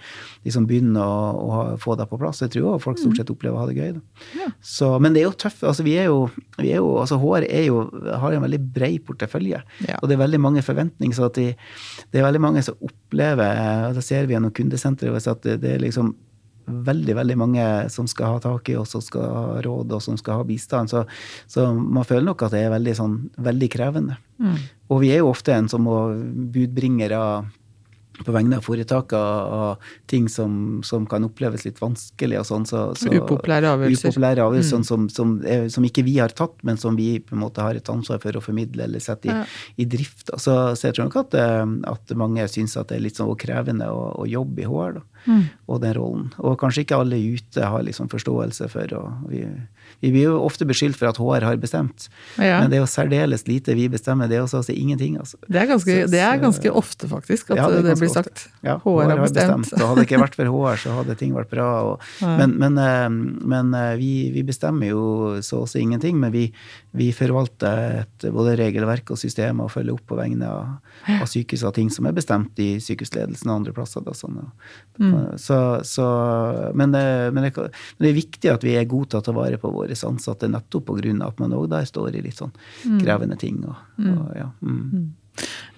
liksom 0.46 0.68
begynner 0.68 1.00
å, 1.02 1.40
å 1.40 1.62
få 1.80 1.96
det 1.98 2.08
på 2.10 2.20
plass. 2.20 2.42
Jeg 2.44 2.54
tror 2.56 2.74
også 2.74 2.84
folk 2.88 3.00
stort 3.00 3.20
sett 3.20 3.32
opplever 3.32 3.56
å 3.56 3.64
ha 3.64 3.70
det 3.70 3.78
gøy. 3.78 4.00
Ja. 4.38 4.50
Så, 4.64 4.92
men 5.02 5.16
det 5.16 5.24
er 5.24 5.30
jo 5.30 5.36
tøft. 5.40 5.64
altså 5.66 5.86
vi 5.86 5.96
er 6.00 6.10
jo, 6.10 6.26
vi 6.58 6.74
er 6.74 6.82
jo, 6.82 6.92
altså 7.02 7.18
HR 7.20 7.48
er 7.48 7.66
jo, 7.68 7.82
har 8.22 8.36
en 8.36 8.44
veldig 8.46 8.62
bred 8.76 9.00
portefølje. 9.08 9.62
Ja. 9.88 9.98
Og 10.00 10.10
det 10.10 10.16
er 10.16 10.24
veldig 10.24 10.42
mange 10.42 10.64
forventninger. 10.66 11.16
så 11.16 11.30
at 11.30 11.40
de, 11.40 11.50
det 12.12 12.20
er 12.20 12.28
veldig 12.28 12.44
mange 12.44 12.64
som 12.66 12.78
opplever, 12.84 13.64
og 13.88 13.98
det 13.98 14.04
ser 14.06 14.28
vi 14.28 14.36
gjennom 14.36 14.54
kundesenteret, 14.54 15.28
at 15.30 15.42
det, 15.46 15.60
det 15.64 15.74
er 15.74 15.82
liksom 15.82 16.14
veldig 16.86 17.16
veldig 17.18 17.36
mange 17.40 17.66
som 17.92 18.08
skal 18.10 18.36
ha 18.36 18.42
tak 18.42 18.70
i, 18.72 18.76
og 18.80 18.88
som 18.88 19.02
skal 19.04 19.26
ha 19.26 19.44
råd, 19.64 19.94
og 19.96 20.04
som 20.04 20.18
skal 20.20 20.40
ha 20.40 20.46
bistand. 20.48 20.92
Så, 20.92 21.04
så 21.50 21.68
man 21.74 22.06
føler 22.08 22.28
nok 22.30 22.46
at 22.46 22.56
det 22.56 22.64
er 22.66 22.74
veldig, 22.74 22.96
sånn, 22.98 23.16
veldig 23.40 23.70
krevende. 23.72 24.18
Mm. 24.40 24.58
Og 24.90 25.02
vi 25.04 25.12
er 25.14 25.22
jo 25.22 25.30
ofte 25.30 25.54
en 25.54 25.70
som 25.70 25.84
må 25.86 25.98
budbringere 26.54 27.20
på 28.24 28.32
vegne 28.34 28.58
av 28.60 28.64
foretakene 28.66 29.18
av 29.20 29.90
ting 30.10 30.28
som, 30.28 30.80
som 30.86 31.06
kan 31.10 31.24
oppleves 31.24 31.64
litt 31.66 31.80
vanskelig 31.80 32.38
og 32.40 32.46
sånn. 32.48 32.66
Så, 32.68 32.82
så, 33.00 33.10
Upopulære 33.14 33.70
avgjørelser. 33.74 34.10
Upopulære 34.12 34.44
avgjørelser 34.46 34.80
Mm. 34.80 34.84
som, 34.86 35.08
som, 35.10 35.32
er, 35.44 35.68
som 35.72 35.84
ikke 35.84 36.04
vi 36.06 36.18
har 36.18 36.28
tatt, 36.36 36.58
men 36.66 36.76
som 36.80 36.96
vi 36.96 37.18
på 37.20 37.34
en 37.34 37.42
måte 37.42 37.62
har 37.64 37.74
et 37.78 37.88
ansvar 37.92 38.20
for 38.22 38.36
å 38.38 38.42
formidle 38.44 38.84
eller 38.84 39.00
sette 39.02 39.28
i, 39.28 39.32
Ja. 39.34 39.44
i 39.76 39.84
drift. 39.84 40.30
Så, 40.36 40.54
så 40.76 40.88
jeg 40.88 40.94
tror 40.98 41.08
nok 41.10 41.16
at, 41.24 41.34
eh, 41.34 41.66
at 41.90 42.14
mange 42.18 42.46
syns 42.48 42.76
at 42.76 42.88
det 42.88 42.98
er 42.98 43.04
litt 43.08 43.16
sånn 43.18 43.30
krevende 43.40 43.88
å, 43.90 44.10
å 44.20 44.28
jobbe 44.28 44.62
i 44.62 44.68
HR. 44.68 45.00
Da. 45.00 45.02
Mm. 45.26 45.42
Og 45.68 45.80
den 45.82 45.94
rollen. 45.94 46.28
Og 46.38 46.58
kanskje 46.60 46.84
ikke 46.84 46.96
alle 47.00 47.18
ute 47.20 47.66
har 47.68 47.82
liksom 47.84 48.08
forståelse 48.12 48.68
for 48.72 48.94
og 48.96 49.26
vi, 49.28 49.42
vi 50.00 50.10
blir 50.14 50.22
jo 50.30 50.36
ofte 50.44 50.64
beskyldt 50.64 50.96
for 50.96 51.08
at 51.10 51.18
HR 51.20 51.44
har 51.44 51.56
bestemt, 51.60 52.08
Ja. 52.38 52.60
men 52.60 52.70
det 52.70 52.78
er 52.78 52.82
jo 52.84 52.88
særdeles 52.88 53.46
lite 53.48 53.74
vi 53.76 53.88
bestemmer. 53.88 54.28
Det 54.28 54.38
er 54.38 54.42
også 54.46 54.60
altså 54.62 54.72
ingenting, 54.76 55.18
altså. 55.18 55.36
Det 55.48 55.56
er 55.60 55.66
ganske, 55.66 55.96
Så- 56.06 56.10
det 56.10 56.20
er 56.20 56.38
ganske 56.40 56.70
ofte, 56.72 57.08
faktisk, 57.08 57.50
at 57.50 57.56
Ja, 57.56 57.68
det, 57.70 57.84
det, 57.84 57.98
blir 57.98 58.08
ofte. 58.08 58.24
sagt. 58.24 58.48
Ja, 58.64 58.78
HR 58.78 59.08
har 59.10 59.18
bestemt. 59.18 59.72
Og 59.74 59.78
hadde 59.88 59.96
det 60.00 60.08
ikke 60.08 60.22
vært 60.24 60.34
for 60.34 60.44
HR, 60.54 60.76
så 60.76 60.94
hadde 60.96 61.16
ting 61.18 61.32
vært 61.34 61.50
bra. 61.50 61.68
Og, 61.92 62.00
Ja. 62.22 62.36
men 62.36 62.58
men, 62.58 62.78
eh, 62.78 63.08
men 63.08 63.74
eh, 63.74 63.96
vi, 63.96 64.30
vi 64.32 64.42
bestemmer 64.42 64.88
jo 64.88 65.40
så 65.40 65.62
å 65.64 65.68
si 65.68 65.80
ingenting. 65.80 66.16
Men 66.18 66.32
vi, 66.32 66.52
vi 66.94 67.12
forvalter 67.12 68.00
et, 68.00 68.32
både 68.32 68.56
regelverk 68.58 69.10
og 69.10 69.18
systemer 69.18 69.64
og 69.64 69.70
følger 69.70 69.92
opp 69.94 70.06
på 70.06 70.16
vegne 70.16 70.42
av, 70.48 70.78
av 71.20 71.26
sykehus 71.28 71.62
og 71.64 71.74
ting 71.74 71.90
som 71.90 72.06
er 72.06 72.12
bestemt 72.12 72.58
i 72.58 72.76
sykehusledelsen 72.80 73.46
og 73.50 73.56
andre 73.60 73.72
plasser. 73.72 74.00
Da, 74.04 74.12
sånn, 74.12 74.38
og, 74.38 74.50
Mm. 75.00 75.38
så, 75.40 75.80
så, 75.82 76.74
men, 76.74 76.92
det, 76.92 77.32
men, 77.32 77.44
det, 77.44 77.54
men 77.56 77.70
det 78.04 78.08
er 78.10 78.18
viktig 78.20 78.50
at 78.52 78.62
vi 78.66 78.74
er 78.76 78.84
gode 78.84 79.08
til 79.08 79.20
å 79.20 79.24
ta 79.24 79.32
vare 79.32 79.56
på 79.56 79.70
våre 79.72 79.89
ansatte, 80.06 80.48
nettopp 80.50 80.86
pga. 80.90 81.14
at 81.26 81.38
man 81.38 81.56
òg 81.56 81.68
der 81.70 81.84
står 81.88 82.16
i 82.16 82.22
litt 82.22 82.38
sånn 82.38 82.52
krevende 83.00 83.36
ting. 83.40 83.62
Og, 83.66 83.76
og, 83.98 84.30
ja, 84.36 84.50
mm. 84.60 85.08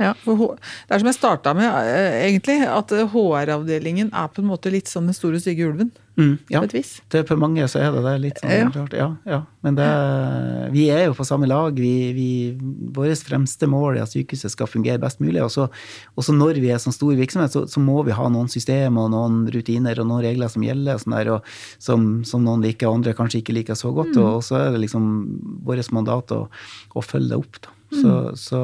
Ja, 0.01 0.13
for 0.25 0.57
det 0.57 0.95
er 0.95 1.03
som 1.03 1.11
jeg 1.11 1.19
starta 1.19 1.53
med, 1.55 1.69
eh, 1.87 2.27
egentlig, 2.27 2.63
at 2.67 2.91
HR-avdelingen 3.13 4.11
er 4.13 4.29
på 4.29 4.43
en 4.43 4.49
måte 4.49 4.73
litt 4.73 4.89
som 4.89 5.07
den 5.07 5.15
store 5.15 5.41
stygge 5.41 5.69
ulven. 5.69 5.93
Mm, 6.17 6.39
ja. 6.53 6.61
På 6.61 6.67
et 6.69 6.75
vis. 6.77 6.91
Det, 7.09 7.23
for 7.29 7.41
mange 7.41 7.65
så 7.73 7.81
er 7.81 7.95
det 7.95 8.03
det. 8.05 8.13
Litt 8.21 8.41
sånn 8.43 8.53
Ja. 8.53 8.85
Ja, 8.93 9.07
ja. 9.25 9.39
Men 9.65 9.79
det, 9.79 9.89
vi 10.75 10.87
er 10.93 11.07
jo 11.07 11.15
på 11.17 11.25
samme 11.25 11.49
lag. 11.49 11.79
Vi, 11.79 12.13
vi, 12.17 12.29
Vårt 12.93 13.25
fremste 13.25 13.69
mål 13.71 13.97
er 13.97 14.05
at 14.05 14.13
sykehuset 14.13 14.53
skal 14.53 14.69
fungere 14.69 15.01
best 15.01 15.23
mulig. 15.25 15.41
Og 15.45 15.53
så, 15.55 15.69
når 16.37 16.61
vi 16.61 16.73
er 16.75 16.83
sånn 16.83 16.97
stor 16.97 17.17
virksomhet, 17.17 17.55
så, 17.55 17.65
så 17.71 17.81
må 17.81 18.03
vi 18.05 18.17
ha 18.17 18.29
noen 18.29 18.51
systemer 18.53 19.07
og 19.07 19.15
noen 19.15 19.43
rutiner 19.55 20.03
og 20.03 20.11
noen 20.11 20.25
regler 20.27 20.53
som 20.53 20.67
gjelder, 20.67 21.01
sånn 21.01 21.17
der, 21.17 21.33
og 21.39 21.53
som, 21.81 22.09
som 22.29 22.45
noen 22.45 22.65
liker, 22.65 22.91
og 22.91 23.01
andre 23.01 23.17
kanskje 23.17 23.41
ikke 23.41 23.57
liker 23.57 23.79
så 23.79 23.95
godt. 23.97 24.17
Og, 24.19 24.41
og 24.41 24.45
så 24.45 24.61
er 24.61 24.75
det 24.75 24.85
liksom 24.85 25.07
vårt 25.65 25.95
mandat 25.97 26.35
å, 26.37 26.45
å 26.93 27.05
følge 27.05 27.33
det 27.33 27.41
opp. 27.41 27.63
da. 27.65 27.79
Så, 27.93 28.13
så, 28.41 28.61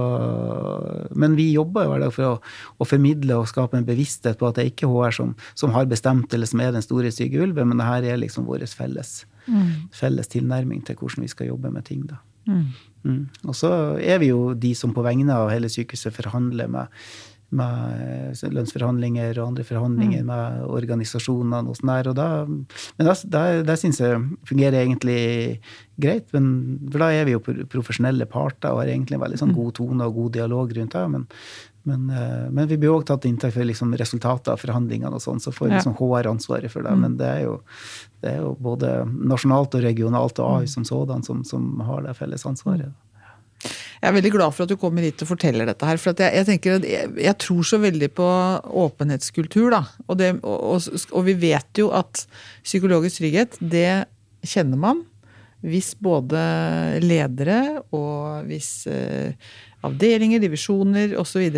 men 1.13 1.37
vi 1.37 1.51
jobber 1.53 1.85
jo 1.85 1.93
hver 1.93 2.05
dag 2.05 2.15
for 2.15 2.27
å, 2.29 2.35
å 2.81 2.87
formidle 2.89 3.37
og 3.37 3.49
skape 3.51 3.77
en 3.77 3.87
bevissthet 3.89 4.39
på 4.41 4.49
at 4.49 4.57
det 4.57 4.65
er 4.65 4.71
ikke 4.73 4.89
HR 4.89 5.17
som, 5.19 5.35
som 5.59 5.75
har 5.75 5.89
bestemt, 5.91 6.33
eller 6.33 6.49
som 6.49 6.63
er 6.65 6.73
den 6.73 6.85
store 6.85 7.13
syke 7.15 7.43
ulven, 7.45 7.69
men 7.69 7.81
det 7.81 7.89
her 7.89 8.09
er 8.15 8.23
liksom 8.23 8.49
vår 8.49 8.65
felles, 8.73 9.21
felles 9.97 10.33
tilnærming 10.33 10.81
til 10.87 10.97
hvordan 10.97 11.27
vi 11.27 11.33
skal 11.35 11.53
jobbe 11.53 11.73
med 11.75 11.85
ting. 11.89 12.07
da. 12.09 12.23
Mm. 12.49 12.65
Mm. 13.05 13.25
Og 13.45 13.57
så 13.57 13.71
er 14.01 14.23
vi 14.23 14.33
jo 14.33 14.55
de 14.57 14.73
som 14.77 14.95
på 14.97 15.05
vegne 15.05 15.35
av 15.35 15.53
hele 15.53 15.71
sykehuset 15.73 16.17
forhandler 16.17 16.71
med, 16.73 16.89
med 17.49 18.37
lønnsforhandlinger 18.53 19.39
og 19.39 19.47
andre 19.47 19.65
forhandlinger 19.65 20.25
med 20.29 20.65
organisasjonene 20.69 21.71
og 21.71 21.79
sånn 21.79 21.93
der. 21.95 22.11
Og 22.11 22.19
da, 22.19 22.29
men 22.99 23.09
det, 23.65 23.77
syns 23.81 24.03
jeg 24.03 24.21
fungerer 24.49 24.83
egentlig 24.83 25.23
greit, 25.97 26.29
men, 26.37 26.51
for 26.91 27.01
da 27.01 27.09
er 27.15 27.25
vi 27.29 27.37
jo 27.37 27.41
profesjonelle 27.73 28.29
parter 28.29 28.75
og 28.75 28.83
har 28.83 28.93
egentlig 28.93 29.21
veldig 29.23 29.41
sånn 29.41 29.57
god 29.57 29.79
tone 29.81 30.11
og 30.11 30.21
god 30.21 30.37
dialog 30.37 30.77
rundt 30.77 30.99
det. 30.99 31.07
Men, 31.15 31.27
men, 31.89 32.07
eh, 32.13 32.47
men 32.53 32.69
vi 32.69 32.77
blir 32.77 32.93
òg 32.93 33.09
tatt 33.09 33.25
inntekt 33.25 33.57
for 33.57 33.65
liksom 33.65 33.97
resultatet 33.97 34.53
av 34.53 34.61
forhandlingene, 34.61 35.15
og 35.17 35.25
sånn, 35.25 35.41
så 35.41 35.55
får 35.55 35.73
liksom 35.73 35.97
HR 35.97 36.29
ansvaret 36.35 36.73
for 36.73 36.85
det. 36.85 36.95
Men 37.01 37.17
det 37.17 37.33
er, 37.33 37.43
jo, 37.49 37.59
det 38.25 38.35
er 38.35 38.43
jo 38.45 38.53
både 38.61 38.93
nasjonalt 39.09 39.79
og 39.79 39.89
regionalt 39.89 40.45
og 40.45 40.59
AI 40.59 40.69
som 40.69 40.85
sådan 40.85 41.25
som, 41.25 41.41
som 41.49 41.79
har 41.89 42.05
det 42.05 42.19
felles 42.21 42.45
ansvaret. 42.49 42.93
Jeg 43.65 44.07
er 44.07 44.15
veldig 44.15 44.33
glad 44.35 44.55
for 44.55 44.65
at 44.65 44.71
du 44.71 44.79
kommer 44.79 45.03
hit 45.03 45.23
og 45.25 45.31
forteller 45.33 45.67
dette 45.69 45.87
her. 45.89 45.99
For 45.99 46.15
jeg, 46.15 46.35
jeg, 46.39 46.47
tenker 46.47 46.87
jeg, 46.87 47.11
jeg 47.19 47.39
tror 47.43 47.67
så 47.67 47.81
veldig 47.83 48.11
på 48.15 48.29
åpenhetskultur, 48.85 49.69
da. 49.75 49.83
Og, 50.07 50.19
det, 50.21 50.33
og, 50.43 50.59
og, 50.77 51.05
og 51.11 51.27
vi 51.27 51.35
vet 51.49 51.83
jo 51.83 51.91
at 51.97 52.25
psykologisk 52.63 53.23
trygghet, 53.23 53.59
det 53.59 53.91
kjenner 54.47 54.79
man 54.81 55.07
hvis 55.67 55.97
både 55.99 56.39
ledere 57.03 57.81
og 57.91 58.47
hvis 58.47 58.87
eh, 58.87 59.35
avdelinger, 59.83 60.39
divisjoner 60.43 61.17
osv. 61.19 61.49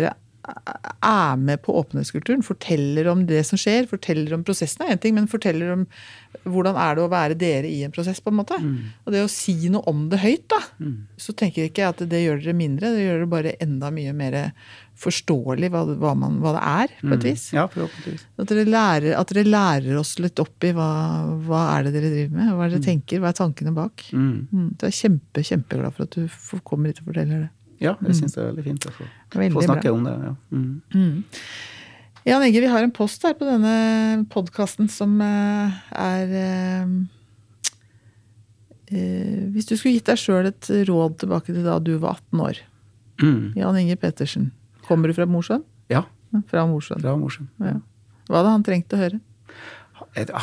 er 0.41 1.37
med 1.37 1.61
på 1.61 1.73
åpenhetskulturen, 1.77 2.43
forteller 2.45 3.07
om 3.11 3.25
det 3.29 3.43
som 3.47 3.59
skjer, 3.59 3.87
forteller 3.89 4.33
om 4.35 4.43
prosessen 4.45 4.85
er 4.85 4.95
én 4.95 5.01
ting, 5.01 5.15
men 5.17 5.29
forteller 5.29 5.73
om 5.75 5.85
hvordan 6.49 6.77
er 6.79 6.97
det 6.97 7.03
å 7.03 7.11
være 7.11 7.37
dere 7.37 7.69
i 7.69 7.81
en 7.85 7.93
prosess, 7.93 8.21
på 8.23 8.31
en 8.31 8.39
måte. 8.39 8.57
Og 9.05 9.13
det 9.13 9.23
å 9.25 9.31
si 9.31 9.55
noe 9.69 9.85
om 9.91 10.07
det 10.11 10.21
høyt, 10.23 10.47
da, 10.51 10.61
så 11.21 11.35
tenker 11.37 11.63
jeg 11.63 11.73
ikke 11.73 11.91
at 11.93 12.05
det 12.09 12.23
gjør 12.23 12.41
dere 12.41 12.57
mindre, 12.57 12.93
det 12.95 13.05
gjør 13.05 13.25
det 13.25 13.29
bare 13.35 13.57
enda 13.61 13.91
mye 13.93 14.15
mer 14.17 14.39
forståelig 15.01 15.69
hva, 15.73 15.83
hva, 15.97 16.11
man, 16.17 16.37
hva 16.43 16.55
det 16.55 16.63
er, 16.71 16.91
på 17.01 17.15
et 17.15 17.25
vis. 17.25 17.47
Ja, 17.55 17.65
forhåpentligvis. 17.71 18.25
At 18.41 18.51
dere, 18.51 18.65
lærer, 18.69 19.15
at 19.17 19.31
dere 19.33 19.47
lærer 19.47 20.01
oss 20.01 20.13
litt 20.21 20.41
opp 20.41 20.67
i 20.67 20.73
hva, 20.77 20.89
hva 21.47 21.63
er 21.75 21.87
det 21.87 21.95
dere 21.95 22.11
driver 22.13 22.35
med, 22.37 22.51
hva 22.53 22.65
er 22.65 22.69
det 22.69 22.77
dere 22.79 22.89
tenker, 22.89 23.21
hva 23.21 23.31
er 23.31 23.39
tankene 23.39 23.73
bak. 23.77 24.05
Mm. 24.13 24.35
Mm, 24.51 24.69
så 24.75 24.89
jeg 24.89 24.93
er 24.93 24.99
kjempe, 24.99 25.45
kjempeglad 25.47 25.97
for 25.97 26.05
at 26.05 26.17
du 26.17 26.61
kommer 26.67 26.91
hit 26.91 27.01
og 27.01 27.09
forteller 27.11 27.47
det. 27.47 27.49
Ja, 27.81 27.95
jeg 28.05 28.17
syns 28.19 28.35
det 28.35 28.41
er 28.43 28.49
veldig 28.51 28.63
fint 28.67 28.85
å 28.85 28.91
få, 28.93 29.05
få 29.33 29.63
snakke 29.65 29.87
bra. 29.89 29.93
om 29.95 30.03
det. 30.05 30.13
Ja. 30.21 30.33
Mm. 30.53 30.81
Mm. 30.93 31.23
Jan 32.29 32.43
Egge, 32.45 32.61
vi 32.61 32.69
har 32.69 32.83
en 32.85 32.93
post 32.93 33.23
her 33.25 33.33
på 33.33 33.47
denne 33.47 34.25
podkasten 34.29 34.89
som 34.93 35.15
eh, 35.25 35.79
er 35.97 36.33
eh, 36.37 36.91
eh, 38.93 39.39
Hvis 39.55 39.71
du 39.71 39.73
skulle 39.73 39.95
gitt 39.95 40.11
deg 40.11 40.21
sjøl 40.21 40.51
et 40.51 40.69
råd 40.89 41.17
tilbake 41.23 41.49
til 41.49 41.65
da 41.65 41.79
du 41.81 41.95
var 41.97 42.21
18 42.21 42.45
år. 42.45 42.61
Mm. 43.23 43.41
Jan 43.57 43.79
Inge 43.81 43.97
Pettersen. 43.97 44.51
Kommer 44.85 45.09
du 45.09 45.17
fra 45.17 45.25
Mosjøen? 45.29 45.65
Ja, 45.89 46.05
Fra 46.47 46.67
Mosjøen. 46.69 47.01
Fra 47.03 47.17
morsom. 47.19 47.49
Ja. 47.59 47.79
Hva 48.29 48.39
hadde 48.39 48.53
han 48.53 48.63
trengt 48.63 48.93
å 48.93 49.01
høre? 49.01 49.19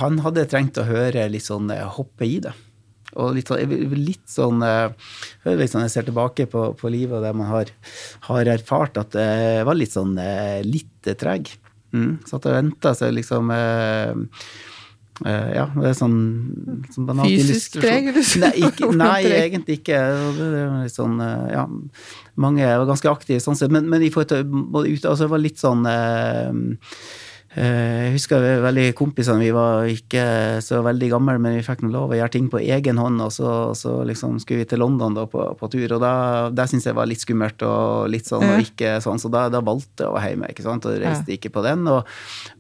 Han 0.03 0.19
hadde 0.25 0.45
trengt 0.51 0.79
å 0.81 0.85
høre 0.89 1.25
litt 1.31 1.47
sånn 1.47 1.71
hoppe 1.97 2.27
i 2.27 2.39
det. 2.45 2.53
Og 3.17 3.33
litt, 3.39 3.49
sånn- 3.49 3.95
litt 3.97 4.29
sånn 4.29 4.63
eh, 4.63 4.91
litt 5.57 5.73
sånn, 5.73 5.87
Jeg 5.87 5.95
ser 5.95 6.09
tilbake 6.11 6.45
på, 6.51 6.75
på 6.77 6.91
livet 6.93 7.19
og 7.19 7.25
det 7.25 7.35
man 7.37 7.49
har, 7.49 7.71
har 8.29 8.51
erfart 8.53 9.01
at 9.01 9.17
det 9.17 9.65
var 9.65 9.79
litt 9.79 9.95
sånn 9.95 10.19
eh, 10.21 10.61
litt 10.67 11.09
treg. 11.17 11.49
Mm. 11.97 12.19
Satt 12.29 12.45
og 12.45 12.53
venta 12.53 12.93
så 12.93 13.09
liksom 13.09 13.49
eh, 13.55 14.13
eh, 15.25 15.49
Ja, 15.57 15.65
det 15.73 15.95
er 15.95 15.97
sånn, 15.97 16.19
sånn 16.93 17.23
Fysisk 17.25 17.79
treg. 17.81 18.11
Nei, 18.43 18.53
ikke, 18.69 18.91
nei 18.93 19.23
egentlig 19.39 19.79
ikke. 19.81 20.03
Det, 20.37 20.51
det 20.53 20.93
sånn, 20.93 21.17
uh, 21.17 21.47
ja, 21.49 21.65
mange 22.37 22.69
var 22.69 22.85
ganske 22.93 23.09
aktive 23.09 23.41
sånn 23.41 23.57
sett, 23.57 23.73
men, 23.73 23.89
men 23.89 24.05
i 24.05 24.13
forhold 24.13 24.35
til 24.35 24.45
både 24.45 24.93
ute, 24.93 25.09
altså 25.09 25.25
det 25.25 25.33
var 25.33 25.43
litt 25.47 25.65
sånn 25.65 25.89
eh, 25.89 26.53
Eh, 26.53 27.28
Jeg 27.59 28.13
husker 28.15 28.39
vi- 28.41 28.61
veldig 28.63 28.85
kompisene, 28.95 29.41
vi 29.43 29.51
var 29.55 29.89
ikke 29.91 30.23
så 30.63 30.79
veldig 30.87 31.09
gamle, 31.11 31.35
men 31.43 31.57
vi 31.57 31.63
fikk 31.67 31.81
noe 31.83 31.91
lov 31.95 32.13
å 32.13 32.19
gjøre 32.19 32.31
ting 32.37 32.49
på 32.53 32.61
egen 32.63 33.01
hånd, 33.03 33.21
og 33.25 33.33
så, 33.35 33.55
så 33.75 33.97
liksom 34.07 34.37
skulle 34.43 34.61
vi 34.63 34.69
til 34.71 34.79
London 34.79 35.17
da 35.17 35.25
på, 35.27 35.43
på 35.59 35.71
tur, 35.73 35.97
og 35.97 36.01
da, 36.05 36.13
det 36.55 36.69
syntes 36.71 36.87
jeg 36.87 36.95
var 36.99 37.09
litt 37.11 37.25
skummelt 37.25 37.65
og 37.67 38.09
litt 38.13 38.31
sånn, 38.31 38.45
og 38.47 38.63
ikke 38.63 38.93
sånn, 39.03 39.19
så 39.19 39.31
da, 39.35 39.49
da 39.51 39.61
valgte 39.67 40.05
jeg 40.07 40.13
å 40.13 40.15
være 40.15 40.31
hjemme, 40.35 40.53
ikke 40.55 40.67
sant, 40.69 40.87
og 40.87 41.01
reiste 41.03 41.35
ikke 41.35 41.51
på 41.57 41.65
den, 41.67 41.83
og, 41.91 42.07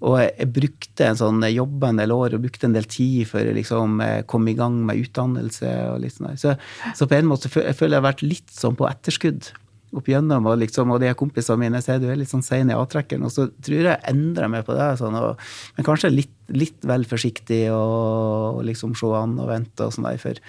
og 0.02 0.18
jeg 0.24 0.50
brukte 0.58 1.06
en 1.12 1.20
sånn, 1.22 1.46
jobb 1.54 1.84
en 1.92 2.02
del 2.02 2.16
år, 2.18 2.34
og 2.34 2.44
brukte 2.48 2.66
en 2.66 2.74
del 2.74 2.90
tid 2.90 3.22
for 3.30 3.40
å 3.46 3.54
liksom 3.54 4.00
eh, 4.02 4.18
komme 4.26 4.50
i 4.50 4.58
gang 4.58 4.80
med 4.88 4.98
utdannelse 5.06 5.76
og 5.94 6.02
litt 6.02 6.16
sånn 6.18 6.32
der. 6.32 6.42
Så, 6.42 6.56
så 6.98 7.06
på 7.06 7.14
en 7.20 7.30
måte 7.30 7.46
jeg 7.52 7.76
føler 7.78 7.98
jeg 7.98 8.02
har 8.02 8.10
vært 8.10 8.26
litt 8.26 8.50
sånn 8.52 8.76
på 8.78 8.88
etterskudd 8.90 9.52
opp 9.96 10.08
igjennom, 10.10 10.46
og, 10.50 10.58
liksom, 10.60 10.90
og 10.92 11.00
de 11.02 11.12
kompisene 11.16 11.62
mine 11.62 11.80
sier 11.84 12.00
du 12.02 12.08
er 12.10 12.18
litt 12.20 12.32
sånn 12.32 12.44
sein 12.44 12.68
i 12.68 12.76
avtrekkeren, 12.76 13.24
og 13.24 13.32
så 13.32 13.46
tror 13.64 13.78
jeg 13.78 13.86
jeg 13.88 14.04
endrer 14.12 14.50
meg 14.52 14.66
på 14.66 14.76
det. 14.76 14.90
Sånn, 15.00 15.16
og, 15.16 15.40
men 15.76 15.86
kanskje 15.86 16.12
litt 16.12 16.34
litt 16.48 16.84
vel 16.88 17.04
forsiktig 17.04 17.66
og, 17.74 18.62
liksom 18.64 18.94
se 18.96 19.08
an 19.16 19.34
og 19.36 19.50
vente 19.50 19.84
og 19.84 19.92
sånn 19.92 20.08
der 20.08 20.20
for 20.22 20.44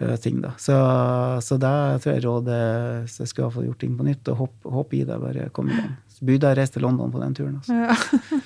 for 0.00 0.16
ting, 0.16 0.38
da. 0.40 0.54
Så, 0.56 0.72
så 1.44 1.58
det 1.60 1.72
tror 2.00 2.14
jeg 2.14 2.24
rådet 2.24 2.60
så 3.12 3.24
jeg 3.24 3.32
skulle 3.34 3.50
få 3.52 3.66
gjort 3.66 3.82
ting 3.82 3.98
på 3.98 4.06
nytt, 4.06 4.30
og 4.32 4.46
hoppe 4.46 4.72
hopp 4.72 4.94
i 4.96 5.02
det, 5.04 5.18
bare 5.20 5.50
komme 5.52 5.74
i 5.74 5.76
gang. 5.76 5.90
Burde 6.24 6.48
ha 6.48 6.56
reist 6.56 6.72
til 6.76 6.84
London 6.84 7.12
på 7.12 7.20
den 7.20 7.36
turen. 7.36 7.58
Altså. 7.60 7.76
Ja. 7.76 8.40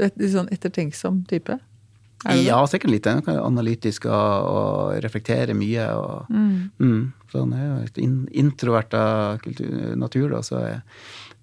Litt 0.00 0.20
sånn 0.34 0.50
ettertenksom 0.52 1.22
type? 1.28 1.56
Ja, 2.28 2.58
sikkert 2.68 2.92
litt 2.92 3.06
analytisk 3.08 4.06
og, 4.10 4.98
reflektere 5.00 5.56
mye. 5.56 5.86
Og, 5.96 6.28
mm. 6.28 6.54
Mm, 6.82 7.02
sånn 7.32 7.54
er 7.56 7.64
jo 7.64 7.76
et 7.86 8.00
introvert 8.42 8.96
av 8.98 9.46
natur, 9.96 10.28
da, 10.34 10.42
så 10.44 10.64
jeg 10.66 10.80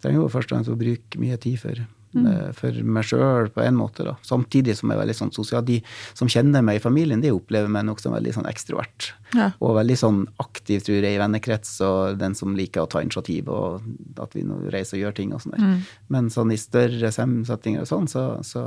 trenger 0.04 0.22
jo 0.22 0.32
først 0.32 0.52
og 0.52 0.58
fremst 0.58 0.74
å 0.74 0.80
bruke 0.80 1.22
mye 1.22 1.40
tid 1.42 1.58
for 1.64 1.86
mm. 2.18 2.28
Eh, 2.32 2.50
for 2.58 2.80
meg 2.84 3.08
sjøl 3.08 3.50
på 3.54 3.64
en 3.64 3.78
måte. 3.78 4.06
da. 4.08 4.16
Samtidig 4.26 4.78
som 4.78 4.92
jeg 4.92 4.98
er 4.98 5.02
veldig 5.04 5.16
sånn 5.18 5.34
sosial. 5.36 5.66
De 5.68 5.80
som 6.18 6.30
kjenner 6.32 6.66
meg 6.66 6.80
i 6.80 6.84
familien, 6.84 7.22
de 7.24 7.34
opplever 7.36 7.72
meg 7.72 7.86
nok 7.88 8.02
som 8.04 8.16
veldig 8.16 8.36
sånn 8.38 8.50
ekstrovert. 8.50 9.12
Ja. 9.36 9.52
Og 9.64 9.76
veldig 9.78 9.98
sånn 10.00 10.24
aktiv, 10.44 10.82
tror 10.88 11.00
jeg, 11.00 11.18
i 11.18 11.22
vennekrets, 11.22 11.76
og 11.86 12.18
den 12.22 12.38
som 12.38 12.56
liker 12.58 12.86
å 12.86 12.92
ta 12.92 13.04
initiativ, 13.06 13.52
og 13.52 13.86
at 14.24 14.36
vi 14.38 14.46
reiser 14.74 15.00
og 15.00 15.06
gjør 15.06 15.18
ting 15.22 15.36
og 15.36 15.44
sånn 15.44 15.58
der. 15.58 15.68
Mm. 15.68 15.86
Men 16.16 16.32
sånn 16.34 16.56
i 16.56 16.60
større 16.62 17.14
settinger 17.14 17.86
og 17.86 17.92
sånn, 17.92 18.12
så, 18.12 18.28
så, 18.48 18.66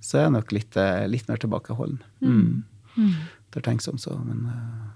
så, 0.00 0.18
er 0.18 0.28
jeg 0.28 0.36
nok 0.38 0.56
litt, 0.56 0.76
eh, 0.80 1.06
litt 1.10 1.30
mer 1.30 1.42
tilbakeholden. 1.42 2.02
Mm. 2.20 2.36
Mm. 2.36 3.08
mm. 3.08 3.16
Ettertenksom, 3.46 4.00
så. 4.02 4.16
Men 4.26 4.46
eh, 4.52 4.86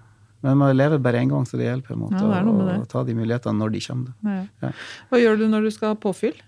men 0.40 0.56
man 0.56 0.76
lever 0.76 0.98
bare 0.98 1.20
én 1.20 1.28
gang, 1.28 1.44
så 1.44 1.58
det 1.60 1.66
hjelper 1.66 1.92
på 1.92 1.98
en 1.98 2.04
måte 2.06 2.20
ja, 2.24 2.78
å 2.80 2.84
ta 2.88 3.02
de 3.04 3.16
mulighetene 3.16 3.60
når 3.60 3.74
de 3.74 3.80
kommer. 3.84 4.14
Ja. 4.24 4.44
Ja. 4.64 4.70
Hva 5.10 5.20
gjør 5.20 5.42
du 5.42 5.44
når 5.52 5.66
du 5.68 5.72
skal 5.74 5.92
ha 5.92 5.98
påfyll? 6.00 6.38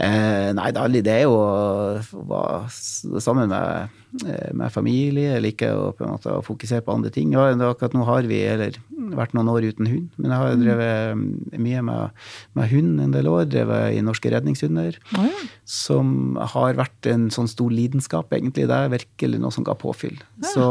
Eh, 0.00 0.50
nei, 0.56 0.70
det 0.72 1.12
er 1.12 1.24
jo 1.26 1.34
å 1.36 2.20
være 2.24 3.20
sammen 3.20 3.50
med, 3.52 3.96
eh, 4.24 4.50
med 4.56 4.72
familie. 4.72 5.34
Jeg 5.34 5.44
liker 5.44 5.76
å, 5.76 5.90
på 5.96 6.06
en 6.06 6.14
måte, 6.14 6.36
fokusere 6.46 6.84
på 6.86 6.94
andre 6.94 7.10
ting. 7.12 7.34
Ja, 7.34 7.50
akkurat 7.68 7.92
nå 7.92 8.06
har 8.08 8.24
vi 8.28 8.40
eller, 8.48 8.78
vært 8.88 9.34
noen 9.36 9.50
år 9.52 9.66
uten 9.68 9.88
hund, 9.90 10.08
men 10.16 10.32
jeg 10.32 10.40
har 10.40 10.54
mm. 10.54 10.62
drevet 10.64 11.60
mye 11.66 11.82
med, 11.84 12.22
med 12.56 12.70
hund 12.72 13.02
en 13.04 13.12
del 13.16 13.28
år. 13.28 13.48
Drevet 13.52 13.98
i 13.98 14.04
Norske 14.04 14.32
Redningshunder, 14.32 14.96
oh, 15.18 15.26
ja. 15.28 15.42
som 15.68 16.38
har 16.54 16.78
vært 16.80 17.10
en 17.10 17.28
sånn 17.34 17.50
stor 17.50 17.74
lidenskap, 17.74 18.32
egentlig. 18.32 18.68
Det 18.70 18.78
er 18.78 18.94
virkelig 18.94 19.42
noe 19.42 19.52
som 19.52 19.66
ga 19.68 19.76
påfyll. 19.76 20.16
Ja. 20.40 20.54
Så, 20.54 20.70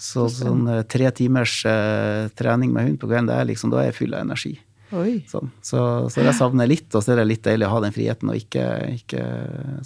så, 0.00 0.26
sånn 0.34 0.66
eh, 0.72 0.82
tre 0.90 1.12
timers 1.14 1.60
uh, 1.68 2.26
trening 2.34 2.74
med 2.74 2.88
hund 2.88 2.98
på 2.98 3.10
kvelden, 3.10 3.30
det 3.30 3.38
er 3.38 3.48
liksom, 3.52 3.70
da 3.70 3.84
er 3.84 3.92
jeg 3.92 4.00
full 4.00 4.18
av 4.18 4.26
energi. 4.26 4.56
Sånn. 5.30 5.50
Så, 5.62 5.80
så 6.10 6.24
det 6.26 6.32
savner 6.34 6.66
jeg 6.66 6.72
litt, 6.72 6.94
og 6.98 7.04
så 7.04 7.12
er 7.14 7.20
det 7.20 7.26
litt 7.28 7.44
deilig 7.46 7.68
å 7.68 7.72
ha 7.74 7.80
den 7.84 7.94
friheten 7.94 8.32
og 8.32 8.38
ikke, 8.38 8.64
ikke 8.96 9.22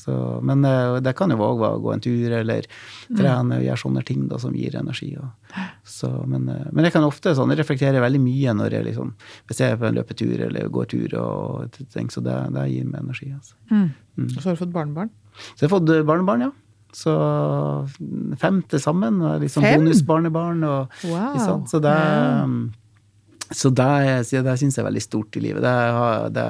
så, 0.00 0.14
Men 0.46 0.64
eh, 0.68 0.96
det 1.04 1.12
kan 1.18 1.32
jo 1.32 1.40
òg 1.44 1.60
være 1.60 1.78
å 1.78 1.82
gå 1.84 1.92
en 1.92 2.04
tur 2.04 2.36
eller 2.40 2.68
mm. 2.68 3.18
trene 3.18 3.58
og 3.60 3.66
gjøre 3.66 3.82
sånne 3.84 4.04
ting 4.08 4.24
da, 4.30 4.40
som 4.40 4.56
gir 4.56 4.78
energi. 4.80 5.10
Og, 5.20 5.58
så, 5.88 6.10
men, 6.30 6.48
eh, 6.48 6.66
men, 6.70 6.88
jeg 6.88 6.96
kan 6.96 7.08
ofte 7.08 7.34
sånn, 7.36 7.52
jeg 7.52 7.60
reflekterer 7.60 8.04
veldig 8.04 8.22
mye 8.24 8.56
når 8.56 8.78
jeg 8.78 8.88
liksom, 8.88 9.14
hvis 9.50 9.62
jeg 9.64 9.74
er 9.74 9.80
på 9.80 9.88
en 9.90 9.98
løpetur 10.00 10.46
eller 10.48 10.72
går 10.72 10.90
tur, 10.94 11.16
og 11.20 11.80
ting, 11.92 12.08
så 12.12 12.24
det, 12.24 12.36
det 12.56 12.68
gir 12.72 12.88
meg 12.88 13.04
energi. 13.04 13.32
Altså. 13.34 13.58
Mm. 13.70 13.88
Mm. 14.16 14.28
Og 14.30 14.38
så 14.38 14.46
har 14.48 14.56
du 14.56 14.62
fått 14.64 14.76
barnebarn? 14.76 15.12
Så 15.52 15.64
jeg 15.64 15.68
har 15.68 15.76
fått 15.76 15.96
barnebarn, 16.08 16.48
ja. 16.48 16.54
Så 16.94 17.12
fem 18.38 18.62
til 18.70 18.80
sammen. 18.80 19.18
Liksom 19.42 19.64
fem? 19.66 19.82
Bonusbarnebarn. 19.82 20.62
Og, 20.68 21.04
wow. 21.10 21.64
Så 21.66 21.80
det. 21.82 21.94
Mm, 22.46 22.68
så 23.50 23.70
det, 23.74 23.90
det 24.30 24.56
syns 24.60 24.78
jeg 24.78 24.82
er 24.82 24.88
veldig 24.88 25.02
stort 25.04 25.36
i 25.36 25.42
livet. 25.44 25.64
Det, 25.64 25.74
det, 26.36 26.46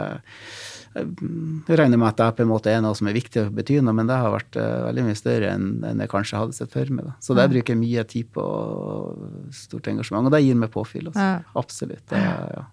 jeg 0.94 1.78
regner 1.80 1.98
med 1.98 2.12
at 2.12 2.20
det 2.20 2.28
på 2.38 2.44
en 2.44 2.50
måte 2.52 2.70
er 2.70 2.82
noe 2.84 2.94
som 2.94 3.08
er 3.10 3.16
viktig 3.16 3.40
å 3.42 3.52
bety 3.54 3.80
noe, 3.82 3.96
men 3.98 4.10
det 4.10 4.18
har 4.20 4.30
vært 4.34 4.58
uh, 4.60 4.84
veldig 4.86 5.06
mye 5.08 5.18
større 5.18 5.50
enn, 5.56 5.68
jeg 5.82 6.10
kanskje 6.12 6.38
hadde 6.38 6.56
sett 6.58 6.74
for 6.74 6.92
meg. 6.94 7.08
Da. 7.08 7.14
Så 7.24 7.36
det 7.38 7.48
bruker 7.50 7.74
jeg 7.74 7.80
mye 7.80 8.04
tid 8.10 8.30
på, 8.34 8.44
og 8.44 9.48
stort 9.56 9.90
engasjement. 9.90 10.30
Og 10.30 10.36
det 10.36 10.44
gir 10.44 10.60
meg 10.60 10.70
påfyll. 10.74 11.08
Altså. 11.10 11.24
Ja. 11.26 11.56
Absolutt. 11.58 12.04
Det, 12.12 12.20
ja. 12.20 12.66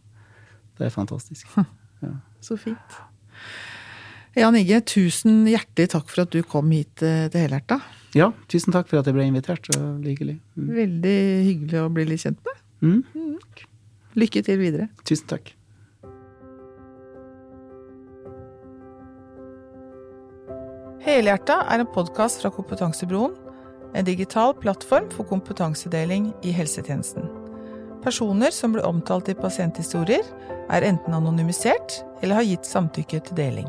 det, 0.77 0.89
er 0.89 0.97
fantastisk. 0.97 1.49
Ja. 2.01 2.15
Så 2.41 2.55
fint. 2.57 2.93
Jan 4.33 4.55
Igge, 4.57 4.79
tusen 4.89 5.43
hjertelig 5.45 5.91
takk 5.91 6.07
for 6.09 6.23
at 6.23 6.31
du 6.33 6.39
kom 6.41 6.71
hit 6.73 7.03
eh, 7.05 7.27
til 7.29 7.43
Helhjerta. 7.43 7.77
Ja, 8.17 8.31
tusen 8.49 8.73
takk 8.73 8.89
for 8.89 8.97
at 8.97 9.05
jeg 9.05 9.13
ble 9.13 9.27
invitert. 9.29 9.69
Så 9.69 9.83
hyggelig. 10.01 10.39
Mm. 10.57 10.71
Veldig 10.79 11.13
hyggelig 11.45 11.83
å 11.83 11.91
bli 11.93 12.07
litt 12.09 12.23
kjent 12.23 12.41
med. 12.47 12.63
Mm. 12.81 13.03
Mm. 13.13 13.67
Lykke 14.19 14.43
til 14.43 14.59
videre. 14.59 14.87
Tusen 15.07 15.29
takk. 15.31 15.53
Helhjerta 21.01 21.63
er 21.73 21.81
en 21.81 21.89
podkast 21.95 22.43
fra 22.43 22.51
Kompetansebroen, 22.53 23.33
en 23.97 24.07
digital 24.07 24.53
plattform 24.55 25.09
for 25.11 25.27
kompetansedeling 25.27 26.29
i 26.45 26.53
helsetjenesten. 26.55 27.25
Personer 28.03 28.53
som 28.53 28.75
blir 28.75 28.85
omtalt 28.87 29.29
i 29.29 29.37
pasienthistorier, 29.37 30.25
er 30.71 30.85
enten 30.87 31.15
anonymisert 31.17 32.01
eller 32.21 32.39
har 32.39 32.47
gitt 32.47 32.69
samtykke 32.69 33.19
til 33.27 33.39
deling. 33.39 33.67